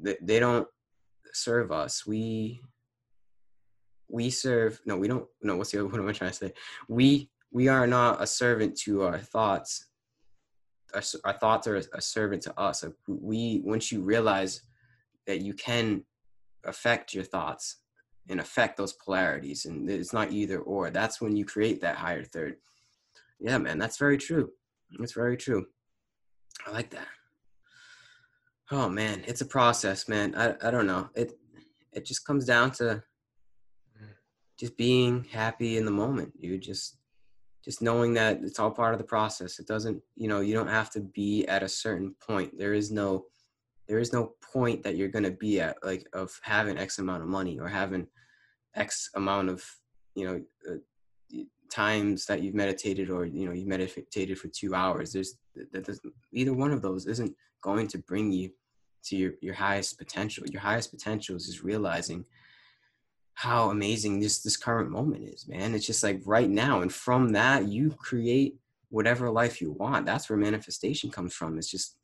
they, 0.01 0.17
they 0.23 0.39
don't 0.39 0.67
serve 1.33 1.73
us 1.73 2.07
we 2.07 2.61
we 4.09 4.31
serve 4.31 4.81
no 4.87 4.97
we 4.97 5.09
don't 5.09 5.27
no 5.43 5.57
what's 5.57 5.71
the 5.71 5.79
other 5.79 5.89
what 5.89 6.01
am 6.01 6.09
i 6.09 6.13
trying 6.13 6.31
to 6.31 6.37
say? 6.37 6.53
We 6.89 7.31
we 7.55 7.69
are 7.69 7.87
not 7.87 8.21
a 8.21 8.27
servant 8.27 8.77
to 8.81 9.03
our 9.03 9.19
thoughts. 9.19 9.87
Our, 10.93 11.03
our 11.25 11.33
thoughts 11.39 11.67
are 11.69 11.77
a, 11.77 12.01
servant 12.01 12.43
to 12.43 12.61
us. 12.61 12.85
We 13.07 13.63
once 13.65 13.91
you 13.91 14.03
realize 14.03 14.63
that 15.27 15.41
you 15.41 15.55
can 15.55 16.05
affect 16.65 17.15
your 17.15 17.25
thoughts 17.25 17.77
and 18.29 18.41
affect 18.41 18.77
those 18.77 18.95
polarities 18.95 19.67
and 19.67 19.89
it's 19.89 20.13
not 20.13 20.33
either 20.33 20.59
or 20.59 20.91
that's 20.91 21.21
when 21.21 21.37
you 21.37 21.45
create 21.45 21.81
that 21.81 21.97
higher 21.97 22.25
third. 22.25 22.57
Yeah 23.39 23.59
man 23.59 23.79
that's 23.79 23.99
very 23.99 24.19
true. 24.19 24.51
That's 24.99 25.13
very 25.13 25.37
true. 25.37 25.67
I 26.67 26.71
like 26.71 26.91
that. 26.91 27.09
Oh 28.71 28.89
man 28.89 29.23
it's 29.27 29.43
a 29.43 29.47
process 29.47 30.09
man. 30.09 30.35
I, 30.35 30.55
I 30.67 30.71
don't 30.71 30.87
know. 30.87 31.09
It 31.15 31.39
it 31.93 32.05
just 32.05 32.27
comes 32.27 32.45
down 32.45 32.73
to 32.73 33.03
just 34.59 34.77
being 34.77 35.25
happy 35.25 35.77
in 35.77 35.85
the 35.85 35.91
moment. 35.91 36.33
You 36.39 36.59
just 36.59 36.99
just 37.65 37.81
knowing 37.81 38.13
that 38.13 38.41
it's 38.43 38.59
all 38.59 38.71
part 38.71 38.93
of 38.93 38.99
the 38.99 39.07
process. 39.07 39.59
It 39.59 39.67
doesn't 39.67 40.01
you 40.17 40.29
know 40.29 40.41
you 40.41 40.55
don't 40.55 40.69
have 40.69 40.91
to 40.91 41.01
be 41.01 41.47
at 41.47 41.63
a 41.63 41.69
certain 41.69 42.15
point. 42.21 42.59
There 42.59 42.75
is 42.75 42.91
no 42.91 43.27
there 43.89 43.99
is 43.99 44.13
no 44.13 44.33
point 44.53 44.83
that 44.83 44.97
you're 44.97 45.09
going 45.09 45.25
to 45.25 45.31
be 45.31 45.61
at 45.61 45.77
like 45.83 46.07
of 46.13 46.39
having 46.43 46.79
x 46.79 46.99
amount 46.99 47.23
of 47.23 47.29
money 47.29 47.59
or 47.59 47.69
having 47.69 48.07
x 48.75 49.11
amount 49.15 49.51
of 49.51 49.65
you 50.15 50.27
know 50.27 50.43
uh, 50.71 50.77
times 51.71 52.27
that 52.27 52.43
you've 52.43 52.55
meditated 52.55 53.11
or 53.11 53.25
you 53.25 53.47
know 53.47 53.53
you 53.53 53.67
meditated 53.67 54.39
for 54.39 54.49
two 54.49 54.75
hours. 54.75 55.13
There's 55.13 55.37
that 55.73 55.99
either 56.33 56.53
one 56.53 56.71
of 56.71 56.83
those 56.83 57.07
isn't 57.07 57.35
going 57.63 57.89
to 57.89 57.99
bring 57.99 58.31
you 58.33 58.51
to 59.05 59.17
your, 59.17 59.33
your 59.41 59.55
highest 59.55 59.99
potential. 59.99 60.45
Your 60.47 60.61
highest 60.61 60.91
potential 60.91 61.37
is 61.37 61.47
just 61.47 61.63
realizing 61.63 62.25
how 63.35 63.71
amazing 63.71 64.21
this 64.21 64.41
this 64.41 64.57
current 64.57 64.91
moment 64.91 65.25
is 65.25 65.47
man. 65.49 65.75
It's 65.75 65.87
just 65.87 66.03
like 66.03 66.21
right 66.25 66.49
now 66.49 66.81
and 66.81 66.93
from 66.93 67.31
that 67.31 67.69
you 67.69 67.91
create 67.91 68.57
whatever 68.91 69.31
life 69.31 69.61
you 69.61 69.73
want. 69.73 70.07
That's 70.07 70.31
where 70.31 70.39
manifestation 70.39 71.11
comes 71.11 71.35
from. 71.35 71.59
It's 71.59 71.71
just 71.71 71.97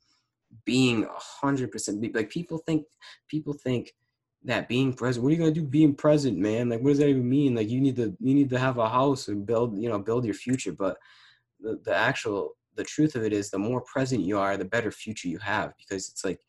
being 0.65 1.05
a 1.05 1.19
hundred 1.19 1.71
percent 1.71 2.13
like 2.13 2.29
people 2.29 2.57
think 2.57 2.85
people 3.29 3.53
think 3.53 3.93
that 4.43 4.67
being 4.67 4.91
present 4.91 5.23
what 5.23 5.29
are 5.29 5.33
you 5.33 5.39
gonna 5.39 5.51
do 5.51 5.63
being 5.63 5.95
present 5.95 6.37
man? 6.37 6.67
Like 6.67 6.81
what 6.81 6.89
does 6.89 6.99
that 6.99 7.07
even 7.07 7.29
mean? 7.29 7.55
Like 7.55 7.69
you 7.69 7.79
need 7.79 7.95
to 7.95 8.15
you 8.19 8.35
need 8.35 8.49
to 8.49 8.59
have 8.59 8.77
a 8.77 8.89
house 8.89 9.29
and 9.29 9.45
build 9.45 9.81
you 9.81 9.87
know 9.87 9.99
build 9.99 10.25
your 10.25 10.33
future 10.33 10.73
but 10.73 10.97
the, 11.61 11.79
the 11.85 11.95
actual 11.95 12.57
the 12.75 12.83
truth 12.83 13.15
of 13.15 13.23
it 13.23 13.33
is 13.33 13.49
the 13.49 13.57
more 13.57 13.81
present 13.81 14.23
you 14.23 14.37
are 14.37 14.57
the 14.57 14.65
better 14.65 14.91
future 14.91 15.27
you 15.27 15.37
have 15.39 15.73
because 15.77 16.09
it's 16.09 16.25
like 16.25 16.41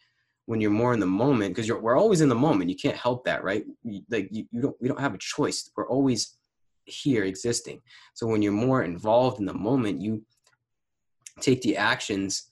when 0.46 0.60
you're 0.60 0.70
more 0.70 0.92
in 0.92 1.00
the 1.00 1.06
moment 1.06 1.54
because 1.54 1.70
we're 1.70 1.96
always 1.96 2.20
in 2.20 2.28
the 2.28 2.34
moment 2.34 2.70
you 2.70 2.76
can't 2.76 2.96
help 2.96 3.24
that 3.24 3.44
right? 3.44 3.64
Like 4.10 4.28
you, 4.30 4.46
you 4.50 4.60
don't 4.60 4.76
we 4.80 4.88
don't 4.88 5.00
have 5.00 5.14
a 5.14 5.18
choice 5.18 5.70
we're 5.76 5.88
always 5.88 6.36
here 6.84 7.24
existing. 7.24 7.80
So 8.14 8.26
when 8.26 8.42
you're 8.42 8.52
more 8.52 8.82
involved 8.82 9.38
in 9.38 9.46
the 9.46 9.54
moment 9.54 10.00
you 10.00 10.24
take 11.40 11.62
the 11.62 11.76
actions 11.76 12.48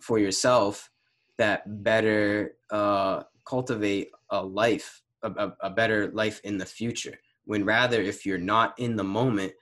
for 0.00 0.18
yourself 0.18 0.90
that 1.38 1.84
better 1.84 2.56
uh, 2.70 3.22
cultivate 3.46 4.10
a 4.30 4.42
life 4.42 5.02
a, 5.22 5.30
a, 5.30 5.56
a 5.62 5.70
better 5.70 6.10
life 6.12 6.40
in 6.44 6.58
the 6.58 6.66
future. 6.66 7.18
When 7.44 7.64
rather 7.64 8.00
if 8.00 8.26
you're 8.26 8.38
not 8.38 8.78
in 8.78 8.96
the 8.96 9.04
moment 9.04 9.52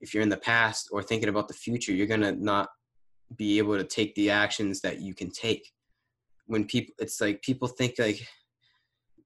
if 0.00 0.12
you're 0.12 0.22
in 0.22 0.28
the 0.28 0.36
past 0.36 0.88
or 0.92 1.02
thinking 1.02 1.28
about 1.28 1.48
the 1.48 1.54
future 1.54 1.92
you're 1.92 2.06
gonna 2.06 2.32
not 2.32 2.70
be 3.36 3.58
able 3.58 3.76
to 3.76 3.84
take 3.84 4.14
the 4.14 4.30
actions 4.30 4.80
that 4.80 5.00
you 5.00 5.14
can 5.14 5.30
take 5.30 5.72
when 6.46 6.64
people 6.64 6.94
it's 6.98 7.20
like 7.20 7.42
people 7.42 7.68
think 7.68 7.94
like 7.98 8.26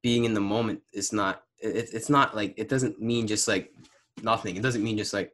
being 0.03 0.25
in 0.25 0.35
the 0.35 0.41
moment 0.41 0.81
is 0.93 1.13
not 1.13 1.43
it, 1.59 1.91
it's 1.93 2.11
not 2.11 2.35
like 2.35 2.55
it 2.57 2.69
doesn't 2.69 3.01
mean 3.01 3.27
just 3.27 3.47
like 3.49 3.73
nothing. 4.23 4.57
It 4.57 4.63
doesn't 4.63 4.83
mean 4.83 4.97
just 4.97 5.13
like 5.13 5.33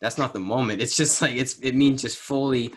that's 0.00 0.18
not 0.18 0.32
the 0.32 0.40
moment. 0.40 0.82
It's 0.82 0.96
just 0.96 1.22
like 1.22 1.34
it's 1.34 1.58
it 1.60 1.74
means 1.74 2.02
just 2.02 2.18
fully 2.18 2.74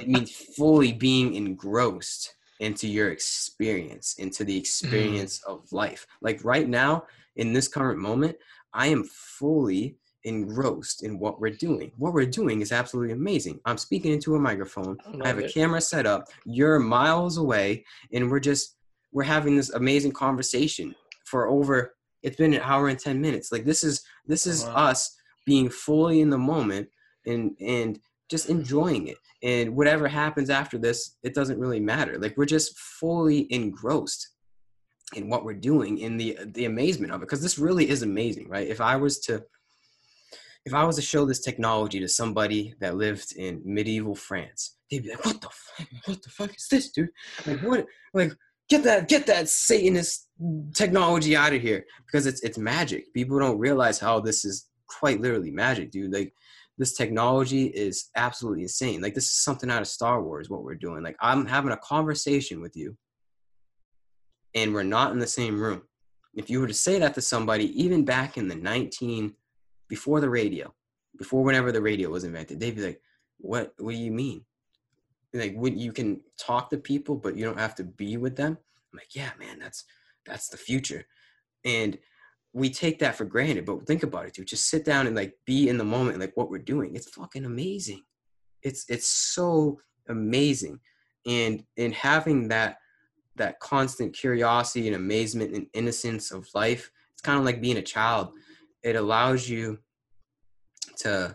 it 0.00 0.08
means 0.08 0.30
fully 0.30 0.92
being 0.92 1.34
engrossed 1.34 2.34
into 2.60 2.86
your 2.86 3.10
experience 3.10 4.16
into 4.18 4.44
the 4.44 4.56
experience 4.56 5.40
mm. 5.46 5.52
of 5.52 5.72
life. 5.72 6.06
Like 6.20 6.44
right 6.44 6.68
now 6.68 7.04
in 7.36 7.52
this 7.52 7.68
current 7.68 7.98
moment 7.98 8.36
i 8.72 8.86
am 8.86 9.04
fully 9.04 9.96
engrossed 10.24 11.02
in 11.02 11.18
what 11.18 11.40
we're 11.40 11.50
doing. 11.50 11.92
What 11.96 12.12
we're 12.12 12.26
doing 12.26 12.60
is 12.60 12.72
absolutely 12.72 13.12
amazing. 13.12 13.60
I'm 13.64 13.78
speaking 13.78 14.12
into 14.12 14.34
a 14.34 14.38
microphone. 14.38 14.98
I, 15.06 15.24
I 15.24 15.28
have 15.28 15.38
a 15.38 15.48
camera 15.48 15.80
set 15.80 16.06
up. 16.06 16.28
You're 16.44 16.78
miles 16.78 17.38
away, 17.38 17.84
and 18.12 18.30
we're 18.30 18.40
just 18.40 18.76
we're 19.12 19.24
having 19.24 19.56
this 19.56 19.70
amazing 19.70 20.12
conversation 20.12 20.94
for 21.24 21.48
over. 21.48 21.94
It's 22.22 22.36
been 22.36 22.54
an 22.54 22.60
hour 22.62 22.88
and 22.88 22.98
ten 22.98 23.20
minutes. 23.20 23.50
Like 23.50 23.64
this 23.64 23.82
is 23.84 24.02
this 24.26 24.46
is 24.46 24.64
uh-huh. 24.64 24.78
us 24.78 25.16
being 25.46 25.68
fully 25.68 26.20
in 26.20 26.30
the 26.30 26.38
moment 26.38 26.88
and 27.26 27.56
and 27.60 27.98
just 28.30 28.48
enjoying 28.48 29.08
it. 29.08 29.16
And 29.42 29.74
whatever 29.74 30.06
happens 30.06 30.50
after 30.50 30.78
this, 30.78 31.16
it 31.22 31.34
doesn't 31.34 31.58
really 31.58 31.80
matter. 31.80 32.18
Like 32.18 32.36
we're 32.36 32.44
just 32.44 32.78
fully 32.78 33.52
engrossed 33.52 34.28
in 35.16 35.28
what 35.28 35.44
we're 35.44 35.54
doing 35.54 35.98
in 35.98 36.16
the 36.16 36.38
the 36.54 36.66
amazement 36.66 37.12
of 37.12 37.20
it 37.20 37.26
because 37.26 37.42
this 37.42 37.58
really 37.58 37.88
is 37.88 38.02
amazing, 38.02 38.48
right? 38.48 38.68
If 38.68 38.80
I 38.80 38.96
was 38.96 39.18
to 39.20 39.42
if 40.66 40.74
I 40.74 40.84
was 40.84 40.96
to 40.96 41.02
show 41.02 41.24
this 41.24 41.40
technology 41.40 42.00
to 42.00 42.08
somebody 42.08 42.74
that 42.80 42.96
lived 42.96 43.34
in 43.36 43.62
medieval 43.64 44.14
France, 44.14 44.76
they'd 44.90 45.02
be 45.02 45.10
like, 45.10 45.24
"What 45.24 45.40
the 45.40 45.48
fuck? 45.48 45.88
What 46.04 46.22
the 46.22 46.28
fuck 46.30 46.54
is 46.54 46.66
this, 46.70 46.90
dude? 46.90 47.08
Like, 47.46 47.62
what? 47.62 47.86
Like, 48.12 48.32
get 48.68 48.82
that, 48.84 49.08
get 49.08 49.26
that 49.26 49.48
Satanist 49.48 50.28
technology 50.74 51.34
out 51.34 51.54
of 51.54 51.62
here!" 51.62 51.86
Because 52.06 52.26
it's 52.26 52.42
it's 52.42 52.58
magic. 52.58 53.12
People 53.14 53.38
don't 53.38 53.58
realize 53.58 53.98
how 53.98 54.20
this 54.20 54.44
is 54.44 54.68
quite 54.86 55.20
literally 55.20 55.50
magic, 55.50 55.90
dude. 55.90 56.12
Like, 56.12 56.34
this 56.76 56.92
technology 56.94 57.66
is 57.66 58.10
absolutely 58.16 58.62
insane. 58.62 59.00
Like, 59.00 59.14
this 59.14 59.26
is 59.26 59.42
something 59.42 59.70
out 59.70 59.82
of 59.82 59.88
Star 59.88 60.22
Wars. 60.22 60.50
What 60.50 60.62
we're 60.62 60.74
doing. 60.74 61.02
Like, 61.02 61.16
I'm 61.20 61.46
having 61.46 61.72
a 61.72 61.78
conversation 61.78 62.60
with 62.60 62.76
you, 62.76 62.96
and 64.54 64.74
we're 64.74 64.82
not 64.82 65.12
in 65.12 65.18
the 65.18 65.26
same 65.26 65.58
room. 65.58 65.82
If 66.34 66.50
you 66.50 66.60
were 66.60 66.68
to 66.68 66.74
say 66.74 66.98
that 66.98 67.14
to 67.14 67.22
somebody, 67.22 67.82
even 67.82 68.04
back 68.04 68.36
in 68.36 68.46
the 68.46 68.54
19 68.54 69.34
before 69.90 70.20
the 70.20 70.30
radio, 70.30 70.72
before 71.18 71.44
whenever 71.44 71.72
the 71.72 71.82
radio 71.82 72.08
was 72.08 72.24
invented, 72.24 72.58
they'd 72.60 72.76
be 72.76 72.86
like, 72.86 73.02
"What? 73.38 73.74
What 73.76 73.90
do 73.90 73.98
you 73.98 74.12
mean? 74.12 74.46
Like, 75.34 75.54
when 75.54 75.76
you 75.78 75.92
can 75.92 76.22
talk 76.38 76.70
to 76.70 76.78
people, 76.78 77.16
but 77.16 77.36
you 77.36 77.44
don't 77.44 77.58
have 77.58 77.74
to 77.74 77.84
be 77.84 78.16
with 78.16 78.36
them?" 78.36 78.56
I'm 78.92 78.96
like, 78.96 79.14
"Yeah, 79.14 79.32
man, 79.38 79.58
that's 79.58 79.84
that's 80.24 80.48
the 80.48 80.56
future," 80.56 81.04
and 81.64 81.98
we 82.52 82.70
take 82.70 83.00
that 83.00 83.16
for 83.16 83.24
granted. 83.24 83.66
But 83.66 83.86
think 83.86 84.04
about 84.04 84.26
it, 84.26 84.34
dude. 84.34 84.46
Just 84.46 84.70
sit 84.70 84.84
down 84.84 85.06
and 85.06 85.16
like 85.16 85.34
be 85.44 85.68
in 85.68 85.76
the 85.76 85.84
moment, 85.84 86.20
like 86.20 86.36
what 86.36 86.50
we're 86.50 86.58
doing. 86.58 86.94
It's 86.94 87.10
fucking 87.10 87.44
amazing. 87.44 88.02
It's 88.62 88.84
it's 88.88 89.08
so 89.08 89.80
amazing, 90.08 90.78
and 91.26 91.64
in 91.76 91.92
having 91.92 92.48
that 92.48 92.78
that 93.36 93.58
constant 93.58 94.14
curiosity 94.14 94.86
and 94.86 94.96
amazement 94.96 95.54
and 95.54 95.66
innocence 95.74 96.30
of 96.30 96.48
life, 96.54 96.90
it's 97.12 97.22
kind 97.22 97.38
of 97.38 97.44
like 97.44 97.60
being 97.60 97.78
a 97.78 97.82
child 97.82 98.32
it 98.82 98.96
allows 98.96 99.48
you 99.48 99.78
to 100.98 101.34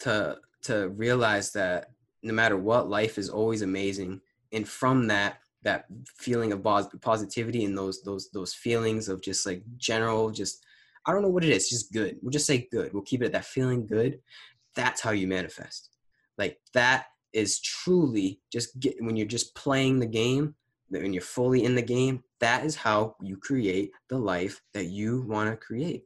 to 0.00 0.38
to 0.62 0.88
realize 0.90 1.52
that 1.52 1.90
no 2.22 2.32
matter 2.32 2.56
what 2.56 2.88
life 2.88 3.18
is 3.18 3.28
always 3.28 3.62
amazing. 3.62 4.20
And 4.52 4.68
from 4.68 5.08
that 5.08 5.38
that 5.62 5.84
feeling 6.18 6.52
of 6.52 6.66
positivity 7.00 7.64
and 7.64 7.76
those 7.76 8.02
those 8.02 8.30
those 8.32 8.52
feelings 8.54 9.08
of 9.08 9.22
just 9.22 9.46
like 9.46 9.62
general 9.76 10.30
just 10.30 10.64
i 11.06 11.12
don't 11.12 11.22
know 11.22 11.28
what 11.28 11.44
it 11.44 11.50
is 11.50 11.68
just 11.68 11.92
good. 11.92 12.16
We'll 12.20 12.30
just 12.30 12.46
say 12.46 12.68
good. 12.70 12.92
We'll 12.92 13.02
keep 13.04 13.22
it 13.22 13.26
at 13.26 13.32
that 13.32 13.44
feeling 13.44 13.86
good. 13.86 14.20
That's 14.74 15.00
how 15.00 15.10
you 15.10 15.28
manifest. 15.28 15.90
Like 16.38 16.58
that 16.74 17.06
is 17.32 17.60
truly 17.60 18.40
just 18.52 18.78
get 18.80 18.96
when 19.00 19.16
you're 19.16 19.26
just 19.26 19.54
playing 19.54 20.00
the 20.00 20.06
game 20.06 20.54
when 20.88 21.14
you're 21.14 21.22
fully 21.22 21.64
in 21.64 21.74
the 21.74 21.82
game 21.82 22.22
that 22.40 22.66
is 22.66 22.76
how 22.76 23.16
you 23.22 23.36
create 23.36 23.90
the 24.10 24.18
life 24.18 24.60
that 24.74 24.86
you 24.86 25.22
want 25.26 25.48
to 25.48 25.56
create 25.56 26.04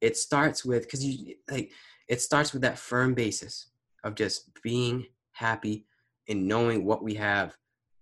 it 0.00 0.16
starts 0.16 0.64
with 0.64 0.82
because 0.82 1.04
you 1.04 1.34
like 1.50 1.72
it 2.08 2.20
starts 2.20 2.52
with 2.52 2.62
that 2.62 2.78
firm 2.78 3.14
basis 3.14 3.66
of 4.04 4.14
just 4.14 4.50
being 4.62 5.06
happy 5.32 5.86
and 6.28 6.46
knowing 6.46 6.84
what 6.84 7.02
we 7.02 7.14
have 7.14 7.56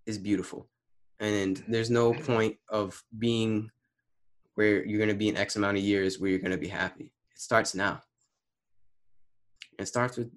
is 0.05 0.19
beautiful. 0.19 0.69
And 1.19 1.63
there's 1.69 1.91
no 1.91 2.13
point 2.13 2.57
of 2.69 3.03
being 3.19 3.71
where 4.55 4.85
you're 4.85 4.99
going 4.99 5.09
to 5.09 5.15
be 5.15 5.29
in 5.29 5.37
x 5.37 5.57
amount 5.57 5.79
of 5.79 5.83
years 5.83 6.19
where 6.19 6.31
you're 6.31 6.39
going 6.39 6.51
to 6.51 6.59
be 6.59 6.69
happy. 6.69 7.13
It 7.35 7.41
starts 7.41 7.75
now. 7.75 8.01
It 9.79 9.87
starts 9.87 10.17
with 10.17 10.31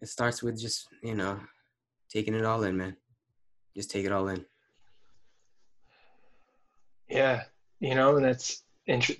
it 0.00 0.08
starts 0.08 0.42
with 0.42 0.60
just 0.60 0.88
you 1.02 1.14
know 1.14 1.40
taking 2.10 2.34
it 2.34 2.44
all 2.44 2.62
in 2.64 2.76
man. 2.76 2.96
Just 3.76 3.90
take 3.90 4.04
it 4.04 4.12
all 4.12 4.28
in. 4.28 4.44
Yeah 7.08 7.44
you 7.80 7.94
know 7.94 8.16
and 8.16 8.24
that's 8.24 8.62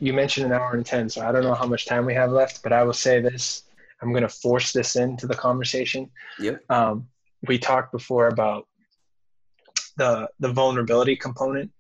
you 0.00 0.12
mentioned 0.12 0.46
an 0.46 0.52
hour 0.52 0.74
and 0.74 0.84
10, 0.84 1.10
so 1.10 1.26
I 1.26 1.30
don't 1.30 1.42
know 1.42 1.54
how 1.54 1.66
much 1.66 1.86
time 1.86 2.06
we 2.06 2.14
have 2.14 2.32
left, 2.32 2.62
but 2.62 2.72
I 2.72 2.82
will 2.82 2.94
say 2.94 3.20
this. 3.20 3.64
I'm 4.00 4.12
going 4.12 4.22
to 4.22 4.28
force 4.28 4.72
this 4.72 4.96
into 4.96 5.26
the 5.26 5.34
conversation. 5.34 6.10
Yep. 6.38 6.62
Um, 6.70 7.08
we 7.46 7.58
talked 7.58 7.92
before 7.92 8.28
about 8.28 8.66
the 9.96 10.28
the 10.40 10.52
vulnerability 10.52 11.16
component, 11.16 11.70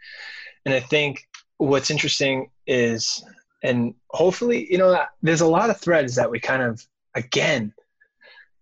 and 0.64 0.74
I 0.74 0.80
think 0.80 1.26
what's 1.56 1.90
interesting 1.90 2.50
is, 2.66 3.24
and 3.62 3.94
hopefully, 4.10 4.70
you 4.70 4.78
know, 4.78 5.04
there's 5.22 5.40
a 5.40 5.46
lot 5.46 5.70
of 5.70 5.80
threads 5.80 6.14
that 6.16 6.30
we 6.30 6.40
kind 6.40 6.62
of 6.62 6.84
again 7.14 7.72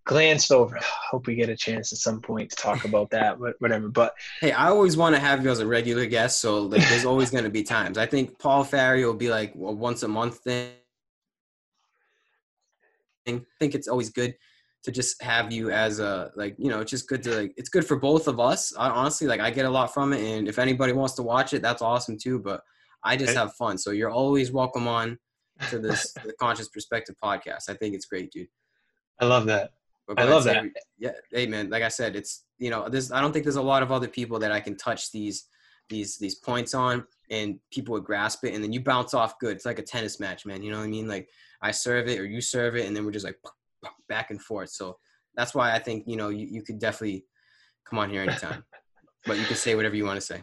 glanced 0.06 0.50
over. 0.50 0.78
Hope 1.10 1.26
we 1.26 1.34
get 1.34 1.50
a 1.50 1.56
chance 1.56 1.92
at 1.92 1.98
some 1.98 2.22
point 2.22 2.48
to 2.50 2.56
talk 2.56 2.84
about 2.86 3.10
that, 3.10 3.38
but 3.38 3.56
whatever. 3.58 3.88
But 3.88 4.14
hey, 4.40 4.52
I 4.52 4.68
always 4.68 4.96
want 4.96 5.14
to 5.14 5.20
have 5.20 5.44
you 5.44 5.50
as 5.50 5.58
a 5.58 5.66
regular 5.66 6.06
guest, 6.06 6.40
so 6.40 6.62
like, 6.62 6.88
there's 6.88 7.04
always 7.04 7.30
going 7.30 7.44
to 7.44 7.50
be 7.50 7.62
times. 7.62 7.98
I 7.98 8.06
think 8.06 8.38
Paul 8.38 8.64
Faria 8.64 9.06
will 9.06 9.14
be 9.14 9.28
like 9.28 9.54
a 9.54 9.58
once 9.58 10.02
a 10.02 10.08
month 10.08 10.38
thing. 10.38 10.72
I 13.28 13.40
think 13.58 13.74
it's 13.74 13.88
always 13.88 14.08
good 14.08 14.36
to 14.84 14.92
just 14.92 15.20
have 15.20 15.52
you 15.52 15.72
as 15.72 15.98
a 15.98 16.30
like 16.36 16.54
you 16.58 16.70
know 16.70 16.78
it's 16.78 16.92
just 16.92 17.08
good 17.08 17.20
to 17.20 17.34
like 17.34 17.52
it's 17.56 17.68
good 17.68 17.84
for 17.84 17.96
both 17.96 18.28
of 18.28 18.38
us 18.38 18.72
I, 18.76 18.88
honestly 18.88 19.26
like 19.26 19.40
i 19.40 19.50
get 19.50 19.66
a 19.66 19.70
lot 19.70 19.92
from 19.92 20.12
it 20.12 20.20
and 20.20 20.46
if 20.46 20.60
anybody 20.60 20.92
wants 20.92 21.14
to 21.14 21.24
watch 21.24 21.52
it 21.54 21.60
that's 21.60 21.82
awesome 21.82 22.16
too 22.16 22.38
but 22.38 22.60
i 23.02 23.16
just 23.16 23.36
have 23.36 23.52
fun 23.54 23.78
so 23.78 23.90
you're 23.90 24.12
always 24.12 24.52
welcome 24.52 24.86
on 24.86 25.18
to 25.70 25.80
this 25.80 26.12
the 26.24 26.32
conscious 26.38 26.68
perspective 26.68 27.16
podcast 27.20 27.68
i 27.68 27.74
think 27.74 27.96
it's 27.96 28.06
great 28.06 28.30
dude 28.30 28.46
i 29.20 29.24
love 29.24 29.46
that 29.46 29.72
I 30.16 30.24
love 30.24 30.44
that. 30.44 30.64
Yeah, 30.98 31.12
hey 31.32 31.46
man, 31.46 31.68
like 31.68 31.82
I 31.82 31.88
said, 31.88 32.16
it's 32.16 32.44
you 32.58 32.70
know, 32.70 32.88
this 32.88 33.10
I 33.10 33.20
don't 33.20 33.32
think 33.32 33.44
there's 33.44 33.56
a 33.56 33.62
lot 33.62 33.82
of 33.82 33.90
other 33.92 34.08
people 34.08 34.38
that 34.38 34.52
I 34.52 34.60
can 34.60 34.76
touch 34.76 35.10
these 35.10 35.46
these 35.88 36.18
these 36.18 36.36
points 36.36 36.74
on 36.74 37.04
and 37.30 37.58
people 37.70 37.92
would 37.92 38.04
grasp 38.04 38.44
it 38.44 38.54
and 38.54 38.62
then 38.62 38.72
you 38.72 38.80
bounce 38.80 39.14
off 39.14 39.38
good. 39.38 39.56
It's 39.56 39.66
like 39.66 39.78
a 39.78 39.82
tennis 39.82 40.20
match, 40.20 40.46
man. 40.46 40.62
You 40.62 40.70
know 40.70 40.78
what 40.78 40.84
I 40.84 40.88
mean? 40.88 41.08
Like 41.08 41.28
I 41.62 41.70
serve 41.70 42.08
it 42.08 42.18
or 42.18 42.24
you 42.24 42.40
serve 42.40 42.76
it 42.76 42.86
and 42.86 42.96
then 42.96 43.04
we're 43.04 43.12
just 43.12 43.24
like 43.24 43.38
back 44.08 44.30
and 44.30 44.40
forth. 44.40 44.70
So 44.70 44.98
that's 45.34 45.54
why 45.54 45.72
I 45.72 45.78
think, 45.78 46.04
you 46.06 46.16
know, 46.16 46.28
you, 46.28 46.46
you 46.46 46.62
could 46.62 46.78
definitely 46.78 47.24
come 47.84 47.98
on 47.98 48.10
here 48.10 48.22
anytime. 48.22 48.64
but 49.26 49.38
you 49.38 49.44
can 49.44 49.56
say 49.56 49.74
whatever 49.74 49.96
you 49.96 50.04
want 50.04 50.16
to 50.16 50.26
say. 50.26 50.42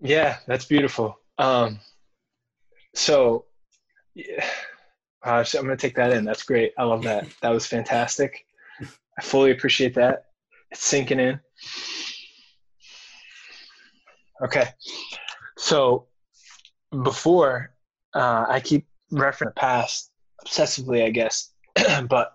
Yeah, 0.00 0.38
that's 0.46 0.64
beautiful. 0.64 1.18
Um 1.38 1.78
so 2.94 3.46
yeah. 4.14 4.44
So 5.44 5.56
I'm 5.58 5.64
gonna 5.64 5.76
take 5.76 5.94
that 5.94 6.12
in. 6.12 6.24
That's 6.24 6.42
great. 6.42 6.72
I 6.76 6.82
love 6.82 7.04
that. 7.04 7.28
That 7.42 7.50
was 7.50 7.64
fantastic. 7.64 8.44
I 9.18 9.22
fully 9.22 9.50
appreciate 9.50 9.94
that. 9.94 10.26
It's 10.70 10.84
sinking 10.84 11.20
in. 11.20 11.40
Okay. 14.42 14.68
So 15.56 16.06
before 17.02 17.74
uh, 18.14 18.46
I 18.48 18.60
keep 18.60 18.86
referencing 19.12 19.46
the 19.46 19.50
past 19.52 20.10
obsessively, 20.44 21.04
I 21.04 21.10
guess, 21.10 21.52
but 22.08 22.32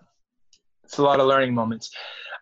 it's 0.84 0.98
a 0.98 1.04
lot 1.04 1.20
of 1.20 1.28
learning 1.28 1.54
moments. 1.54 1.91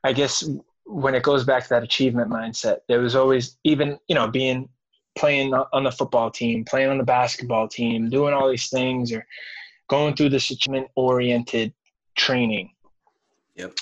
I 0.03 0.13
guess 0.13 0.47
when 0.85 1.15
it 1.15 1.23
goes 1.23 1.43
back 1.43 1.63
to 1.63 1.69
that 1.69 1.83
achievement 1.83 2.29
mindset, 2.29 2.79
there 2.87 2.99
was 2.99 3.15
always 3.15 3.57
even 3.63 3.97
you 4.07 4.15
know 4.15 4.27
being 4.27 4.69
playing 5.17 5.53
on 5.53 5.83
the 5.83 5.91
football 5.91 6.29
team, 6.29 6.63
playing 6.65 6.89
on 6.89 6.97
the 6.97 7.03
basketball 7.03 7.67
team, 7.67 8.09
doing 8.09 8.33
all 8.33 8.49
these 8.49 8.69
things, 8.69 9.11
or 9.11 9.25
going 9.89 10.15
through 10.15 10.29
this 10.29 10.51
achievement 10.51 10.87
oriented 10.95 11.73
training. 12.15 12.71
Yep. 13.55 13.73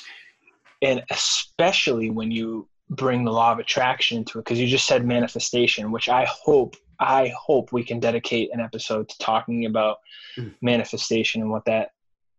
And 0.84 1.02
especially 1.10 2.10
when 2.10 2.30
you 2.30 2.68
bring 2.90 3.24
the 3.24 3.32
law 3.32 3.54
of 3.54 3.60
attraction 3.60 4.18
into 4.18 4.38
it, 4.38 4.44
because 4.44 4.60
you 4.60 4.68
just 4.68 4.86
said 4.86 5.06
manifestation, 5.06 5.92
which 5.92 6.10
I 6.10 6.26
hope, 6.26 6.76
I 7.00 7.34
hope 7.40 7.72
we 7.72 7.84
can 7.84 8.00
dedicate 8.00 8.54
an 8.54 8.60
episode 8.60 9.08
to 9.10 9.18
talking 9.18 9.66
about 9.66 9.98
mm. 10.38 10.54
manifestation 10.62 11.42
and 11.42 11.50
what 11.50 11.66
that 11.66 11.92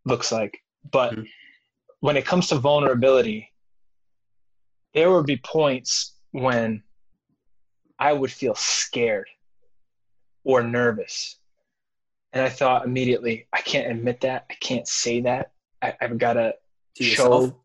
looks 0.04 0.30
like. 0.30 0.60
But 0.92 1.14
mm. 1.14 1.26
when 2.00 2.18
it 2.18 2.26
comes 2.26 2.48
to 2.48 2.56
vulnerability, 2.56 3.50
there 4.92 5.10
would 5.10 5.26
be 5.26 5.38
points 5.38 6.14
when 6.30 6.82
I 7.98 8.12
would 8.12 8.30
feel 8.30 8.54
scared 8.54 9.28
or 10.44 10.62
nervous. 10.62 11.36
And 12.34 12.44
I 12.44 12.50
thought 12.50 12.84
immediately, 12.84 13.46
I 13.52 13.62
can't 13.62 13.90
admit 13.90 14.20
that. 14.20 14.44
I 14.50 14.54
can't 14.60 14.86
say 14.86 15.22
that. 15.22 15.52
I, 15.80 15.94
have 16.00 16.18
got 16.18 16.34
to 16.34 16.54
show? 17.00 17.56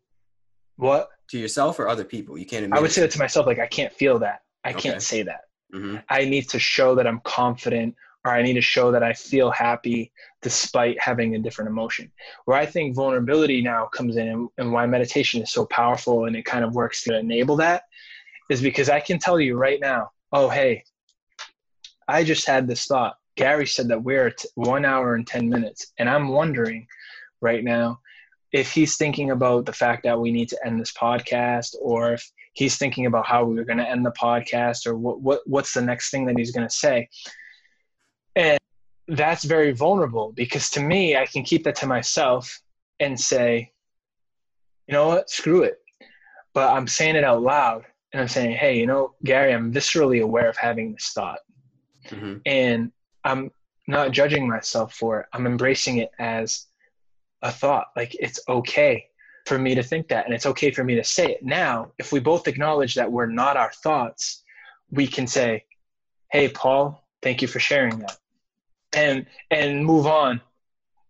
What 0.80 1.08
to 1.30 1.38
yourself 1.38 1.78
or 1.78 1.88
other 1.88 2.04
people. 2.04 2.38
You 2.38 2.46
can't. 2.46 2.72
I 2.72 2.80
would 2.80 2.92
say 2.92 3.02
that 3.02 3.10
to 3.12 3.18
myself. 3.18 3.46
Like 3.46 3.58
I 3.58 3.66
can't 3.66 3.92
feel 3.92 4.18
that. 4.20 4.42
I 4.64 4.70
okay. 4.70 4.80
can't 4.80 5.02
say 5.02 5.22
that. 5.22 5.42
Mm-hmm. 5.74 5.96
I 6.08 6.24
need 6.24 6.48
to 6.50 6.58
show 6.58 6.94
that 6.96 7.06
I'm 7.06 7.20
confident, 7.20 7.94
or 8.24 8.32
I 8.32 8.42
need 8.42 8.54
to 8.54 8.60
show 8.60 8.90
that 8.92 9.02
I 9.02 9.12
feel 9.12 9.50
happy 9.50 10.12
despite 10.42 11.00
having 11.00 11.34
a 11.34 11.38
different 11.38 11.70
emotion. 11.70 12.10
Where 12.44 12.56
I 12.56 12.66
think 12.66 12.96
vulnerability 12.96 13.62
now 13.62 13.86
comes 13.86 14.16
in, 14.16 14.28
and, 14.28 14.48
and 14.58 14.72
why 14.72 14.86
meditation 14.86 15.42
is 15.42 15.52
so 15.52 15.66
powerful, 15.66 16.24
and 16.24 16.34
it 16.34 16.44
kind 16.44 16.64
of 16.64 16.74
works 16.74 17.04
to 17.04 17.18
enable 17.18 17.56
that, 17.56 17.84
is 18.50 18.60
because 18.60 18.88
I 18.88 19.00
can 19.00 19.18
tell 19.18 19.40
you 19.40 19.56
right 19.56 19.80
now. 19.80 20.10
Oh, 20.32 20.48
hey, 20.48 20.84
I 22.08 22.24
just 22.24 22.46
had 22.46 22.66
this 22.66 22.86
thought. 22.86 23.16
Gary 23.36 23.66
said 23.66 23.88
that 23.88 24.02
we're 24.02 24.26
at 24.26 24.44
one 24.54 24.84
hour 24.84 25.14
and 25.14 25.26
10 25.26 25.48
minutes. 25.48 25.92
And 25.98 26.10
I'm 26.10 26.28
wondering 26.28 26.86
right 27.40 27.64
now 27.64 28.00
if 28.52 28.72
he's 28.72 28.96
thinking 28.96 29.30
about 29.30 29.66
the 29.66 29.72
fact 29.72 30.02
that 30.04 30.18
we 30.18 30.30
need 30.30 30.48
to 30.48 30.66
end 30.66 30.80
this 30.80 30.92
podcast 30.92 31.74
or 31.80 32.14
if 32.14 32.30
he's 32.52 32.76
thinking 32.76 33.06
about 33.06 33.26
how 33.26 33.44
we 33.44 33.58
are 33.58 33.64
going 33.64 33.78
to 33.78 33.88
end 33.88 34.04
the 34.04 34.12
podcast 34.12 34.86
or 34.86 34.96
what, 34.96 35.20
what 35.20 35.40
what's 35.46 35.72
the 35.72 35.82
next 35.82 36.10
thing 36.10 36.26
that 36.26 36.38
he's 36.38 36.50
going 36.50 36.66
to 36.66 36.74
say. 36.74 37.08
And 38.36 38.58
that's 39.08 39.44
very 39.44 39.72
vulnerable 39.72 40.32
because 40.32 40.70
to 40.70 40.80
me 40.80 41.16
i 41.16 41.26
can 41.26 41.42
keep 41.42 41.64
that 41.64 41.74
to 41.74 41.86
myself 41.86 42.60
and 43.00 43.18
say 43.18 43.72
you 44.86 44.92
know 44.92 45.08
what? 45.08 45.30
Screw 45.30 45.62
it. 45.62 45.78
But 46.54 46.70
i'm 46.70 46.86
saying 46.86 47.16
it 47.16 47.24
out 47.24 47.42
loud 47.42 47.84
and 48.12 48.20
i'm 48.20 48.28
saying 48.28 48.56
hey 48.56 48.78
you 48.78 48.86
know 48.86 49.14
gary 49.24 49.52
i'm 49.52 49.72
viscerally 49.72 50.22
aware 50.22 50.48
of 50.48 50.56
having 50.56 50.92
this 50.92 51.10
thought. 51.14 51.40
Mm-hmm. 52.08 52.38
and 52.46 52.92
i'm 53.24 53.50
not 53.90 54.12
judging 54.12 54.48
myself 54.48 54.94
for 54.94 55.20
it. 55.20 55.26
I'm 55.32 55.46
embracing 55.46 55.98
it 55.98 56.10
as 56.18 56.66
a 57.42 57.50
thought. 57.50 57.88
Like 57.96 58.14
it's 58.18 58.40
okay 58.48 59.06
for 59.46 59.58
me 59.58 59.74
to 59.74 59.82
think 59.82 60.08
that 60.08 60.26
and 60.26 60.34
it's 60.34 60.46
okay 60.46 60.70
for 60.70 60.84
me 60.84 60.94
to 60.96 61.04
say 61.04 61.32
it. 61.32 61.42
Now, 61.42 61.92
if 61.98 62.12
we 62.12 62.20
both 62.20 62.48
acknowledge 62.48 62.94
that 62.94 63.10
we're 63.10 63.26
not 63.26 63.56
our 63.56 63.72
thoughts, 63.72 64.42
we 64.90 65.06
can 65.06 65.26
say, 65.26 65.64
"Hey 66.30 66.48
Paul, 66.48 67.04
thank 67.22 67.42
you 67.42 67.48
for 67.48 67.60
sharing 67.60 67.98
that." 68.00 68.18
And 68.92 69.26
and 69.50 69.84
move 69.84 70.06
on. 70.06 70.40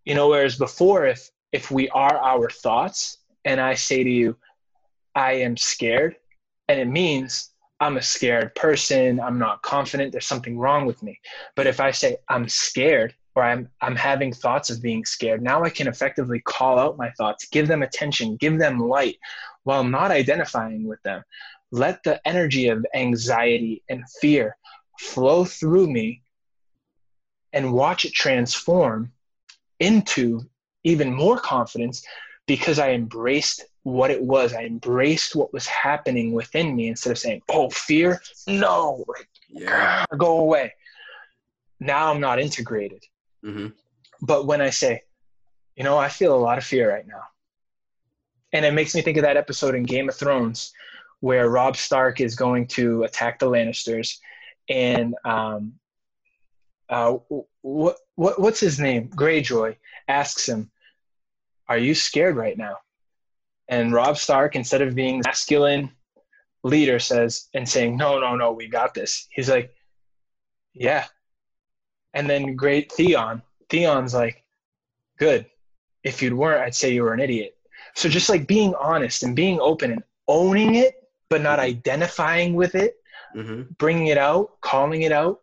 You 0.05 0.15
know, 0.15 0.29
whereas 0.29 0.57
before 0.57 1.07
if 1.07 1.31
if 1.53 1.71
we 1.71 1.89
are 1.91 2.19
our 2.19 2.49
thoughts 2.51 3.19
and 3.45 3.61
I 3.61 3.75
say 3.75 4.05
to 4.05 4.11
you, 4.11 4.37
"I 5.15 5.33
am 5.33 5.57
scared," 5.57 6.17
and 6.69 6.79
it 6.79 6.89
means 6.89 7.51
I'm 7.81 7.97
a 7.97 8.03
scared 8.03 8.55
person, 8.55 9.19
I'm 9.19 9.39
not 9.39 9.63
confident, 9.63 10.13
there's 10.13 10.27
something 10.27 10.59
wrong 10.59 10.85
with 10.85 11.03
me. 11.03 11.19
But 11.57 11.67
if 11.67 11.81
I 11.81 11.93
say 11.93 12.19
I'm 12.29 12.47
scared, 12.47 13.15
or 13.41 13.45
I'm 13.45 13.69
I'm 13.81 13.97
having 13.97 14.33
thoughts 14.33 14.71
of 14.71 14.83
being 14.83 15.05
scared. 15.05 15.43
Now 15.43 15.65
I 15.65 15.71
can 15.71 15.89
effectively 15.89 16.41
call 16.41 16.79
out 16.79 16.99
my 16.99 17.11
thoughts, 17.13 17.49
give 17.49 17.69
them 17.69 17.83
attention, 17.83 18.37
give 18.37 18.59
them 18.59 18.79
light 18.79 19.17
while 19.65 19.83
not 19.83 20.11
identifying 20.11 20.87
with 20.87 21.03
them. 21.03 21.23
Let 21.71 22.03
the 22.03 22.21
energy 22.27 22.69
of 22.69 22.85
anxiety 22.95 23.83
and 23.89 24.05
fear 24.21 24.57
flow 24.99 25.45
through 25.45 25.91
me 25.91 26.23
and 27.53 27.73
watch 27.73 28.05
it 28.05 28.13
transform 28.13 29.13
into 29.79 30.43
even 30.85 31.13
more 31.13 31.39
confidence 31.39 32.05
because 32.47 32.79
I 32.79 32.91
embraced 32.91 33.65
what 33.85 34.11
it 34.11 34.23
was. 34.23 34.53
I 34.53 34.65
embraced 34.65 35.35
what 35.35 35.53
was 35.53 35.67
happening 35.67 36.33
within 36.33 36.77
me 36.77 36.89
instead 36.89 37.13
of 37.13 37.19
saying, 37.19 37.41
"Oh, 37.49 37.71
fear, 37.71 38.21
no, 38.47 39.05
yeah. 39.49 40.05
go 40.19 40.39
away." 40.41 40.75
Now 41.81 42.13
I'm 42.13 42.21
not 42.21 42.39
integrated. 42.39 43.03
Mm-hmm. 43.45 43.69
But 44.23 44.47
when 44.47 44.61
I 44.61 44.71
say, 44.71 45.03
you 45.77 45.85
know, 45.85 45.97
I 45.97 46.09
feel 46.09 46.35
a 46.35 46.39
lot 46.39 46.59
of 46.59 46.65
fear 46.65 46.91
right 46.91 47.07
now. 47.07 47.23
And 48.53 48.65
it 48.65 48.75
makes 48.75 48.95
me 48.95 49.03
think 49.03 49.17
of 49.17 49.23
that 49.23 49.37
episode 49.37 49.75
in 49.75 49.85
Game 49.85 50.09
of 50.09 50.17
Thrones 50.17 50.73
where 51.21 51.49
Robb 51.49 51.77
Stark 51.77 52.21
is 52.21 52.35
going 52.35 52.67
to 52.69 53.05
attack 53.05 53.39
the 53.39 53.47
Lannisters. 53.47 54.19
And 54.69 55.15
um, 55.25 55.75
uh, 56.89 57.19
what, 57.63 57.97
what, 58.17 58.41
what's 58.41 58.61
his 58.61 58.81
name? 58.81 59.09
Greyjoy 59.09 59.77
asks 60.09 60.49
him, 60.49 60.71
Are 61.69 61.79
you 61.79 61.95
scared 61.95 62.37
right 62.37 62.57
now? 62.57 62.79
And 63.69 63.93
Robb 63.93 64.17
Stark, 64.17 64.57
instead 64.57 64.83
of 64.83 64.95
being 64.95 65.23
masculine 65.25 65.93
leader, 66.65 66.99
says, 66.99 67.49
and 67.55 67.69
saying, 67.69 67.97
No, 67.97 68.19
no, 68.19 68.35
no, 68.35 68.53
we 68.53 68.69
got 68.69 68.95
this. 68.95 69.29
He's 69.31 69.49
like, 69.49 69.73
Yeah, 70.75 71.07
and 72.15 72.29
then 72.29 72.57
great 72.57 72.91
Theon. 72.93 73.43
Theon's 73.69 74.15
like, 74.15 74.43
good. 75.19 75.47
If 76.03 76.23
you 76.23 76.35
weren't, 76.37 76.63
I'd 76.63 76.75
say 76.75 76.93
you 76.93 77.03
were 77.03 77.15
an 77.15 77.21
idiot. 77.21 77.57
So 77.95 78.09
just 78.09 78.29
like 78.29 78.47
being 78.47 78.75
honest 78.75 79.23
and 79.23 79.37
being 79.37 79.61
open 79.61 79.93
and 79.93 80.03
owning 80.29 80.77
it, 80.77 80.95
but 81.29 81.43
not 81.43 81.59
identifying 81.59 82.55
with 82.55 82.75
it, 82.75 82.97
mm-hmm. 83.37 83.63
bringing 83.79 84.09
it 84.09 84.19
out, 84.19 84.61
calling 84.61 85.03
it 85.03 85.13
out, 85.13 85.41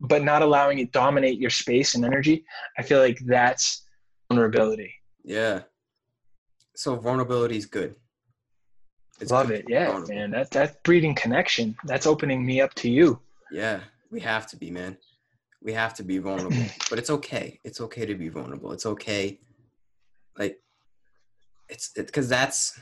but 0.00 0.22
not 0.22 0.42
allowing 0.42 0.78
it 0.78 0.92
dominate 0.92 1.38
your 1.38 1.50
space 1.50 1.94
and 1.94 2.04
energy. 2.04 2.44
I 2.78 2.82
feel 2.82 3.00
like 3.00 3.18
that's 3.26 3.82
vulnerability. 4.28 4.92
Yeah. 5.24 5.62
So 6.74 6.96
vulnerability 6.96 7.56
is 7.56 7.66
good. 7.66 7.94
It's 9.20 9.30
Love 9.30 9.48
good 9.48 9.60
it. 9.60 9.64
Yeah, 9.68 9.86
vulnerable. 9.86 10.14
man. 10.14 10.30
That 10.30 10.50
that's 10.50 10.76
breeding 10.82 11.14
connection. 11.14 11.76
That's 11.84 12.06
opening 12.06 12.44
me 12.44 12.62
up 12.62 12.72
to 12.76 12.90
you. 12.90 13.20
Yeah, 13.52 13.80
we 14.10 14.20
have 14.20 14.46
to 14.48 14.56
be, 14.56 14.70
man 14.70 14.96
we 15.62 15.72
have 15.72 15.94
to 15.94 16.02
be 16.02 16.18
vulnerable 16.18 16.56
but 16.88 16.98
it's 16.98 17.10
okay. 17.10 17.60
It's 17.64 17.80
okay 17.80 18.06
to 18.06 18.14
be 18.14 18.28
vulnerable. 18.28 18.72
It's 18.72 18.86
okay. 18.86 19.38
Like 20.38 20.58
it's 21.68 21.92
because 21.94 22.28
that's 22.28 22.78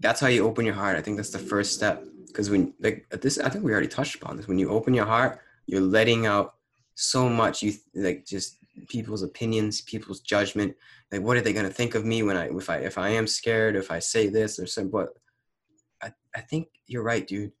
that's 0.00 0.20
how 0.20 0.28
you 0.28 0.46
open 0.46 0.64
your 0.64 0.74
heart. 0.74 0.96
I 0.96 1.02
think 1.02 1.16
that's 1.16 1.30
the 1.30 1.38
first 1.38 1.74
step. 1.74 2.04
Because 2.26 2.50
when 2.50 2.74
like 2.80 3.06
this 3.10 3.38
i 3.38 3.48
think 3.48 3.64
we 3.64 3.72
already 3.72 3.88
touched 3.88 4.16
upon 4.16 4.36
this. 4.36 4.48
When 4.48 4.58
you 4.58 4.70
open 4.70 4.94
your 4.94 5.06
heart 5.06 5.40
you're 5.66 5.80
letting 5.80 6.26
out 6.26 6.54
so 6.94 7.28
much. 7.28 7.62
You 7.62 7.74
like 7.94 8.24
just 8.26 8.56
people's 8.88 9.22
opinions 9.22 9.80
people's 9.82 10.20
judgment. 10.20 10.74
Like 11.12 11.22
what 11.22 11.36
are 11.36 11.40
they 11.40 11.52
going 11.52 11.66
to 11.66 11.72
think 11.72 11.94
of 11.94 12.04
me 12.04 12.22
when 12.22 12.36
i 12.36 12.48
if 12.48 12.68
i 12.70 12.78
if 12.78 12.98
i 12.98 13.08
am 13.10 13.26
scared 13.26 13.76
if 13.76 13.90
i 13.90 13.98
say 13.98 14.28
this 14.28 14.58
or 14.58 14.66
something 14.66 14.90
but 14.90 15.08
i 16.02 16.12
i 16.34 16.40
think 16.40 16.68
you're 16.86 17.02
right 17.02 17.26
dude. 17.26 17.52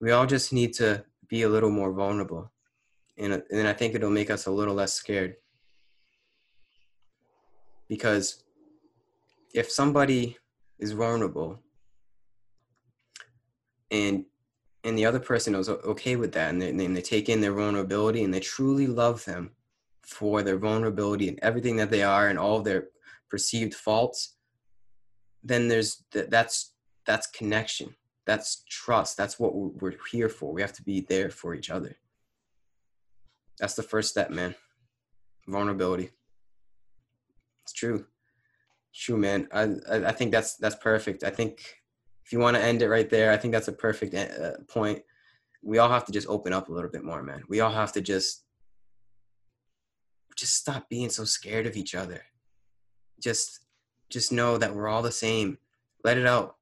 We 0.00 0.12
all 0.12 0.26
just 0.26 0.52
need 0.52 0.74
to 0.74 1.04
be 1.28 1.42
a 1.42 1.48
little 1.48 1.70
more 1.70 1.92
vulnerable 1.92 2.52
and 3.18 3.42
and 3.50 3.68
I 3.68 3.72
think 3.72 3.94
it'll 3.94 4.10
make 4.10 4.30
us 4.30 4.46
a 4.46 4.50
little 4.50 4.74
less 4.74 4.92
scared. 4.92 5.36
Because 7.88 8.44
if 9.54 9.70
somebody 9.70 10.36
is 10.78 10.92
vulnerable 10.92 11.60
and 13.90 14.24
and 14.84 14.96
the 14.96 15.06
other 15.06 15.20
person 15.20 15.54
is 15.54 15.68
okay 15.68 16.16
with 16.16 16.32
that 16.32 16.50
and 16.50 16.62
they, 16.62 16.68
and 16.68 16.96
they 16.96 17.02
take 17.02 17.28
in 17.28 17.40
their 17.40 17.52
vulnerability 17.52 18.22
and 18.22 18.32
they 18.32 18.40
truly 18.40 18.86
love 18.86 19.24
them 19.24 19.50
for 20.02 20.42
their 20.42 20.56
vulnerability 20.56 21.28
and 21.28 21.38
everything 21.42 21.76
that 21.76 21.90
they 21.90 22.02
are 22.02 22.28
and 22.28 22.38
all 22.38 22.60
their 22.60 22.88
perceived 23.28 23.74
faults 23.74 24.36
then 25.42 25.68
there's 25.68 26.04
that's 26.12 26.72
that's 27.06 27.26
connection. 27.28 27.94
That's 28.26 28.64
trust. 28.68 29.16
That's 29.16 29.38
what 29.40 29.54
we're 29.54 29.94
here 30.10 30.28
for. 30.28 30.52
We 30.52 30.60
have 30.60 30.74
to 30.74 30.82
be 30.82 31.00
there 31.00 31.30
for 31.30 31.54
each 31.54 31.70
other 31.70 31.96
that's 33.58 33.74
the 33.74 33.82
first 33.82 34.10
step, 34.10 34.30
man. 34.30 34.54
Vulnerability. 35.46 36.10
It's 37.62 37.72
true. 37.72 38.06
True, 38.94 39.16
man. 39.16 39.48
I, 39.52 39.74
I, 39.90 40.12
think 40.12 40.32
that's 40.32 40.56
that's 40.56 40.76
perfect. 40.76 41.22
I 41.22 41.30
think 41.30 41.60
if 42.24 42.32
you 42.32 42.38
want 42.38 42.56
to 42.56 42.62
end 42.62 42.82
it 42.82 42.88
right 42.88 43.08
there, 43.08 43.30
I 43.30 43.36
think 43.36 43.52
that's 43.52 43.68
a 43.68 43.72
perfect 43.72 44.14
uh, 44.14 44.52
point. 44.68 45.02
We 45.62 45.78
all 45.78 45.88
have 45.88 46.04
to 46.06 46.12
just 46.12 46.28
open 46.28 46.52
up 46.52 46.68
a 46.68 46.72
little 46.72 46.90
bit 46.90 47.04
more, 47.04 47.22
man. 47.22 47.42
We 47.48 47.60
all 47.60 47.72
have 47.72 47.92
to 47.92 48.00
just 48.00 48.44
just 50.36 50.56
stop 50.56 50.88
being 50.88 51.10
so 51.10 51.24
scared 51.24 51.66
of 51.66 51.76
each 51.76 51.94
other. 51.94 52.22
just 53.20 53.60
just 54.10 54.32
know 54.32 54.56
that 54.56 54.74
we're 54.74 54.88
all 54.88 55.02
the 55.02 55.12
same. 55.12 55.58
Let 56.04 56.16
it 56.16 56.26
out. 56.26 56.56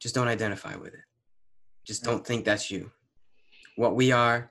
Just 0.00 0.14
don't 0.14 0.28
identify 0.28 0.76
with 0.76 0.94
it. 0.94 1.04
Just 1.84 2.04
don't 2.04 2.26
think 2.26 2.44
that's 2.44 2.70
you. 2.70 2.90
What 3.76 3.96
we 3.96 4.12
are 4.12 4.50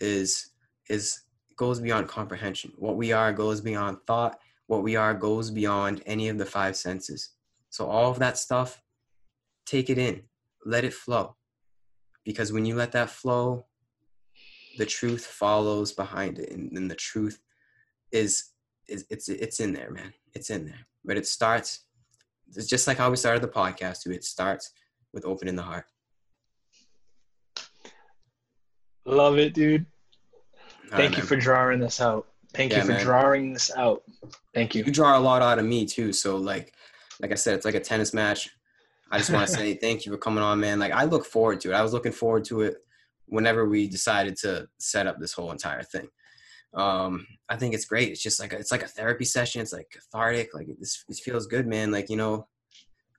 is 0.00 0.51
is 0.92 1.22
goes 1.56 1.80
beyond 1.80 2.06
comprehension. 2.08 2.72
What 2.76 2.96
we 2.96 3.12
are 3.12 3.32
goes 3.32 3.60
beyond 3.60 3.98
thought. 4.06 4.38
What 4.66 4.82
we 4.82 4.94
are 4.96 5.14
goes 5.14 5.50
beyond 5.50 6.02
any 6.06 6.28
of 6.28 6.38
the 6.38 6.46
five 6.46 6.76
senses. 6.76 7.30
So 7.70 7.86
all 7.86 8.10
of 8.10 8.18
that 8.18 8.38
stuff, 8.38 8.82
take 9.66 9.88
it 9.90 9.98
in, 9.98 10.22
let 10.64 10.84
it 10.84 10.94
flow. 10.94 11.36
Because 12.24 12.52
when 12.52 12.64
you 12.66 12.74
let 12.76 12.92
that 12.92 13.10
flow, 13.10 13.66
the 14.78 14.86
truth 14.86 15.24
follows 15.24 15.92
behind 15.92 16.38
it. 16.38 16.52
And, 16.52 16.76
and 16.76 16.90
the 16.90 16.94
truth 16.94 17.40
is, 18.12 18.50
is 18.88 19.06
it's 19.10 19.28
it's 19.28 19.60
in 19.60 19.72
there, 19.72 19.90
man. 19.90 20.12
It's 20.34 20.50
in 20.50 20.66
there. 20.66 20.86
But 21.04 21.16
it 21.16 21.26
starts, 21.26 21.86
it's 22.54 22.68
just 22.68 22.86
like 22.86 22.98
how 22.98 23.10
we 23.10 23.16
started 23.16 23.42
the 23.42 23.48
podcast. 23.48 24.06
It 24.06 24.24
starts 24.24 24.70
with 25.12 25.24
opening 25.24 25.56
the 25.56 25.62
heart. 25.62 25.86
Love 29.04 29.38
it, 29.38 29.54
dude. 29.54 29.86
Thank 30.92 31.02
right, 31.02 31.10
you 31.12 31.22
man. 31.22 31.26
for 31.26 31.36
drawing 31.36 31.80
this 31.80 32.00
out. 32.00 32.26
Thank 32.52 32.72
Yeah, 32.72 32.78
you 32.78 32.84
for 32.84 32.92
man. 32.92 33.02
drawing 33.02 33.52
this 33.54 33.70
out. 33.76 34.02
Thank 34.54 34.74
you. 34.74 34.84
you 34.84 34.92
draw 34.92 35.16
a 35.16 35.20
lot 35.20 35.40
out 35.40 35.58
of 35.58 35.64
me 35.64 35.86
too. 35.86 36.12
So 36.12 36.36
like, 36.36 36.74
like 37.20 37.32
I 37.32 37.34
said, 37.34 37.54
it's 37.54 37.64
like 37.64 37.74
a 37.74 37.80
tennis 37.80 38.12
match. 38.12 38.50
I 39.10 39.18
just 39.18 39.30
want 39.32 39.46
to 39.48 39.52
say 39.56 39.74
thank 39.74 40.04
you 40.04 40.12
for 40.12 40.18
coming 40.18 40.42
on, 40.44 40.60
man. 40.60 40.78
Like 40.78 40.92
I 40.92 41.04
look 41.04 41.24
forward 41.24 41.60
to 41.62 41.70
it. 41.70 41.74
I 41.74 41.82
was 41.82 41.92
looking 41.92 42.12
forward 42.12 42.44
to 42.46 42.60
it 42.62 42.76
whenever 43.26 43.66
we 43.66 43.88
decided 43.88 44.36
to 44.38 44.68
set 44.78 45.06
up 45.06 45.18
this 45.18 45.32
whole 45.32 45.50
entire 45.50 45.82
thing. 45.82 46.08
Um, 46.74 47.26
I 47.48 47.56
think 47.56 47.74
it's 47.74 47.84
great. 47.86 48.10
It's 48.10 48.22
just 48.22 48.40
like 48.40 48.52
a, 48.52 48.58
it's 48.58 48.72
like 48.72 48.82
a 48.82 48.88
therapy 48.88 49.24
session. 49.24 49.62
It's 49.62 49.72
like 49.72 49.88
cathartic. 49.90 50.54
Like 50.54 50.68
this, 50.78 51.04
this 51.08 51.20
feels 51.20 51.46
good, 51.46 51.66
man. 51.66 51.90
Like 51.90 52.10
you 52.10 52.16
know, 52.16 52.48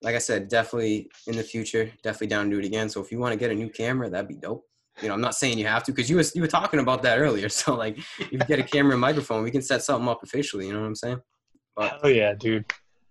like 0.04 0.16
I 0.16 0.20
said, 0.20 0.48
definitely 0.48 1.10
in 1.28 1.38
the 1.38 1.44
future, 1.44 1.91
definitely 2.04 2.28
down 2.28 2.45
to 2.45 2.52
do 2.52 2.60
it 2.60 2.66
again. 2.66 2.90
So 2.90 3.02
if 3.02 3.12
you 3.12 3.20
want 3.20 3.34
to 3.34 3.40
get 3.40 3.52
a 3.52 3.56
new 3.56 3.70
camera, 3.70 4.10
that'd 4.10 4.28
be 4.28 4.36
dope. 4.36 4.66
You 5.02 5.07
know, 5.07 5.15
I'm 5.15 5.22
not 5.22 5.36
saying 5.36 5.57
you 5.57 5.65
have 5.68 5.84
to 5.86 5.91
because 5.91 6.10
you 6.10 6.18
was 6.18 6.36
you 6.36 6.41
were 6.41 6.48
talking 6.48 6.80
about 6.80 7.02
that 7.03 7.20
earlier. 7.20 7.49
So 7.61 7.76
like, 7.76 7.98
if 8.20 8.32
you 8.32 8.38
get 8.40 8.60
a 8.60 8.64
camera 8.64 8.91
and 8.94 9.02
microphone, 9.02 9.44
we 9.44 9.52
can 9.52 9.61
set 9.61 9.82
something 9.84 10.07
up 10.07 10.22
officially. 10.24 10.68
You 10.68 10.74
know 10.74 10.82
what 10.82 10.88
I'm 10.88 10.95
saying? 10.95 11.22
But 11.76 11.99
Hell 12.02 12.11
yeah, 12.11 12.34
dude. 12.34 12.65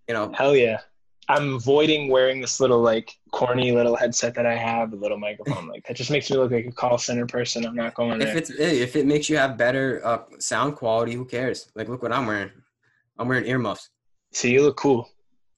you 0.09 0.15
know, 0.15 0.33
Hell 0.33 0.55
yeah. 0.55 0.81
I'm 1.29 1.55
avoiding 1.55 2.09
wearing 2.09 2.41
this 2.41 2.59
little 2.61 2.81
like 2.81 3.13
corny 3.33 3.73
little 3.73 3.97
headset 3.97 4.35
that 4.35 4.45
I 4.45 4.57
have, 4.57 4.93
a 4.93 4.97
little 4.97 5.19
microphone. 5.19 5.69
Like 5.69 5.85
that 5.87 5.97
just 5.97 6.11
makes 6.11 6.31
me 6.31 6.37
look 6.37 6.51
like 6.51 6.67
a 6.67 6.73
call 6.73 6.99
center 6.99 7.27
person. 7.27 7.65
I'm 7.65 7.77
not 7.77 7.95
going 7.95 8.21
if 8.21 8.29
there. 8.29 8.37
it's 8.37 8.51
if 8.51 8.97
it 8.97 9.07
makes 9.07 9.29
you 9.29 9.37
have 9.37 9.57
better 9.57 10.01
uh, 10.05 10.19
sound 10.39 10.77
quality, 10.77 11.15
who 11.15 11.25
cares? 11.25 11.71
Like, 11.75 11.89
look 11.89 12.03
what 12.03 12.13
I'm 12.13 12.27
wearing. 12.27 12.51
I'm 13.19 13.29
wearing 13.29 13.47
earmuffs, 13.47 13.91
See, 14.33 14.51
you 14.53 14.63
look 14.63 14.77
cool. 14.77 15.09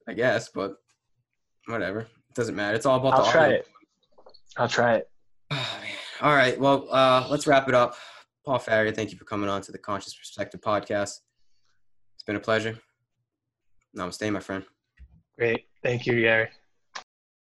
I 0.09 0.13
guess, 0.13 0.49
but 0.51 0.77
whatever. 1.67 2.01
It 2.01 2.35
doesn't 2.35 2.55
matter. 2.57 2.77
It's 2.77 2.85
all 2.87 2.99
about 2.99 3.15
I'll 3.15 3.25
the 3.25 3.31
try 3.31 3.45
audio. 3.47 3.59
it. 3.59 3.69
I'll 4.59 4.69
try 4.69 4.95
it. 4.97 5.09
All 6.25 6.35
right. 6.35 6.59
Well, 6.59 6.89
uh, 6.91 7.27
let's 7.29 7.47
wrap 7.47 7.69
it 7.69 7.75
up. 7.75 7.97
Paul 8.47 8.59
Faria, 8.59 8.93
thank 8.93 9.13
you 9.13 9.19
for 9.19 9.27
coming 9.27 9.51
on 9.51 9.61
to 9.61 9.73
the 9.73 9.77
Conscious 9.77 10.15
Perspective 10.15 10.63
podcast. 10.63 11.21
It's 12.15 12.23
been 12.27 12.37
a 12.37 12.41
pleasure. 12.41 12.79
Namaste, 13.95 14.33
my 14.33 14.41
friend. 14.41 14.65
Great. 15.37 15.67
Thank 15.83 16.07
you, 16.07 16.19
Gary. 16.19 16.49